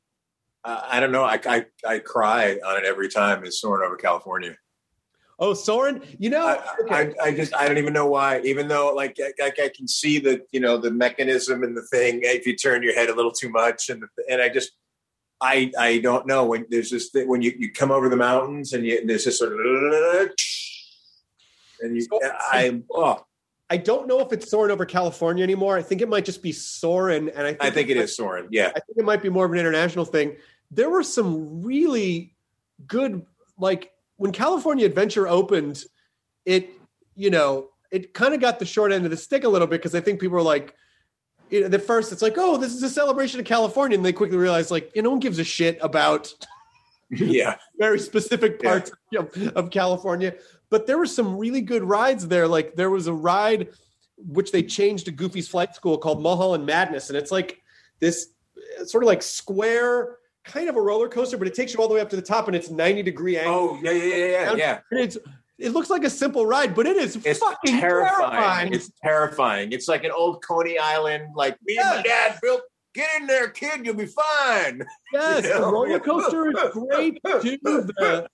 Uh, 0.65 0.81
I 0.85 1.01
don't 1.01 1.13
know. 1.13 1.25
I, 1.25 1.41
I 1.47 1.67
I 1.87 1.99
cry 2.01 2.59
on 2.67 2.77
it 2.79 2.85
every 2.85 3.09
time. 3.09 3.45
Is 3.45 3.61
soaring 3.61 3.87
over 3.87 3.97
California. 3.97 4.57
oh, 5.39 5.55
Soarin', 5.55 6.03
you 6.19 6.29
know, 6.29 6.47
I, 6.47 6.61
I, 6.91 7.13
I 7.23 7.33
just 7.35 7.55
I 7.55 7.67
don't 7.67 7.79
even 7.79 7.95
know 7.95 8.07
why. 8.07 8.41
Even 8.41 8.69
though 8.69 8.93
like 8.95 9.17
I, 9.19 9.33
I, 9.47 9.53
I 9.65 9.71
can 9.75 9.89
see 9.89 10.19
the 10.19 10.43
you 10.53 10.61
know 10.61 10.77
the 10.77 10.91
mechanism 10.91 11.63
and 11.63 11.75
the 11.77 11.87
thing 11.87 12.21
if 12.25 12.47
you 12.47 12.55
turn 12.57 12.83
your 12.83 12.95
head 12.95 13.09
a 13.09 13.15
little 13.15 13.33
too 13.33 13.49
much 13.49 13.89
and 13.89 14.05
and 14.29 14.43
I 14.43 14.49
just 14.51 14.73
I 15.41 15.73
I 15.79 15.99
don't 15.99 16.27
know 16.27 16.45
when 16.45 16.67
there's 16.69 16.91
this 16.91 17.11
thing, 17.11 17.29
when 17.29 17.43
you, 17.43 17.55
you 17.59 17.73
come 17.73 17.91
over 17.91 18.09
the 18.09 18.17
mountains 18.17 18.73
and, 18.73 18.85
you, 18.85 18.99
and 18.99 19.09
there's 19.09 19.25
this 19.25 19.39
sort 19.39 19.53
of 19.53 20.31
and 21.83 21.97
you 21.97 22.07
uh, 22.13 22.29
I 22.39 22.83
oh 22.93 23.25
I 23.71 23.77
don't 23.77 24.09
know 24.09 24.19
if 24.19 24.33
it's 24.33 24.51
soaring 24.51 24.73
over 24.73 24.85
California 24.85 25.45
anymore. 25.45 25.77
I 25.77 25.83
think 25.83 26.03
it 26.03 26.09
might 26.09 26.25
just 26.25 26.43
be 26.43 26.51
soaring, 26.51 27.29
and 27.29 27.47
I 27.47 27.51
think, 27.51 27.65
I 27.65 27.71
think 27.71 27.89
it 27.89 27.97
is 27.97 28.17
soaring. 28.17 28.49
Yeah, 28.51 28.67
I 28.69 28.81
think 28.81 28.99
it 28.99 29.05
might 29.05 29.23
be 29.23 29.29
more 29.29 29.45
of 29.45 29.53
an 29.53 29.59
international 29.59 30.05
thing. 30.05 30.37
There 30.73 30.91
were 30.91 31.05
some 31.05 31.63
really 31.63 32.35
good, 32.89 33.25
like 33.59 33.93
when 34.17 34.33
California 34.33 34.87
Adventure 34.87 35.29
opened, 35.29 35.85
it, 36.45 36.71
you 37.15 37.31
know, 37.31 37.69
it 37.93 38.13
kind 38.13 38.35
of 38.35 38.41
got 38.41 38.59
the 38.59 38.67
short 38.67 38.91
end 38.91 39.05
of 39.05 39.13
the 39.13 39.17
stick 39.17 39.45
a 39.45 39.49
little 39.49 39.69
bit 39.69 39.81
because 39.81 39.95
I 39.95 40.01
think 40.01 40.21
people 40.21 40.35
were 40.35 40.43
like, 40.43 40.75
you 41.51 41.69
know, 41.69 41.75
at 41.75 41.83
first 41.83 42.13
it's 42.13 42.23
like, 42.23 42.35
oh, 42.37 42.57
this 42.57 42.75
is 42.75 42.83
a 42.83 42.89
celebration 42.89 43.41
of 43.41 43.47
California, 43.47 43.97
and 43.97 44.05
they 44.05 44.13
quickly 44.13 44.37
realized 44.37 44.71
like, 44.71 44.91
you 44.95 45.03
know, 45.03 45.09
no 45.09 45.11
one 45.13 45.21
gives 45.21 45.39
a 45.39 45.45
shit 45.45 45.79
about 45.81 46.33
yeah. 47.11 47.57
very 47.79 47.99
specific 47.99 48.63
parts 48.63 48.93
of, 49.17 49.37
of 49.57 49.71
California. 49.71 50.35
But 50.71 50.87
there 50.87 50.99
were 50.99 51.07
some 51.07 51.37
really 51.37 51.61
good 51.61 51.83
rides 51.83 52.29
there. 52.29 52.47
Like 52.47 52.77
there 52.77 52.91
was 52.91 53.09
a 53.09 53.13
ride 53.13 53.69
which 54.17 54.53
they 54.53 54.63
changed 54.63 55.07
to 55.07 55.11
Goofy's 55.11 55.49
Flight 55.49 55.75
School 55.75 55.99
called 55.99 56.23
Mulholland 56.23 56.67
Madness, 56.67 57.11
and 57.11 57.19
it's 57.19 57.33
like 57.33 57.63
this 57.99 58.29
uh, 58.81 58.85
sort 58.85 59.03
of 59.03 59.09
like 59.09 59.23
square 59.23 60.19
kind 60.45 60.69
of 60.69 60.77
a 60.77 60.81
roller 60.81 61.09
coaster, 61.09 61.37
but 61.37 61.47
it 61.47 61.55
takes 61.55 61.75
you 61.75 61.81
all 61.81 61.89
the 61.89 61.95
way 61.95 62.01
up 62.01 62.11
to 62.11 62.17
the 62.17 62.23
top, 62.23 62.47
and 62.47 62.57
it's 62.57 62.71
ninety 62.71 63.03
degree 63.03 63.39
angle. 63.39 63.55
Oh 63.55 63.81
yeah 63.83 63.91
yeah 63.91 64.15
yeah 64.15 64.27
yeah 64.27 64.55
yeah. 64.55 64.81
And 64.91 65.01
it's 65.01 65.19
it 65.61 65.71
looks 65.73 65.91
like 65.91 66.05
a 66.05 66.11
simple 66.11 66.47
ride, 66.47 66.75
but 66.75 66.87
it 66.87 66.97
is 66.97 67.17
It's 67.25 67.39
fucking 67.39 67.79
terrifying. 67.79 68.31
terrifying. 68.31 68.73
It's 68.75 68.91
terrifying. 69.03 69.73
It's 69.73 69.89
like 69.89 70.05
an 70.05 70.11
old 70.11 70.43
Coney 70.45 70.79
Island. 70.79 71.35
Like 71.37 71.57
me 71.65 71.77
and 71.79 71.97
my 71.99 72.03
dad 72.03 72.39
built. 72.43 72.63
Get 72.93 73.09
in 73.21 73.29
there, 73.29 73.49
kid. 73.51 73.87
You'll 73.87 73.95
be 73.95 74.07
fine. 74.07 74.83
Yes, 75.13 75.45
You 75.45 75.51
know? 75.51 75.61
the 75.67 75.73
roller 75.73 76.01
coaster 76.01 76.49
is 76.51 76.57
great 76.73 77.21
too. 77.41 77.57
The, 77.63 78.29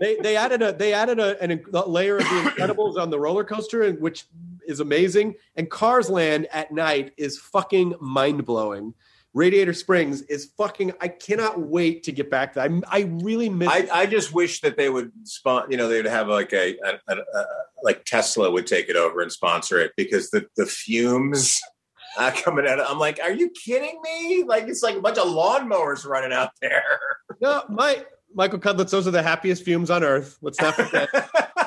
they 0.00 0.16
they 0.16 0.36
added 0.36 0.62
a 0.62 0.72
they 0.72 0.92
added 0.92 1.18
a, 1.18 1.40
an, 1.42 1.64
a 1.72 1.88
layer 1.88 2.18
of 2.18 2.22
the 2.24 2.28
Incredibles 2.56 2.96
on 2.96 3.10
the 3.10 3.18
roller 3.18 3.42
coaster, 3.44 3.82
and 3.82 3.98
which 4.00 4.26
is 4.66 4.78
amazing. 4.80 5.34
And 5.56 5.68
Cars 5.70 6.08
Land 6.10 6.46
at 6.52 6.70
night 6.72 7.12
is 7.16 7.38
fucking 7.38 7.94
mind 8.00 8.44
blowing. 8.44 8.94
Radiator 9.38 9.72
Springs 9.72 10.22
is 10.22 10.52
fucking. 10.58 10.92
I 11.00 11.06
cannot 11.06 11.60
wait 11.60 12.02
to 12.02 12.12
get 12.12 12.28
back. 12.28 12.54
there. 12.54 12.64
I 12.64 12.80
I 12.90 13.00
really 13.22 13.48
miss. 13.48 13.68
I, 13.68 13.88
I 13.92 14.06
just 14.06 14.34
wish 14.34 14.60
that 14.62 14.76
they 14.76 14.90
would 14.90 15.12
spon- 15.22 15.70
you 15.70 15.76
know, 15.76 15.88
they'd 15.88 16.06
have 16.06 16.26
like 16.26 16.52
a, 16.52 16.76
a, 16.84 16.98
a, 17.06 17.16
a 17.16 17.44
like 17.84 18.04
Tesla 18.04 18.50
would 18.50 18.66
take 18.66 18.88
it 18.88 18.96
over 18.96 19.20
and 19.20 19.30
sponsor 19.30 19.78
it 19.78 19.92
because 19.96 20.30
the 20.30 20.48
the 20.56 20.66
fumes 20.66 21.60
uh, 22.18 22.32
coming 22.42 22.66
out. 22.66 22.80
Of, 22.80 22.90
I'm 22.90 22.98
like, 22.98 23.20
are 23.22 23.30
you 23.30 23.50
kidding 23.50 24.00
me? 24.02 24.42
Like 24.42 24.64
it's 24.64 24.82
like 24.82 24.96
a 24.96 25.00
bunch 25.00 25.18
of 25.18 25.28
lawnmowers 25.28 26.04
running 26.04 26.32
out 26.32 26.50
there. 26.60 26.98
no, 27.40 27.62
my 27.68 28.04
Michael 28.34 28.58
Cudlitz. 28.58 28.90
Those 28.90 29.06
are 29.06 29.12
the 29.12 29.22
happiest 29.22 29.62
fumes 29.62 29.88
on 29.88 30.02
earth. 30.02 30.36
Let's 30.42 30.60
not 30.60 30.74
forget. 30.74 31.08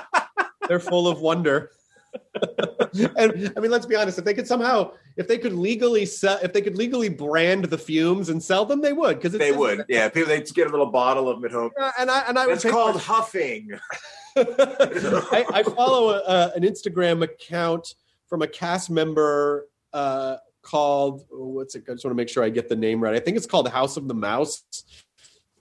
They're 0.68 0.82
full 0.82 1.08
of 1.08 1.22
wonder. 1.22 1.72
And 3.18 3.54
I 3.56 3.60
mean, 3.60 3.72
let's 3.72 3.86
be 3.86 3.96
honest. 3.96 4.18
If 4.18 4.26
they 4.26 4.34
could 4.34 4.48
somehow, 4.48 4.92
if 5.18 5.28
they 5.28 5.38
could 5.38 5.54
legally 5.54 6.06
sell, 6.06 6.40
if 6.42 6.54
they 6.54 6.62
could 6.62 6.78
legally 6.78 7.10
brand 7.10 7.66
the 7.66 7.78
fumes 7.78 8.30
and 8.30 8.42
sell 8.42 8.66
them, 8.66 8.82
they 8.82 8.94
would. 8.94 9.18
Because 9.18 9.34
they 9.34 9.52
would, 9.52 9.86
yeah. 9.90 10.10
People 10.10 10.30
they 10.30 10.42
get 10.42 10.68
a 10.68 10.70
little 10.70 10.92
bottle 10.92 11.30
of 11.30 11.38
them 11.38 11.46
at 11.46 11.52
home. 11.52 11.72
and 12.00 12.10
I 12.10 12.22
and 12.22 12.38
I 12.38 12.48
would 12.48 12.56
It's 12.56 12.64
pay 12.64 12.72
called 12.72 13.00
huffing. 13.02 13.72
I, 14.36 15.46
I 15.54 15.64
follow 15.64 16.10
a, 16.10 16.20
a, 16.20 16.54
an 16.56 16.64
Instagram 16.64 17.24
account 17.24 17.96
from 18.28 18.42
a 18.42 18.48
cast 18.48 18.90
member 18.90 19.68
uh, 19.94 20.38
called 20.62 21.26
oh, 21.34 21.48
what's 21.48 21.76
it? 21.76 21.84
I 21.90 21.94
just 21.94 22.06
want 22.06 22.14
to 22.14 22.16
make 22.16 22.30
sure 22.30 22.44
I 22.44 22.50
get 22.50 22.70
the 22.70 22.76
name 22.76 23.02
right. 23.02 23.16
I 23.16 23.20
think 23.20 23.38
it's 23.38 23.46
called 23.46 23.68
House 23.68 23.98
of 23.98 24.08
the 24.08 24.14
Mouse. 24.14 24.64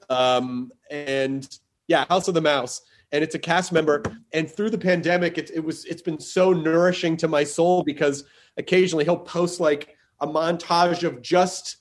Um, 0.08 0.70
and 0.90 1.48
yeah, 1.88 2.04
House 2.08 2.28
of 2.28 2.34
the 2.34 2.40
Mouse. 2.40 2.82
And 3.12 3.24
it's 3.24 3.34
a 3.34 3.38
cast 3.38 3.72
member. 3.72 4.02
And 4.32 4.48
through 4.50 4.70
the 4.70 4.78
pandemic, 4.78 5.36
it, 5.38 5.50
it 5.52 5.64
was 5.64 5.84
it's 5.86 6.02
been 6.02 6.20
so 6.20 6.52
nourishing 6.52 7.16
to 7.18 7.28
my 7.28 7.44
soul 7.44 7.82
because 7.82 8.24
occasionally 8.56 9.04
he'll 9.04 9.16
post 9.18 9.58
like 9.60 9.96
a 10.20 10.26
montage 10.26 11.02
of 11.02 11.20
just 11.22 11.78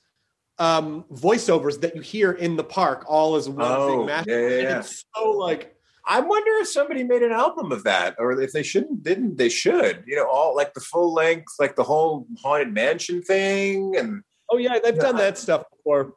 um, 0.57 1.05
voiceovers 1.11 1.79
that 1.81 1.95
you 1.95 2.01
hear 2.01 2.31
in 2.33 2.55
the 2.57 2.63
park, 2.63 3.05
all 3.07 3.35
as 3.35 3.47
one 3.47 3.71
Oh, 3.71 3.87
thing. 3.97 4.05
mash. 4.07 4.25
yeah, 4.27 4.35
yeah. 4.47 4.79
It's 4.79 5.05
so 5.15 5.31
like 5.31 5.75
I 6.05 6.19
wonder 6.21 6.51
if 6.61 6.67
somebody 6.69 7.03
made 7.03 7.21
an 7.21 7.31
album 7.31 7.71
of 7.71 7.83
that, 7.83 8.15
or 8.17 8.31
if 8.41 8.51
they 8.51 8.63
shouldn't, 8.63 9.03
didn't 9.03 9.37
they 9.37 9.49
should? 9.49 10.03
You 10.07 10.15
know, 10.15 10.27
all 10.27 10.55
like 10.55 10.73
the 10.73 10.79
full 10.79 11.13
length, 11.13 11.53
like 11.59 11.75
the 11.75 11.83
whole 11.83 12.25
haunted 12.41 12.73
mansion 12.73 13.21
thing, 13.21 13.95
and 13.95 14.23
Oh 14.51 14.57
yeah, 14.57 14.79
they've 14.83 14.97
done 14.97 15.17
that 15.17 15.37
stuff 15.37 15.63
before. 15.71 16.15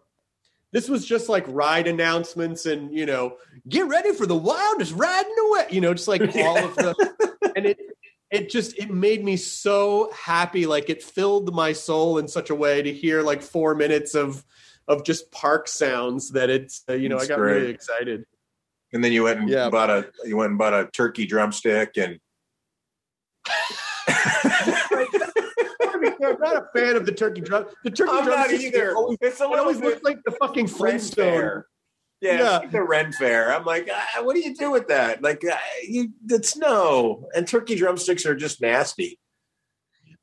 This 0.73 0.89
was 0.89 1.05
just 1.05 1.29
like 1.29 1.45
ride 1.49 1.87
announcements 1.87 2.65
and 2.65 2.91
you 2.97 3.05
know 3.05 3.37
get 3.69 3.87
ready 3.89 4.13
for 4.13 4.27
the 4.27 4.37
wildest 4.37 4.93
riding 4.95 5.35
away. 5.49 5.67
You 5.71 5.81
know, 5.81 5.95
just 5.95 6.09
like 6.09 6.23
all 6.37 6.65
of 6.65 6.75
the, 6.77 6.95
and 7.57 7.67
it, 7.67 7.79
it 8.31 8.51
just, 8.51 8.79
it 8.79 8.91
made 8.91 9.25
me 9.25 9.37
so 9.37 10.11
happy. 10.13 10.67
Like 10.67 10.89
it 10.91 11.03
filled 11.03 11.55
my 11.55 11.73
soul 11.73 12.19
in 12.19 12.27
such 12.29 12.51
a 12.51 12.55
way 12.55 12.83
to 12.83 12.93
hear 12.93 13.23
like 13.23 13.43
four 13.43 13.75
minutes 13.75 14.15
of, 14.15 14.45
of 14.89 15.05
just 15.05 15.31
park 15.31 15.69
sounds 15.69 16.31
that 16.31 16.51
it's, 16.51 16.83
uh, 16.89 16.95
you 16.95 17.09
know, 17.09 17.17
That's 17.19 17.31
I 17.31 17.35
got 17.35 17.39
great. 17.39 17.55
really 17.55 17.71
excited. 17.71 18.25
And 18.93 19.03
then 19.03 19.13
you 19.13 19.23
went 19.25 19.41
and 19.41 19.49
Yeah. 19.49 19.71
bought 19.71 19.89
a 19.91 20.11
you 20.25 20.37
went 20.37 20.51
and 20.51 20.59
bought 20.59 20.75
a 20.75 20.89
turkey 20.93 21.25
drumstick 21.25 21.97
and 21.97 22.19
I'm 26.25 26.39
not 26.41 26.57
a 26.57 26.67
fan 26.75 26.97
of 26.97 27.07
the 27.07 27.13
turkey 27.13 27.41
drum. 27.41 27.67
The 27.85 27.91
turkey 27.91 28.11
I'm 28.13 28.27
not 28.27 28.51
either. 28.53 28.95
Always, 28.97 29.19
It's 29.21 29.41
a 29.41 29.45
it 29.45 29.59
always 29.59 29.79
bit 29.79 29.87
looks 29.87 30.03
like 30.03 30.19
the 30.25 30.33
fucking 30.33 30.67
Flintstone. 30.69 31.65
Yeah, 32.23 32.61
Yeah. 32.63 32.69
the 32.71 32.83
Ren 32.83 33.13
Fair. 33.13 33.53
I'm 33.53 33.65
like, 33.65 33.89
ah, 33.93 34.23
what 34.23 34.35
do 34.35 34.41
you 34.41 34.55
do 34.55 34.71
with 34.71 34.89
that? 34.89 35.23
Like, 35.23 35.43
ah, 35.51 35.59
you, 35.87 36.11
it's 36.31 36.57
no. 36.57 37.29
And 37.35 37.47
turkey 37.47 37.75
drumsticks 37.75 38.25
are 38.25 38.35
just 38.37 38.61
nasty. 38.63 39.19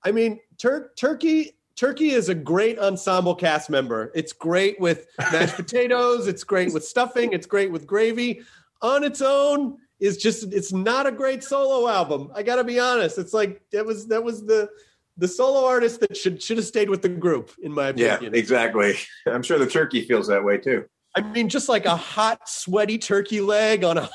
I 0.03 0.11
mean, 0.11 0.39
tur- 0.57 0.91
turkey 0.97 1.57
turkey 1.76 2.11
is 2.11 2.30
a 2.30 2.35
great 2.35 2.80
ensemble 2.80 3.35
cast 3.35 3.69
member. 3.69 4.11
It's 4.15 4.34
great 4.34 4.80
with 4.80 5.07
mashed 5.31 5.55
potatoes. 5.63 6.27
It's 6.27 6.43
great 6.43 6.73
with 6.73 6.85
stuffing. 6.85 7.34
It's 7.34 7.45
great 7.45 7.71
with 7.71 7.85
gravy. 7.85 8.41
On 8.81 9.03
its 9.03 9.21
own, 9.21 9.77
is 9.99 10.15
just 10.15 10.53
it's 10.53 10.71
not 10.71 11.05
a 11.05 11.11
great 11.11 11.43
solo 11.43 11.89
album. 11.89 12.31
I 12.34 12.43
got 12.43 12.55
to 12.55 12.63
be 12.63 12.80
honest. 12.80 13.17
It's 13.17 13.34
like 13.34 13.61
that 13.73 13.85
was 13.85 14.07
that 14.07 14.23
was 14.23 14.45
the 14.45 14.69
the 15.17 15.27
solo 15.27 15.65
artist 15.67 15.99
that 15.99 16.15
should 16.15 16.41
should 16.41 16.55
have 16.55 16.65
stayed 16.65 16.89
with 16.89 17.01
the 17.01 17.09
group, 17.09 17.51
in 17.61 17.73
my 17.73 17.89
opinion. 17.89 18.07
Yeah, 18.07 18.15
opinion. 18.15 18.35
exactly. 18.35 18.95
I'm 19.27 19.43
sure 19.43 19.59
the 19.59 19.67
turkey 19.67 20.03
feels 20.03 20.27
that 20.27 20.41
way 20.45 20.57
too. 20.57 20.85
I 21.15 21.22
mean, 21.22 21.49
just 21.49 21.69
like 21.69 21.86
a 21.86 21.95
hot, 21.95 22.48
sweaty 22.48 22.98
turkey 22.98 23.41
leg 23.41 23.84
on 23.84 23.98
a 23.98 24.10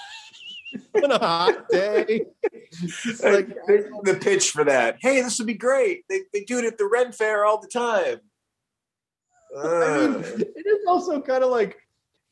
on 1.03 1.11
a 1.11 1.19
hot 1.19 1.69
day. 1.69 2.27
Like 3.23 3.49
the, 3.49 4.19
pitch 4.21 4.51
for 4.51 4.65
that. 4.65 4.97
Hey, 5.01 5.21
this 5.21 5.39
would 5.39 5.47
be 5.47 5.55
great. 5.55 6.05
They, 6.09 6.21
they 6.33 6.45
do 6.45 6.59
it 6.59 6.65
at 6.65 6.79
the 6.79 6.87
Ren 6.87 7.13
Fair 7.13 7.45
all 7.45 7.61
the 7.61 7.69
time. 7.69 8.21
I 9.57 9.63
mean, 9.63 10.15
Uh, 10.17 10.23
it 10.39 10.67
is 10.67 10.81
also 10.89 11.21
kind 11.21 11.45
of 11.45 11.51
like 11.51 11.79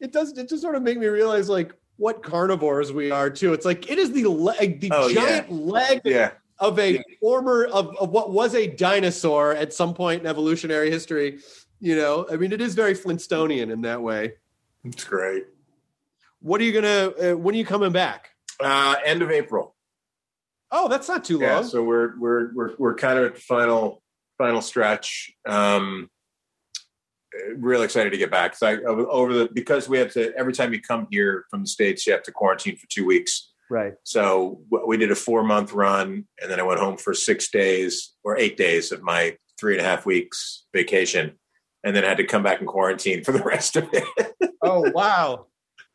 it 0.00 0.12
does. 0.12 0.36
It 0.36 0.48
just 0.48 0.62
sort 0.62 0.74
of 0.74 0.82
make 0.82 0.98
me 0.98 1.06
realize 1.06 1.48
like 1.48 1.72
what 1.96 2.22
carnivores 2.22 2.92
we 2.92 3.10
are 3.10 3.30
too. 3.30 3.52
It's 3.52 3.64
like 3.64 3.90
it 3.90 3.98
is 3.98 4.10
the 4.12 4.24
leg, 4.24 4.80
the 4.80 4.90
Oh, 4.92 5.06
yeah. 5.08 5.14
giant 5.14 5.52
leg 5.52 6.00
yeah, 6.04 6.32
of 6.58 6.78
a 6.80 7.00
former 7.20 7.66
of, 7.66 7.96
of 7.98 8.10
what 8.10 8.30
was 8.32 8.54
a 8.56 8.66
dinosaur 8.66 9.52
at 9.54 9.72
some 9.72 9.94
point 9.94 10.22
in 10.22 10.26
evolutionary 10.26 10.90
history. 10.90 11.38
You 11.78 11.96
know, 11.96 12.26
I 12.30 12.36
mean, 12.36 12.52
it 12.52 12.60
is 12.60 12.74
very 12.74 12.94
Flintstonian 12.94 13.70
in 13.70 13.82
that 13.82 14.00
way. 14.02 14.34
It's 14.84 15.04
great. 15.04 15.44
What 16.40 16.60
are 16.60 16.64
you 16.64 16.72
gonna? 16.72 17.08
Uh, 17.32 17.36
when 17.36 17.54
are 17.54 17.58
you 17.58 17.64
coming 17.64 17.92
back? 17.92 18.30
Uh, 18.60 18.96
end 19.04 19.22
of 19.22 19.30
April. 19.30 19.74
Oh, 20.70 20.88
that's 20.88 21.08
not 21.08 21.24
too 21.24 21.38
Yeah, 21.38 21.56
long. 21.56 21.64
so 21.68 21.82
we're 21.82 22.18
we're 22.18 22.52
we're 22.54 22.70
we're 22.78 22.94
kind 22.94 23.18
of 23.18 23.26
at 23.26 23.34
the 23.34 23.40
final 23.40 24.02
final 24.38 24.60
stretch. 24.62 25.30
Um, 25.46 26.08
really 27.56 27.84
excited 27.84 28.10
to 28.10 28.18
get 28.18 28.30
back. 28.30 28.56
So 28.56 28.66
I, 28.66 28.76
over 28.82 29.32
the 29.32 29.48
because 29.52 29.88
we 29.88 29.98
have 29.98 30.12
to 30.14 30.32
every 30.36 30.52
time 30.52 30.72
you 30.72 30.80
come 30.80 31.06
here 31.10 31.44
from 31.50 31.62
the 31.62 31.68
states, 31.68 32.06
you 32.06 32.12
have 32.12 32.22
to 32.24 32.32
quarantine 32.32 32.76
for 32.76 32.86
two 32.88 33.06
weeks. 33.06 33.50
right. 33.70 33.94
So 34.04 34.62
we 34.86 34.96
did 34.96 35.10
a 35.10 35.14
four 35.14 35.42
month 35.44 35.72
run, 35.72 36.26
and 36.40 36.50
then 36.50 36.58
I 36.58 36.62
went 36.62 36.80
home 36.80 36.96
for 36.96 37.14
six 37.14 37.50
days 37.50 38.14
or 38.24 38.36
eight 38.38 38.56
days 38.56 38.92
of 38.92 39.02
my 39.02 39.36
three 39.60 39.74
and 39.74 39.80
a 39.80 39.84
half 39.84 40.04
weeks 40.06 40.64
vacation, 40.74 41.38
and 41.84 41.94
then 41.94 42.04
had 42.04 42.16
to 42.18 42.24
come 42.24 42.42
back 42.42 42.60
and 42.60 42.68
quarantine 42.68 43.24
for 43.24 43.32
the 43.32 43.42
rest 43.44 43.76
of 43.76 43.88
it. 43.92 44.04
Oh 44.62 44.90
wow. 44.92 45.46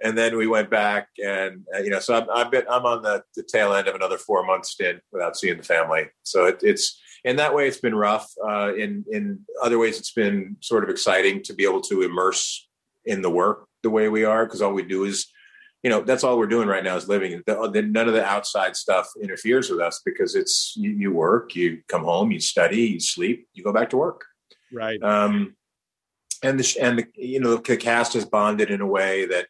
and 0.02 0.18
then 0.18 0.38
we 0.38 0.48
went 0.48 0.70
back, 0.70 1.08
and 1.24 1.66
uh, 1.76 1.80
you 1.80 1.90
know, 1.90 2.00
so 2.00 2.16
I'm 2.16 2.30
I've 2.30 2.52
been 2.52 2.66
I'm 2.70 2.86
on 2.86 3.02
the, 3.02 3.24
the 3.36 3.44
tail 3.44 3.74
end 3.74 3.88
of 3.88 3.96
another 3.96 4.18
four 4.18 4.46
month 4.46 4.66
stint 4.66 5.02
without 5.12 5.38
seeing 5.38 5.58
the 5.58 5.64
family. 5.64 6.06
So 6.24 6.46
it, 6.46 6.60
it's 6.62 7.00
in 7.24 7.38
that 7.38 7.54
way 7.56 7.68
it's 7.68 7.80
been 7.80 7.96
rough. 7.96 8.32
Uh, 8.48 8.74
in 8.76 9.06
in 9.12 9.40
other 9.62 9.80
ways, 9.80 9.98
it's 10.00 10.14
been 10.14 10.58
sort 10.62 10.84
of 10.84 10.90
exciting 10.90 11.42
to 11.44 11.54
be 11.54 11.64
able 11.64 11.82
to 11.82 12.04
immerse 12.04 12.68
in 13.06 13.22
the 13.22 13.30
work 13.30 13.68
the 13.84 13.90
way 13.90 14.10
we 14.10 14.24
are 14.24 14.46
because 14.46 14.62
all 14.62 14.74
we 14.74 14.84
do 14.84 15.06
is 15.06 15.28
you 15.84 15.90
know 15.90 16.02
that's 16.02 16.24
all 16.24 16.38
we're 16.38 16.48
doing 16.48 16.68
right 16.68 16.84
now 16.84 16.96
is 16.98 17.08
living 17.08 17.42
the, 17.46 17.70
the, 17.72 17.82
none 17.82 18.08
of 18.08 18.14
the 18.14 18.26
outside 18.26 18.76
stuff 18.76 19.08
interferes 19.22 19.70
with 19.70 19.80
us 19.80 20.02
because 20.04 20.36
it's 20.36 20.74
you, 20.76 20.92
you 20.92 21.12
work 21.12 21.56
you 21.56 21.82
come 21.88 22.04
home 22.04 22.32
you 22.32 22.40
study 22.40 22.82
you 22.82 23.00
sleep 23.00 23.48
you 23.54 23.64
go 23.64 23.72
back 23.72 23.90
to 23.92 23.98
work 23.98 24.26
Right. 24.74 25.02
um, 25.02 25.56
and 26.44 26.60
the 26.60 26.78
and 26.82 27.00
the 27.00 27.06
you 27.16 27.40
know 27.40 27.58
the 27.58 27.78
cast 27.78 28.16
is 28.16 28.26
bonded 28.26 28.72
in 28.72 28.82
a 28.82 28.88
way 28.88 29.26
that 29.26 29.48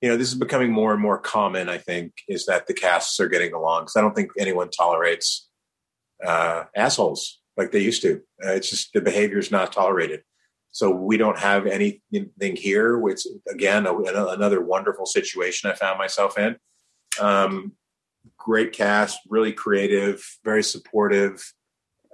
you 0.00 0.08
know 0.08 0.16
this 0.16 0.28
is 0.28 0.34
becoming 0.34 0.72
more 0.72 0.92
and 0.92 1.02
more 1.02 1.18
common. 1.18 1.68
I 1.68 1.78
think 1.78 2.12
is 2.28 2.46
that 2.46 2.66
the 2.66 2.74
casts 2.74 3.18
are 3.20 3.28
getting 3.28 3.52
along 3.52 3.82
because 3.82 3.96
I 3.96 4.00
don't 4.00 4.14
think 4.14 4.30
anyone 4.38 4.70
tolerates 4.70 5.48
uh, 6.24 6.64
assholes 6.76 7.40
like 7.56 7.72
they 7.72 7.80
used 7.80 8.02
to. 8.02 8.20
Uh, 8.44 8.52
it's 8.52 8.70
just 8.70 8.92
the 8.92 9.00
behavior 9.00 9.38
is 9.38 9.50
not 9.50 9.72
tolerated. 9.72 10.22
So 10.70 10.90
we 10.90 11.16
don't 11.16 11.38
have 11.38 11.66
anything 11.66 12.56
here. 12.56 12.98
Which 12.98 13.26
again, 13.48 13.86
a, 13.86 13.96
another 13.96 14.60
wonderful 14.60 15.06
situation 15.06 15.70
I 15.70 15.74
found 15.74 15.98
myself 15.98 16.38
in. 16.38 16.56
Um, 17.20 17.72
great 18.36 18.72
cast, 18.72 19.18
really 19.28 19.52
creative, 19.52 20.24
very 20.44 20.62
supportive. 20.62 21.44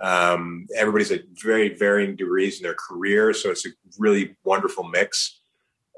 Um, 0.01 0.67
everybody's 0.75 1.11
at 1.11 1.25
very 1.43 1.75
varying 1.75 2.17
degrees 2.17 2.59
in 2.59 2.63
their 2.63 2.75
career, 2.75 3.33
so 3.35 3.51
it's 3.51 3.67
a 3.67 3.71
really 3.99 4.37
wonderful 4.45 4.85
mix. 4.85 5.41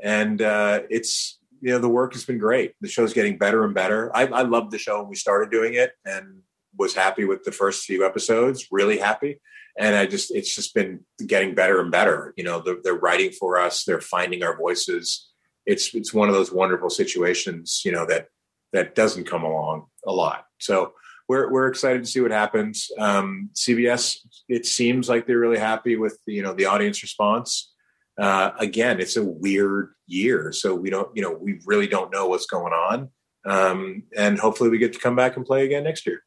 And 0.03 0.43
uh, 0.43 0.81
it's 0.91 1.39
you 1.61 1.70
know 1.70 1.79
the 1.79 1.89
work 1.89 2.12
has 2.15 2.24
been 2.24 2.39
great. 2.39 2.74
The 2.81 2.89
show's 2.89 3.12
getting 3.12 3.39
better 3.39 3.65
and 3.65 3.74
better. 3.74 4.15
I, 4.15 4.27
I 4.27 4.43
loved 4.43 4.73
the 4.73 4.79
show 4.79 5.01
when 5.01 5.09
we 5.09 5.15
started 5.15 5.51
doing 5.51 5.74
it, 5.74 5.93
and 6.05 6.43
was 6.77 6.95
happy 6.95 7.24
with 7.24 7.45
the 7.45 7.53
first 7.53 7.85
few 7.85 8.05
episodes. 8.05 8.69
Really 8.73 8.99
happy, 8.99 9.41
and 9.79 9.95
I 9.95 10.07
just 10.07 10.35
it's 10.35 10.55
just 10.55 10.74
been 10.74 11.05
getting 11.24 11.55
better 11.55 11.81
and 11.81 11.93
better. 11.93 12.35
You 12.37 12.45
know, 12.45 12.61
they're, 12.61 12.79
they're 12.83 12.95
writing 12.95 13.31
for 13.31 13.59
us. 13.59 13.85
They're 13.85 14.01
finding 14.01 14.43
our 14.43 14.57
voices. 14.57 15.29
It's 15.65 15.95
it's 15.95 16.12
one 16.12 16.29
of 16.29 16.35
those 16.35 16.51
wonderful 16.51 16.91
situations. 16.91 17.83
You 17.85 17.93
know 17.93 18.07
that 18.07 18.27
that 18.73 18.97
doesn't 18.97 19.29
come 19.29 19.45
along 19.45 19.87
a 20.07 20.12
lot. 20.12 20.47
So 20.59 20.95
we're 21.28 21.51
we're 21.51 21.69
excited 21.69 22.05
to 22.05 22.11
see 22.11 22.20
what 22.20 22.31
happens. 22.31 22.90
Um, 22.99 23.51
CBS, 23.55 24.19
it 24.49 24.66
seems 24.66 25.09
like 25.09 25.27
they're 25.27 25.39
really 25.39 25.59
happy 25.59 25.97
with 25.97 26.19
the, 26.27 26.35
you 26.35 26.43
know 26.43 26.55
the 26.55 26.66
audience 26.66 27.03
response. 27.03 27.73
Uh, 28.20 28.51
again, 28.59 29.01
it's 29.01 29.16
a 29.16 29.24
weird 29.24 29.94
year, 30.07 30.53
so 30.53 30.74
we 30.74 30.90
don't 30.90 31.09
you 31.15 31.23
know 31.23 31.32
we 31.32 31.61
really 31.66 31.86
don't 31.86 32.12
know 32.12 32.28
what's 32.28 32.47
going 32.47 32.73
on, 32.73 33.09
um, 33.47 34.03
and 34.16 34.39
hopefully 34.39 34.70
we 34.70 34.78
get 34.78 34.93
to 34.93 34.99
come 34.99 35.16
back 35.16 35.36
and 35.36 35.47
play 35.47 35.65
again 35.65 35.85
next 35.85 36.07
year. 36.07 36.23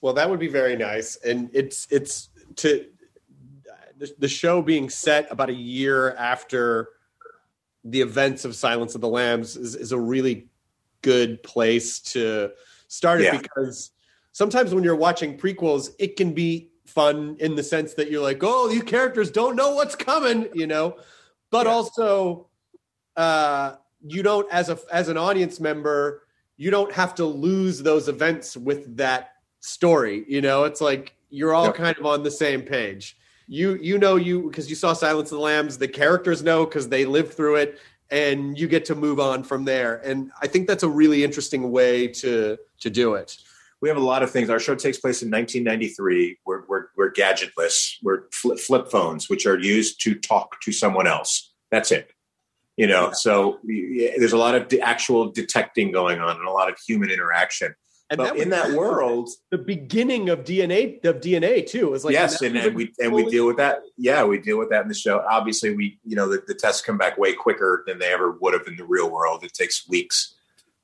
Well, 0.00 0.14
that 0.14 0.28
would 0.28 0.40
be 0.40 0.48
very 0.48 0.76
nice, 0.76 1.16
and 1.16 1.50
it's 1.52 1.86
it's 1.90 2.30
to 2.56 2.86
the, 3.96 4.12
the 4.18 4.28
show 4.28 4.62
being 4.62 4.90
set 4.90 5.30
about 5.30 5.48
a 5.48 5.54
year 5.54 6.14
after 6.16 6.88
the 7.84 8.00
events 8.00 8.44
of 8.44 8.54
Silence 8.54 8.94
of 8.94 9.00
the 9.00 9.08
Lambs 9.08 9.56
is, 9.56 9.74
is 9.74 9.92
a 9.92 9.98
really 9.98 10.48
good 11.02 11.42
place 11.42 12.00
to 12.00 12.50
start 12.88 13.20
it 13.20 13.24
Yeah. 13.24 13.38
because 13.38 13.90
sometimes 14.32 14.74
when 14.74 14.82
you're 14.82 14.96
watching 14.96 15.38
prequels, 15.38 15.90
it 15.98 16.16
can 16.16 16.32
be 16.32 16.70
fun 16.86 17.36
in 17.38 17.54
the 17.54 17.62
sense 17.62 17.94
that 17.94 18.10
you're 18.10 18.22
like, 18.22 18.38
oh, 18.42 18.68
these 18.68 18.82
characters 18.82 19.30
don't 19.30 19.56
know 19.56 19.74
what's 19.74 19.94
coming, 19.94 20.48
you 20.52 20.66
know, 20.66 20.96
but 21.50 21.66
also 21.66 22.48
uh, 23.16 23.76
you 24.04 24.22
don't 24.22 24.50
as 24.52 24.68
a 24.68 24.78
as 24.90 25.08
an 25.08 25.16
audience 25.16 25.60
member, 25.60 26.22
you 26.56 26.70
don't 26.70 26.92
have 26.92 27.14
to 27.16 27.24
lose 27.24 27.82
those 27.82 28.08
events 28.08 28.56
with 28.56 28.96
that 28.96 29.34
story. 29.60 30.24
You 30.28 30.40
know, 30.40 30.64
it's 30.64 30.80
like 30.80 31.14
you're 31.30 31.54
all 31.54 31.72
kind 31.72 31.96
of 31.96 32.06
on 32.06 32.22
the 32.22 32.30
same 32.30 32.62
page. 32.62 33.16
You 33.46 33.74
you 33.74 33.98
know 33.98 34.16
you 34.16 34.48
because 34.48 34.68
you 34.68 34.76
saw 34.76 34.92
Silence 34.92 35.30
of 35.30 35.38
the 35.38 35.44
Lambs. 35.44 35.78
The 35.78 35.88
characters 35.88 36.42
know 36.42 36.64
because 36.64 36.88
they 36.88 37.04
lived 37.04 37.34
through 37.34 37.56
it, 37.56 37.78
and 38.10 38.58
you 38.58 38.68
get 38.68 38.84
to 38.86 38.94
move 38.94 39.20
on 39.20 39.42
from 39.42 39.64
there. 39.64 39.96
And 40.04 40.30
I 40.40 40.46
think 40.46 40.68
that's 40.68 40.82
a 40.82 40.88
really 40.88 41.24
interesting 41.24 41.70
way 41.70 42.08
to 42.08 42.58
to 42.80 42.90
do 42.90 43.14
it. 43.14 43.36
We 43.82 43.88
have 43.88 43.98
a 43.98 44.00
lot 44.00 44.22
of 44.22 44.30
things. 44.30 44.48
Our 44.48 44.60
show 44.60 44.76
takes 44.76 44.98
place 44.98 45.22
in 45.22 45.30
1993. 45.30 46.38
We're 46.46 46.62
we're, 46.68 46.84
we're 46.96 47.12
gadgetless. 47.12 47.96
We're 48.02 48.22
flip, 48.30 48.60
flip 48.60 48.90
phones, 48.90 49.28
which 49.28 49.44
are 49.44 49.58
used 49.58 50.00
to 50.04 50.14
talk 50.14 50.60
to 50.62 50.72
someone 50.72 51.08
else. 51.08 51.52
That's 51.70 51.90
it. 51.90 52.12
You 52.76 52.86
know, 52.86 53.10
so 53.12 53.58
we- 53.64 54.14
there's 54.16 54.32
a 54.32 54.38
lot 54.38 54.54
of 54.54 54.68
de- 54.68 54.80
actual 54.80 55.30
detecting 55.30 55.90
going 55.92 56.20
on 56.20 56.36
and 56.36 56.46
a 56.46 56.50
lot 56.50 56.70
of 56.70 56.78
human 56.86 57.10
interaction. 57.10 57.74
And 58.08 58.18
but 58.18 58.34
was 58.34 58.42
in 58.42 58.50
that 58.50 58.72
world, 58.72 59.30
the 59.50 59.58
beginning 59.58 60.28
of 60.28 60.44
DNA 60.44 61.02
of 61.04 61.16
DNA 61.20 61.66
too. 61.66 61.90
Was 61.90 62.04
like 62.04 62.12
yes, 62.12 62.40
and, 62.42 62.56
and 62.56 62.74
we 62.76 62.92
and 63.00 63.12
we 63.12 63.24
deal 63.28 63.46
with 63.46 63.56
that. 63.56 63.80
Yeah, 63.96 64.22
we 64.24 64.38
deal 64.38 64.58
with 64.58 64.68
that 64.68 64.82
in 64.82 64.88
the 64.88 64.94
show. 64.94 65.24
Obviously, 65.28 65.74
we 65.74 65.98
you 66.04 66.14
know 66.14 66.28
the, 66.28 66.42
the 66.46 66.54
tests 66.54 66.82
come 66.82 66.98
back 66.98 67.16
way 67.18 67.32
quicker 67.32 67.84
than 67.86 67.98
they 67.98 68.12
ever 68.12 68.32
would 68.40 68.52
have 68.52 68.66
in 68.66 68.76
the 68.76 68.84
real 68.84 69.10
world. 69.10 69.42
It 69.44 69.54
takes 69.54 69.88
weeks. 69.88 70.34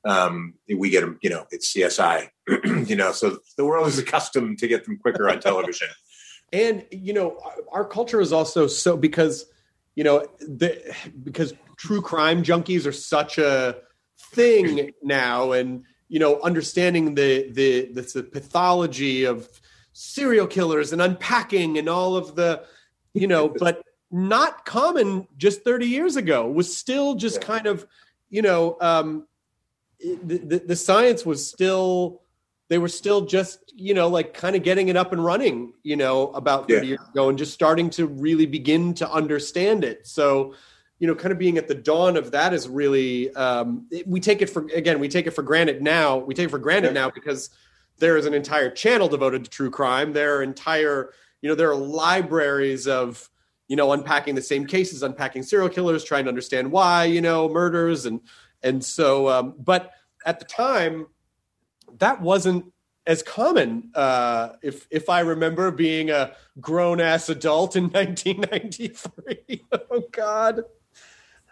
Um, 0.05 0.53
we 0.73 0.89
get 0.89 1.01
them, 1.01 1.19
you 1.21 1.29
know, 1.29 1.45
it's 1.51 1.73
CSI, 1.73 2.29
you 2.87 2.95
know, 2.95 3.11
so 3.11 3.39
the 3.57 3.65
world 3.65 3.87
is 3.87 3.99
accustomed 3.99 4.59
to 4.59 4.67
get 4.67 4.85
them 4.85 4.97
quicker 4.97 5.29
on 5.29 5.39
television. 5.39 5.89
and 6.53 6.83
you 6.89 7.13
know 7.13 7.37
our- 7.71 7.85
culture 7.85 8.19
is 8.19 8.33
also 8.33 8.65
so 8.65 8.97
because 8.97 9.45
you 9.93 10.03
know 10.03 10.25
the 10.39 10.81
because 11.23 11.53
true 11.77 12.01
crime 12.01 12.41
junkies 12.43 12.87
are 12.87 12.91
such 12.91 13.37
a 13.37 13.75
thing 14.33 14.91
now, 15.01 15.53
and 15.53 15.83
you 16.07 16.19
know, 16.19 16.39
understanding 16.41 17.15
the 17.15 17.49
the 17.51 17.91
the, 17.93 18.01
the 18.01 18.23
pathology 18.23 19.23
of 19.25 19.47
serial 19.93 20.47
killers 20.47 20.93
and 20.93 21.01
unpacking 21.01 21.77
and 21.77 21.89
all 21.89 22.15
of 22.15 22.35
the, 22.35 22.63
you 23.13 23.27
know, 23.27 23.49
but 23.59 23.83
not 24.11 24.65
common 24.65 25.27
just 25.37 25.63
30 25.63 25.85
years 25.85 26.15
ago 26.15 26.47
was 26.49 26.75
still 26.75 27.15
just 27.15 27.41
kind 27.41 27.67
of, 27.67 27.85
you 28.29 28.41
know, 28.41 28.77
um, 28.81 29.27
the, 29.99 30.37
the, 30.37 30.59
the 30.59 30.75
science 30.75 31.25
was 31.25 31.45
still 31.47 32.21
they 32.69 32.77
were 32.77 32.87
still 32.87 33.21
just 33.25 33.73
you 33.75 33.93
know 33.93 34.07
like 34.07 34.33
kind 34.33 34.55
of 34.55 34.63
getting 34.63 34.89
it 34.89 34.95
up 34.95 35.11
and 35.11 35.23
running 35.23 35.73
you 35.83 35.95
know 35.95 36.29
about 36.31 36.67
30 36.67 36.73
Yeah. 36.73 36.81
years 36.83 36.99
ago 37.13 37.29
and 37.29 37.37
just 37.37 37.53
starting 37.53 37.89
to 37.91 38.05
really 38.07 38.45
begin 38.45 38.93
to 38.95 39.11
understand 39.11 39.83
it. 39.83 40.07
So 40.07 40.53
you 40.99 41.07
know 41.07 41.15
kind 41.15 41.31
of 41.31 41.37
being 41.37 41.57
at 41.57 41.67
the 41.67 41.75
dawn 41.75 42.17
of 42.17 42.31
that 42.31 42.53
is 42.53 42.67
really 42.67 43.33
um, 43.35 43.87
we 44.05 44.19
take 44.19 44.41
it 44.41 44.49
for 44.49 44.67
again 44.73 44.99
we 44.99 45.07
take 45.07 45.27
it 45.27 45.31
for 45.31 45.43
granted 45.43 45.81
now 45.81 46.17
we 46.17 46.33
take 46.33 46.45
it 46.47 46.51
for 46.51 46.59
granted 46.59 46.93
now 46.93 47.09
because 47.09 47.49
there 47.97 48.15
is 48.17 48.25
an 48.25 48.33
entire 48.33 48.69
channel 48.69 49.09
devoted 49.09 49.43
to 49.43 49.49
true 49.49 49.69
crime. 49.69 50.13
There 50.13 50.37
are 50.37 50.43
entire 50.43 51.13
you 51.41 51.49
know 51.49 51.55
there 51.55 51.69
are 51.71 51.75
libraries 51.75 52.87
of 52.87 53.29
you 53.67 53.75
know 53.75 53.91
unpacking 53.93 54.35
the 54.35 54.41
same 54.41 54.65
cases 54.65 55.03
unpacking 55.03 55.43
serial 55.43 55.69
killers 55.69 56.03
trying 56.03 56.25
to 56.25 56.29
understand 56.29 56.71
why 56.71 57.05
you 57.05 57.21
know 57.21 57.49
murders 57.49 58.05
and 58.05 58.19
and 58.63 58.83
so 58.83 59.29
um, 59.29 59.55
but 59.57 59.91
at 60.25 60.39
the 60.39 60.45
time 60.45 61.07
that 61.97 62.21
wasn't 62.21 62.71
as 63.09 63.23
common 63.23 63.89
uh, 63.95 64.49
if 64.61 64.87
if 64.91 65.09
I 65.09 65.21
remember 65.21 65.71
being 65.71 66.11
a 66.11 66.33
grown 66.61 67.01
ass 67.01 67.27
adult 67.29 67.75
in 67.75 67.83
1993. 67.89 69.65
oh 69.71 70.03
God. 70.11 70.63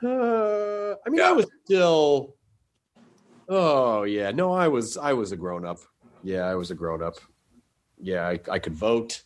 Uh, 0.04 0.94
I 1.06 1.10
mean, 1.10 1.22
I 1.22 1.32
was 1.32 1.48
still. 1.66 2.36
Oh 3.50 4.04
yeah, 4.04 4.32
no, 4.32 4.52
I 4.54 4.68
was 4.68 4.98
I 4.98 5.14
was 5.14 5.32
a 5.32 5.38
grown 5.38 5.66
up. 5.66 5.80
Yeah, 6.22 6.44
I 6.44 6.56
was 6.56 6.70
a 6.70 6.76
grown 6.76 7.02
up. 7.02 7.16
Yeah, 8.00 8.28
I, 8.28 8.40
I 8.52 8.60
could 8.60 8.76
vote 8.76 9.24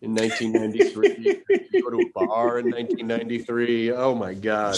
in 0.00 0.14
1993. 0.14 1.42
Go 1.82 1.90
to 1.90 1.98
a 1.98 2.10
bar 2.14 2.60
in 2.60 2.70
1993. 2.70 3.92
Oh 3.92 4.14
my 4.14 4.32
God. 4.32 4.76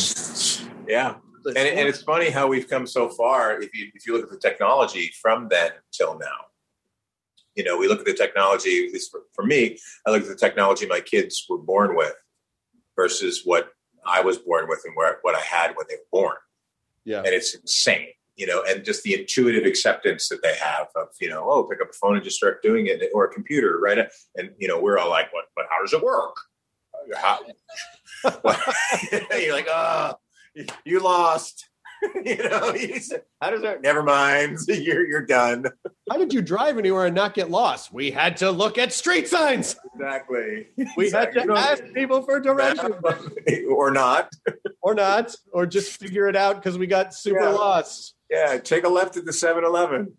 Yeah. 0.88 1.16
And, 1.46 1.56
and 1.56 1.88
it's 1.88 2.02
funny 2.02 2.30
how 2.30 2.46
we've 2.46 2.68
come 2.68 2.86
so 2.86 3.08
far 3.08 3.60
if 3.60 3.74
you 3.74 3.90
if 3.94 4.06
you 4.06 4.14
look 4.14 4.24
at 4.24 4.30
the 4.30 4.38
technology 4.38 5.12
from 5.20 5.48
then 5.48 5.72
till 5.92 6.18
now. 6.18 6.46
You 7.56 7.64
know, 7.64 7.76
we 7.76 7.88
look 7.88 8.00
at 8.00 8.06
the 8.06 8.14
technology, 8.14 8.86
at 8.86 8.92
least 8.92 9.10
for, 9.10 9.22
for 9.34 9.44
me, 9.44 9.76
I 10.06 10.10
look 10.10 10.22
at 10.22 10.28
the 10.28 10.36
technology 10.36 10.86
my 10.86 11.00
kids 11.00 11.44
were 11.48 11.58
born 11.58 11.96
with 11.96 12.14
versus 12.96 13.42
what 13.44 13.72
I 14.06 14.20
was 14.20 14.38
born 14.38 14.68
with 14.68 14.82
and 14.84 14.94
where, 14.94 15.18
what 15.22 15.34
I 15.34 15.40
had 15.40 15.74
when 15.76 15.86
they 15.88 15.96
were 15.96 16.22
born. 16.22 16.36
Yeah. 17.04 17.18
And 17.18 17.28
it's 17.28 17.54
insane, 17.54 18.08
you 18.36 18.46
know, 18.46 18.62
and 18.68 18.84
just 18.84 19.02
the 19.02 19.18
intuitive 19.18 19.64
acceptance 19.64 20.28
that 20.28 20.42
they 20.42 20.54
have 20.56 20.88
of, 20.94 21.08
you 21.20 21.28
know, 21.28 21.44
oh, 21.50 21.64
pick 21.64 21.80
up 21.80 21.90
a 21.90 21.92
phone 21.92 22.14
and 22.16 22.24
just 22.24 22.36
start 22.36 22.62
doing 22.62 22.86
it 22.86 23.02
or 23.12 23.24
a 23.24 23.32
computer, 23.32 23.78
right? 23.78 23.98
And, 24.36 24.50
you 24.58 24.68
know, 24.68 24.80
we're 24.80 24.98
all 24.98 25.10
like, 25.10 25.32
what, 25.32 25.46
but 25.56 25.66
how 25.70 25.82
does 25.82 25.92
it 25.92 26.02
work? 26.02 26.36
How, 27.16 27.40
you're 29.38 29.54
like, 29.54 29.66
oh, 29.68 30.14
you 30.84 31.00
lost. 31.00 31.68
you 32.24 32.36
know, 32.48 32.74
you 32.74 32.98
said, 32.98 33.22
how 33.42 33.50
does 33.50 33.62
that? 33.62 33.82
Never 33.82 34.02
mind. 34.02 34.58
You're 34.68 35.06
you're 35.06 35.26
done. 35.26 35.66
How 36.10 36.16
did 36.16 36.32
you 36.32 36.40
drive 36.40 36.78
anywhere 36.78 37.06
and 37.06 37.14
not 37.14 37.34
get 37.34 37.50
lost? 37.50 37.92
We 37.92 38.10
had 38.10 38.38
to 38.38 38.50
look 38.50 38.78
at 38.78 38.92
street 38.92 39.28
signs. 39.28 39.76
Exactly. 39.94 40.68
We 40.96 41.10
had 41.10 41.32
to 41.34 41.52
ask 41.52 41.82
people 41.94 42.22
for 42.22 42.40
directions. 42.40 42.94
or 43.68 43.90
not. 43.90 44.30
or 44.82 44.94
not, 44.94 45.34
or 45.52 45.66
just 45.66 46.00
figure 46.00 46.26
it 46.26 46.36
out 46.36 46.56
because 46.56 46.78
we 46.78 46.86
got 46.86 47.12
super 47.14 47.40
Yeah. 47.40 47.48
lost. 47.50 48.14
Yeah, 48.30 48.56
take 48.58 48.84
a 48.84 48.88
left 48.88 49.16
at 49.18 49.24
the 49.26 49.32
7-Eleven. 49.32 50.12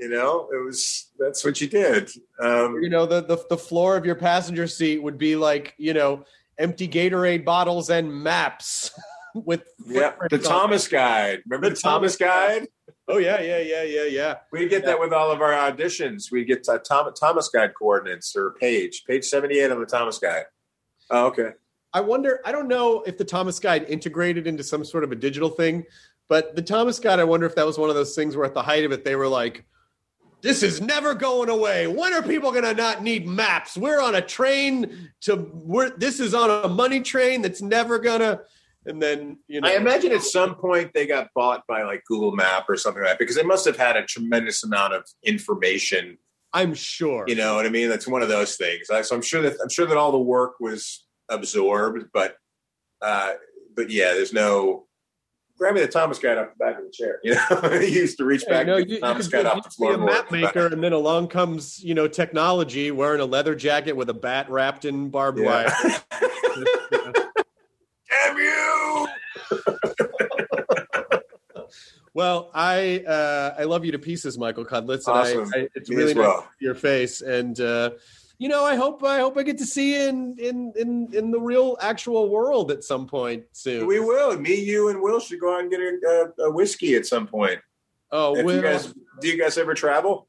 You 0.00 0.08
know, 0.08 0.48
it 0.52 0.64
was 0.64 1.10
that's 1.18 1.44
what 1.44 1.60
you 1.60 1.66
did. 1.68 2.10
Um, 2.40 2.80
You 2.82 2.88
know, 2.88 3.04
the, 3.06 3.20
the 3.20 3.38
the 3.50 3.56
floor 3.58 3.96
of 3.96 4.04
your 4.06 4.14
passenger 4.16 4.66
seat 4.66 5.02
would 5.02 5.18
be 5.18 5.34
like, 5.36 5.74
you 5.78 5.92
know, 5.94 6.24
empty 6.58 6.88
Gatorade 6.88 7.44
bottles 7.44 7.90
and 7.90 8.12
maps 8.12 8.90
with 9.34 9.64
yeah, 9.86 10.14
the 10.30 10.36
on 10.36 10.42
Thomas 10.42 10.88
Guide. 10.88 11.42
Remember 11.46 11.70
the, 11.70 11.76
Thomas, 11.76 12.16
Guide? 12.16 12.68
Oh 13.08 13.18
yeah, 13.18 13.40
yeah, 13.40 13.58
yeah, 13.58 13.82
yeah, 13.82 14.04
yeah. 14.04 14.34
We 14.52 14.68
get 14.68 14.84
that 14.84 15.00
with 15.00 15.12
all 15.12 15.30
of 15.30 15.40
our 15.40 15.52
auditions. 15.52 16.30
We 16.30 16.44
get 16.44 16.68
uh, 16.68 16.78
Tom, 16.78 17.10
Thomas 17.14 17.48
Guide 17.48 17.72
coordinates 17.74 18.36
or 18.36 18.52
page, 18.60 19.04
page 19.06 19.24
seventy-eight 19.24 19.70
on 19.70 19.80
the 19.80 19.86
Thomas 19.86 20.18
Guide. 20.18 20.44
Oh, 21.10 21.26
okay. 21.26 21.52
I 21.94 22.00
wonder. 22.02 22.40
I 22.44 22.52
don't 22.52 22.68
know 22.68 23.02
if 23.02 23.16
the 23.16 23.24
Thomas 23.24 23.58
Guide 23.58 23.86
integrated 23.88 24.46
into 24.46 24.62
some 24.62 24.84
sort 24.84 25.04
of 25.04 25.12
a 25.12 25.16
digital 25.16 25.48
thing, 25.48 25.84
but 26.28 26.54
the 26.54 26.62
Thomas 26.62 27.00
Guide. 27.00 27.18
I 27.18 27.24
wonder 27.24 27.46
if 27.46 27.54
that 27.54 27.64
was 27.64 27.78
one 27.78 27.88
of 27.88 27.96
those 27.96 28.14
things 28.14 28.36
where, 28.36 28.44
at 28.44 28.52
the 28.52 28.62
height 28.62 28.84
of 28.84 28.92
it, 28.92 29.06
they 29.06 29.16
were 29.16 29.28
like, 29.28 29.64
"This 30.42 30.62
is 30.62 30.82
never 30.82 31.14
going 31.14 31.48
away. 31.48 31.86
When 31.86 32.12
are 32.12 32.22
people 32.22 32.50
going 32.52 32.64
to 32.64 32.74
not 32.74 33.02
need 33.02 33.26
maps? 33.26 33.74
We're 33.74 34.02
on 34.02 34.14
a 34.14 34.20
train 34.20 35.10
to. 35.22 35.50
We're 35.54 35.96
this 35.96 36.20
is 36.20 36.34
on 36.34 36.50
a 36.64 36.68
money 36.68 37.00
train 37.00 37.40
that's 37.40 37.62
never 37.62 37.98
gonna." 37.98 38.40
And 38.86 39.02
then 39.02 39.38
you 39.48 39.60
know, 39.60 39.68
I 39.68 39.72
imagine 39.72 40.12
at 40.12 40.22
some 40.22 40.54
point 40.54 40.92
they 40.94 41.06
got 41.06 41.28
bought 41.34 41.62
by 41.66 41.82
like 41.82 42.02
Google 42.06 42.32
Map 42.32 42.64
or 42.68 42.76
something 42.76 43.02
like 43.02 43.12
that 43.12 43.18
because 43.18 43.36
they 43.36 43.42
must 43.42 43.66
have 43.66 43.76
had 43.76 43.96
a 43.96 44.04
tremendous 44.04 44.64
amount 44.64 44.94
of 44.94 45.04
information. 45.24 46.16
I'm 46.54 46.74
sure. 46.74 47.24
You 47.28 47.34
know 47.34 47.56
what 47.56 47.66
I 47.66 47.68
mean? 47.68 47.88
That's 47.90 48.06
one 48.08 48.22
of 48.22 48.28
those 48.28 48.56
things. 48.56 48.86
So 48.88 49.14
I'm 49.14 49.20
sure 49.22 49.42
that 49.42 49.56
I'm 49.62 49.68
sure 49.68 49.86
that 49.86 49.96
all 49.96 50.12
the 50.12 50.18
work 50.18 50.54
was 50.60 51.04
absorbed, 51.28 52.06
but 52.14 52.36
uh, 53.02 53.34
but 53.76 53.90
yeah, 53.90 54.14
there's 54.14 54.32
no. 54.32 54.86
Grab 55.58 55.74
me 55.74 55.80
the 55.80 55.88
Thomas 55.88 56.20
guide 56.20 56.38
off 56.38 56.50
the 56.56 56.64
back 56.64 56.78
of 56.78 56.84
the 56.84 56.90
chair. 56.92 57.18
You 57.24 57.34
know, 57.34 57.80
he 57.80 57.88
used 57.98 58.16
to 58.18 58.24
reach 58.24 58.44
Hey, 58.46 58.50
back 58.52 58.66
no, 58.68 58.76
you, 58.76 59.00
Thomas 59.00 59.26
could 59.26 59.44
off 59.44 59.76
the 59.76 59.86
be 59.86 59.92
a 59.92 59.98
map 59.98 60.30
maker, 60.30 60.68
and 60.68 60.82
then 60.82 60.92
along 60.92 61.28
comes 61.28 61.82
you 61.82 61.94
know 61.94 62.06
technology, 62.08 62.90
wearing 62.92 63.20
a 63.20 63.24
leather 63.26 63.54
jacket 63.56 63.92
with 63.94 64.08
a 64.08 64.14
bat 64.14 64.48
wrapped 64.48 64.84
in 64.84 65.10
barbed 65.10 65.40
Yeah. 65.40 65.64
wire. 65.66 66.02
Damn 68.10 68.38
you! 68.38 69.08
Well, 72.18 72.50
I 72.52 73.04
uh, 73.06 73.54
I 73.56 73.62
love 73.62 73.84
you 73.84 73.92
to 73.92 73.98
pieces, 74.00 74.36
Michael 74.36 74.64
Cudlitz, 74.64 75.06
and 75.06 75.16
Awesome. 75.16 75.52
I, 75.54 75.58
I, 75.58 75.68
it's 75.76 75.88
Me 75.88 75.94
really 75.94 76.14
well. 76.14 76.38
nice 76.38 76.40
to 76.40 76.48
see 76.58 76.64
your 76.64 76.74
face. 76.74 77.20
And 77.20 77.60
uh, 77.60 77.90
you 78.38 78.48
know, 78.48 78.64
I 78.64 78.74
hope 78.74 79.04
I 79.04 79.20
hope 79.20 79.38
I 79.38 79.44
get 79.44 79.56
to 79.58 79.64
see 79.64 79.94
you 79.94 80.08
in 80.08 80.36
in 80.36 80.72
in 80.74 81.14
in 81.14 81.30
the 81.30 81.38
real 81.38 81.76
actual 81.80 82.28
world 82.28 82.72
at 82.72 82.82
some 82.82 83.06
point 83.06 83.44
soon. 83.52 83.86
We 83.86 84.00
will. 84.00 84.36
Me, 84.36 84.56
you, 84.56 84.88
and 84.88 85.00
Wil 85.00 85.20
should 85.20 85.38
go 85.38 85.54
out 85.54 85.60
and 85.60 85.70
get 85.70 85.78
a, 85.78 86.32
a, 86.40 86.46
a 86.46 86.50
whiskey 86.50 86.96
at 86.96 87.06
some 87.06 87.28
point. 87.28 87.60
Oh, 88.10 88.32
Wil. 88.42 88.56
you 88.56 88.62
guys, 88.62 88.92
do 89.20 89.28
you 89.28 89.40
guys 89.40 89.56
ever 89.56 89.74
travel? 89.74 90.26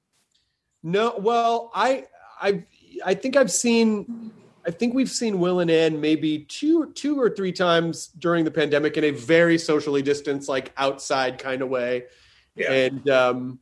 No, 0.84 1.16
well, 1.18 1.72
I 1.74 2.06
I 2.40 2.66
I 3.03 3.16
think 3.16 3.36
I've 3.36 3.52
seen 3.52 4.32
I 4.65 4.72
think 4.72 4.94
we've 4.94 5.10
seen 5.10 5.40
Wil 5.40 5.60
and 5.60 5.72
Anne 5.72 5.99
maybe 5.99 6.40
two 6.40 6.91
two 6.94 7.19
or 7.19 7.30
three 7.30 7.52
times 7.52 8.07
during 8.19 8.45
the 8.45 8.52
pandemic 8.52 8.98
in 8.98 9.03
a 9.06 9.11
very 9.11 9.57
socially 9.57 10.02
distanced, 10.02 10.49
like 10.49 10.73
outside 10.77 11.38
kind 11.38 11.61
of 11.61 11.69
way. 11.69 12.06
Yeah. 12.56 12.72
And 12.72 13.10
um 13.10 13.60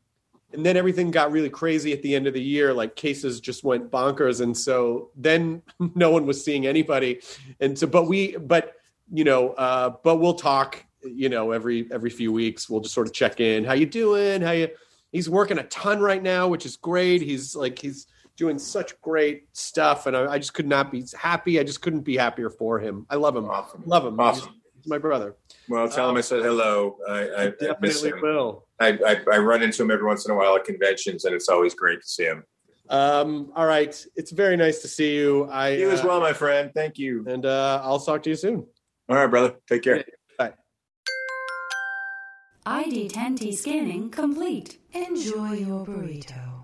and 0.53 0.65
then 0.65 0.77
everything 0.77 1.11
got 1.11 1.31
really 1.31 1.49
crazy 1.49 1.93
at 1.93 2.01
the 2.01 2.15
end 2.15 2.25
of 2.25 2.33
the 2.33 2.41
year, 2.41 2.73
like 2.73 2.95
cases 2.95 3.39
just 3.41 3.63
went 3.63 3.91
bonkers. 3.91 4.41
And 4.41 4.55
so 4.55 5.11
then 5.15 5.61
no 5.95 6.11
one 6.11 6.25
was 6.25 6.43
seeing 6.43 6.65
anybody. 6.65 7.21
And 7.59 7.77
so 7.77 7.87
but 7.87 8.07
we 8.07 8.37
but 8.37 8.73
you 9.11 9.23
know, 9.23 9.51
uh, 9.51 9.93
but 10.03 10.17
we'll 10.17 10.33
talk, 10.33 10.83
you 11.01 11.29
know, 11.29 11.51
every 11.51 11.87
every 11.91 12.09
few 12.09 12.31
weeks. 12.31 12.69
We'll 12.69 12.81
just 12.81 12.93
sort 12.93 13.07
of 13.07 13.13
check 13.13 13.39
in. 13.39 13.63
How 13.63 13.73
you 13.73 13.85
doing? 13.85 14.41
How 14.41 14.51
you 14.51 14.69
he's 15.11 15.29
working 15.29 15.57
a 15.57 15.63
ton 15.63 15.99
right 15.99 16.21
now, 16.21 16.47
which 16.47 16.65
is 16.65 16.75
great. 16.75 17.21
He's 17.21 17.55
like 17.55 17.79
he's 17.79 18.07
doing 18.37 18.57
such 18.59 18.99
great 19.01 19.47
stuff, 19.53 20.05
and 20.05 20.15
I, 20.15 20.33
I 20.33 20.37
just 20.37 20.53
could 20.53 20.67
not 20.67 20.91
be 20.91 21.03
happy. 21.17 21.59
I 21.59 21.63
just 21.63 21.81
couldn't 21.81 22.01
be 22.01 22.15
happier 22.15 22.49
for 22.49 22.79
him. 22.79 23.05
I 23.09 23.15
love 23.15 23.35
him. 23.35 23.45
Awesome. 23.49 23.83
Love 23.85 24.05
him. 24.05 24.19
Awesome. 24.19 24.53
He's, 24.53 24.83
he's 24.83 24.87
my 24.87 24.97
brother. 24.99 25.35
Well, 25.67 25.89
tell 25.89 26.09
him 26.09 26.15
I 26.17 26.21
said 26.21 26.43
hello. 26.43 26.97
I, 27.09 27.13
I, 27.13 27.43
I 27.47 27.49
Definitely 27.59 28.09
him. 28.11 28.21
will. 28.21 28.65
I, 28.79 28.89
I, 29.05 29.17
I 29.33 29.37
run 29.39 29.63
into 29.63 29.81
him 29.83 29.91
every 29.91 30.05
once 30.05 30.25
in 30.25 30.31
a 30.31 30.35
while 30.35 30.55
at 30.55 30.63
conventions, 30.63 31.25
and 31.25 31.33
it's 31.35 31.49
always 31.49 31.73
great 31.73 32.01
to 32.01 32.07
see 32.07 32.25
him. 32.25 32.43
Um, 32.89 33.51
all 33.55 33.65
right. 33.65 34.05
It's 34.15 34.31
very 34.31 34.55
nice 34.55 34.81
to 34.83 34.87
see 34.87 35.13
you. 35.15 35.45
I 35.51 35.69
You 35.71 35.89
as 35.91 36.01
uh, 36.01 36.07
well, 36.07 36.21
my 36.21 36.31
friend. 36.31 36.71
Thank 36.73 36.97
you. 36.97 37.25
and 37.27 37.45
uh, 37.45 37.81
I'll 37.83 37.99
talk 37.99 38.23
to 38.23 38.29
you 38.29 38.35
soon. 38.37 38.65
All 39.09 39.15
right, 39.17 39.27
brother. 39.27 39.55
Take 39.67 39.81
care. 39.83 40.05
Bye. 40.37 40.53
ID10T 42.65 43.55
scanning 43.55 44.09
complete. 44.09 44.77
Enjoy 44.93 45.53
your 45.53 45.85
burrito. 45.85 46.63